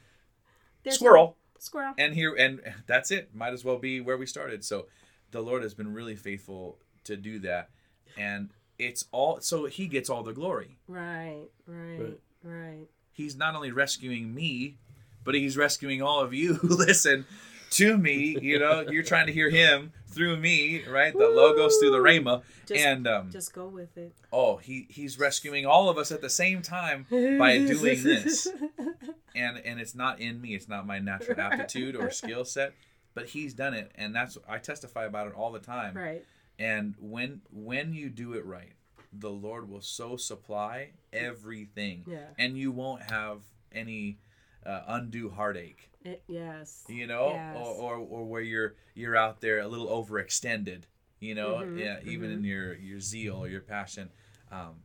There's 0.84 0.96
squirrel 0.96 1.38
Squirrel. 1.60 1.94
and 2.00 2.16
here 2.16 2.34
and 2.34 2.62
that's 2.88 3.12
it. 3.12 3.30
Might 3.36 3.54
as 3.54 3.64
well 3.64 3.78
be 3.78 4.02
where 4.02 4.18
we 4.18 4.26
started. 4.26 4.66
So 4.66 4.88
the 5.30 5.42
Lord 5.42 5.62
has 5.62 5.76
been 5.76 5.94
really 5.94 6.16
faithful 6.16 6.80
to 7.04 7.16
do 7.16 7.38
that, 7.40 7.70
and 8.18 8.50
it's 8.80 9.06
all 9.12 9.40
so 9.42 9.66
He 9.66 9.88
gets 9.88 10.10
all 10.10 10.24
the 10.24 10.34
glory. 10.34 10.78
Right. 10.88 11.46
Right. 11.68 12.00
Right. 12.00 12.20
Right. 12.44 12.88
He's 13.12 13.36
not 13.36 13.54
only 13.56 13.72
rescuing 13.72 14.34
me, 14.34 14.78
but 15.24 15.36
He's 15.36 15.58
rescuing 15.58 16.02
all 16.02 16.22
of 16.22 16.34
you 16.34 16.56
who 16.56 16.68
listen 16.76 17.26
to 17.72 17.98
me. 17.98 18.38
You 18.42 18.58
know, 18.60 18.86
you're 18.90 19.04
trying 19.04 19.28
to 19.28 19.34
hear 19.34 19.50
Him 19.50 19.92
through 20.08 20.38
me, 20.38 20.84
right? 20.86 21.14
The 21.14 21.28
logos 21.28 21.78
through 21.78 21.92
the 21.92 21.98
rhema, 21.98 22.42
Just, 22.66 22.84
and 22.84 23.08
um, 23.08 23.30
just 23.30 23.54
go 23.54 23.68
with 23.68 23.96
it. 23.98 24.16
oh, 24.34 24.58
He 24.58 24.88
He's 24.90 25.20
rescuing 25.20 25.66
all 25.66 25.90
of 25.90 25.98
us 25.98 26.12
at 26.12 26.22
the 26.22 26.30
same 26.30 26.62
time 26.62 27.06
by 27.12 27.58
doing 27.60 28.02
this. 28.04 28.48
and 29.36 29.58
and 29.58 29.80
it's 29.80 29.94
not 29.94 30.20
in 30.20 30.42
me 30.42 30.56
it's 30.56 30.68
not 30.68 30.88
my 30.88 30.98
natural 30.98 31.40
aptitude 31.40 31.96
or 31.96 32.10
skill 32.10 32.44
set 32.44 32.74
but 33.14 33.28
he's 33.28 33.54
done 33.54 33.76
it 33.76 33.92
and 33.94 34.14
that's 34.14 34.40
i 34.48 34.58
testify 34.58 35.06
about 35.06 35.28
it 35.28 35.34
all 35.36 35.52
the 35.52 35.60
time 35.60 35.96
right. 35.96 36.26
And 36.60 36.94
when 37.00 37.42
when 37.52 37.94
you 37.94 38.10
do 38.10 38.34
it 38.34 38.46
right 38.46 38.74
the 39.14 39.30
lord 39.30 39.68
will 39.68 39.82
so 39.82 40.16
supply 40.18 40.92
everything. 41.12 42.04
Yeah. 42.06 42.28
and 42.38 42.56
you 42.58 42.72
won't 42.72 43.02
have 43.10 43.40
any 43.72 44.20
uh, 44.66 44.82
undue 44.88 45.30
heartache. 45.30 45.90
It, 46.06 46.22
yes. 46.28 46.84
you 46.88 47.08
know? 47.08 47.32
Yes. 47.32 47.56
or, 47.58 47.66
or 47.74 47.96
or 47.98 48.26
where 48.26 48.42
you're 48.42 48.76
you're 48.94 49.16
out 49.16 49.42
there 49.42 49.60
a 49.60 49.68
little 49.68 49.88
overextended 49.88 50.84
you 51.20 51.34
know? 51.34 51.56
Mhm, 51.64 51.80
yeah 51.80 52.00
even 52.06 52.30
in 52.32 52.44
your 52.44 52.76
your 52.76 53.00
zeal 53.00 53.38
or 53.38 53.48
your 53.48 53.62
passion 53.62 54.10
um 54.52 54.76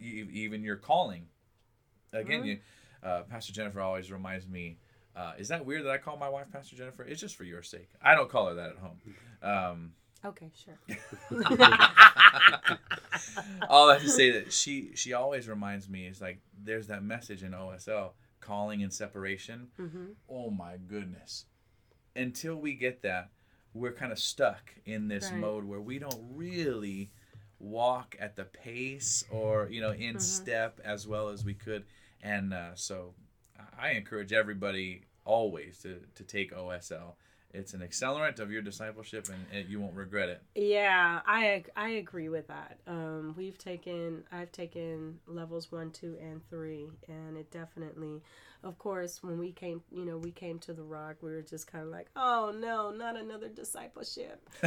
e- 0.00 0.26
even 0.32 0.62
your 0.62 0.76
calling. 0.76 1.26
Again 2.12 2.42
Mhm. 2.42 2.46
you 2.46 2.58
uh, 3.02 3.22
pastor 3.22 3.52
jennifer 3.52 3.80
always 3.80 4.10
reminds 4.10 4.46
me 4.46 4.78
uh, 5.16 5.32
is 5.38 5.48
that 5.48 5.64
weird 5.66 5.84
that 5.84 5.90
i 5.90 5.98
call 5.98 6.16
my 6.16 6.28
wife 6.28 6.46
pastor 6.52 6.76
jennifer? 6.76 7.02
It's 7.02 7.20
just 7.20 7.36
for 7.36 7.44
your 7.44 7.62
sake. 7.62 7.90
I 8.00 8.14
don't 8.14 8.30
call 8.30 8.46
her 8.48 8.54
that 8.54 8.70
at 8.70 8.76
home. 8.78 9.00
Um, 9.42 9.92
Okay. 10.24 10.50
Sure. 10.54 10.78
all 13.68 13.90
I 13.90 13.94
have 13.94 14.02
to 14.02 14.08
say 14.08 14.30
that 14.32 14.52
she 14.52 14.90
she 14.94 15.12
always 15.12 15.48
reminds 15.48 15.88
me 15.88 16.06
is 16.06 16.20
like 16.20 16.40
there's 16.62 16.86
that 16.88 17.02
message 17.02 17.42
in 17.42 17.52
osl 17.52 18.10
calling 18.40 18.82
and 18.82 18.92
separation 18.92 19.68
mm-hmm. 19.78 20.06
oh 20.28 20.50
my 20.50 20.76
goodness 20.86 21.46
until 22.16 22.56
we 22.56 22.74
get 22.74 23.02
that 23.02 23.30
we're 23.74 23.92
kind 23.92 24.12
of 24.12 24.18
stuck 24.18 24.74
in 24.84 25.08
this 25.08 25.30
Right. 25.30 25.40
mode 25.40 25.64
where 25.64 25.80
we 25.80 25.98
don't 25.98 26.20
really 26.34 27.10
walk 27.58 28.16
at 28.18 28.36
the 28.36 28.44
pace 28.44 29.24
or 29.30 29.68
you 29.70 29.80
know 29.80 29.92
in 29.92 30.16
Mhm. 30.16 30.20
step 30.20 30.80
as 30.84 31.06
well 31.06 31.28
as 31.28 31.44
we 31.44 31.54
could 31.54 31.84
and 32.22 32.52
uh, 32.54 32.74
so 32.74 33.14
i 33.78 33.90
encourage 33.90 34.32
everybody 34.32 35.02
always 35.24 35.78
to, 35.80 36.00
to 36.14 36.24
take 36.24 36.52
osl 36.54 37.14
it's 37.52 37.74
an 37.74 37.80
accelerant 37.80 38.38
of 38.38 38.50
your 38.50 38.62
discipleship 38.62 39.28
and, 39.28 39.44
and 39.52 39.68
you 39.68 39.80
won't 39.80 39.94
regret 39.94 40.28
it 40.28 40.42
Yeah, 40.54 41.20
I 41.26 41.64
I 41.76 41.90
agree 41.90 42.28
with 42.28 42.48
that. 42.48 42.78
Um, 42.86 43.34
we've 43.36 43.58
taken 43.58 44.24
I've 44.32 44.52
taken 44.52 45.18
levels 45.26 45.70
one, 45.72 45.90
two, 45.90 46.16
and 46.20 46.40
three, 46.48 46.88
and 47.08 47.36
it 47.36 47.50
definitely, 47.50 48.22
of 48.62 48.78
course, 48.78 49.22
when 49.22 49.38
we 49.38 49.52
came, 49.52 49.82
you 49.90 50.04
know, 50.04 50.18
we 50.18 50.30
came 50.30 50.58
to 50.60 50.72
the 50.72 50.82
rock, 50.82 51.16
we 51.22 51.30
were 51.30 51.42
just 51.42 51.66
kind 51.66 51.84
of 51.84 51.90
like, 51.90 52.08
oh 52.16 52.52
no, 52.56 52.90
not 52.90 53.16
another 53.16 53.48
discipleship. 53.48 54.48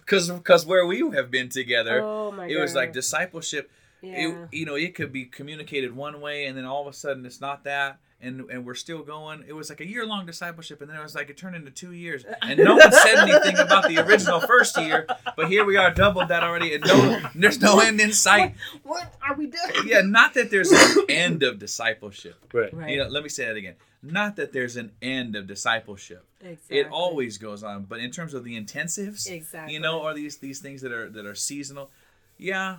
because 0.00 0.30
because 0.30 0.66
where 0.66 0.86
we 0.86 1.00
have 1.10 1.30
been 1.30 1.48
together 1.48 2.00
oh 2.02 2.32
my 2.32 2.46
it 2.46 2.58
was 2.58 2.74
like 2.74 2.92
discipleship 2.92 3.70
yeah, 4.02 4.28
it, 4.28 4.48
you 4.52 4.66
know 4.66 4.74
it 4.74 4.94
could 4.94 5.12
be 5.12 5.24
communicated 5.24 5.94
one 5.94 6.20
way 6.20 6.46
and 6.46 6.56
then 6.56 6.64
all 6.64 6.82
of 6.82 6.86
a 6.86 6.96
sudden 6.96 7.24
it's 7.26 7.40
not 7.40 7.64
that 7.64 7.98
and 8.22 8.50
and 8.50 8.66
we're 8.66 8.74
still 8.74 9.02
going 9.02 9.44
it 9.48 9.52
was 9.52 9.68
like 9.70 9.80
a 9.80 9.86
year 9.86 10.04
long 10.06 10.26
discipleship 10.26 10.80
and 10.80 10.90
then 10.90 10.96
it 10.98 11.02
was 11.02 11.14
like 11.14 11.30
it 11.30 11.36
turned 11.36 11.56
into 11.56 11.70
two 11.70 11.92
years 11.92 12.24
and 12.42 12.58
no 12.58 12.76
one 12.76 12.92
said 12.92 13.16
anything 13.28 13.58
about 13.58 13.88
the 13.88 13.98
original 13.98 14.40
first 14.40 14.76
year 14.78 15.06
but 15.36 15.48
here 15.48 15.64
we 15.64 15.76
are 15.76 15.90
doubled 15.90 16.28
that 16.28 16.42
already 16.42 16.74
and 16.74 16.84
no 16.84 17.20
there's 17.34 17.60
no 17.60 17.80
end 17.80 18.00
in 18.00 18.12
sight 18.12 18.54
what 18.82 19.14
are 19.26 19.34
we 19.34 19.46
doing? 19.46 19.86
yeah 19.86 20.00
not 20.02 20.34
that 20.34 20.50
there's 20.50 20.70
an 20.70 21.04
end 21.08 21.42
of 21.42 21.58
discipleship 21.58 22.36
Right. 22.52 22.72
Right. 22.74 22.90
you 22.90 22.98
know 22.98 23.08
let 23.08 23.22
me 23.22 23.28
say 23.28 23.46
that 23.46 23.56
again 23.56 23.74
not 24.02 24.36
that 24.36 24.52
there's 24.52 24.76
an 24.76 24.92
end 25.02 25.36
of 25.36 25.46
discipleship 25.46 26.24
exactly. 26.40 26.78
it 26.78 26.88
always 26.90 27.38
goes 27.38 27.62
on 27.62 27.84
but 27.84 28.00
in 28.00 28.10
terms 28.10 28.34
of 28.34 28.44
the 28.44 28.58
intensives 28.58 29.30
exactly. 29.30 29.74
you 29.74 29.80
know 29.80 30.00
or 30.00 30.14
these 30.14 30.38
these 30.38 30.60
things 30.60 30.82
that 30.82 30.92
are 30.92 31.08
that 31.08 31.24
are 31.26 31.34
seasonal 31.34 31.90
yeah 32.38 32.78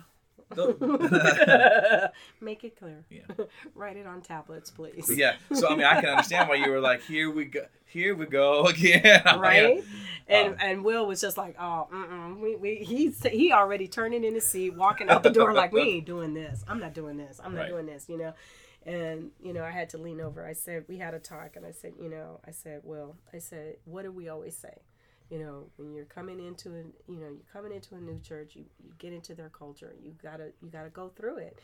Make 2.40 2.64
it 2.64 2.76
clear. 2.78 3.04
Yeah. 3.10 3.22
Write 3.74 3.96
it 3.96 4.06
on 4.06 4.20
tablets, 4.20 4.70
please. 4.70 5.10
yeah. 5.16 5.36
So 5.52 5.68
I 5.68 5.76
mean, 5.76 5.84
I 5.84 6.00
can 6.00 6.10
understand 6.10 6.48
why 6.48 6.56
you 6.56 6.70
were 6.70 6.80
like, 6.80 7.02
"Here 7.02 7.30
we 7.30 7.44
go, 7.46 7.66
here 7.86 8.14
we 8.14 8.26
go 8.26 8.66
again." 8.66 9.22
right? 9.38 9.82
And 10.28 10.52
Um, 10.54 10.56
and 10.60 10.84
Will 10.84 11.06
was 11.06 11.20
just 11.20 11.36
like, 11.36 11.56
oh, 11.58 11.88
mm-mm. 11.92 12.40
we, 12.40 12.56
we 12.56 12.74
he 12.76 13.10
he 13.28 13.52
already 13.52 13.88
turning 13.88 14.24
in 14.24 14.34
his 14.34 14.46
seat, 14.46 14.74
walking 14.74 15.08
out 15.08 15.22
the 15.22 15.30
door 15.30 15.52
like, 15.52 15.72
we 15.72 15.82
ain't 15.82 16.06
doing 16.06 16.34
this. 16.34 16.64
I'm 16.68 16.80
not 16.80 16.94
doing 16.94 17.16
this. 17.16 17.40
I'm 17.42 17.54
not 17.54 17.62
Right. 17.62 17.68
doing 17.70 17.86
this. 17.86 18.08
You 18.08 18.18
know. 18.18 18.34
And 18.84 19.30
you 19.40 19.52
know, 19.52 19.62
I 19.62 19.70
had 19.70 19.90
to 19.90 19.98
lean 19.98 20.20
over. 20.20 20.44
I 20.44 20.54
said, 20.54 20.86
we 20.88 20.98
had 20.98 21.14
a 21.14 21.20
talk, 21.20 21.54
and 21.54 21.64
I 21.64 21.70
said, 21.70 21.92
you 22.02 22.08
know, 22.08 22.40
I 22.44 22.50
said, 22.50 22.80
Will, 22.82 23.14
I 23.32 23.38
said, 23.38 23.76
what 23.84 24.02
do 24.02 24.10
we 24.10 24.28
always 24.28 24.56
say? 24.56 24.74
You 25.32 25.38
know, 25.38 25.64
when 25.78 25.94
you're 25.94 26.04
coming 26.04 26.46
into 26.46 26.68
a, 26.68 26.82
you 27.10 27.18
know, 27.18 27.28
you're 27.28 27.50
coming 27.54 27.72
into 27.72 27.94
a 27.94 28.00
new 28.00 28.20
church, 28.20 28.52
you, 28.54 28.66
you 28.84 28.92
get 28.98 29.14
into 29.14 29.34
their 29.34 29.48
culture. 29.48 29.94
You 30.04 30.12
gotta 30.22 30.48
you 30.60 30.68
gotta 30.70 30.90
go 30.90 31.08
through 31.08 31.38
it. 31.38 31.58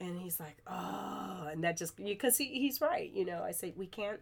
And 0.00 0.18
he's 0.18 0.40
like, 0.40 0.56
oh, 0.66 1.48
and 1.52 1.62
that 1.62 1.76
just 1.76 1.96
because 1.96 2.36
he, 2.36 2.46
he's 2.46 2.80
right. 2.80 3.08
You 3.14 3.24
know, 3.24 3.44
I 3.44 3.52
say 3.52 3.72
we 3.76 3.86
can't 3.86 4.18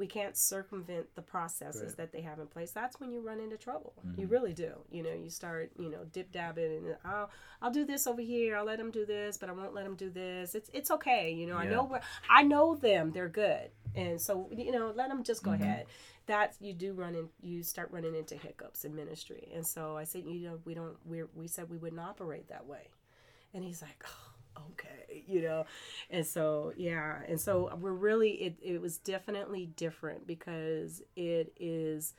we 0.00 0.06
can't 0.08 0.36
circumvent 0.36 1.14
the 1.14 1.22
processes 1.22 1.82
Right. 1.82 1.96
that 1.98 2.12
they 2.12 2.22
have 2.22 2.38
in 2.40 2.46
place. 2.48 2.70
That's 2.72 2.98
when 2.98 3.12
you 3.12 3.20
run 3.20 3.38
into 3.38 3.56
trouble. 3.58 3.92
You 4.16 4.24
Mm-hmm. 4.24 4.32
really 4.32 4.52
do. 4.54 4.72
You 4.90 5.02
know, 5.04 5.12
you 5.12 5.28
start, 5.30 5.70
you 5.78 5.90
know, 5.90 6.04
dip 6.10 6.32
dabbing 6.32 6.72
and 6.78 6.96
I'll 7.04 7.30
I'll 7.62 7.70
do 7.70 7.84
this 7.84 8.06
over 8.06 8.22
here. 8.22 8.56
I'll 8.56 8.64
let 8.64 8.78
them 8.78 8.90
do 8.90 9.04
this, 9.06 9.36
but 9.38 9.50
I 9.50 9.52
won't 9.52 9.74
let 9.74 9.84
them 9.84 9.94
do 9.96 10.10
this. 10.10 10.54
It's 10.54 10.70
it's 10.72 10.90
okay. 10.90 11.30
You 11.30 11.46
know, 11.46 11.56
I 11.56 11.66
know 11.66 11.84
where 11.84 12.00
I 12.28 12.42
know 12.42 12.74
them. 12.74 13.12
They're 13.12 13.28
good, 13.28 13.70
and 13.94 14.20
so 14.20 14.48
you 14.56 14.72
know, 14.72 14.92
let 14.96 15.08
them 15.10 15.22
just 15.22 15.42
go 15.44 15.50
Mhm. 15.50 15.60
ahead. 15.60 15.86
That 16.26 16.54
you 16.60 16.72
do 16.72 16.92
run 16.94 17.14
in, 17.14 17.28
you 17.42 17.62
start 17.62 17.90
running 17.90 18.14
into 18.14 18.36
hiccups 18.36 18.84
in 18.86 18.94
ministry, 18.94 19.50
and 19.54 19.66
so 19.66 19.96
I 19.96 20.04
said, 20.04 20.24
you 20.24 20.40
know, 20.48 20.58
we 20.64 20.74
don't. 20.74 20.96
We 21.04 21.24
we 21.34 21.46
said 21.46 21.68
we 21.68 21.76
wouldn't 21.76 22.00
operate 22.00 22.48
that 22.48 22.66
way, 22.66 22.88
and 23.52 23.62
he's 23.64 23.82
like, 23.82 24.02
oh, 24.06 24.29
okay, 24.72 25.24
you 25.26 25.42
know, 25.42 25.64
and 26.10 26.26
so 26.26 26.72
yeah, 26.76 27.18
and 27.28 27.40
so 27.40 27.74
we're 27.80 27.92
really 27.92 28.30
it. 28.32 28.56
It 28.62 28.80
was 28.80 28.98
definitely 28.98 29.66
different 29.76 30.26
because 30.26 31.02
it 31.16 31.52
is 31.58 32.14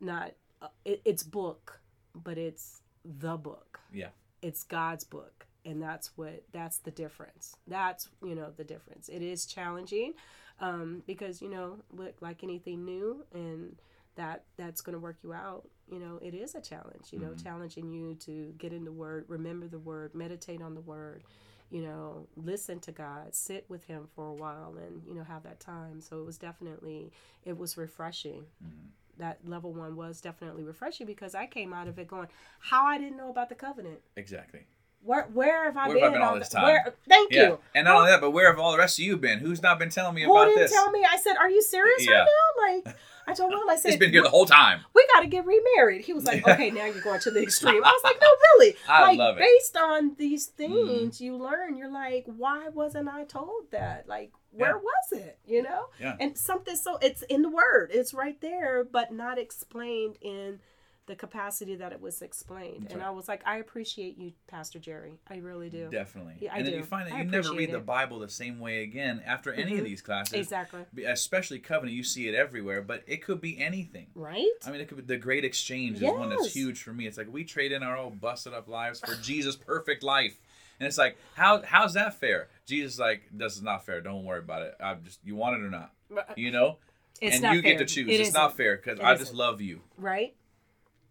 not 0.00 0.32
uh, 0.62 0.68
it, 0.84 1.00
it's 1.04 1.22
book, 1.22 1.80
but 2.14 2.38
it's 2.38 2.82
the 3.04 3.36
book. 3.36 3.80
Yeah. 3.92 4.08
It's 4.42 4.64
God's 4.64 5.04
book, 5.04 5.46
and 5.64 5.82
that's 5.82 6.16
what 6.16 6.44
that's 6.52 6.78
the 6.78 6.90
difference. 6.90 7.56
That's 7.66 8.08
you 8.22 8.34
know 8.34 8.50
the 8.56 8.64
difference. 8.64 9.08
It 9.08 9.22
is 9.22 9.46
challenging, 9.46 10.14
um, 10.60 11.02
because 11.06 11.42
you 11.42 11.48
know 11.50 11.78
look, 11.92 12.14
like 12.20 12.42
anything 12.42 12.84
new 12.84 13.24
and 13.32 13.76
that 14.16 14.42
that's 14.56 14.80
going 14.80 14.94
to 14.94 14.98
work 14.98 15.16
you 15.22 15.32
out 15.32 15.68
you 15.88 16.00
know 16.00 16.18
it 16.20 16.34
is 16.34 16.56
a 16.56 16.60
challenge 16.60 17.12
you 17.12 17.20
know 17.20 17.28
Mhm. 17.28 17.40
challenging 17.44 17.88
you 17.92 18.16
to 18.16 18.52
get 18.58 18.72
in 18.72 18.84
the 18.84 18.90
word 18.90 19.24
remember 19.28 19.68
the 19.68 19.78
word 19.78 20.12
meditate 20.12 20.60
on 20.60 20.74
the 20.74 20.80
word 20.80 21.22
you 21.70 21.82
know 21.82 22.26
listen 22.36 22.78
to 22.80 22.92
god 22.92 23.34
sit 23.34 23.64
with 23.68 23.84
him 23.84 24.06
for 24.14 24.26
a 24.26 24.32
while 24.34 24.74
and 24.78 25.02
you 25.06 25.14
know 25.14 25.22
have 25.24 25.42
that 25.42 25.60
time 25.60 26.00
so 26.00 26.20
it 26.20 26.24
was 26.24 26.38
definitely 26.38 27.12
it 27.44 27.56
was 27.56 27.76
refreshing 27.76 28.44
Mhm. 28.64 28.88
that 29.18 29.38
level 29.46 29.72
one 29.72 29.96
was 29.96 30.20
definitely 30.20 30.62
refreshing 30.64 31.06
because 31.06 31.34
i 31.34 31.46
came 31.46 31.72
out 31.72 31.88
of 31.88 31.98
it 31.98 32.08
going 32.08 32.28
how 32.60 32.86
i 32.86 32.96
didn't 32.98 33.16
know 33.16 33.30
about 33.30 33.48
the 33.48 33.54
covenant 33.54 34.00
Exactly. 34.16 34.66
Where 35.02 35.24
where 35.32 35.64
have 35.64 35.76
i 35.76 35.88
Where 35.88 35.96
been, 35.96 36.04
have 36.04 36.12
I 36.12 36.14
been 36.16 36.22
all 36.22 36.38
this 36.38 36.48
time? 36.48 36.64
where 36.64 36.94
thank 37.08 37.32
Yeah. 37.32 37.42
you 37.42 37.58
And 37.74 37.84
not 37.84 37.96
only 37.96 38.10
that, 38.10 38.20
but 38.20 38.30
where 38.32 38.50
have 38.50 38.58
all 38.58 38.72
the 38.72 38.78
rest 38.78 38.98
of 38.98 39.04
you 39.04 39.16
been? 39.16 39.38
Who's 39.38 39.62
not 39.62 39.78
been 39.78 39.90
telling 39.90 40.14
me 40.14 40.24
who 40.24 40.32
about 40.32 40.46
didn't 40.46 40.60
this? 40.62 40.72
tell 40.72 40.90
me 40.90 41.04
i 41.08 41.16
said 41.16 41.36
are 41.36 41.48
you 41.50 41.62
serious 41.62 42.06
Yeah. 42.06 42.18
right 42.20 42.26
now 42.26 42.84
like 42.90 42.96
i 43.26 43.32
told 43.34 43.52
him 43.52 43.60
i 43.70 43.76
said 43.80 43.90
It's 43.90 43.98
been 43.98 44.10
here 44.10 44.22
the 44.22 44.28
whole 44.30 44.46
time. 44.46 44.80
we 44.94 45.06
got 45.14 45.20
to 45.20 45.26
get 45.28 45.44
remarried. 45.46 46.04
He 46.04 46.12
was 46.12 46.24
like, 46.24 46.46
okay, 46.52 46.70
now 46.70 46.84
you're 46.86 47.00
going 47.02 47.20
to 47.20 47.30
the 47.30 47.42
extreme. 47.42 47.82
I 47.84 47.90
was 47.90 48.00
like, 48.04 48.18
no, 48.20 48.28
really. 48.54 48.76
I 48.88 49.02
like, 49.02 49.18
love 49.18 49.36
it. 49.38 49.40
based 49.40 49.76
on 49.76 50.14
these 50.18 50.48
mm. 50.48 50.56
things 50.56 51.20
you 51.20 51.36
learn, 51.36 51.76
you're 51.76 51.90
like, 51.90 52.24
why 52.26 52.68
wasn't 52.68 53.08
I 53.08 53.24
told 53.24 53.70
that? 53.72 54.08
Like, 54.08 54.32
where 54.52 54.70
Yeah. 54.76 54.76
was 54.76 55.12
it? 55.12 55.38
You 55.46 55.62
know? 55.62 55.86
Yeah. 56.00 56.16
And 56.20 56.36
something 56.38 56.76
so, 56.76 56.98
it's 57.02 57.22
in 57.22 57.42
the 57.42 57.48
word, 57.50 57.90
it's 57.92 58.14
right 58.14 58.40
there, 58.40 58.84
but 58.84 59.12
not 59.12 59.38
explained 59.38 60.16
in 60.20 60.60
the 61.08 61.16
capacity 61.16 61.74
that 61.74 61.90
it 61.90 62.00
was 62.00 62.22
explained. 62.22 62.86
And. 62.92 63.02
I 63.02 63.10
was 63.10 63.26
like, 63.26 63.40
I 63.46 63.56
appreciate 63.56 64.16
you, 64.18 64.32
Pastor 64.46 64.78
Jerry. 64.78 65.14
I 65.28 65.38
really 65.38 65.70
do. 65.70 65.88
Definitely. 65.90 66.34
Yeah, 66.40 66.52
I 66.54 66.58
and 66.58 66.66
then 66.66 66.72
do. 66.74 66.78
you 66.78 66.84
find 66.84 67.08
that 67.08 67.14
I 67.14 67.22
you 67.22 67.24
never 67.24 67.52
read 67.54 67.72
the. 67.72 67.78
Bible 67.80 68.18
the 68.18 68.28
same 68.28 68.60
way 68.60 68.82
again 68.82 69.22
after 69.24 69.52
any 69.52 69.72
Mhm. 69.72 69.78
of 69.78 69.84
these 69.84 70.02
classes. 70.02 70.34
Exactly. 70.34 70.84
Especially 71.06 71.58
covenant, 71.58 71.96
you 71.96 72.04
see 72.04 72.28
it 72.28 72.34
everywhere, 72.34 72.82
but 72.82 73.02
it 73.06 73.22
could 73.24 73.40
be 73.40 73.58
anything. 73.58 74.08
Right? 74.14 74.46
I 74.66 74.70
mean, 74.70 74.80
it 74.82 74.88
could 74.88 74.98
be 74.98 75.02
the 75.04 75.16
Great 75.16 75.44
Exchange 75.44 75.96
is 75.96 76.02
one 76.02 76.28
that's 76.28 76.52
huge 76.52 76.82
for 76.82 76.92
me. 76.92 77.06
It's 77.06 77.16
like 77.16 77.32
we 77.32 77.44
trade 77.44 77.72
in 77.72 77.82
our 77.82 77.96
old 77.96 78.20
busted 78.20 78.52
up 78.52 78.68
lives 78.68 79.00
for 79.00 79.14
Jesus' 79.22 79.56
perfect 79.56 80.02
life, 80.02 80.38
and 80.78 80.86
it's 80.86 80.98
like, 80.98 81.16
how 81.34 81.62
how's 81.62 81.94
that 81.94 82.20
fair? 82.20 82.48
Jesus 82.66 82.98
like, 82.98 83.22
this 83.32 83.56
is 83.56 83.62
not 83.62 83.86
fair. 83.86 84.00
Don't 84.02 84.24
worry 84.24 84.40
about 84.40 84.62
it. 84.62 84.74
I'm 84.78 85.02
just 85.04 85.20
you 85.24 85.34
want 85.36 85.56
it 85.56 85.64
or 85.64 85.70
not, 85.70 85.92
you 86.36 86.50
know, 86.50 86.76
It's 87.22 87.36
and 87.36 87.42
not 87.44 87.54
you 87.56 87.62
fair. 87.62 87.72
get 87.72 87.78
to 87.78 87.86
choose. 87.86 88.08
It 88.08 88.20
it's 88.20 88.34
not 88.34 88.48
isn't. 88.50 88.56
fair 88.58 88.76
because 88.76 89.00
I 89.00 89.12
just 89.14 89.22
isn't. 89.22 89.36
love 89.36 89.60
you, 89.62 89.80
Right? 89.96 90.34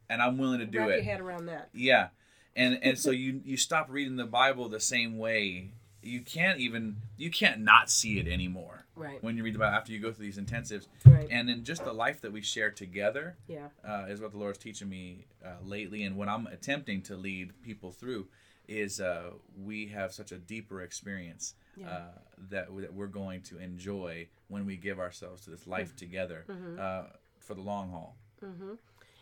And 0.10 0.22
I'm 0.22 0.38
willing 0.38 0.60
to 0.60 0.66
do 0.66 0.80
Wrap 0.80 0.90
it. 0.90 0.96
your 0.96 1.04
head 1.04 1.20
around 1.22 1.46
that. 1.48 1.70
Yeah, 1.74 2.10
and 2.56 2.80
and 2.82 2.98
so 2.98 3.12
you 3.12 3.42
you 3.44 3.58
stop 3.58 3.88
reading 3.90 4.16
the 4.16 4.26
Bible 4.26 4.70
the 4.70 4.80
same 4.80 5.18
way. 5.18 5.72
You 6.02 6.22
can't 6.22 6.60
even 6.60 6.98
you 7.18 7.30
can't 7.30 7.62
not 7.62 7.90
see 7.90 8.20
it 8.20 8.28
anymore 8.28 8.86
Right. 8.96 9.22
when 9.22 9.36
you 9.36 9.44
read 9.44 9.56
the 9.56 9.60
Bible 9.60 9.76
after 9.76 9.92
you 9.92 10.00
go 10.00 10.12
through 10.12 10.26
these 10.26 10.38
intensives, 10.38 10.88
Right. 11.06 11.28
and 11.30 11.50
then 11.50 11.64
just 11.64 11.84
the 11.84 11.92
life 11.94 12.22
that 12.22 12.32
we 12.32 12.42
share 12.42 12.72
together 12.72 13.36
Yeah. 13.48 13.70
uh, 13.84 14.06
is 14.08 14.22
what 14.22 14.32
the 14.32 14.38
Lord's 14.38 14.58
teaching 14.60 14.88
me 14.90 15.26
uh, 15.44 15.56
lately, 15.64 16.04
and 16.04 16.16
what 16.16 16.30
I'm 16.30 16.48
attempting 16.48 17.02
to 17.04 17.18
lead 17.18 17.62
people 17.62 17.92
through 17.92 18.28
is 18.68 19.02
uh, 19.02 19.32
we 19.62 19.88
have 19.88 20.14
such 20.14 20.32
a 20.32 20.38
deeper 20.38 20.82
experience 20.82 21.56
Yeah. 21.76 21.90
uh, 21.90 22.02
that, 22.50 22.68
that 22.78 22.94
we're 22.94 23.08
going 23.08 23.42
to 23.44 23.58
enjoy 23.60 24.28
when 24.50 24.66
we 24.66 24.78
give 24.78 25.00
ourselves 25.00 25.44
to 25.46 25.50
this 25.50 25.68
life 25.68 25.96
together 25.96 26.46
Mhm. 26.48 26.80
uh, 26.80 27.08
for 27.40 27.54
the 27.56 27.62
long 27.62 27.90
haul. 27.92 28.16
hmm 28.40 28.74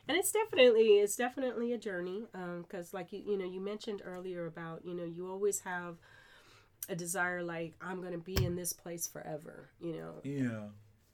And 0.07 0.17
it's 0.17 0.31
definitely 0.31 0.99
it's 0.99 1.15
definitely 1.15 1.73
a 1.73 1.77
journey 1.77 2.23
because 2.61 2.93
like 2.93 3.11
you 3.11 3.23
you 3.25 3.37
know 3.37 3.45
you 3.45 3.59
mentioned 3.61 4.01
earlier 4.05 4.45
about 4.45 4.85
you 4.85 4.93
know 4.93 5.03
you 5.05 5.27
always 5.29 5.59
have 5.61 5.95
a 6.89 6.95
desire 6.95 7.41
like 7.41 7.73
I'm 7.81 8.01
gonna 8.03 8.19
be 8.19 8.43
in 8.43 8.55
this 8.55 8.71
place 8.73 9.07
forever 9.07 9.69
you 9.81 9.93
know 9.97 10.13
Yeah. 10.23 10.67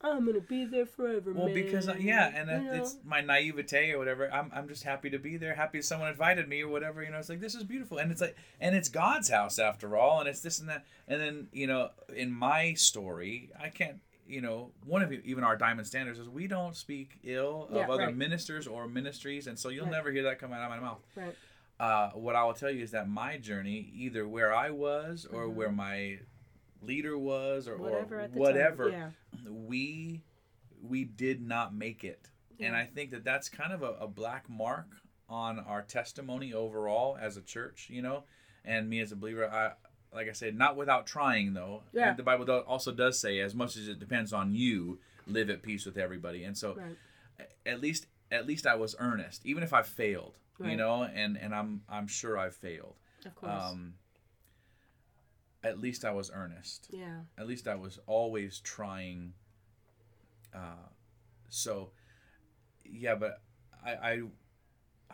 I'm 0.04 0.26
gonna 0.26 0.42
be 0.42 0.66
there 0.66 0.88
forever 0.88 1.32
Well, 1.32 1.54
because 1.54 1.88
uh, 1.88 1.96
yeah, 2.00 2.32
and 2.36 2.50
You 2.50 2.72
it- 2.72 2.78
it's 2.82 2.96
know? 2.96 3.00
my 3.06 3.22
naivete 3.22 3.92
or 3.92 4.00
whatever. 4.00 4.34
I'm, 4.34 4.52
I'm 4.52 4.68
just 4.68 4.82
happy 4.84 5.12
to 5.12 5.20
be 5.20 5.38
there. 5.38 5.54
Happy 5.54 5.80
someone 5.84 6.10
invited 6.10 6.50
me 6.50 6.64
or 6.64 6.70
whatever. 6.70 7.04
You 7.04 7.12
know, 7.12 7.20
it's 7.20 7.30
like 7.30 7.40
this 7.40 7.54
is 7.54 7.64
beautiful, 7.64 8.00
and 8.00 8.12
it's 8.12 8.20
like, 8.20 8.36
and 8.60 8.76
it's 8.76 8.90
God's 8.90 9.30
house 9.30 9.60
after 9.60 9.96
all, 9.96 10.20
and 10.20 10.28
it's 10.28 10.42
this 10.42 10.60
and 10.60 10.68
that. 10.70 10.86
And 11.08 11.22
then 11.22 11.48
you 11.54 11.68
know, 11.68 11.92
in 12.16 12.32
my 12.32 12.74
story, 12.74 13.52
I 13.60 13.70
can't. 13.70 14.00
You 14.28 14.42
know, 14.42 14.72
one 14.86 15.02
of 15.02 15.12
even 15.12 15.44
our 15.44 15.56
diamond 15.58 15.88
standards 15.88 16.20
is 16.20 16.30
we 16.30 16.48
don't 16.48 16.76
speak 16.76 17.20
ill 17.24 17.68
of 17.70 17.76
Yeah, 17.76 17.88
other 17.94 18.06
right. 18.06 18.16
ministers 18.16 18.68
or 18.68 18.88
ministries, 18.88 19.48
and 19.48 19.58
so 19.60 19.70
you'll 19.70 19.86
Right. 19.86 19.92
never 19.92 20.12
hear 20.12 20.24
that 20.24 20.40
come 20.40 20.54
out 20.54 20.62
of 20.64 20.70
my 20.70 20.80
mouth. 20.80 21.02
right 21.16 21.36
Uh, 21.80 22.12
what 22.12 22.36
I 22.36 22.44
will 22.44 22.54
tell 22.54 22.70
you 22.70 22.84
is 22.84 22.92
that 22.92 23.10
my 23.10 23.38
journey, 23.38 23.92
either 23.96 24.28
where 24.28 24.54
I 24.54 24.70
was 24.70 25.26
or 25.26 25.48
Mhm. 25.48 25.54
where 25.56 25.72
my 25.72 26.20
leader 26.82 27.18
was 27.18 27.68
or 27.68 27.78
whatever 27.78 28.22
or 28.22 28.28
whatever, 28.28 28.92
time. 28.92 29.14
we 29.68 30.24
we 30.82 31.04
did 31.04 31.42
not 31.42 31.74
make 31.76 32.04
it 32.04 32.30
and 32.60 32.76
i 32.76 32.84
think 32.86 33.12
that 33.12 33.24
that's 33.24 33.50
kind 33.50 33.72
of 33.72 33.84
a, 33.84 33.92
a 34.00 34.08
black 34.08 34.50
mark 34.50 34.88
on 35.30 35.60
our 35.60 35.84
testimony 35.84 36.54
overall 36.54 37.16
as 37.22 37.38
a 37.38 37.42
church 37.42 37.88
you 37.92 38.02
know 38.02 38.24
and 38.66 38.90
me 38.90 39.00
as 39.00 39.12
a 39.12 39.16
believer 39.16 39.48
i 39.52 39.72
like 40.14 40.28
i 40.28 40.32
said 40.32 40.58
not 40.58 40.76
without 40.76 41.08
trying 41.08 41.54
though. 41.54 41.84
Yeah. 41.94 42.10
And 42.10 42.18
the 42.18 42.24
bible 42.24 42.50
also 42.68 42.92
does 42.92 43.20
say 43.20 43.40
as 43.40 43.56
much 43.56 43.78
as 43.78 43.88
it 43.88 44.00
depends 44.00 44.34
on 44.34 44.54
you 44.54 45.00
live 45.28 45.50
at 45.50 45.62
peace 45.62 45.86
with 45.86 45.98
everybody. 45.98 46.44
And 46.44 46.58
so 46.58 46.76
right. 46.76 47.50
at 47.66 47.82
least 47.82 48.08
at 48.32 48.48
least 48.48 48.66
i 48.66 48.76
was 48.76 48.96
earnest 49.00 49.46
even 49.46 49.64
if 49.64 49.74
i 49.74 49.82
failed 49.82 50.38
you 50.64 50.76
know 50.78 51.04
and 51.04 51.38
and 51.38 51.56
i'm 51.56 51.82
i'm 51.90 52.08
sure 52.08 52.38
i 52.38 52.50
failed. 52.50 52.96
Of 53.26 53.36
course. 53.36 53.52
Um 53.52 53.94
at 55.64 55.80
least 55.80 56.06
i 56.06 56.12
was 56.12 56.32
earnest. 56.34 56.88
Yeah. 56.92 57.22
At 57.38 57.48
least 57.48 57.68
I 57.68 57.76
was 57.76 58.00
always 58.08 58.60
trying. 58.60 59.34
Uh, 60.54 60.90
so, 61.50 61.92
yeah, 62.84 63.16
but 63.16 63.42
I, 63.86 63.92
I, 63.92 64.22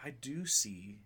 I 0.03 0.09
do 0.21 0.45
see 0.45 0.99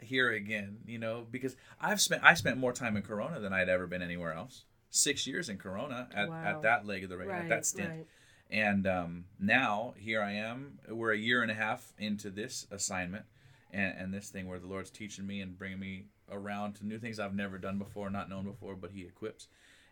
here 0.00 0.30
again, 0.32 0.78
you 0.86 0.98
know, 0.98 1.26
because 1.30 1.56
I've 1.80 2.00
spent 2.00 2.22
I 2.24 2.34
spent 2.34 2.56
more 2.58 2.72
time 2.72 2.96
in 2.96 3.02
Corona 3.02 3.40
than 3.40 3.52
I'd 3.52 3.68
ever 3.68 3.86
been 3.86 4.02
anywhere 4.02 4.32
else. 4.32 4.64
Six 4.90 5.26
years 5.26 5.48
in 5.48 5.58
Corona 5.58 6.08
at, 6.14 6.28
Wow. 6.30 6.44
at 6.44 6.62
that 6.62 6.86
leg 6.86 7.04
of 7.04 7.10
the 7.10 7.16
race, 7.18 7.28
right 7.28 7.42
at 7.42 7.48
that 7.50 7.66
stint, 7.66 7.88
right 7.90 8.06
and 8.50 8.86
um, 8.86 9.24
now 9.38 9.94
here 9.98 10.22
I 10.22 10.32
am. 10.32 10.78
We're 10.88 11.12
a 11.12 11.18
year 11.18 11.42
and 11.42 11.50
a 11.50 11.54
half 11.54 11.92
into 11.98 12.30
this 12.30 12.66
assignment, 12.70 13.24
and, 13.70 13.94
and 13.98 14.14
this 14.14 14.30
thing 14.30 14.48
where 14.48 14.58
the 14.58 14.66
Lord's 14.66 14.90
teaching 14.90 15.26
me 15.26 15.40
and 15.42 15.58
bringing 15.58 15.78
me 15.78 16.06
around 16.30 16.74
to 16.76 16.86
new 16.86 16.98
things 16.98 17.18
I've 17.20 17.34
never 17.34 17.58
done 17.58 17.78
before, 17.78 18.08
not 18.10 18.30
known 18.30 18.44
before, 18.44 18.74
but 18.74 18.90
He 18.92 19.02
equips. 19.02 19.48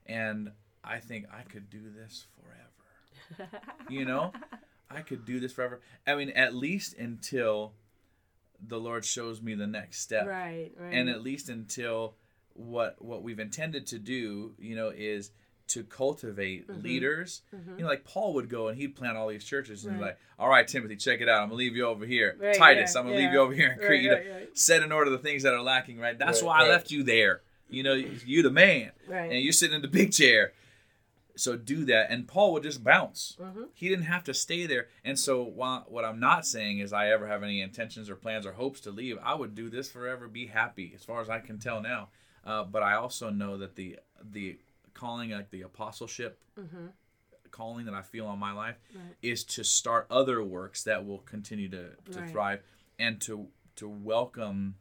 And 0.07 0.53
I 0.83 0.99
think 0.99 1.27
I 1.31 1.43
could 1.43 1.69
do 1.69 1.83
this 1.95 2.27
forever. 2.41 3.51
You 3.91 4.05
know, 4.05 4.33
I 4.91 5.03
could 5.03 5.25
do 5.25 5.39
this 5.41 5.53
forever. 5.53 5.81
I 6.07 6.15
mean, 6.17 6.31
at 6.31 6.55
least 6.55 6.95
until 6.99 7.73
the 8.67 8.79
Lord 8.79 9.05
shows 9.05 9.41
me 9.43 9.55
the 9.55 9.67
next 9.67 10.01
step, 10.01 10.27
right 10.27 10.73
right 10.79 10.93
and 10.95 11.09
at 11.09 11.23
least 11.23 11.49
until 11.49 12.15
what 12.55 13.03
what 13.05 13.23
we've 13.23 13.39
intended 13.41 13.87
to 13.89 13.99
do, 13.99 14.55
you 14.59 14.75
know, 14.77 14.89
is 14.95 15.31
to 15.69 15.83
cultivate 15.83 16.69
Mhm. 16.69 16.83
leaders. 16.85 17.43
Mhm. 17.53 17.77
You 17.79 17.83
know, 17.83 17.89
like 17.91 18.05
Paul 18.05 18.35
would 18.35 18.49
go 18.49 18.69
and 18.69 18.79
he'd 18.79 18.95
plant 18.95 19.17
all 19.17 19.27
these 19.29 19.45
churches 19.45 19.85
and 19.85 19.99
Right. 20.01 20.07
like, 20.09 20.19
all 20.39 20.49
right, 20.49 20.67
Timothy, 20.67 20.95
check 20.97 21.21
it 21.21 21.29
out. 21.29 21.43
I'm 21.43 21.49
gonna 21.49 21.57
leave 21.59 21.75
you 21.75 21.87
over 21.87 22.07
here. 22.07 22.37
Right, 22.39 22.55
Titus, 22.57 22.95
yeah, 22.95 23.01
I'm 23.01 23.07
gonna 23.07 23.19
yeah. 23.19 23.25
leave 23.27 23.33
you 23.35 23.41
over 23.41 23.53
here 23.53 23.73
in 23.73 23.79
Right, 23.79 23.87
Crete. 23.87 24.11
right, 24.11 24.31
right. 24.33 24.57
Set 24.59 24.83
in 24.85 24.93
order 24.93 25.11
the 25.11 25.19
things 25.19 25.43
that 25.43 25.53
are 25.55 25.63
lacking. 25.63 25.99
Right. 25.99 26.17
That's 26.19 26.41
Right, 26.41 26.47
why 26.47 26.65
I 26.65 26.69
left 26.69 26.91
you 26.93 27.03
there. 27.03 27.43
You 27.69 27.83
know, 27.83 27.95
you're 27.95 28.45
the 28.45 28.51
man, 28.53 28.93
Right. 29.09 29.33
and 29.33 29.43
you're 29.43 29.53
sitting 29.53 29.75
in 29.75 29.83
the 29.83 29.89
big 29.89 30.13
chair. 30.13 30.53
So 31.37 31.57
do 31.57 31.85
that, 31.85 32.11
and 32.11 32.27
Paul 32.27 32.53
would 32.55 32.63
just 32.63 32.83
bounce. 32.83 33.37
Mhm. 33.39 33.69
He 33.75 33.89
didn't 33.91 34.07
have 34.07 34.25
to 34.25 34.33
stay 34.35 34.65
there. 34.67 34.89
And 35.05 35.19
so, 35.19 35.43
while, 35.43 35.85
what 35.89 36.05
I'm 36.05 36.19
not 36.19 36.47
saying 36.47 36.79
is 36.79 36.93
I 36.95 37.11
ever 37.11 37.27
have 37.27 37.43
any 37.43 37.61
intentions 37.61 38.09
or 38.09 38.17
plans 38.17 38.47
or 38.47 38.53
hopes 38.53 38.81
to 38.83 38.91
leave. 38.91 39.19
I 39.23 39.35
would 39.35 39.55
do 39.55 39.69
this 39.69 39.91
forever, 39.91 40.29
be 40.29 40.47
happy, 40.47 40.93
as 40.95 41.05
far 41.05 41.21
as 41.21 41.29
I 41.29 41.41
can 41.41 41.59
tell 41.59 41.81
now. 41.83 42.09
Uh, 42.43 42.65
but 42.65 42.83
I 42.83 42.95
also 42.95 43.29
know 43.31 43.59
that 43.59 43.77
the 43.77 43.99
the 44.23 44.59
calling, 44.95 45.31
like 45.31 45.51
the 45.51 45.61
apostleship 45.63 46.43
Mhm. 46.59 46.93
calling 47.51 47.85
that 47.85 47.95
I 47.95 48.01
feel 48.03 48.27
on 48.27 48.39
my 48.39 48.53
life, 48.53 48.79
Right. 48.95 49.15
is 49.21 49.45
to 49.45 49.63
start 49.63 50.07
other 50.11 50.43
works 50.43 50.83
that 50.85 51.05
will 51.05 51.19
continue 51.19 51.69
to, 51.69 51.97
to 52.13 52.21
Right. 52.21 52.31
thrive 52.31 52.63
and 52.99 53.21
to 53.23 53.49
to 53.77 53.87
welcome 53.87 54.77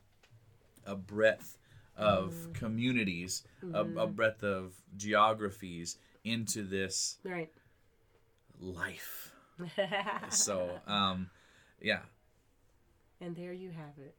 a 0.85 0.95
breadth 0.95 1.57
of 1.97 2.33
Mm. 2.33 2.53
communities, 2.53 3.43
Mm-hmm. 3.61 3.97
a 3.97 4.07
breadth 4.07 4.41
of 4.41 4.81
geographies 4.95 5.97
into 6.25 6.63
this 6.63 7.17
Right. 7.23 7.51
life. 8.59 9.31
So, 10.29 10.69
um, 10.85 11.29
yeah. 11.81 12.01
and 13.21 13.35
there 13.35 13.53
you 13.53 13.69
have 13.71 13.97
it. 13.97 14.15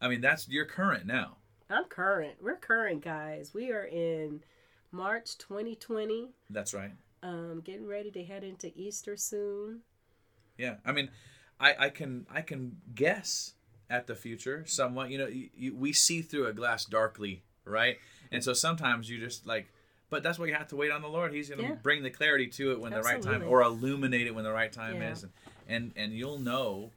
I 0.00 0.08
mean, 0.08 0.20
that's 0.20 0.48
you're 0.48 0.64
current 0.64 1.06
now. 1.06 1.36
I'm 1.68 1.84
current. 1.84 2.34
We're 2.42 2.56
current, 2.56 3.04
guys. 3.04 3.52
We 3.54 3.70
are 3.70 3.84
in 3.84 4.40
March 4.90 5.38
2020. 5.38 6.30
That's 6.48 6.74
right. 6.74 6.90
Um, 7.22 7.60
getting 7.64 7.86
ready 7.86 8.10
to 8.10 8.24
head 8.24 8.42
into 8.42 8.72
Easter 8.74 9.16
soon. 9.16 9.82
Yeah. 10.58 10.76
I 10.84 10.90
mean, 10.92 11.10
I, 11.60 11.74
I 11.78 11.88
can 11.90 12.26
I 12.28 12.40
can 12.40 12.78
guess 12.94 13.52
at 13.88 14.06
the 14.08 14.16
future 14.16 14.64
somewhat. 14.66 15.10
You 15.10 15.18
know, 15.18 15.26
you, 15.28 15.50
you, 15.54 15.76
we 15.76 15.92
see 15.92 16.22
through 16.22 16.46
a 16.46 16.52
glass 16.52 16.84
darkly, 16.86 17.44
right? 17.64 17.98
And 18.32 18.42
so 18.42 18.52
sometimes 18.52 19.08
you 19.08 19.20
just 19.20 19.46
like, 19.46 19.70
but 20.10 20.22
that's 20.22 20.38
why 20.38 20.46
you 20.46 20.54
have 20.54 20.68
to 20.68 20.76
wait 20.76 20.90
on 20.90 21.00
the 21.02 21.08
Lord. 21.08 21.32
He's 21.32 21.48
going 21.48 21.60
to 21.60 21.66
Yeah. 21.68 21.74
bring 21.76 22.02
the 22.02 22.10
clarity 22.10 22.48
to 22.48 22.72
it 22.72 22.80
when 22.80 22.92
the 22.92 23.00
right 23.02 23.22
time, 23.22 23.42
or 23.44 23.62
illuminate 23.62 24.26
it 24.26 24.34
when 24.34 24.44
the 24.44 24.52
right 24.52 24.72
time 24.72 24.96
Yeah. 25.00 25.12
is, 25.12 25.22
and, 25.22 25.32
and 25.68 25.92
and 25.96 26.12
you'll 26.12 26.38
know, 26.38 26.90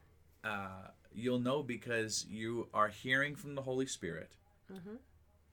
uh, 0.43 0.88
you'll 1.14 1.39
know 1.39 1.64
because 1.64 2.26
you 2.30 2.68
are 2.74 2.89
hearing 2.89 3.36
from 3.36 3.55
the 3.55 3.61
Holy 3.61 3.86
Spirit. 3.86 4.32
Mhm. 4.72 4.97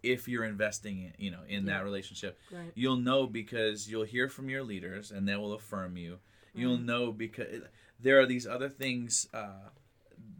If 0.02 0.26
you're 0.26 0.44
investing 0.44 1.02
in, 1.02 1.12
you 1.18 1.30
know, 1.30 1.42
in 1.46 1.66
Yeah. 1.66 1.78
that 1.78 1.84
relationship, 1.84 2.38
Right. 2.50 2.72
you'll 2.74 2.96
know 2.96 3.26
because 3.26 3.90
you'll 3.90 4.04
hear 4.04 4.28
from 4.30 4.48
your 4.48 4.62
leaders 4.64 5.10
and 5.12 5.28
they 5.28 5.36
will 5.36 5.52
affirm 5.52 5.96
you. 5.98 6.18
You'll 6.54 6.78
know 6.78 7.12
because 7.12 7.62
there 8.00 8.18
are 8.18 8.26
these 8.26 8.46
other 8.46 8.68
things 8.70 9.28
uh, 9.34 9.68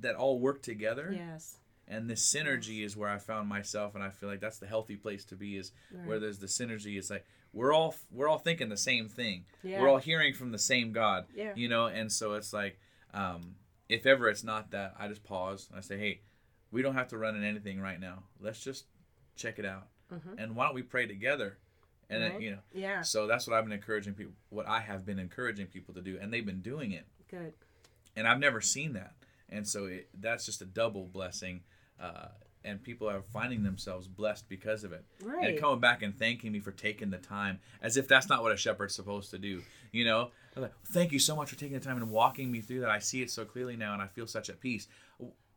that 0.01 0.17
all 0.17 0.39
work 0.41 0.63
together, 0.63 1.13
Yes. 1.15 1.60
And 1.91 2.09
this 2.09 2.25
synergy 2.35 2.83
is 2.85 2.97
where 2.97 3.11
I 3.11 3.19
found 3.19 3.49
myself, 3.49 3.95
and 3.95 4.03
I 4.03 4.09
feel 4.11 4.29
like 4.31 4.41
that's 4.41 4.59
the 4.59 4.67
healthy 4.67 4.97
place 4.97 5.25
to 5.27 5.37
be. 5.37 5.57
Is 5.59 5.73
where 6.07 6.19
there's 6.19 6.39
the 6.39 6.47
synergy. 6.47 6.97
It's 6.97 7.11
like 7.11 7.27
we're 7.53 7.73
all 7.75 7.95
we're 8.11 8.29
all 8.29 8.39
thinking 8.39 8.69
the 8.71 8.77
same 8.79 9.09
thing. 9.09 9.45
Yeah. 9.63 9.81
We're 9.83 9.89
all 9.89 9.99
hearing 9.99 10.33
from 10.33 10.53
the 10.53 10.59
same 10.59 10.93
God. 10.93 11.27
Yeah. 11.35 11.53
You 11.55 11.69
know, 11.69 11.87
and 11.87 12.11
so 12.11 12.35
it's 12.35 12.53
like, 12.53 12.79
um, 13.13 13.57
if 13.89 14.07
ever 14.07 14.29
it's 14.29 14.45
not 14.45 14.71
that, 14.71 14.95
I 14.99 15.09
just 15.09 15.25
pause 15.25 15.67
and 15.69 15.77
I 15.79 15.83
say, 15.83 15.99
hey, 15.99 16.21
we 16.71 16.81
don't 16.81 16.95
have 16.95 17.09
to 17.09 17.19
run 17.19 17.35
in 17.37 17.43
anything 17.45 17.81
right 17.81 17.99
now. 18.01 18.23
Let's 18.41 18.63
just 18.63 18.87
check 19.37 19.59
it 19.59 19.65
out, 19.67 19.89
Mhm. 20.13 20.39
and 20.39 20.55
why 20.57 20.67
don't 20.67 20.75
we 20.75 20.83
pray 20.83 21.07
together? 21.07 21.59
And 22.09 22.23
Right. 22.23 22.41
you 22.41 22.51
know, 22.53 22.59
Yeah. 22.73 23.03
so 23.03 23.27
that's 23.27 23.47
what 23.47 23.57
I've 23.57 23.65
been 23.65 23.73
encouraging 23.73 24.15
people. 24.15 24.35
What 24.49 24.67
I 24.69 24.81
have 24.81 25.05
been 25.05 25.19
encouraging 25.19 25.67
people 25.69 25.95
to 25.95 26.03
do, 26.03 26.19
and 26.21 26.33
they've 26.33 26.45
been 26.47 26.61
doing 26.63 26.93
it, 26.93 27.07
Good. 27.29 27.55
and 28.17 28.27
I've 28.29 28.39
never 28.41 28.61
seen 28.61 28.93
that. 28.95 29.15
And 29.49 29.67
so 29.67 29.87
it, 29.87 30.09
that's 30.15 30.45
just 30.47 30.61
a 30.63 30.65
double 30.67 31.07
blessing, 31.09 31.63
uh, 32.01 32.29
and 32.65 32.83
people 32.83 33.09
are 33.09 33.23
finding 33.33 33.63
themselves 33.63 34.07
blessed 34.07 34.49
because 34.49 34.85
of 34.85 34.93
it, 34.93 35.05
Right. 35.23 35.49
and 35.51 35.59
coming 35.59 35.81
back 35.81 36.03
and 36.03 36.15
thanking 36.19 36.53
me 36.53 36.61
for 36.61 36.73
taking 36.73 37.11
the 37.11 37.19
time, 37.19 37.59
as 37.83 37.97
if 37.97 38.07
that's 38.09 38.29
not 38.29 38.43
what 38.43 38.53
a 38.53 38.57
shepherd's 38.57 38.95
supposed 38.95 39.31
to 39.31 39.39
do. 39.39 39.63
You 39.93 40.05
know, 40.05 40.31
like, 40.57 40.73
thank 40.89 41.11
you 41.13 41.19
so 41.19 41.35
much 41.35 41.49
for 41.51 41.57
taking 41.57 41.79
the 41.79 41.85
time 41.85 41.97
and 41.97 42.11
walking 42.11 42.51
me 42.53 42.61
through 42.61 42.81
that. 42.81 42.91
I 42.91 42.99
see 42.99 43.23
it 43.23 43.31
so 43.31 43.45
clearly 43.45 43.77
now, 43.77 43.93
and 43.95 44.03
I 44.03 44.07
feel 44.09 44.27
such 44.27 44.51
at 44.51 44.61
peace. 44.61 44.89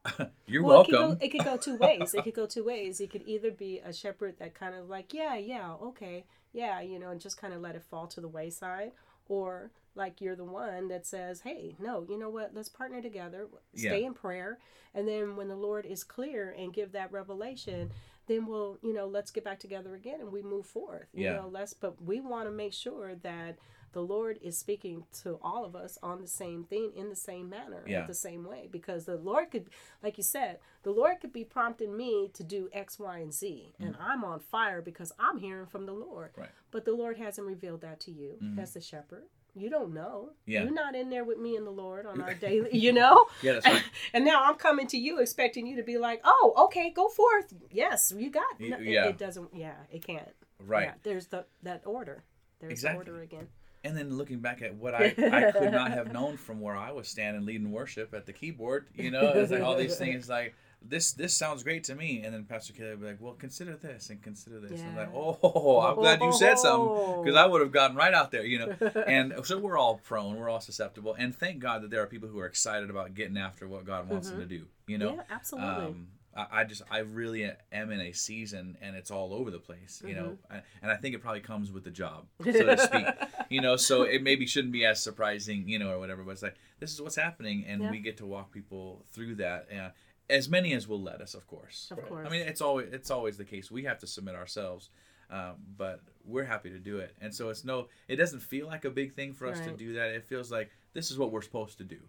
You're 0.47 0.63
Well, 0.63 0.85
welcome. 0.89 1.17
It 1.21 1.29
could, 1.29 1.43
go, 1.43 1.53
it 1.53 1.61
could 1.61 1.65
go 1.65 1.73
two 1.73 1.77
ways. 1.77 2.13
It 2.13 2.23
could 2.23 2.33
go 2.33 2.45
two 2.45 2.63
ways. 2.63 2.99
It 2.99 3.09
could 3.09 3.23
either 3.25 3.51
be 3.51 3.79
a 3.79 3.93
shepherd 3.93 4.35
that 4.39 4.53
kind 4.53 4.75
of 4.75 4.89
like, 4.89 5.13
yeah, 5.13 5.35
yeah, 5.35 5.73
okay, 5.81 6.25
yeah, 6.51 6.81
you 6.81 6.99
know, 6.99 7.09
and 7.09 7.21
just 7.21 7.37
kind 7.37 7.53
of 7.53 7.61
let 7.61 7.75
it 7.75 7.83
fall 7.83 8.07
to 8.07 8.21
the 8.21 8.27
wayside, 8.27 8.91
or 9.27 9.71
like 9.95 10.21
you're 10.21 10.35
the 10.35 10.43
one 10.43 10.87
that 10.87 11.05
says, 11.05 11.41
hey, 11.41 11.75
no, 11.79 12.05
you 12.07 12.17
know 12.17 12.29
what? 12.29 12.53
Let's 12.53 12.69
partner 12.69 13.01
together, 13.01 13.47
stay 13.75 14.01
Yeah. 14.01 14.07
in 14.07 14.13
prayer, 14.13 14.59
and 14.93 15.07
then 15.07 15.35
when 15.35 15.47
the 15.47 15.55
Lord 15.55 15.85
is 15.85 16.03
clear 16.03 16.55
and 16.57 16.73
give 16.73 16.91
that 16.93 17.11
revelation. 17.11 17.91
Then 18.25 18.45
we'll, 18.45 18.77
you 18.81 18.93
know, 18.93 19.05
let's 19.05 19.31
get 19.31 19.43
back 19.43 19.59
together 19.59 19.95
again 19.95 20.21
and 20.21 20.31
we 20.31 20.41
move 20.41 20.65
forth. 20.65 21.07
You 21.13 21.25
Yeah. 21.25 21.33
know, 21.33 21.49
let's, 21.49 21.73
but 21.73 22.01
we 22.01 22.21
want 22.21 22.47
to 22.47 22.51
make 22.51 22.71
sure 22.71 23.15
that 23.15 23.57
the 23.91 24.01
Lord 24.01 24.39
is 24.41 24.57
speaking 24.57 25.05
to 25.23 25.37
all 25.41 25.65
of 25.65 25.75
us 25.75 25.97
on 26.01 26.21
the 26.21 26.27
same 26.27 26.63
thing 26.63 26.93
in 26.95 27.09
the 27.09 27.17
same 27.17 27.49
manner, 27.49 27.83
Yeah. 27.85 28.05
the 28.05 28.13
same 28.13 28.45
way. 28.45 28.69
Because 28.71 29.03
the 29.05 29.17
Lord 29.17 29.51
could, 29.51 29.69
like 30.01 30.17
you 30.17 30.23
said, 30.23 30.59
the 30.83 30.91
Lord 30.91 31.19
could 31.19 31.33
be 31.33 31.43
prompting 31.43 31.97
me 31.97 32.29
to 32.33 32.43
do 32.43 32.69
X, 32.71 32.97
Y, 32.97 33.19
and 33.19 33.33
Z, 33.33 33.73
and 33.77 33.93
mm. 33.95 34.01
I'm 34.01 34.23
on 34.23 34.39
fire 34.39 34.81
because 34.81 35.11
I'm 35.19 35.37
hearing 35.37 35.67
from 35.67 35.85
the 35.85 35.93
Lord. 35.93 36.31
Right. 36.35 36.49
But 36.71 36.85
the 36.85 36.93
Lord 36.93 37.17
hasn't 37.17 37.45
revealed 37.45 37.81
that 37.81 37.99
to 38.01 38.11
you 38.11 38.37
mm-hmm. 38.41 38.59
as 38.59 38.73
the 38.73 38.81
shepherd. 38.81 39.25
You 39.55 39.69
don't 39.69 39.93
know. 39.93 40.31
Yeah. 40.45 40.63
You're 40.63 40.71
not 40.73 40.95
in 40.95 41.09
there 41.09 41.23
with 41.23 41.37
me 41.37 41.55
and 41.55 41.65
the 41.67 41.71
Lord 41.71 42.05
on 42.05 42.19
our 42.21 42.33
daily, 42.47 42.75
you 42.75 42.91
know? 42.91 43.25
Yeah, 43.41 43.53
that's 43.53 43.65
right. 43.67 43.83
and 44.13 44.25
now 44.25 44.43
I'm 44.45 44.55
coming 44.55 44.87
to 44.87 44.97
you 44.97 45.19
expecting 45.19 45.67
you 45.67 45.75
to 45.75 45.83
be 45.83 45.97
like, 45.97 46.21
oh, 46.23 46.53
okay, 46.65 46.89
go 46.89 47.07
forth. 47.07 47.53
Yes, 47.71 48.11
you 48.17 48.31
got 48.31 48.59
no, 48.59 48.77
it- 48.77 48.83
yeah. 48.83 49.05
It, 49.07 49.17
doesn't, 49.17 49.49
yeah, 49.53 49.75
it 49.91 50.05
can't. 50.05 50.27
Right. 50.59 50.85
Yeah, 50.87 50.93
there's 51.03 51.27
the 51.27 51.45
that 51.63 51.81
order. 51.85 52.23
There's 52.59 52.71
Exactly. 52.71 53.05
the 53.05 53.11
order 53.11 53.23
again. 53.23 53.47
And 53.83 53.97
then 53.97 54.15
looking 54.15 54.39
back 54.39 54.61
at 54.61 54.73
what 54.75 54.93
I, 54.95 55.07
I 55.17 55.51
could 55.51 55.71
not 55.73 55.91
have 55.97 56.13
known 56.13 56.37
from 56.37 56.61
where 56.61 56.75
I 56.77 56.91
was 56.93 57.09
standing 57.09 57.45
leading 57.45 57.69
worship 57.69 58.13
at 58.13 58.25
the 58.25 58.31
keyboard, 58.31 58.87
you 58.95 59.11
know, 59.11 59.33
it's 59.35 59.51
like 59.51 59.61
all 59.61 59.75
these 59.75 59.97
things 59.97 60.29
like 60.29 60.55
this 60.87 61.13
this 61.13 61.35
sounds 61.35 61.63
great 61.63 61.83
to 61.85 61.95
me. 61.95 62.21
And 62.23 62.33
then 62.33 62.43
Pastor 62.43 62.73
Kelly 62.73 62.91
would 62.91 63.01
be 63.01 63.07
like, 63.07 63.17
well, 63.21 63.33
consider 63.33 63.75
this 63.75 64.09
and 64.09 64.21
consider 64.21 64.59
this. 64.59 64.81
And 64.81 64.89
I'm 64.91 64.95
like, 64.95 65.09
oh, 65.13 65.79
I'm 65.81 65.95
glad 65.95 66.21
you 66.21 66.33
said 66.33 66.57
something 66.59 67.23
because 67.23 67.35
I 67.37 67.45
Oh. 67.45 67.49
would 67.49 67.61
have 67.61 67.71
gotten 67.71 67.95
right 67.95 68.13
out 68.13 68.31
there, 68.31 68.45
you 68.45 68.59
know. 68.59 68.75
And 69.07 69.33
so 69.43 69.57
we're 69.57 69.77
all 69.77 69.95
prone, 70.03 70.35
we're 70.37 70.49
all 70.49 70.61
susceptible. 70.61 71.15
And 71.17 71.35
thank 71.35 71.59
God 71.59 71.83
that 71.83 71.89
there 71.91 72.01
are 72.01 72.07
people 72.07 72.29
who 72.29 72.39
are 72.39 72.45
excited 72.47 72.89
about 72.89 73.13
getting 73.13 73.37
after 73.37 73.67
what 73.67 73.85
God 73.85 74.09
wants 74.09 74.29
them 74.29 74.39
to 74.39 74.45
do, 74.45 74.65
you 74.87 74.97
know. 74.97 75.09
Mm-hmm. 75.09 75.17
yeah, 75.19 75.23
absolutely. 75.35 75.69
Um, 75.69 76.07
I, 76.35 76.47
I 76.51 76.63
just 76.63 76.81
I 76.89 76.99
really 76.99 77.49
am 77.71 77.91
in 77.91 77.99
a 78.01 78.11
season 78.11 78.75
and 78.81 78.95
it's 78.95 79.11
all 79.11 79.33
over 79.35 79.51
the 79.51 79.59
place, 79.59 80.01
you 80.05 80.15
know, 80.15 80.23
Mm-hmm. 80.23 80.53
I- 80.55 80.61
and 80.81 80.91
I 80.91 80.95
think 80.95 81.13
it 81.15 81.21
probably 81.21 81.41
comes 81.41 81.71
with 81.71 81.83
the 81.83 81.91
job, 81.91 82.25
so 82.43 82.51
to 82.51 82.77
speak, 82.77 83.05
you 83.49 83.61
know. 83.61 83.75
So 83.77 84.01
it 84.03 84.23
maybe 84.23 84.45
shouldn't 84.47 84.73
be 84.73 84.83
as 84.85 84.99
surprising, 85.01 85.67
you 85.69 85.77
know, 85.79 85.91
or 85.91 85.99
whatever. 85.99 86.23
But 86.23 86.31
it's 86.31 86.41
like 86.43 86.55
this 86.79 86.91
is 86.91 87.01
what's 87.01 87.15
happening, 87.15 87.65
and 87.67 87.83
Yeah. 87.83 87.91
we 87.91 87.99
get 87.99 88.17
to 88.17 88.25
walk 88.25 88.51
people 88.51 89.05
through 89.11 89.35
that. 89.35 89.67
Uh, 89.71 89.89
as 90.29 90.49
many 90.49 90.73
as 90.73 90.87
will 90.87 91.01
let 91.01 91.21
us, 91.21 91.33
of 91.33 91.47
course. 91.47 91.89
Of 91.91 92.07
course. 92.07 92.25
I 92.25 92.29
mean, 92.29 92.41
it's 92.41 92.61
always 92.61 92.93
it's 92.93 93.11
always 93.11 93.37
the 93.37 93.45
case. 93.45 93.69
We 93.71 93.83
have 93.83 93.99
to 93.99 94.07
submit 94.07 94.35
ourselves, 94.35 94.89
um, 95.29 95.55
but 95.77 96.01
we're 96.25 96.45
happy 96.45 96.69
to 96.69 96.79
do 96.79 96.97
it. 96.97 97.15
And 97.21 97.33
so 97.33 97.49
it's 97.49 97.63
no, 97.63 97.87
it 98.07 98.15
doesn't 98.15 98.41
feel 98.41 98.67
like 98.67 98.85
a 98.85 98.89
big 98.89 99.13
thing 99.13 99.33
for 99.33 99.47
us 99.47 99.59
to 99.61 99.71
do 99.71 99.93
that. 99.93 100.09
It 100.11 100.25
feels 100.25 100.51
like 100.51 100.71
this 100.93 101.11
is 101.11 101.17
what 101.17 101.31
we're 101.31 101.41
supposed 101.41 101.77
to 101.79 101.83
do, 101.83 101.99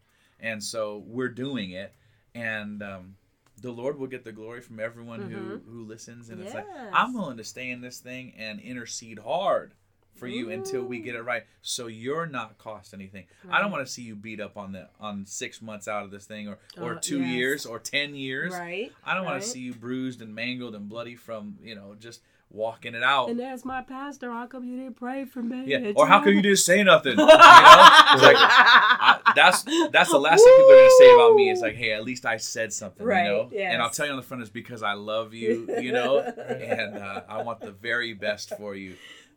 and 0.40 0.62
so 0.62 1.02
we're 1.06 1.28
doing 1.28 1.72
it. 1.72 1.92
And 2.36 2.82
um, 2.82 3.16
the 3.60 3.70
Lord 3.70 3.98
will 3.98 4.08
get 4.08 4.24
the 4.24 4.32
glory 4.32 4.60
from 4.60 4.80
everyone 4.80 5.30
who 5.30 5.60
who 5.70 5.84
listens. 5.84 6.30
And 6.30 6.40
it's 6.40 6.54
like 6.54 6.66
Mm-hmm. 6.66 6.94
I'm 6.94 7.14
willing 7.14 7.36
to 7.36 7.44
stay 7.44 7.70
in 7.70 7.80
this 7.80 7.98
thing 7.98 8.32
and 8.36 8.60
intercede 8.60 9.18
hard 9.18 9.74
for 10.14 10.26
you 10.26 10.50
until 10.50 10.82
we 10.82 10.98
get 11.00 11.14
it 11.14 11.22
right 11.22 11.44
so 11.62 11.86
you're 11.86 12.26
not 12.26 12.56
cost 12.58 12.94
anything 12.94 13.24
i 13.50 13.60
don't 13.60 13.70
want 13.70 13.84
to 13.86 13.92
see 13.92 14.02
you 14.02 14.14
beat 14.14 14.40
up 14.40 14.56
on 14.56 14.72
the 14.72 14.88
on 15.00 15.26
six 15.26 15.60
months 15.60 15.88
out 15.88 16.04
of 16.04 16.10
this 16.10 16.24
thing 16.24 16.48
or 16.48 16.58
or 16.80 16.94
Uh, 16.96 17.00
two 17.00 17.20
yes. 17.20 17.28
years 17.30 17.66
or 17.66 17.78
ten 17.78 18.14
years 18.14 18.52
right. 18.52 18.92
I 19.04 19.14
don't 19.14 19.24
want 19.24 19.42
to 19.42 19.48
see 19.48 19.60
you 19.60 19.74
bruised 19.74 20.22
and 20.22 20.34
mangled 20.34 20.74
and 20.74 20.88
bloody 20.88 21.16
from 21.16 21.58
you 21.62 21.74
know 21.74 21.94
just 21.98 22.20
walking 22.50 22.94
it 22.94 23.02
out. 23.02 23.30
And 23.30 23.40
as 23.40 23.64
my 23.64 23.82
pastor, 23.82 24.30
how 24.30 24.46
come 24.46 24.64
you 24.64 24.76
didn't 24.76 24.94
pray 24.94 25.24
for 25.24 25.42
me? 25.42 25.64
yeah, 25.66 25.90
or 25.96 26.06
how 26.06 26.20
come 26.22 26.34
you 26.34 26.42
didn't 26.42 26.58
say 26.58 26.84
nothing? 26.84 27.12
You 27.12 27.16
know, 27.16 27.24
like, 27.26 28.36
I, 28.38 29.32
that's 29.34 29.64
that's 29.90 30.10
the 30.12 30.18
last 30.18 30.44
thing 30.44 30.52
people 30.56 30.70
are 30.70 30.76
gonna 30.76 30.90
say 30.98 31.14
about 31.14 31.34
me. 31.34 31.50
Is 31.50 31.60
like, 31.62 31.74
hey, 31.74 31.92
at 31.92 32.04
least 32.04 32.24
I 32.24 32.36
said 32.36 32.72
something, 32.72 33.04
Right, 33.04 33.24
you 33.24 33.30
know. 33.30 33.48
yes. 33.52 33.72
And 33.72 33.82
I'll 33.82 33.90
tell 33.90 34.06
you 34.06 34.12
on 34.12 34.18
the 34.18 34.22
front 34.22 34.42
is 34.44 34.50
because 34.50 34.84
I 34.84 34.92
love 34.92 35.34
you, 35.34 35.66
you 35.80 35.90
know, 35.98 36.18
and 36.20 36.96
uh, 36.96 37.22
I 37.28 37.42
want 37.42 37.60
the 37.60 37.72
very 37.72 38.12
best 38.12 38.56
for 38.56 38.76
you. 38.76 38.94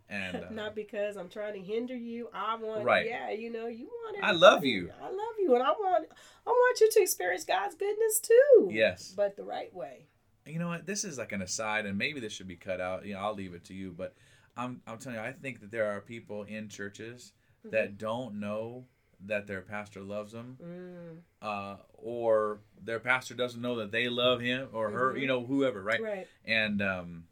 And 0.09 0.35
uh, 0.43 0.49
Not 0.51 0.73
because 0.75 1.17
I'm 1.17 1.29
trying 1.29 1.53
to 1.53 1.59
hinder 1.61 1.95
you. 1.95 2.29
I 2.33 2.55
want, 2.55 2.85
Right. 2.85 3.05
yeah, 3.07 3.29
you 3.31 3.51
know, 3.51 3.67
you 3.67 3.85
want 3.87 4.17
it. 4.17 4.23
I 4.23 4.31
love 4.31 4.63
you. 4.63 4.89
I 5.01 5.05
love 5.09 5.35
you, 5.39 5.53
and 5.53 5.63
I 5.63 5.71
want, 5.71 6.07
I 6.45 6.49
want 6.49 6.79
you 6.79 6.89
to 6.91 7.01
experience 7.01 7.43
God's 7.43 7.75
goodness 7.75 8.19
too. 8.19 8.69
yes, 8.71 9.13
but 9.15 9.35
the 9.35 9.43
right 9.43 9.73
way. 9.73 10.07
you 10.45 10.59
know 10.59 10.69
what? 10.69 10.85
This 10.85 11.03
is 11.03 11.17
like 11.17 11.33
an 11.33 11.41
aside, 11.41 11.85
and 11.85 11.97
maybe 11.97 12.19
this 12.21 12.31
should 12.31 12.47
be 12.47 12.55
cut 12.55 12.79
out. 12.79 13.05
You 13.05 13.15
know, 13.15 13.19
I'll 13.19 13.33
leave 13.35 13.53
it 13.53 13.65
to 13.65 13.73
you. 13.73 13.91
But 13.91 14.13
I'm 14.55 14.81
I'm 14.87 14.97
telling 14.97 15.17
you, 15.19 15.23
I 15.25 15.33
think 15.33 15.59
that 15.59 15.71
there 15.71 15.91
are 15.91 15.99
people 16.01 16.43
in 16.43 16.69
churches 16.69 17.33
Mm-hmm. 17.65 17.75
that 17.75 17.97
don't 17.97 18.39
know 18.39 18.85
that 19.25 19.47
their 19.47 19.61
pastor 19.61 19.99
loves 20.01 20.31
them, 20.31 20.57
Mm, 20.63 21.17
uh, 21.41 21.77
or 21.95 22.59
their 22.81 22.99
pastor 22.99 23.33
doesn't 23.33 23.59
know 23.61 23.77
that 23.77 23.91
they 23.91 24.07
love 24.09 24.39
him 24.39 24.69
or 24.73 24.91
her. 24.91 25.13
Mhm. 25.15 25.21
You 25.21 25.27
know, 25.27 25.43
whoever, 25.43 25.81
right? 25.81 26.01
right. 26.01 26.27
And 26.45 26.81
um, 26.83 27.23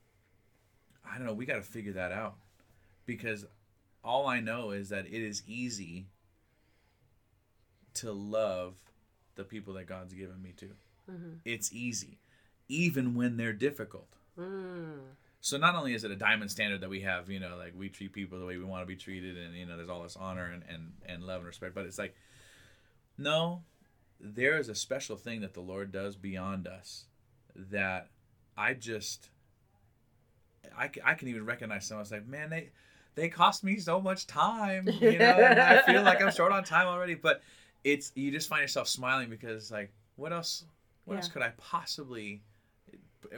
I 1.09 1.17
don't 1.17 1.27
know. 1.27 1.33
We 1.33 1.45
got 1.45 1.55
to 1.57 1.61
figure 1.61 1.93
that 1.93 2.11
out 2.11 2.35
because 3.05 3.45
all 4.03 4.27
I 4.27 4.39
know 4.39 4.71
is 4.71 4.89
that 4.89 5.05
it 5.07 5.13
is 5.21 5.43
easy 5.47 6.07
to 7.95 8.11
love 8.11 8.75
the 9.35 9.43
people 9.43 9.73
that 9.75 9.85
God's 9.87 10.13
given 10.13 10.41
me 10.41 10.53
to. 10.57 10.75
Mhm. 11.09 11.39
It's 11.45 11.71
easy, 11.73 12.19
even 12.67 13.15
when 13.15 13.37
they're 13.37 13.53
difficult. 13.53 14.15
Mm, 14.37 15.15
So 15.41 15.57
not 15.57 15.75
only 15.75 15.93
is 15.93 16.03
it 16.03 16.09
a 16.09 16.15
diamond 16.15 16.49
standard 16.49 16.81
that 16.81 16.89
we 16.89 17.01
have, 17.01 17.29
you 17.29 17.39
know, 17.39 17.55
like 17.55 17.73
we 17.75 17.87
treat 17.87 18.13
people 18.13 18.39
the 18.39 18.45
way 18.45 18.57
we 18.57 18.63
want 18.63 18.81
to 18.81 18.87
be 18.87 18.95
treated, 18.95 19.37
and 19.37 19.55
you 19.55 19.65
know, 19.65 19.77
there's 19.77 19.89
all 19.89 20.01
this 20.03 20.15
honor 20.15 20.45
and 20.45 20.63
and, 20.67 20.93
and 21.05 21.23
love 21.23 21.37
and 21.37 21.45
respect, 21.47 21.75
but 21.75 21.85
it's 21.85 21.99
like, 21.99 22.15
no, 23.17 23.63
there 24.19 24.57
is 24.57 24.69
a 24.69 24.75
special 24.75 25.15
thing 25.17 25.41
that 25.41 25.53
the 25.53 25.61
Lord 25.61 25.91
does 25.91 26.15
beyond 26.15 26.67
us 26.67 27.05
that 27.55 28.09
I 28.57 28.73
just, 28.73 29.29
I, 30.75 30.89
I 31.03 31.13
can 31.13 31.27
even 31.27 31.45
recognize 31.45 31.85
someone's 31.85 32.11
like, 32.11 32.25
man, 32.25 32.49
they 32.49 32.71
they 33.15 33.29
cost 33.29 33.63
me 33.63 33.77
so 33.77 33.99
much 34.01 34.27
time, 34.27 34.87
you 34.99 35.17
know, 35.19 35.25
and 35.37 35.59
I 35.59 35.81
feel 35.81 36.03
like 36.03 36.21
I'm 36.21 36.31
short 36.35 36.51
on 36.51 36.63
time 36.63 36.87
already, 36.87 37.15
but 37.15 37.41
it's 37.83 38.11
you 38.15 38.31
just 38.31 38.47
find 38.49 38.61
yourself 38.61 38.87
smiling 38.87 39.29
because 39.29 39.71
like, 39.71 39.91
what 40.17 40.31
else, 40.33 40.65
what 41.05 41.15
else 41.17 41.27
could 41.29 41.41
I 41.41 41.49
possibly 41.57 42.41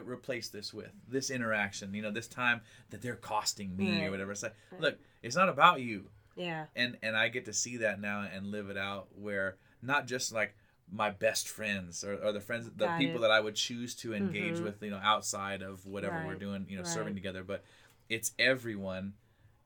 replace 0.06 0.50
this 0.50 0.74
with 0.74 0.92
this 1.08 1.30
interaction 1.30 1.94
you 1.94 2.02
know 2.02 2.12
this 2.12 2.28
time 2.28 2.60
that 2.90 3.02
they're 3.02 3.16
costing 3.16 3.76
me 3.78 4.06
or 4.06 4.12
whatever 4.12 4.32
it's 4.34 4.44
like 4.44 4.54
Right. 4.72 4.82
look 4.82 5.00
it's 5.24 5.36
not 5.36 5.48
about 5.48 5.80
you 5.80 6.10
yeah. 6.36 6.66
and 6.76 6.98
and 7.02 7.16
i 7.16 7.30
get 7.30 7.46
to 7.46 7.54
see 7.54 7.78
that 7.78 8.02
now 8.02 8.28
and 8.32 8.48
live 8.48 8.70
it 8.70 8.78
out 8.78 9.08
where 9.18 9.56
not 9.82 10.06
just 10.06 10.34
like 10.34 10.56
my 10.92 11.10
best 11.10 11.48
friends 11.48 12.04
or, 12.04 12.16
or 12.16 12.34
the 12.34 12.42
friends 12.42 12.66
the 12.76 12.86
Got 12.88 12.98
people 12.98 13.20
it. 13.20 13.22
that 13.22 13.32
i 13.32 13.40
would 13.40 13.56
choose 13.56 13.96
to 13.96 14.14
engage 14.14 14.58
Mhm. 14.60 14.64
with 14.64 14.84
you 14.84 14.90
know 14.92 15.00
outside 15.02 15.62
of 15.62 15.86
whatever 15.86 16.22
we're 16.26 16.36
doing 16.36 16.66
you 16.68 16.76
know 16.78 16.84
serving 16.84 17.16
together 17.16 17.46
but 17.46 17.64
it's 18.10 18.34
everyone 18.38 19.14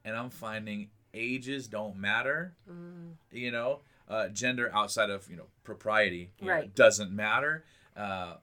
and 0.06 0.16
i'm 0.16 0.30
finding 0.30 0.90
ages 1.14 1.68
don't 1.68 1.96
matter 1.98 2.54
Mm, 2.70 3.14
you 3.32 3.52
know 3.52 3.82
uh, 4.08 4.28
gender 4.30 4.70
outside 4.74 5.10
of 5.10 5.30
you 5.30 5.38
know 5.38 5.48
propriety 5.64 6.32
you 6.40 6.48
know, 6.48 6.54
Right. 6.54 6.76
doesn't 6.76 7.12
matter 7.12 7.64
uh, 7.96 8.36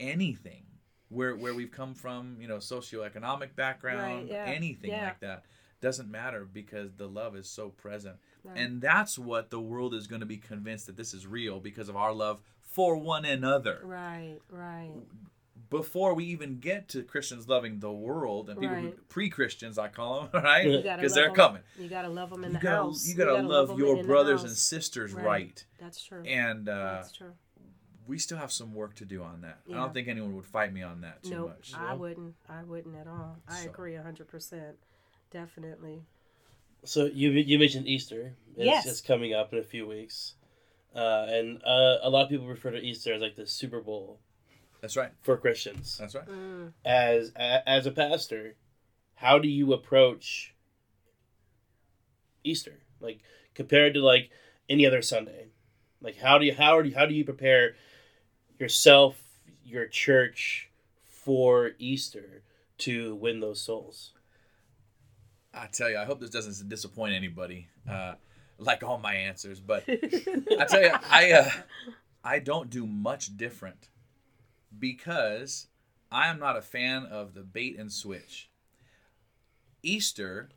anything 0.00 0.62
where 1.08 1.34
where 1.36 1.54
we've 1.54 1.70
come 1.70 1.94
from 1.94 2.36
you 2.40 2.48
know 2.48 2.56
socioeconomic 2.58 3.54
background 3.54 4.00
Right, 4.00 4.26
yeah, 4.28 4.44
anything 4.46 4.90
yeah. 4.90 5.04
like 5.06 5.20
that 5.20 5.44
doesn't 5.80 6.10
matter 6.10 6.44
because 6.50 6.94
the 6.94 7.06
love 7.06 7.36
is 7.36 7.48
so 7.48 7.68
present 7.68 8.16
right. 8.42 8.56
and 8.58 8.80
that's 8.80 9.18
what 9.18 9.50
the 9.50 9.60
world 9.60 9.94
is 9.94 10.06
going 10.06 10.20
to 10.20 10.26
be 10.26 10.38
convinced 10.38 10.86
that 10.86 10.96
this 10.96 11.12
is 11.14 11.26
real 11.26 11.60
because 11.60 11.88
of 11.88 11.96
our 11.96 12.12
love 12.12 12.40
for 12.62 12.96
one 12.96 13.24
another 13.24 13.80
right. 13.84 14.38
Right. 14.50 14.92
Before 15.70 16.14
we 16.14 16.24
even 16.26 16.58
get 16.60 16.88
to 16.90 17.02
Christians 17.02 17.48
loving 17.48 17.80
the 17.80 17.90
world 17.92 18.50
and 18.50 18.60
people 18.60 18.76
who, 18.76 18.86
Right. 18.88 19.08
pre-Christians 19.08 19.78
I 19.78 19.88
call 19.88 20.22
them 20.28 20.30
right 20.44 20.64
because 20.82 20.84
love 21.12 21.14
they're 21.14 21.28
'em. 21.30 21.34
coming 21.34 21.62
You 21.78 21.88
gotta 21.88 22.08
love 22.08 22.30
them 22.30 22.44
in 22.44 22.50
you 22.52 22.58
the 22.58 22.62
gotta, 22.62 22.76
house. 22.76 23.06
you 23.08 23.14
gotta, 23.14 23.40
love 23.42 23.70
'em 23.70 23.78
your 23.78 23.96
in 23.96 24.02
the 24.02 24.08
brothers 24.08 24.42
and 24.44 24.52
sisters 24.52 25.12
right, 25.12 25.24
Right. 25.24 25.64
That's 25.78 26.02
true. 26.04 26.22
and 26.24 26.68
uh, 26.68 26.94
That's 27.02 27.12
true. 27.12 27.32
we 28.06 28.18
still 28.18 28.38
have 28.38 28.52
some 28.52 28.74
work 28.74 28.94
to 28.96 29.04
do 29.04 29.22
on 29.22 29.40
that 29.42 29.58
i 29.70 29.72
don't 29.74 29.94
think 29.94 30.08
anyone 30.08 30.34
would 30.36 30.44
fight 30.46 30.72
me 30.72 30.82
on 30.82 31.00
that 31.02 31.22
too 31.22 31.30
Nope, 31.30 31.48
much 31.56 31.72
I 31.74 31.94
wouldn't. 31.94 32.34
I 32.48 32.62
wouldn't 32.62 32.94
at 32.96 33.06
all. 33.06 33.38
I 33.48 33.64
So. 33.64 33.70
agree 33.70 33.94
hundred 33.96 34.28
percent. 34.28 34.76
Definitely. 35.30 36.02
So 36.84 37.06
you 37.06 37.30
you 37.30 37.58
mentioned 37.58 37.86
Easter. 37.88 38.34
It's, 38.56 38.66
Yes. 38.66 38.86
it's 38.86 39.00
coming 39.00 39.32
up 39.34 39.52
in 39.52 39.58
a 39.58 39.64
few 39.64 39.86
weeks, 39.86 40.34
uh, 40.94 41.26
and 41.28 41.60
uh, 41.64 41.96
a 42.02 42.10
lot 42.10 42.24
of 42.24 42.28
people 42.28 42.46
refer 42.46 42.70
to 42.70 42.78
Easter 42.78 43.14
as 43.14 43.22
like 43.22 43.34
the 43.36 43.46
Super 43.46 43.80
Bowl 43.80 44.20
that's 44.84 44.98
right 44.98 45.12
for 45.22 45.38
Christians. 45.38 45.96
that's 45.98 46.14
right 46.14 46.28
Mm, 46.28 46.72
As 46.84 47.32
a, 47.36 47.66
as 47.66 47.86
a 47.86 47.90
pastor, 47.90 48.54
how 49.14 49.38
do 49.38 49.48
you 49.48 49.72
approach 49.72 50.54
Easter? 52.42 52.80
Like 53.00 53.20
compared 53.54 53.94
to 53.94 54.00
like 54.00 54.28
any 54.68 54.84
other 54.86 55.00
Sunday, 55.00 55.46
like 56.02 56.18
how 56.18 56.36
do 56.36 56.44
you 56.44 56.54
how 56.54 56.82
do 56.82 56.88
you, 56.90 56.94
how 56.94 57.06
do 57.06 57.14
you 57.14 57.24
prepare 57.24 57.76
yourself, 58.58 59.16
your 59.64 59.86
church 59.86 60.68
for 61.06 61.70
Easter 61.78 62.42
to 62.78 63.14
win 63.14 63.40
those 63.40 63.60
souls? 63.62 64.10
i 65.56 65.66
tell 65.68 65.88
you 65.88 65.96
i 65.96 66.04
hope 66.04 66.18
this 66.18 66.30
doesn't 66.30 66.68
disappoint 66.68 67.14
anybody 67.14 67.68
uh, 67.88 68.14
like 68.58 68.82
all 68.82 68.98
my 68.98 69.14
answers 69.14 69.60
but 69.60 69.84
I 69.88 70.64
tell 70.68 70.82
you, 70.82 70.90
I 71.10 71.30
uh, 71.30 71.50
I 72.24 72.40
don't 72.40 72.68
do 72.70 72.84
much 72.88 73.36
different 73.36 73.88
because 74.78 75.68
I 76.10 76.28
am 76.28 76.38
not 76.38 76.56
a 76.56 76.62
fan 76.62 77.06
of 77.06 77.34
the 77.34 77.42
bait 77.42 77.78
and 77.78 77.92
switch. 77.92 78.50
Easter 79.82 80.48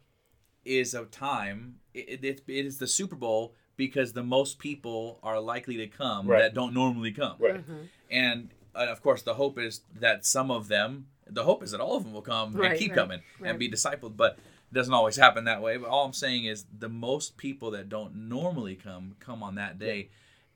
is 0.65 0.93
a 0.93 1.05
time. 1.05 1.75
It, 1.93 2.23
it, 2.23 2.41
it 2.47 2.65
is 2.65 2.77
the 2.77 2.87
Super 2.87 3.15
Bowl 3.15 3.53
because 3.75 4.13
the 4.13 4.23
most 4.23 4.59
people 4.59 5.19
are 5.23 5.39
likely 5.39 5.77
to 5.77 5.87
come 5.87 6.27
Right. 6.27 6.39
that 6.39 6.53
don't 6.53 6.73
normally 6.73 7.11
come, 7.11 7.35
Right. 7.39 7.65
mhm. 7.67 7.87
and 8.09 8.49
uh, 8.75 8.87
of 8.89 9.01
course 9.01 9.21
the 9.21 9.35
hope 9.35 9.57
is 9.59 9.81
that 9.99 10.25
some 10.25 10.51
of 10.51 10.67
them. 10.67 11.07
The 11.29 11.43
hope 11.43 11.61
is 11.61 11.71
that 11.71 11.81
all 11.81 11.97
of 11.97 12.03
them 12.03 12.13
will 12.13 12.21
come 12.21 12.55
and 12.59 12.77
keep 12.79 12.91
right, 12.91 12.95
coming 12.95 13.21
right. 13.39 13.49
and 13.49 13.59
be 13.59 13.69
discipled, 13.69 14.15
but 14.15 14.37
it 14.71 14.73
doesn't 14.73 14.93
always 14.93 15.17
happen 15.17 15.43
that 15.43 15.61
way. 15.61 15.75
But 15.77 15.89
all 15.89 16.05
I'm 16.05 16.13
saying 16.13 16.45
is 16.45 16.65
the 16.77 16.87
most 16.89 17.35
people 17.37 17.71
that 17.71 17.89
don't 17.89 18.15
normally 18.15 18.75
come 18.75 19.15
come 19.19 19.43
on 19.43 19.55
that 19.55 19.77
day. 19.77 20.09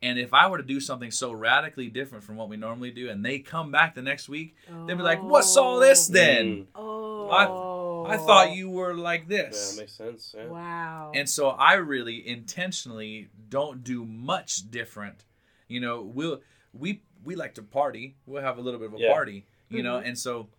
And 0.03 0.17
if 0.17 0.33
I 0.33 0.47
were 0.49 0.57
to 0.57 0.63
do 0.63 0.79
something 0.79 1.11
so 1.11 1.31
radically 1.31 1.87
different 1.87 2.23
from 2.23 2.35
what 2.35 2.49
we 2.49 2.57
normally 2.57 2.91
do, 2.91 3.09
and 3.09 3.23
they 3.23 3.39
come 3.39 3.71
back 3.71 3.93
the 3.93 4.01
next 4.01 4.27
week, 4.27 4.55
they'd 4.87 4.95
be 4.95 5.03
like, 5.03 5.21
"What's 5.21 5.55
all 5.55 5.77
oh. 5.77 5.79
this 5.79 6.07
then? 6.07 6.63
Mm. 6.63 6.67
Oh. 6.75 8.05
I 8.11 8.17
thought 8.17 8.53
you 8.53 8.69
were 8.69 8.93
like 8.93 9.27
this." 9.27 9.39
Yeah, 9.39 9.49
this." 9.49 9.77
makes 9.77 9.93
sense. 9.93 10.35
Yeah. 10.35 10.47
Wow. 10.47 11.11
And 11.13 11.29
so 11.29 11.49
I 11.49 11.73
really 11.75 12.27
intentionally 12.27 13.29
don't 13.49 13.83
do 13.83 14.05
much 14.05 14.69
different. 14.71 15.23
You 15.67 15.79
know, 15.79 16.01
we'll 16.01 16.41
we 16.73 17.03
we 17.23 17.35
like 17.35 17.55
to 17.55 17.63
party. 17.63 18.15
We'll 18.25 18.41
have 18.41 18.57
a 18.57 18.61
little 18.61 18.79
bit 18.79 18.89
of 18.89 18.95
a 18.95 18.99
Yeah. 18.99 19.13
party. 19.13 19.45
You 19.69 19.83
know, 19.83 19.97
mm-hmm. 19.97 20.07
and 20.07 20.19
so 20.19 20.49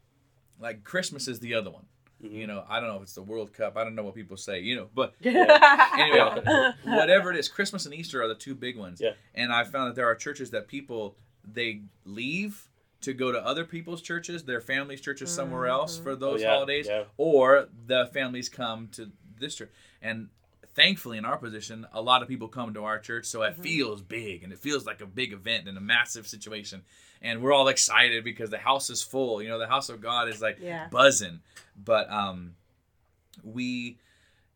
like 0.59 0.85
Christmas 0.85 1.29
is 1.29 1.41
the 1.41 1.55
other 1.55 1.71
one. 1.71 1.87
Mhm. 2.23 2.33
You 2.33 2.47
know, 2.47 2.65
I 2.69 2.79
don't 2.81 2.89
know 2.89 2.97
if 2.97 3.03
it's 3.03 3.15
the 3.15 3.23
World 3.23 3.53
Cup. 3.53 3.77
I 3.77 3.85
don't 3.85 3.95
know 3.95 4.03
what 4.05 4.15
people 4.15 4.37
say. 4.37 4.61
You 4.61 4.77
know, 4.77 4.89
but 4.95 5.15
anyway. 5.25 6.73
whatever 6.85 7.31
it 7.31 7.37
is, 7.37 7.49
Christmas 7.49 7.85
and 7.87 7.95
Easter 7.95 8.23
are 8.23 8.29
the 8.29 8.35
two 8.35 8.55
big 8.55 8.77
ones. 8.77 9.01
Yeah. 9.01 9.13
And 9.35 9.53
I 9.53 9.65
found 9.65 9.89
that 9.91 9.95
there 9.97 10.07
are 10.07 10.15
churches 10.15 10.51
that 10.51 10.69
people 10.69 11.17
they 11.45 11.83
leave 12.05 12.69
to 13.01 13.13
go 13.13 13.33
to 13.33 13.45
other 13.45 13.65
people's 13.65 14.01
churches, 14.01 14.45
their 14.45 14.61
families' 14.61 15.01
churches 15.01 15.29
somewhere 15.31 15.67
else 15.67 15.99
for 15.99 16.15
those 16.15 16.41
Oh, 16.41 16.45
yeah, 16.45 16.51
holidays, 16.53 16.87
yeah. 16.89 17.05
or 17.17 17.69
the 17.87 18.07
families 18.13 18.49
come 18.49 18.89
to 18.93 19.11
this 19.41 19.57
church. 19.57 19.71
And 20.01 20.29
thankfully, 20.75 21.19
in 21.19 21.25
our 21.25 21.37
position, 21.37 21.87
a 21.93 22.01
lot 22.03 22.23
of 22.23 22.29
people 22.29 22.49
come 22.49 22.75
to 22.75 22.85
our 22.85 22.99
church, 22.99 23.27
so 23.27 23.43
it 23.43 23.57
feels 23.57 24.01
big 24.03 24.43
and 24.45 24.53
it 24.53 24.59
feels 24.59 24.87
like 24.87 25.01
a 25.01 25.07
big 25.07 25.33
event 25.33 25.69
and 25.69 25.77
a 25.77 25.81
massive 25.81 26.27
situation. 26.27 26.83
And 27.21 27.43
we're 27.43 27.53
all 27.53 27.69
excited 27.69 28.25
because 28.25 28.51
the 28.51 28.59
house 28.59 28.91
is 28.91 29.03
full. 29.03 29.43
You 29.43 29.49
know, 29.49 29.59
the 29.59 29.69
house 29.69 29.89
of 29.89 30.01
God 30.01 30.29
is 30.29 30.41
like 30.43 30.59
Yeah. 30.61 30.89
buzzing. 30.91 31.41
But 31.77 32.11
um, 32.11 32.55
we 33.43 33.99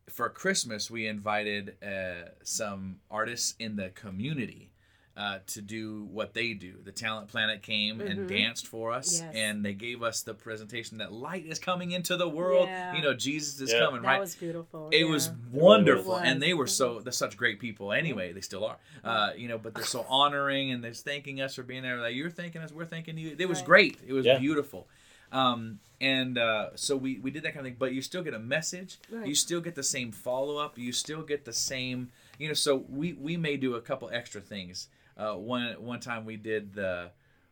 for 0.08 0.28
Christmas 0.28 0.90
we 0.90 1.06
invited 1.06 1.76
uh, 1.82 2.28
some 2.44 3.00
artists 3.10 3.54
in 3.58 3.76
the 3.76 3.88
community 3.90 4.70
uh, 5.16 5.38
to 5.46 5.62
do 5.62 6.04
what 6.12 6.34
they 6.34 6.52
do. 6.52 6.74
The 6.84 6.92
Talent 6.92 7.28
Planet 7.28 7.62
came 7.62 8.02
and 8.02 8.20
Mhm. 8.20 8.28
danced 8.28 8.66
for 8.66 8.92
us, 8.92 9.20
Yes. 9.20 9.34
and 9.34 9.64
they 9.64 9.72
gave 9.72 10.02
us 10.02 10.20
the 10.20 10.34
presentation 10.34 10.98
that 10.98 11.10
light 11.10 11.46
is 11.46 11.58
coming 11.58 11.92
into 11.92 12.18
the 12.18 12.28
world. 12.28 12.68
Yeah. 12.68 12.94
You 12.94 13.02
know, 13.02 13.14
Jesus 13.14 13.58
is 13.60 13.72
Yeah. 13.72 13.78
coming, 13.80 14.02
that 14.02 14.08
right? 14.08 14.20
was 14.20 14.34
beautiful. 14.34 14.90
it 14.92 14.98
yeah. 15.04 15.10
was 15.10 15.30
wonderful, 15.50 16.16
It 16.16 16.26
and 16.26 16.42
they 16.42 16.52
were 16.52 16.66
so 16.66 17.00
they're 17.00 17.12
such 17.12 17.36
great 17.38 17.58
people. 17.60 17.92
Anyway, 17.92 18.32
they 18.32 18.42
still 18.42 18.64
are. 18.66 18.76
Uh, 19.02 19.30
you 19.36 19.48
know, 19.48 19.56
but 19.56 19.74
they're 19.74 19.84
so 19.84 20.04
honoring, 20.08 20.70
and 20.70 20.84
they're 20.84 20.92
thanking 20.92 21.40
us 21.40 21.54
for 21.54 21.62
being 21.62 21.82
there. 21.82 21.96
Like 21.98 22.14
you're 22.14 22.28
thanking 22.30 22.60
us, 22.60 22.70
we're 22.70 22.84
thanking 22.84 23.16
you. 23.16 23.34
It 23.38 23.48
was 23.48 23.58
Right. 23.60 23.66
great. 23.66 23.98
It 24.06 24.12
was 24.12 24.26
Yeah. 24.26 24.38
beautiful. 24.38 24.86
Um, 25.32 25.80
and 26.00 26.36
uh, 26.38 26.76
so 26.76 26.94
we 26.96 27.18
we 27.20 27.30
did 27.30 27.42
that 27.42 27.54
kind 27.54 27.66
of 27.66 27.72
thing. 27.72 27.76
But 27.78 27.92
you 27.94 28.02
still 28.02 28.22
get 28.22 28.34
a 28.34 28.38
message. 28.38 28.98
Right. 29.10 29.26
You 29.26 29.34
still 29.34 29.60
get 29.62 29.74
the 29.74 29.82
same 29.82 30.12
follow 30.12 30.58
up. 30.58 30.78
You 30.78 30.92
still 30.92 31.22
get 31.22 31.44
the 31.46 31.52
same. 31.54 32.10
You 32.38 32.48
know, 32.48 32.54
so 32.54 32.76
we 32.76 33.14
we 33.14 33.36
may 33.38 33.56
do 33.56 33.74
a 33.74 33.80
couple 33.80 34.10
extra 34.12 34.40
things. 34.40 34.88
Uh, 35.16 35.34
one 35.34 35.74
one 35.80 36.00
time 36.00 36.24
we 36.24 36.36
did 36.36 36.74
the 36.74 37.10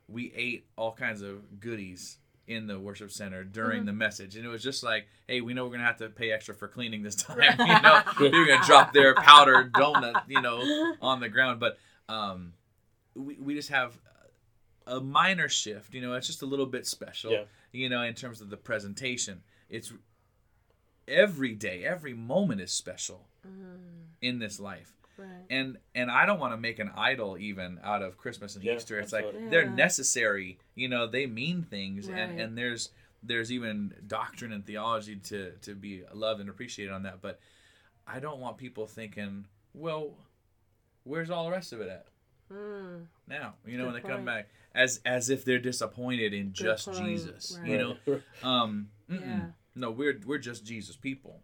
we 0.09 0.33
ate 0.37 0.67
all 0.77 0.93
kinds 0.93 1.23
of 1.23 1.61
goodies 1.61 2.19
in 2.47 2.67
the 2.67 2.79
worship 2.79 3.11
center 3.11 3.43
during 3.43 3.79
Mm-hmm. 3.79 3.87
the 3.87 3.93
message 3.95 4.37
and 4.37 4.45
it 4.45 4.49
was 4.49 4.63
just 4.63 4.83
like 4.83 5.07
hey 5.27 5.41
we 5.41 5.55
know 5.55 5.65
we're 5.65 5.71
gonna 5.73 5.85
have 5.85 5.97
to 5.97 6.11
pay 6.11 6.31
extra 6.31 6.55
for 6.55 6.69
cleaning 6.69 7.03
this 7.03 7.15
time 7.25 7.39
you 7.59 7.81
know 7.81 8.03
you're 8.21 8.47
gonna 8.47 8.63
drop 8.67 8.93
their 8.93 9.15
powdered 9.15 9.73
donut 9.73 10.23
you 10.29 10.43
know 10.43 10.61
on 11.01 11.21
the 11.21 11.29
ground 11.31 11.59
but 11.59 11.79
um 12.11 12.53
we, 13.15 13.37
we 13.41 13.55
just 13.55 13.71
have 13.71 13.97
a 14.87 15.01
minor 15.01 15.49
shift. 15.49 15.95
You 15.95 16.03
know, 16.03 16.13
it's 16.13 16.27
just 16.27 16.43
a 16.43 16.47
little 16.47 16.67
bit 16.67 16.87
special. 16.87 17.31
Yeah. 17.33 17.45
You 17.73 17.89
know, 17.89 18.03
in 18.03 18.13
terms 18.13 18.43
of 18.43 18.51
the 18.51 18.59
presentation, 18.59 19.41
it's 19.71 19.91
every 21.09 21.55
day, 21.55 21.85
every 21.85 22.13
moment 22.13 22.61
is 22.61 22.71
special 22.73 23.27
in 24.21 24.39
this 24.39 24.59
life. 24.61 24.93
Right. 25.17 25.29
And 25.51 25.79
and 25.95 26.11
I 26.11 26.27
don't 26.27 26.41
want 26.41 26.53
to 26.53 26.57
make 26.57 26.79
an 26.79 26.91
idol 26.97 27.37
even 27.39 27.79
out 27.83 28.03
of 28.03 28.17
Christmas 28.17 28.55
and 28.57 28.65
Yeah, 28.65 28.75
Easter. 28.77 28.99
It's 28.99 29.13
like 29.13 29.25
absolutely. 29.25 29.51
they're 29.51 29.71
necessary. 29.71 30.59
You 30.75 30.89
know, 30.89 31.07
they 31.07 31.27
mean 31.27 31.63
things, 31.63 32.09
Right. 32.09 32.19
and 32.19 32.41
and 32.41 32.59
there's 32.59 32.91
there's 33.23 33.51
even 33.53 33.95
doctrine 34.07 34.53
and 34.53 34.67
theology 34.67 35.17
to 35.17 35.53
to 35.63 35.75
be 35.75 36.03
loved 36.13 36.41
and 36.41 36.49
appreciated 36.51 36.93
on 36.93 37.05
that. 37.05 37.21
But 37.21 37.39
I 38.07 38.21
don't 38.21 38.41
want 38.41 38.59
people 38.59 38.87
thinking, 38.87 39.47
well, 39.73 40.15
where's 41.05 41.31
all 41.31 41.45
the 41.45 41.51
rest 41.53 41.73
of 41.73 41.81
it 41.81 41.89
at? 41.89 42.07
Mm. 42.53 43.07
now 43.27 43.55
you 43.67 43.79
know 43.79 43.85
Good 43.85 43.93
when 43.95 44.03
they 44.03 44.09
come 44.09 44.25
back 44.27 44.49
as 44.75 45.01
as 45.07 45.31
if 45.31 45.47
they're 45.47 45.59
disappointed 45.59 46.35
in 46.35 46.53
just 46.53 46.85
point, 46.87 46.99
jesus 46.99 47.57
right. 47.59 47.71
you 47.71 47.79
know 47.79 48.21
um. 48.49 48.91
Yeah. 49.09 49.47
no 49.75 49.91
we're 49.91 50.21
we're 50.27 50.37
just 50.39 50.63
jesus 50.63 50.95
people 50.95 51.41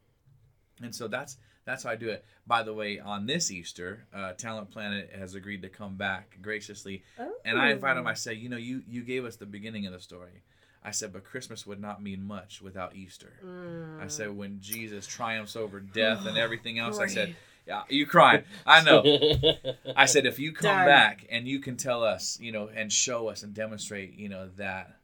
and 0.82 0.94
so 0.94 1.08
that's 1.08 1.38
that's 1.64 1.84
how 1.84 1.90
i 1.90 1.96
do 1.96 2.08
it. 2.08 2.24
By 2.46 2.62
the 2.62 2.74
way 2.74 2.98
on 2.98 3.26
this 3.26 3.50
easter 3.50 4.06
uh, 4.14 4.32
talent 4.32 4.70
planet 4.70 5.11
has 5.16 5.34
agreed 5.34 5.62
to 5.62 5.68
come 5.68 5.96
back 5.96 6.38
graciously. 6.42 7.02
And 7.44 7.58
i 7.58 7.70
invited 7.70 7.98
them 7.98 8.06
i 8.06 8.14
said 8.14 8.36
you 8.38 8.48
know 8.48 8.56
you 8.56 8.82
you 8.88 9.02
gave 9.02 9.24
us 9.24 9.36
the 9.36 9.46
beginning 9.46 9.86
of 9.86 9.92
the 9.92 10.00
story. 10.00 10.42
I 10.84 10.92
said 10.92 11.12
but 11.12 11.24
christmas 11.24 11.66
would 11.66 11.80
not 11.80 12.02
mean 12.02 12.26
much 12.26 12.62
without 12.62 12.96
easter. 12.96 13.34
Mm. 13.44 14.02
i 14.02 14.08
said 14.08 14.36
when 14.36 14.61
jesus 14.61 15.06
triumphs 15.06 15.56
over 15.56 15.80
death 15.80 16.26
and 16.26 16.38
everything 16.46 16.78
else 16.78 16.98
i 16.98 17.06
said 17.06 17.36
yeah 17.66 17.82
you 17.88 18.06
crying 18.06 18.44
i 18.66 18.82
know. 18.82 19.02
I 19.96 20.06
said, 20.06 20.24
if 20.24 20.38
you 20.38 20.52
come 20.52 20.76
Done. 20.76 20.86
back 20.86 21.26
and 21.30 21.46
you 21.46 21.58
can 21.58 21.76
tell 21.76 22.02
us, 22.02 22.38
you 22.40 22.52
know, 22.52 22.70
and 22.74 22.92
show 22.92 23.28
us 23.28 23.42
and 23.42 23.52
demonstrate, 23.52 24.14
you 24.14 24.28
know, 24.28 24.48
that 24.56 24.96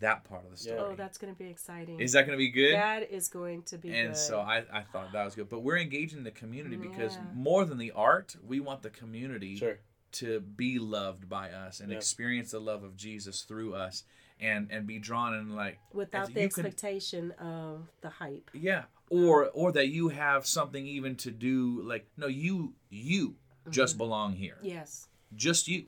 that 0.00 0.24
part 0.24 0.44
of 0.44 0.50
the 0.50 0.56
story. 0.56 0.78
Oh, 0.78 0.94
that's 0.96 1.16
going 1.18 1.32
to 1.32 1.38
be 1.38 1.48
exciting. 1.48 2.00
Is 2.00 2.12
that 2.12 2.26
going 2.26 2.32
to 2.36 2.38
be 2.38 2.50
good? 2.50 2.74
That 2.74 3.10
is 3.10 3.28
going 3.28 3.62
to 3.64 3.78
be 3.78 3.90
and 3.96 4.08
good. 4.10 4.16
so 4.16 4.40
I, 4.40 4.64
I 4.72 4.82
thought 4.82 5.12
that 5.12 5.24
was 5.24 5.34
good. 5.34 5.48
But 5.48 5.60
we're 5.60 5.78
engaging 5.78 6.22
the 6.24 6.30
community 6.30 6.76
because 6.76 7.18
more 7.34 7.64
than 7.64 7.78
the 7.78 7.92
art, 7.92 8.36
we 8.46 8.60
want 8.60 8.82
the 8.82 8.90
community 8.90 9.56
sure. 9.56 9.78
to 10.12 10.40
be 10.40 10.78
loved 10.78 11.28
by 11.28 11.50
us 11.50 11.80
and 11.80 11.90
Yeah. 11.90 11.96
experience 11.98 12.50
the 12.50 12.60
love 12.60 12.82
of 12.82 12.96
Jesus 12.96 13.42
through 13.42 13.74
us 13.74 14.04
and 14.40 14.68
and 14.70 14.86
be 14.86 14.98
drawn 14.98 15.34
in 15.34 15.54
like 15.54 15.78
Without 15.92 16.26
the 16.32 16.40
you 16.40 16.48
can- 16.48 16.64
expectation 16.64 17.30
of 17.32 17.90
the 18.00 18.08
hype. 18.08 18.50
yeah 18.54 18.84
or 19.10 19.50
or 19.50 19.70
that 19.72 19.88
you 19.88 20.08
have 20.08 20.46
something 20.46 20.86
even 20.86 21.14
to 21.16 21.30
do 21.30 21.82
like 21.82 22.06
no 22.16 22.26
you 22.26 22.72
you 22.88 23.36
Mm-hmm. 23.60 23.72
just 23.72 23.98
belong 23.98 24.32
here 24.36 24.56
Yes. 24.62 25.08
just 25.36 25.68
you 25.68 25.84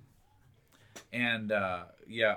and 1.12 1.50
uh 1.52 1.84
yeah 2.06 2.36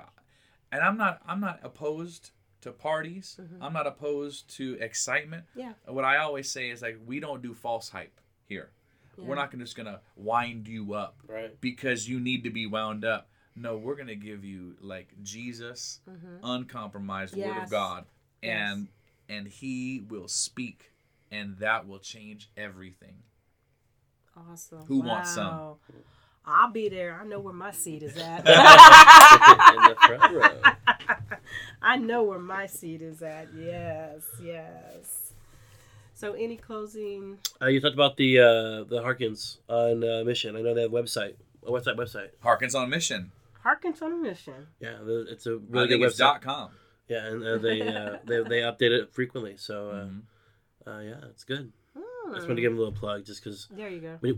and 0.72 0.82
i'm 0.82 0.96
not 0.96 1.20
i'm 1.26 1.40
not 1.40 1.60
opposed 1.62 2.30
to 2.60 2.72
parties 2.72 3.38
i'm 3.60 3.72
not 3.72 3.86
opposed 3.86 4.48
to 4.56 4.74
excitement 4.80 5.44
Mm-hmm. 5.50 5.60
Yeah. 5.60 5.72
what 5.92 6.04
i 6.04 6.16
always 6.18 6.50
say 6.50 6.70
is 6.70 6.82
like 6.82 6.98
we 7.06 7.20
don't 7.20 7.42
do 7.42 7.54
false 7.54 7.88
hype 7.90 8.20
here 8.46 8.70
we're 9.18 9.34
not 9.34 9.50
gonna, 9.50 9.64
just 9.64 9.76
gonna 9.76 10.00
wind 10.16 10.68
you 10.68 10.92
up 10.94 11.16
Right. 11.26 11.58
because 11.60 12.06
you 12.08 12.20
need 12.20 12.44
to 12.44 12.50
be 12.50 12.66
wound 12.66 13.04
up 13.04 13.28
no 13.54 13.76
we're 13.78 13.94
gonna 13.96 14.14
give 14.14 14.44
you 14.44 14.76
like 14.80 15.08
jesus 15.22 16.00
uncompromised 16.42 17.34
word 17.36 17.44
of 17.44 17.50
Mm-hmm. 17.52 17.60
Yes. 17.60 17.70
god 17.70 18.04
and 18.42 18.88
and 19.28 19.46
he 19.48 20.04
will 20.08 20.28
speak 20.28 20.92
and 21.30 21.56
that 21.58 21.86
will 21.88 21.98
change 21.98 22.50
everything 22.56 23.22
Awesome. 24.50 24.80
Who 24.86 25.00
wants 25.00 25.34
some? 25.34 25.76
Wow. 26.46 26.52
I'll 26.62 26.70
be 26.70 26.88
there. 26.88 27.18
I 27.20 27.24
know 27.26 27.40
where 27.40 27.52
my 27.54 27.72
seat 27.72 28.02
is 28.02 28.16
at. 28.16 28.38
In 28.40 28.44
the 28.44 29.96
front 30.06 30.32
row. 30.32 30.62
I 31.82 31.96
know 31.96 32.22
where 32.24 32.38
my 32.38 32.66
seat 32.66 33.02
is 33.02 33.22
at. 33.22 33.48
Yes, 33.56 34.22
yes. 34.42 35.32
So, 36.14 36.32
any 36.32 36.56
closing? 36.56 37.38
Uh, 37.60 37.66
you 37.66 37.80
talked 37.80 37.94
about 37.94 38.16
the 38.16 38.38
uh, 38.40 38.84
the 38.84 39.00
Harkins 39.02 39.58
on 39.68 40.02
uh, 40.02 40.22
mission. 40.24 40.56
I 40.56 40.62
know 40.62 40.74
they 40.74 40.82
have 40.82 40.92
a 40.92 40.96
website. 40.96 41.34
A 41.66 41.70
website 41.70 41.96
website. 41.96 42.28
Harkins 42.40 42.74
on 42.76 42.88
mission 42.88 43.32
Harkins 43.62 44.00
on 44.00 44.12
a 44.12 44.16
mission. 44.16 44.68
Yeah, 44.80 44.98
it's 45.04 45.46
a 45.46 45.56
really 45.56 45.88
think 45.88 46.00
good 46.02 46.06
it's 46.06 46.14
website. 46.14 46.18
dot 46.18 46.42
com 46.42 46.70
Yeah, 47.08 47.26
and 47.26 47.44
uh, 47.44 47.58
they, 47.58 47.82
uh, 47.82 48.18
they 48.24 48.36
they 48.44 48.60
update 48.60 48.92
it 48.92 49.12
frequently. 49.12 49.56
So 49.56 49.90
uh, 49.90 49.94
Mhm. 50.04 50.20
uh, 50.86 51.00
yeah, 51.00 51.28
it's 51.30 51.42
good. 51.42 51.72
I 52.30 52.34
just 52.34 52.46
Hmm. 52.46 52.50
want 52.50 52.56
to 52.58 52.62
give 52.62 52.72
them 52.72 52.78
a 52.78 52.82
little 52.82 52.92
plug, 52.98 53.24
just 53.24 53.42
because 53.42 53.68
There 53.70 53.88
you 53.88 54.00
go. 54.00 54.18
we, 54.20 54.32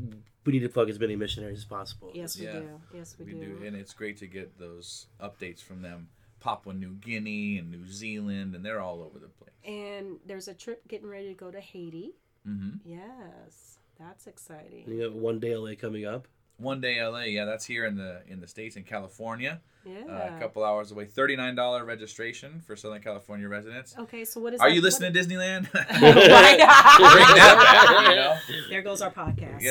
we 0.44 0.52
need 0.52 0.60
to 0.60 0.68
plug 0.68 0.88
as 0.90 0.98
many 1.00 1.16
missionaries 1.16 1.58
as 1.58 1.64
possible. 1.64 2.12
Yes, 2.14 2.38
we 2.38 2.44
Yeah. 2.44 2.52
do. 2.60 2.80
Yes, 2.94 3.16
we, 3.18 3.24
we 3.26 3.32
do. 3.32 3.58
do 3.58 3.64
and 3.66 3.74
it's 3.76 3.92
great 3.94 4.16
to 4.18 4.26
get 4.26 4.58
those 4.58 5.06
updates 5.20 5.60
from 5.62 5.82
them 5.82 6.08
papua 6.40 6.72
new 6.72 6.94
guinea 6.94 7.58
and 7.58 7.68
new 7.70 7.84
zealand 7.86 8.54
and 8.54 8.64
they're 8.64 8.80
all 8.80 9.02
over 9.02 9.18
the 9.18 9.26
place 9.26 9.50
And 9.64 10.20
there's 10.24 10.46
a 10.46 10.54
trip 10.54 10.86
getting 10.86 11.08
ready 11.08 11.26
to 11.28 11.34
go 11.34 11.50
to 11.50 11.60
Haiti. 11.60 12.12
hmm 12.44 12.76
Yes, 12.84 13.78
that's 13.98 14.26
exciting. 14.26 14.84
And 14.86 14.94
you 14.96 15.02
have 15.02 15.14
one 15.14 15.40
day 15.40 15.54
LA 15.56 15.74
coming 15.74 16.04
up. 16.06 16.28
One 16.58 16.80
day 16.80 17.02
la 17.06 17.20
yeah 17.20 17.44
that's 17.44 17.64
here 17.64 17.84
in 17.86 17.96
the 17.96 18.20
in 18.28 18.40
the 18.40 18.46
states 18.48 18.76
in 18.76 18.82
california 18.82 19.60
Yeah. 19.84 20.00
uh, 20.10 20.36
a 20.36 20.40
couple 20.40 20.64
hours 20.64 20.90
away 20.92 21.06
$39 21.06 21.86
registration 21.86 22.60
for 22.66 22.74
southern 22.76 23.00
california 23.00 23.48
residents 23.48 23.94
Okay, 23.98 24.24
so 24.24 24.40
what 24.40 24.52
is? 24.54 24.60
are 24.60 24.68
that- 24.68 24.74
you 24.74 24.80
what- 24.80 24.86
listening 24.86 25.12
to 25.12 25.18
disneyland 25.20 25.70
back 25.72 26.58
you 28.10 28.16
know 28.16 28.36
There 28.70 28.82
goes 28.82 29.00
our 29.02 29.10
podcast. 29.12 29.62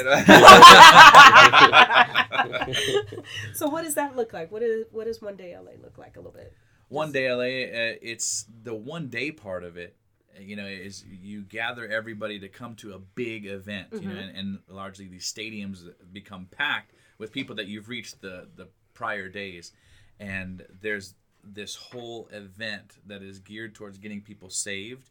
So 3.54 3.68
what 3.70 3.84
does 3.84 3.96
that 3.96 4.16
look 4.16 4.34
like? 4.34 4.52
What 4.52 4.64
is 4.64 4.86
what 4.92 5.06
does 5.06 5.22
one 5.22 5.36
day 5.36 5.56
LA 5.56 5.72
look 5.82 5.98
like 5.98 6.16
a 6.16 6.20
little 6.20 6.32
bit? 6.32 6.54
one 6.90 7.12
day 7.12 7.30
la 7.34 7.42
uh, 7.44 7.96
it's 8.02 8.46
the 8.64 8.74
one 8.74 9.10
day 9.10 9.30
part 9.30 9.64
of 9.66 9.76
it 9.76 9.94
you 10.40 10.56
know 10.56 10.66
is 10.66 11.04
you 11.06 11.42
gather 11.44 11.88
everybody 11.88 12.40
to 12.40 12.48
come 12.48 12.76
to 12.76 12.94
a 12.94 13.00
big 13.00 13.46
event 13.46 13.88
you 13.92 14.08
know 14.08 14.16
Mhm. 14.16 14.30
and, 14.30 14.38
and 14.38 14.60
largely 14.68 15.08
these 15.08 15.32
stadiums 15.32 15.80
become 16.12 16.46
packed 16.52 16.92
with 17.18 17.32
people 17.32 17.56
that 17.56 17.68
you've 17.68 17.90
reached 17.90 18.22
the 18.22 18.48
the 18.56 18.68
prior 18.94 19.30
days 19.30 19.72
and 20.20 20.66
there's 20.82 21.16
this 21.44 21.76
whole 21.76 22.28
event 22.32 22.96
that 23.06 23.22
is 23.22 23.40
geared 23.40 23.74
towards 23.76 23.98
getting 23.98 24.22
people 24.22 24.50
saved 24.50 25.10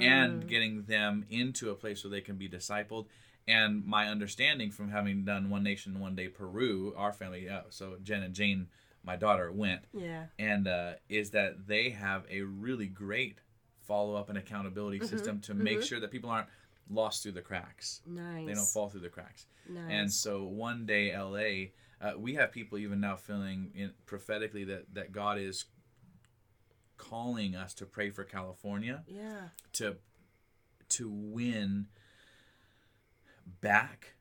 and 0.00 0.42
Mm. 0.44 0.46
getting 0.46 0.82
them 0.84 1.24
into 1.30 1.70
a 1.70 1.74
place 1.74 2.04
where 2.04 2.10
they 2.10 2.20
can 2.20 2.36
be 2.36 2.48
discipled 2.48 3.06
and 3.46 3.84
my 3.86 4.08
understanding 4.08 4.70
from 4.70 4.90
having 4.90 5.24
done 5.24 5.48
one 5.50 5.62
nation 5.62 5.98
one 6.00 6.14
day 6.14 6.28
peru 6.28 6.94
our 6.96 7.12
family 7.12 7.48
uh, 7.48 7.62
so 7.70 7.96
jen 8.02 8.22
and 8.22 8.34
jane 8.34 8.68
my 9.04 9.16
daughter 9.16 9.50
went 9.50 9.82
Yeah. 9.94 10.26
and 10.38 10.68
uh, 10.68 10.92
is 11.08 11.30
that 11.30 11.66
they 11.66 11.90
have 11.90 12.24
a 12.30 12.42
really 12.42 12.86
great 12.86 13.38
follow 13.88 14.14
up 14.14 14.28
and 14.28 14.38
accountability 14.38 15.00
system 15.04 15.40
to 15.40 15.54
make 15.54 15.82
sure 15.82 15.98
that 15.98 16.12
people 16.12 16.30
aren't 16.30 16.46
lost 16.90 17.22
through 17.22 17.32
the 17.32 17.42
cracks. 17.42 18.02
Nice. 18.06 18.46
They 18.46 18.54
don't 18.54 18.64
fall 18.66 18.88
through 18.88 19.00
the 19.00 19.08
cracks. 19.08 19.46
Nice. 19.68 19.82
And 19.90 20.12
so 20.12 20.44
one 20.44 20.86
day, 20.86 21.12
LA, 21.16 21.70
uh, 22.06 22.16
we 22.16 22.34
have 22.34 22.52
people 22.52 22.78
even 22.78 23.00
now 23.00 23.16
feeling 23.16 23.72
in, 23.74 23.92
prophetically 24.06 24.64
that 24.64 24.94
that 24.94 25.10
God 25.10 25.38
is 25.38 25.64
calling 26.96 27.56
us 27.56 27.74
to 27.74 27.86
pray 27.86 28.10
for 28.10 28.24
California 28.24 29.02
yeah. 29.08 29.48
to 29.72 29.96
to 30.90 31.10
win 31.10 31.86
back 33.60 34.14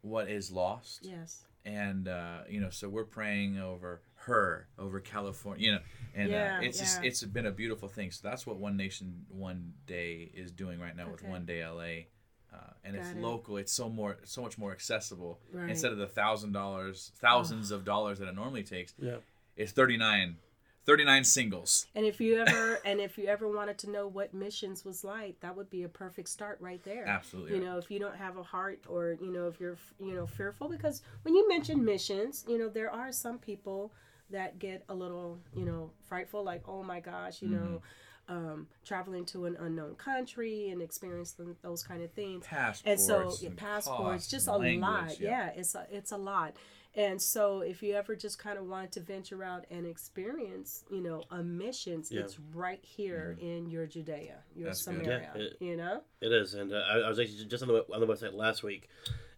what 0.00 0.28
is 0.28 0.50
lost 0.50 1.00
Yes. 1.02 1.44
and 1.64 2.08
uh, 2.08 2.38
you 2.48 2.60
know 2.60 2.70
so 2.70 2.88
we're 2.88 3.04
praying 3.04 3.58
over 3.58 4.00
her 4.26 4.66
over 4.78 4.98
california 5.00 5.64
you 5.66 5.72
know 5.72 5.80
and 6.14 6.30
Yeah, 6.30 6.56
uh, 6.58 6.62
it's 6.62 6.78
just 6.78 7.02
it's 7.02 7.22
been 7.24 7.46
a 7.46 7.50
beautiful 7.52 7.88
thing 7.88 8.10
so 8.10 8.20
that's 8.28 8.46
what 8.46 8.56
one 8.58 8.76
nation 8.76 9.24
one 9.28 9.72
day 9.86 10.30
is 10.34 10.50
doing 10.52 10.78
right 10.80 10.96
now 10.96 11.10
with 11.10 11.22
one 11.22 11.44
day 11.46 11.66
la 11.66 11.80
uh, 11.82 12.70
and 12.84 12.96
it's 12.96 13.08
Got 13.12 13.18
it. 13.18 13.22
local 13.22 13.56
it's 13.56 13.72
so 13.72 13.88
more 13.88 14.18
so 14.24 14.42
much 14.42 14.58
more 14.58 14.72
accessible 14.72 15.40
Right. 15.52 15.70
instead 15.70 15.92
of 15.92 15.98
the 15.98 16.06
thousand 16.06 16.52
dollars 16.52 17.12
thousands 17.16 17.70
of 17.70 17.84
dollars 17.84 18.18
that 18.18 18.28
it 18.28 18.34
normally 18.34 18.62
takes 18.62 18.94
Yeah. 18.98 19.16
it's 19.56 19.72
39 19.72 20.36
39 20.84 21.24
singles 21.24 21.86
And 21.94 22.04
if 22.04 22.20
you 22.20 22.38
ever 22.38 22.80
and 22.84 23.00
if 23.00 23.16
you 23.16 23.26
ever 23.26 23.48
wanted 23.48 23.78
to 23.78 23.90
know 23.90 24.06
what 24.08 24.34
missions 24.34 24.84
was 24.84 25.04
like, 25.04 25.38
that 25.40 25.56
would 25.56 25.70
be 25.70 25.84
a 25.84 25.88
perfect 25.88 26.28
start 26.28 26.58
right 26.60 26.82
there. 26.82 27.06
absolutely 27.06 27.54
You 27.54 27.60
know, 27.64 27.78
if 27.78 27.88
you 27.90 28.00
don't 28.00 28.16
have 28.16 28.36
a 28.36 28.42
heart 28.42 28.80
or, 28.88 29.16
you 29.20 29.32
know, 29.32 29.46
if 29.46 29.60
you're, 29.60 29.78
you 30.00 30.14
know, 30.14 30.26
fearful 30.26 30.68
because 30.68 31.02
when 31.22 31.34
you 31.36 31.48
mention 31.48 31.84
missions, 31.84 32.44
you 32.48 32.58
know, 32.58 32.68
there 32.68 32.90
are 32.90 33.12
some 33.12 33.38
people 33.38 33.92
that 34.32 34.58
get 34.58 34.84
a 34.88 34.94
little, 34.94 35.38
you 35.54 35.64
know, 35.64 35.90
frightful 36.08 36.42
like, 36.44 36.62
"Oh 36.68 36.82
my 36.82 37.00
gosh, 37.00 37.40
you 37.42 37.48
know, 37.48 37.82
um, 38.28 38.66
traveling 38.84 39.24
to 39.26 39.46
an 39.46 39.56
unknown 39.58 39.94
country 39.96 40.68
and 40.70 40.82
experiencing 40.82 41.56
those 41.62 41.82
kind 41.82 42.02
of 42.02 42.10
things." 42.12 42.44
passports 42.46 42.82
and 42.86 43.00
so 43.00 43.34
yeah, 43.40 43.48
and 43.48 43.56
passports 43.56 43.98
costs 43.98 44.30
just 44.30 44.48
a 44.48 44.56
language, 44.56 44.80
lot 44.80 45.20
yeah. 45.20 45.50
it's 45.56 45.74
a, 45.74 45.86
it's 45.90 46.12
a 46.12 46.16
lot 46.16 46.56
and 46.94 47.22
so 47.22 47.60
if 47.62 47.82
you 47.82 47.94
ever 47.94 48.14
just 48.14 48.38
kind 48.38 48.58
of 48.58 48.66
wanted 48.66 48.92
to 48.92 49.00
venture 49.00 49.42
out 49.42 49.64
and 49.70 49.86
experience 49.86 50.84
you 50.90 51.00
know 51.00 51.22
a 51.30 51.42
missions 51.42 52.10
Yeah. 52.12 52.20
it's 52.20 52.38
right 52.54 52.80
here 52.82 53.34
in 53.40 53.70
your 53.70 53.86
judea 53.86 54.36
your 54.54 54.66
That's 54.68 54.84
samaria 54.84 55.30
Yeah, 55.34 55.40
it- 55.42 55.56
you 55.60 55.76
know 55.76 56.02
It 56.20 56.32
is, 56.32 56.52
and 56.54 56.70
uh, 56.72 56.76
I, 56.76 56.98
I 56.98 57.08
was 57.08 57.18
actually 57.18 57.46
just 57.46 57.62
on 57.62 57.68
the 57.68 57.84
on 57.92 58.00
the 58.00 58.06
website 58.06 58.34
last 58.34 58.62
week, 58.62 58.88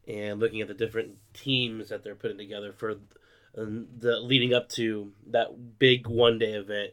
and 0.09 0.41
looking 0.41 0.61
at 0.63 0.69
the 0.69 0.75
different 0.75 1.17
teams 1.33 1.89
that 1.91 2.03
they're 2.03 2.17
putting 2.17 2.39
together 2.39 2.73
for 2.73 2.91
and 2.91 3.01
the 3.57 4.19
leading 4.21 4.53
up 4.55 4.69
to 4.71 5.13
that 5.31 5.79
big 5.79 6.07
one 6.07 6.39
day 6.39 6.55
event. 6.55 6.91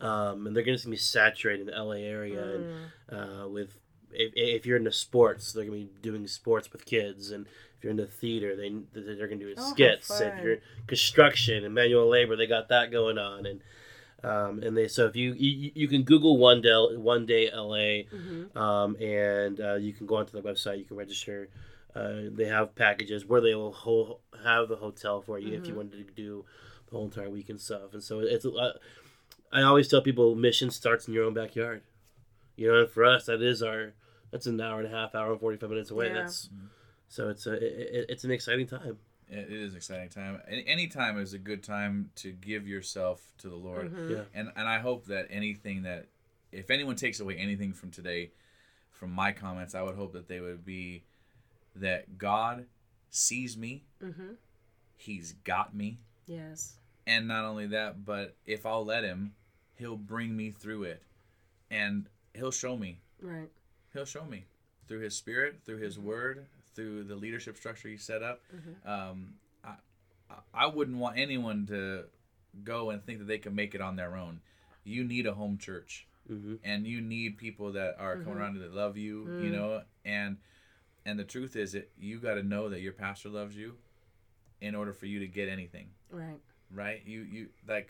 Um, 0.00 0.46
and 0.46 0.56
they're 0.56 0.64
going 0.64 0.78
to 0.78 0.88
be 0.88 0.96
saturated 0.96 1.60
in 1.60 1.66
the 1.66 1.72
LA 1.84 1.96
area, 1.96 2.42
Mm. 2.42 2.64
and 3.10 3.42
uh, 3.44 3.48
with 3.48 3.76
if, 4.12 4.32
if 4.34 4.64
you're 4.66 4.78
into 4.78 4.90
sports, 4.92 5.52
they're 5.52 5.66
going 5.66 5.86
to 5.88 5.92
be 5.92 6.00
doing 6.00 6.26
sports 6.26 6.72
with 6.72 6.86
kids, 6.86 7.30
and 7.30 7.46
if 7.76 7.84
you're 7.84 7.90
into 7.90 8.06
theater, 8.06 8.56
they 8.56 8.70
they're 8.94 9.28
going 9.28 9.38
to 9.40 9.54
do 9.54 9.54
Oh, 9.58 9.70
skits. 9.72 10.10
If 10.20 10.42
you're 10.42 10.56
construction 10.86 11.64
and 11.66 11.74
manual 11.74 12.08
labor, 12.08 12.34
they 12.34 12.46
got 12.46 12.68
that 12.70 12.90
going 12.90 13.18
on, 13.18 13.44
and 13.44 13.60
um, 14.24 14.62
and 14.62 14.74
they 14.74 14.88
so 14.88 15.06
if 15.06 15.16
you 15.16 15.34
you, 15.34 15.70
you 15.74 15.86
can 15.86 16.02
Google 16.04 16.38
one 16.38 16.62
day 16.62 16.72
one 16.96 17.26
day 17.26 17.50
LA, 17.52 18.04
Mhm. 18.10 18.56
um, 18.56 18.96
and 18.96 19.60
uh, 19.60 19.74
you 19.74 19.92
can 19.92 20.06
go 20.06 20.16
onto 20.16 20.32
the 20.32 20.42
website. 20.42 20.78
You 20.78 20.84
can 20.86 20.96
register. 20.96 21.50
Uh, 21.94 22.22
they 22.30 22.46
have 22.46 22.74
packages 22.74 23.24
where 23.26 23.40
they 23.40 23.54
will 23.54 23.72
ho- 23.72 24.20
have 24.44 24.70
a 24.70 24.76
hotel 24.76 25.20
for 25.20 25.38
you 25.38 25.54
if 25.54 25.66
you 25.66 25.72
Mhm. 25.72 25.76
wanted 25.76 26.06
to 26.08 26.14
do 26.14 26.44
the 26.86 26.92
whole 26.92 27.04
entire 27.04 27.28
week 27.30 27.48
and 27.48 27.60
stuff. 27.60 27.92
And 27.94 28.02
so 28.02 28.20
it's. 28.20 28.44
Uh, 28.46 28.78
I 29.52 29.62
always 29.62 29.88
tell 29.88 30.00
people 30.02 30.34
mission 30.36 30.70
starts 30.70 31.08
in 31.08 31.14
your 31.14 31.24
own 31.24 31.34
backyard. 31.34 31.82
You 32.56 32.68
know, 32.68 32.80
and 32.82 32.90
for 32.90 33.04
us, 33.04 33.26
that 33.26 33.42
is 33.42 33.62
our. 33.62 33.94
That's 34.30 34.46
an 34.46 34.60
hour 34.60 34.78
and 34.78 34.86
a 34.86 34.90
half, 34.96 35.14
hour 35.16 35.32
and 35.32 35.40
forty 35.40 35.56
five 35.56 35.70
minutes 35.70 35.90
away. 35.90 36.06
Yeah. 36.08 36.14
That's 36.14 36.48
so 37.08 37.28
it's 37.28 37.46
a 37.46 37.54
it, 37.54 38.06
it's 38.08 38.22
an 38.24 38.30
exciting 38.30 38.66
time. 38.68 38.98
It 39.28 39.50
is 39.52 39.72
an 39.72 39.76
exciting 39.76 40.08
time. 40.08 40.40
Any 40.46 40.66
any 40.68 40.86
time 40.86 41.18
is 41.18 41.32
a 41.34 41.38
good 41.38 41.62
time 41.64 42.10
to 42.16 42.30
give 42.32 42.68
yourself 42.68 43.32
to 43.38 43.48
the 43.48 43.56
Lord. 43.56 43.92
Mhm. 43.92 44.10
Yeah. 44.10 44.24
And 44.32 44.52
and 44.54 44.68
I 44.68 44.78
hope 44.78 45.06
that 45.06 45.26
anything 45.30 45.82
that 45.82 46.06
if 46.52 46.70
anyone 46.70 46.94
takes 46.94 47.18
away 47.18 47.36
anything 47.36 47.72
from 47.72 47.90
today 47.90 48.30
from 48.92 49.10
my 49.10 49.32
comments, 49.32 49.74
I 49.74 49.82
would 49.82 49.96
hope 49.96 50.12
that 50.12 50.28
they 50.28 50.40
would 50.40 50.64
be 50.64 51.02
that 51.76 52.18
God 52.18 52.66
sees 53.10 53.56
me, 53.56 53.84
Mhm. 54.02 54.36
he's 54.96 55.32
got 55.44 55.74
me, 55.74 55.98
Yes. 56.26 56.78
and 57.06 57.26
not 57.28 57.44
only 57.44 57.66
that, 57.68 58.04
but 58.04 58.36
if 58.46 58.64
I'll 58.66 58.84
let 58.84 59.04
him, 59.04 59.34
he'll 59.76 59.96
bring 59.96 60.36
me 60.36 60.50
through 60.50 60.84
it. 60.84 61.02
And 61.70 62.08
he'll 62.34 62.50
show 62.50 62.76
me. 62.76 63.00
Right. 63.20 63.50
He'll 63.92 64.04
show 64.04 64.24
me 64.24 64.44
through 64.88 65.00
his 65.00 65.16
spirit, 65.16 65.60
through 65.64 65.78
his 65.78 65.98
word, 65.98 66.46
through 66.74 67.04
the 67.04 67.16
leadership 67.16 67.56
structure 67.56 67.88
you 67.88 67.98
set 67.98 68.22
up. 68.22 68.42
Um, 68.84 69.34
I, 69.64 69.76
I- 70.28 70.42
I 70.54 70.66
wouldn't 70.66 70.98
want 70.98 71.18
anyone 71.18 71.66
to 71.66 72.04
go 72.64 72.90
and 72.90 73.02
think 73.04 73.18
that 73.20 73.26
they 73.26 73.38
can 73.38 73.54
make 73.54 73.74
it 73.74 73.80
on 73.80 73.96
their 73.96 74.16
own. 74.16 74.40
You 74.84 75.04
need 75.04 75.26
a 75.26 75.34
home 75.34 75.58
church, 75.58 76.06
hmm 76.26 76.56
and 76.64 76.86
you 76.86 77.00
need 77.00 77.38
people 77.38 77.72
that 77.72 77.96
are 77.98 78.16
coming 78.16 78.34
Mhm. 78.34 78.36
around 78.38 78.54
you 78.56 78.60
that 78.62 78.72
love 78.74 78.96
you. 78.96 79.24
You 79.38 79.50
Mm. 79.50 79.52
know, 79.52 79.84
and 80.04 80.38
and 81.04 81.18
the 81.18 81.24
truth 81.24 81.56
is 81.56 81.72
that 81.72 81.90
you 81.98 82.18
got 82.18 82.34
to 82.34 82.42
know 82.42 82.68
that 82.68 82.80
your 82.80 82.92
pastor 82.92 83.28
loves 83.28 83.56
you, 83.56 83.76
in 84.60 84.74
order 84.74 84.92
for 84.92 85.06
you 85.06 85.18
to 85.20 85.26
get 85.26 85.48
anything 85.48 85.88
Right. 86.10 86.40
right? 86.70 87.02
You 87.06 87.22
you 87.22 87.48
like 87.66 87.88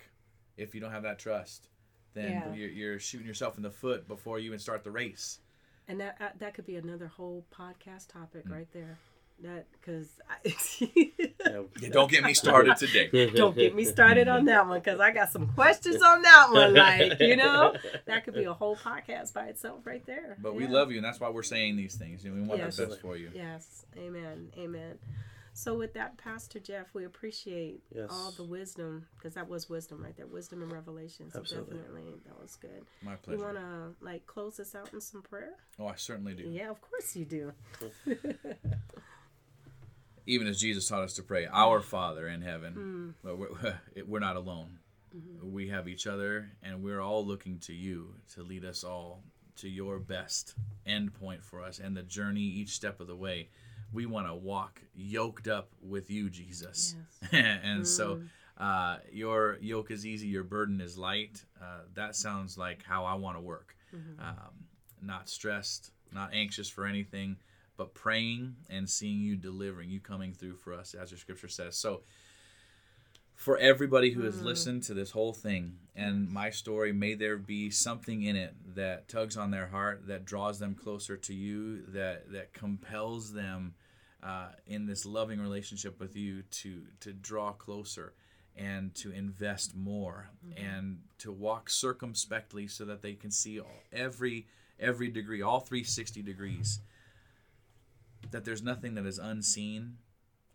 if 0.57 0.75
you 0.75 0.81
don't 0.81 0.93
have 0.93 1.03
that 1.05 1.19
trust, 1.19 1.69
then 2.15 2.33
Yeah. 2.33 2.53
you're, 2.53 2.69
you're 2.71 2.99
shooting 3.01 3.27
yourself 3.27 3.57
in 3.57 3.63
the 3.63 3.71
foot 3.71 4.07
before 4.07 4.39
you 4.39 4.47
even 4.47 4.59
start 4.59 4.85
the 4.85 4.91
race. 4.91 5.41
And 5.89 5.99
that 6.01 6.17
uh, 6.21 6.29
that 6.39 6.55
could 6.55 6.67
be 6.67 6.77
another 6.77 7.09
whole 7.09 7.45
podcast 7.53 8.09
topic 8.09 8.47
Mm. 8.47 8.53
right 8.53 8.73
there. 8.73 8.99
That 9.43 9.67
because 9.73 10.09
Yeah, 10.81 11.89
don't 11.91 12.11
get 12.11 12.25
me 12.25 12.35
started 12.35 12.77
today. 12.77 13.31
don't 13.35 13.57
get 13.57 13.75
me 13.75 13.85
started 13.85 14.29
on 14.29 14.45
that 14.47 14.67
one 14.69 14.81
because 14.81 15.01
I 15.01 15.13
got 15.13 15.31
some 15.31 15.49
questions 15.55 16.03
on 16.03 16.23
that 16.23 16.49
one. 16.53 16.75
Like 16.75 17.19
you 17.21 17.37
know, 17.37 17.75
that 18.07 18.25
could 18.25 18.35
be 18.35 18.45
a 18.45 18.53
whole 18.53 18.77
podcast 18.77 19.33
by 19.33 19.47
itself 19.47 19.87
right 19.87 20.05
there. 20.05 20.37
But 20.41 20.55
we 20.55 20.67
love 20.67 20.91
you, 20.91 20.99
and 20.99 21.05
that's 21.05 21.21
why 21.21 21.31
we're 21.31 21.43
saying 21.43 21.77
these 21.77 21.95
things. 21.95 22.25
And 22.25 22.35
we 22.35 22.43
want 22.43 22.61
Yes. 22.61 22.77
the 22.77 22.87
best 22.87 23.01
for 23.01 23.17
you. 23.17 23.31
Yes, 23.35 23.87
amen, 23.97 24.51
amen. 24.59 24.99
So 25.53 25.75
with 25.75 25.95
that, 25.95 26.17
Pastor 26.17 26.61
Jeff, 26.61 26.87
we 26.95 27.05
appreciate 27.05 27.83
Yes. 27.95 28.09
all 28.11 28.31
the 28.31 28.45
wisdom 28.45 29.07
because 29.17 29.35
that 29.35 29.49
was 29.49 29.69
wisdom 29.69 30.03
right 30.03 30.17
there, 30.17 30.27
wisdom 30.27 30.63
and 30.63 30.71
revelation. 30.73 31.31
So 31.31 31.41
Absolutely. 31.41 31.79
definitely, 31.79 32.15
that 32.27 32.41
was 32.41 32.57
good. 32.57 32.85
My 33.03 33.17
pleasure. 33.17 33.39
You 33.39 33.45
want 33.45 33.57
to 33.57 33.95
like 34.05 34.27
close 34.27 34.61
us 34.61 34.75
out 34.75 34.93
in 34.93 35.01
some 35.01 35.23
prayer? 35.23 35.55
Oh, 35.79 35.87
I 35.87 35.97
certainly 35.97 36.35
do. 36.35 36.45
Yeah, 36.45 36.71
of 36.71 36.81
course 36.81 37.17
you 37.17 37.25
do. 37.25 37.53
Even 40.31 40.47
as 40.47 40.61
Jesus 40.61 40.87
taught 40.87 41.03
us 41.03 41.15
to 41.15 41.23
pray, 41.25 41.47
Our 41.51 41.81
Father 41.81 42.29
in 42.29 42.41
heaven. 42.43 42.75
Mm, 42.75 43.15
But 43.25 43.37
we're, 43.39 43.81
we're 44.07 44.21
not 44.21 44.37
alone. 44.37 44.79
mhm. 45.15 45.51
We 45.51 45.69
have 45.71 45.89
each 45.89 46.07
other, 46.07 46.51
and 46.63 46.83
we're 46.85 47.01
all 47.01 47.27
looking 47.27 47.59
to 47.61 47.73
you 47.73 48.15
to 48.35 48.43
lead 48.45 48.65
us 48.65 48.85
all 48.85 49.25
to 49.57 49.69
your 49.69 49.99
best 49.99 50.55
end 50.87 51.13
point 51.15 51.43
for 51.45 51.61
us 51.61 51.81
and 51.81 51.97
the 51.97 52.03
journey 52.05 52.43
each 52.43 52.71
step 52.71 53.01
of 53.01 53.09
the 53.09 53.17
way. 53.17 53.49
We 53.93 54.07
want 54.07 54.29
to 54.29 54.35
walk 54.35 54.81
yoked 54.95 55.49
up 55.49 55.73
with 55.83 56.11
you, 56.11 56.31
Jesus. 56.31 56.95
Yes. 57.33 57.61
and 57.65 57.87
so 57.87 58.17
Mm. 58.17 58.29
uh, 58.57 58.99
your 59.11 59.59
yoke 59.61 59.91
is 59.91 60.07
easy, 60.07 60.29
your 60.29 60.45
burden 60.45 60.81
is 60.81 60.97
light. 60.97 61.45
Uh, 61.61 61.81
that 61.95 62.15
sounds 62.15 62.57
like 62.57 62.85
how 62.85 63.05
I 63.05 63.15
want 63.15 63.37
to 63.37 63.41
work. 63.41 63.75
Mhm. 63.93 64.21
Um, 64.21 64.55
not 65.03 65.29
stressed, 65.29 65.91
not 66.13 66.31
anxious 66.33 66.69
for 66.69 66.87
anything, 66.87 67.37
but 67.81 67.95
praying 67.95 68.55
and 68.69 68.91
seeing 68.91 69.21
you 69.21 69.37
delivering, 69.37 69.89
you 69.89 70.01
coming 70.01 70.35
through 70.35 70.55
for 70.55 70.75
us, 70.75 70.93
as 70.93 71.11
your 71.11 71.17
scripture 71.17 71.49
says. 71.49 71.79
So, 71.79 72.03
for 73.35 73.57
everybody 73.57 74.11
who 74.11 74.21
has 74.25 74.37
Mm. 74.37 74.45
listened 74.45 74.83
to 74.83 74.93
this 74.93 75.13
whole 75.13 75.33
thing 75.33 75.79
and 75.97 76.31
my 76.31 76.51
story, 76.51 76.93
may 76.93 77.15
there 77.15 77.39
be 77.39 77.71
something 77.71 78.23
in 78.23 78.37
it 78.37 78.55
that 78.75 79.09
tugs 79.09 79.35
on 79.35 79.51
their 79.51 79.69
heart, 79.69 80.07
that 80.09 80.27
draws 80.27 80.59
them 80.59 80.75
closer 80.75 81.17
to 81.17 81.33
you, 81.33 81.81
that 81.87 82.31
that 82.33 82.53
compels 82.53 83.33
them 83.33 83.73
uh, 84.23 84.51
in 84.67 84.85
this 84.85 85.07
loving 85.07 85.41
relationship 85.41 85.99
with 85.99 86.15
you 86.15 86.43
to 86.51 86.83
to 87.01 87.15
draw 87.15 87.51
closer 87.53 88.13
and 88.57 88.95
to 88.97 89.11
invest 89.11 89.75
more 89.75 90.29
and 90.55 91.01
to 91.17 91.33
walk 91.33 91.71
circumspectly 91.71 92.67
so 92.67 92.85
that 92.85 93.01
they 93.01 93.15
can 93.15 93.31
see 93.31 93.59
all, 93.59 93.83
every 93.91 94.47
every 94.79 95.09
degree, 95.09 95.41
all 95.41 95.61
360 95.61 96.21
degrees. 96.21 96.81
That 98.31 98.45
there's 98.45 98.63
nothing 98.63 98.95
that 98.95 99.07
is 99.07 99.19
unseen, 99.19 99.97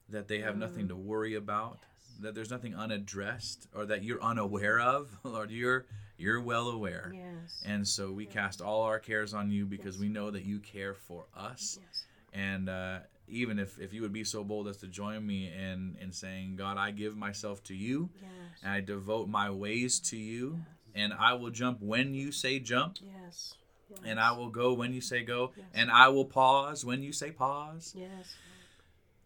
that 0.10 0.28
they 0.28 0.40
have 0.40 0.58
nothing 0.58 0.88
to 0.90 0.96
worry 0.96 1.36
about, 1.36 1.80
that 2.22 2.34
there's 2.36 2.52
nothing 2.52 2.76
unaddressed 2.76 3.68
or 3.76 3.86
that 3.88 4.04
you're 4.04 4.22
unaware 4.24 4.80
of. 4.80 5.10
Lord, 5.24 5.52
you're 5.52 5.86
you're 6.18 6.40
well 6.40 6.70
aware. 6.70 7.12
Yes. 7.14 7.62
And 7.66 7.86
so 7.86 8.12
we 8.12 8.26
cast 8.26 8.62
all 8.62 8.84
our 8.84 9.00
cares 9.00 9.34
on 9.34 9.50
you 9.52 9.66
because 9.66 9.98
we 9.98 10.08
know 10.08 10.32
that 10.32 10.46
you 10.46 10.60
care 10.60 10.94
for 10.94 11.26
us. 11.36 11.78
yes. 11.82 12.06
And 12.34 12.70
uh, 12.70 13.00
even 13.28 13.60
if, 13.60 13.78
if 13.80 13.94
you 13.94 14.02
would 14.02 14.14
be 14.14 14.24
so 14.24 14.44
bold 14.44 14.68
as 14.70 14.78
to 14.78 14.88
join 14.88 15.26
me 15.26 15.48
in, 15.52 15.98
in 16.02 16.12
saying, 16.14 16.56
God, 16.56 16.78
I 16.78 16.92
give 16.92 17.18
myself 17.18 17.64
to 17.66 17.76
you, 17.76 18.10
Yes. 18.22 18.30
and 18.64 18.72
I 18.72 18.80
devote 18.82 19.28
my 19.28 19.50
ways 19.50 20.00
to 20.12 20.18
you, 20.18 20.60
and 20.94 21.12
I 21.14 21.34
will 21.34 21.50
jump 21.50 21.82
when 21.82 22.14
you 22.14 22.32
say 22.32 22.60
jump, 22.60 22.98
Yes. 23.02 23.56
Yes. 24.02 24.12
and 24.12 24.20
I 24.20 24.32
will 24.34 24.50
go 24.50 24.74
when 24.74 24.94
you 24.94 25.02
say 25.02 25.24
go, 25.24 25.52
Yes. 25.56 25.66
and 25.74 25.92
I 25.92 26.10
will 26.10 26.26
pause 26.26 26.84
when 26.86 27.04
you 27.04 27.12
say 27.12 27.32
pause. 27.32 27.94
Yes. 27.96 28.36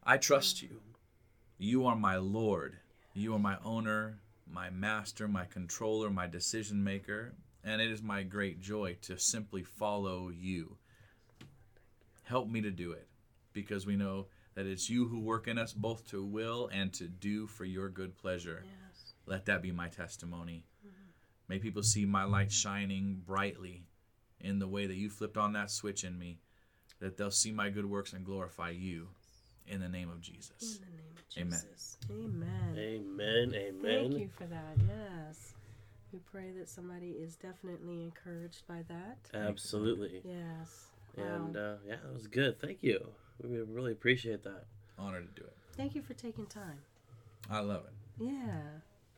I 0.03 0.17
trust 0.17 0.61
you. 0.61 0.81
You 1.57 1.85
are 1.85 1.95
my 1.95 2.17
Lord. 2.17 2.77
You 3.13 3.35
are 3.35 3.39
my 3.39 3.57
owner, 3.63 4.19
my 4.49 4.69
master, 4.69 5.27
my 5.27 5.45
controller, 5.45 6.09
my 6.09 6.25
decision 6.27 6.83
maker, 6.83 7.35
and 7.63 7.81
it 7.81 7.91
is 7.91 8.01
my 8.01 8.23
great 8.23 8.61
joy 8.61 8.97
to 9.01 9.17
simply 9.17 9.63
follow 9.63 10.29
you. 10.29 10.77
Help 12.23 12.47
me 12.47 12.61
to 12.61 12.71
do 12.71 12.91
it 12.91 13.07
because 13.53 13.85
we 13.85 13.95
know 13.95 14.27
that 14.55 14.65
it's 14.65 14.89
you 14.89 15.07
who 15.07 15.19
work 15.19 15.47
in 15.47 15.57
us 15.57 15.73
both 15.73 16.07
to 16.07 16.23
will 16.23 16.69
and 16.71 16.93
to 16.93 17.07
do 17.07 17.47
for 17.47 17.65
your 17.65 17.89
good 17.89 18.17
pleasure. 18.17 18.63
Yes. 18.63 19.13
Let 19.25 19.45
that 19.45 19.61
be 19.61 19.71
my 19.71 19.87
testimony. 19.89 20.65
Mm-hmm. 20.85 21.09
May 21.47 21.59
people 21.59 21.83
see 21.83 22.05
my 22.05 22.23
light 22.23 22.51
shining 22.51 23.21
brightly 23.25 23.83
in 24.41 24.59
the 24.59 24.67
way 24.67 24.85
that 24.85 24.95
you 24.95 25.09
flipped 25.09 25.37
on 25.37 25.53
that 25.53 25.71
switch 25.71 26.03
in 26.03 26.17
me, 26.17 26.39
that 26.99 27.17
they'll 27.17 27.31
see 27.31 27.51
my 27.51 27.69
good 27.69 27.85
works 27.85 28.13
and 28.13 28.25
glorify 28.25 28.69
you 28.69 29.07
in 29.67 29.79
the 29.79 29.89
name 29.89 30.09
of 30.09 30.17
In 30.17 30.21
Jesus. 30.21 30.79
the 30.79 30.85
name 30.85 31.03
of 31.15 31.37
Amen. 31.37 31.59
Jesus. 31.71 31.97
Amen. 32.09 32.75
Amen. 32.77 33.53
Amen. 33.55 33.81
Thank 33.83 34.17
you 34.19 34.29
for 34.37 34.45
that. 34.45 34.77
Yes. 34.87 35.53
We 36.11 36.19
pray 36.31 36.51
that 36.57 36.67
somebody 36.67 37.11
is 37.11 37.35
definitely 37.35 38.01
encouraged 38.01 38.63
by 38.67 38.83
that. 38.87 39.17
Absolutely. 39.33 40.21
Yes. 40.23 40.87
Wow. 41.15 41.23
And 41.23 41.57
uh, 41.57 41.73
yeah, 41.85 41.97
that 42.03 42.13
was 42.13 42.27
good. 42.27 42.59
Thank 42.59 42.81
you. 42.81 43.05
We 43.43 43.59
really 43.59 43.91
appreciate 43.91 44.43
that. 44.43 44.65
Honored 44.97 45.33
to 45.35 45.41
do 45.41 45.47
it. 45.47 45.53
Thank 45.77 45.95
you 45.95 46.01
for 46.01 46.13
taking 46.13 46.45
time. 46.47 46.79
I 47.49 47.59
love 47.59 47.83
it. 47.85 48.23
Yeah. 48.23 48.31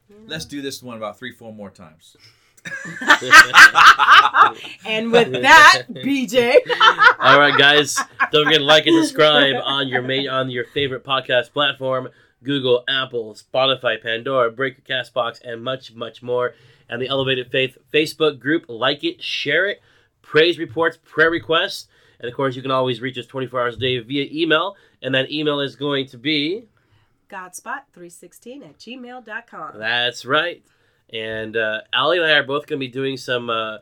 You 0.09 0.15
know? 0.15 0.21
Let's 0.27 0.45
do 0.45 0.61
this 0.61 0.83
one 0.83 0.97
about 0.97 1.17
three, 1.17 1.31
four 1.31 1.53
more 1.53 1.69
times. 1.69 2.17
and 4.85 5.11
with 5.11 5.31
that, 5.31 5.83
BJ. 5.89 6.57
All 7.19 7.39
right, 7.39 7.57
guys. 7.57 7.97
Don't 8.31 8.45
forget 8.45 8.59
to 8.59 8.65
like 8.65 8.85
and 8.85 9.03
subscribe 9.03 9.55
on 9.63 9.87
your 9.87 10.01
ma- 10.01 10.31
on 10.31 10.49
your 10.49 10.65
favorite 10.65 11.03
podcast 11.03 11.53
platform: 11.53 12.09
Google, 12.43 12.83
Apple, 12.87 13.35
Spotify, 13.35 14.01
Pandora, 14.01 14.51
Breaker, 14.51 14.81
Castbox, 14.81 15.41
and 15.43 15.63
much, 15.63 15.93
much 15.93 16.21
more. 16.21 16.53
And 16.87 17.01
the 17.01 17.07
Elevated 17.07 17.51
Faith 17.51 17.77
Facebook 17.93 18.39
group. 18.39 18.65
Like 18.67 19.03
it, 19.03 19.23
share 19.23 19.67
it. 19.67 19.81
Praise 20.21 20.59
reports, 20.59 20.97
prayer 21.03 21.31
requests, 21.31 21.87
and 22.21 22.29
of 22.29 22.35
course, 22.35 22.55
you 22.55 22.61
can 22.61 22.71
always 22.71 23.01
reach 23.01 23.17
us 23.17 23.25
24 23.25 23.61
hours 23.61 23.75
a 23.75 23.79
day 23.79 23.99
via 23.99 24.27
email. 24.31 24.75
And 25.01 25.13
that 25.15 25.31
email 25.31 25.59
is 25.59 25.75
going 25.75 26.07
to 26.07 26.17
be 26.17 26.65
godspot316 27.29 28.63
at 28.63 28.77
gmail.com. 28.77 29.79
That's 29.79 30.25
right. 30.25 30.63
And 31.13 31.57
uh, 31.57 31.81
Allie 31.93 32.17
and 32.19 32.25
I 32.27 32.31
are 32.31 32.43
both 32.43 32.67
going 32.67 32.79
to 32.79 32.85
be 32.85 32.91
doing 32.91 33.17
some 33.17 33.49
uh, 33.49 33.79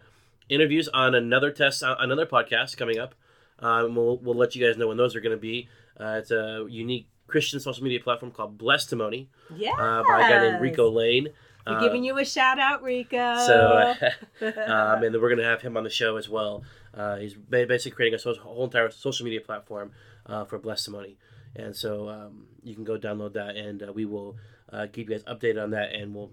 interviews 0.50 0.88
on 0.90 1.14
another 1.16 1.52
test, 1.52 1.84
on 1.84 1.96
another 2.00 2.26
podcast 2.26 2.76
coming 2.78 2.98
up. 3.00 3.14
Um, 3.60 3.96
we'll, 3.96 4.18
we'll 4.18 4.36
let 4.36 4.56
you 4.56 4.66
guys 4.66 4.78
know 4.78 4.88
when 4.88 4.98
those 4.98 5.16
are 5.16 5.22
going 5.22 5.36
to 5.36 5.42
be. 5.42 5.68
Uh, 6.00 6.18
it's 6.20 6.32
a 6.32 6.66
unique 6.70 7.08
Christian 7.28 7.60
social 7.60 7.84
media 7.84 8.00
platform 8.00 8.32
called 8.32 8.58
Blesstimony 8.58 9.28
Yeah. 9.56 9.74
uh, 9.74 10.04
by 10.04 10.26
a 10.26 10.30
guy 10.30 10.50
named 10.50 10.62
Rico 10.62 10.90
Lane. 10.90 11.28
We're 11.68 11.78
Uh, 11.78 11.82
giving 11.82 12.04
you 12.04 12.18
a 12.18 12.26
shout 12.26 12.58
out, 12.58 12.82
Rico. 12.82 13.38
So, 13.46 13.94
um, 14.42 14.48
and 15.04 15.04
then 15.04 15.14
we're 15.22 15.30
going 15.30 15.38
to 15.38 15.44
have 15.44 15.62
him 15.62 15.78
on 15.78 15.84
the 15.84 15.90
show 15.90 16.16
as 16.18 16.28
well. 16.30 16.64
Uh, 16.94 17.18
he's 17.18 17.36
basically 17.36 17.92
creating 17.92 18.16
a 18.16 18.20
social, 18.20 18.42
whole 18.44 18.64
entire 18.64 18.90
social 18.90 19.24
media 19.26 19.42
platform 19.42 19.92
uh, 20.26 20.46
for 20.46 20.58
Blesstimony. 20.58 21.18
And 21.56 21.76
so 21.76 22.10
um, 22.10 22.48
you 22.64 22.74
can 22.76 22.84
go 22.86 22.98
download 22.98 23.34
that, 23.34 23.56
and 23.58 23.84
uh, 23.84 23.92
we 23.94 24.06
will 24.06 24.38
uh, 24.72 24.88
keep 24.92 25.10
you 25.10 25.16
guys 25.18 25.24
updated 25.26 25.62
on 25.62 25.72
that, 25.72 25.94
and 25.94 26.16
we'll 26.16 26.32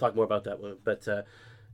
talk 0.00 0.16
more 0.16 0.24
about 0.24 0.44
that 0.44 0.58
one. 0.60 0.76
But 0.82 1.06
uh, 1.06 1.22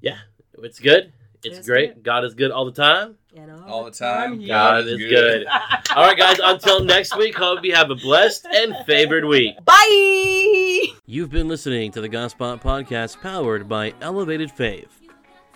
yeah, 0.01 0.19
it's 0.59 0.79
good. 0.81 1.13
It's, 1.45 1.59
It's 1.59 1.69
great. 1.69 1.95
good. 1.95 2.03
God 2.03 2.25
is 2.25 2.35
good 2.35 2.51
all 2.51 2.65
the 2.65 2.73
time. 2.73 3.17
And 3.37 3.51
All 3.67 3.85
the 3.85 3.91
time. 3.91 4.41
yeah. 4.41 4.49
God 4.49 4.87
is 4.87 4.99
good. 4.99 5.47
All 5.95 6.05
right, 6.07 6.17
guys. 6.17 6.39
Until 6.43 6.83
next 6.83 7.17
week, 7.17 7.37
hope 7.37 7.63
you 7.65 7.75
have 7.75 7.91
a 7.91 7.95
blessed 7.95 8.47
and 8.47 8.75
favored 8.87 9.25
week. 9.27 9.55
Bye. 9.65 10.87
You've 11.05 11.31
been 11.31 11.47
listening 11.47 11.93
to 11.93 12.01
the 12.01 12.09
Godspot 12.09 12.63
Podcast 12.63 13.21
powered 13.21 13.69
by 13.69 13.93
Elevated 14.01 14.51
Faith. 14.51 14.89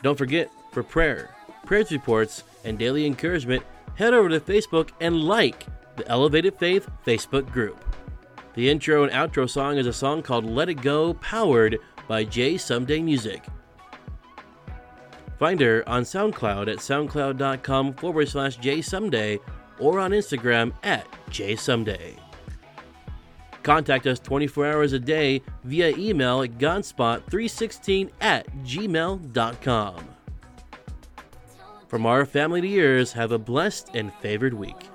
Don't 0.02 0.16
forget, 0.18 0.50
for 0.72 0.82
prayer, 0.82 1.34
prayers 1.66 1.90
reports, 1.90 2.44
and 2.64 2.78
daily 2.78 3.06
encouragement, 3.06 3.62
head 3.96 4.14
over 4.14 4.28
to 4.28 4.38
Facebook 4.40 4.90
and 5.00 5.16
like 5.24 5.66
the 5.96 6.06
Elevated 6.08 6.54
Faith 6.58 6.88
Facebook 7.06 7.50
group. 7.50 7.82
The 8.54 8.68
intro 8.68 9.04
and 9.04 9.12
outro 9.12 9.48
song 9.48 9.78
is 9.78 9.86
a 9.86 9.92
song 9.92 10.22
called 10.22 10.44
Let 10.44 10.68
It 10.68 10.82
Go, 10.82 11.14
powered 11.14 11.78
by 12.10 12.24
J 12.24 12.58
Someday 12.58 13.00
Music. 13.00 13.44
Find 15.38 15.60
her 15.60 15.88
on 15.88 16.02
SoundCloud 16.02 16.68
at 16.68 16.78
soundcloud.com 16.78 17.94
forward 17.94 18.28
slash 18.28 18.56
J 18.56 18.82
Someday 18.82 19.38
or 19.78 20.00
on 20.00 20.10
Instagram 20.10 20.72
at 20.82 21.06
J 21.30 21.54
Someday. 21.54 22.16
Contact 23.62 24.08
us 24.08 24.18
24 24.18 24.66
hours 24.66 24.92
a 24.92 24.98
day 24.98 25.40
via 25.62 25.96
email 25.96 26.42
at 26.42 26.58
godspot316 26.58 28.10
at 28.20 28.44
gmail.com. 28.64 30.08
From 31.86 32.06
our 32.06 32.26
family 32.26 32.60
to 32.60 32.66
yours, 32.66 33.12
have 33.12 33.30
a 33.30 33.38
blessed 33.38 33.90
and 33.94 34.12
favored 34.14 34.54
week. 34.54 34.89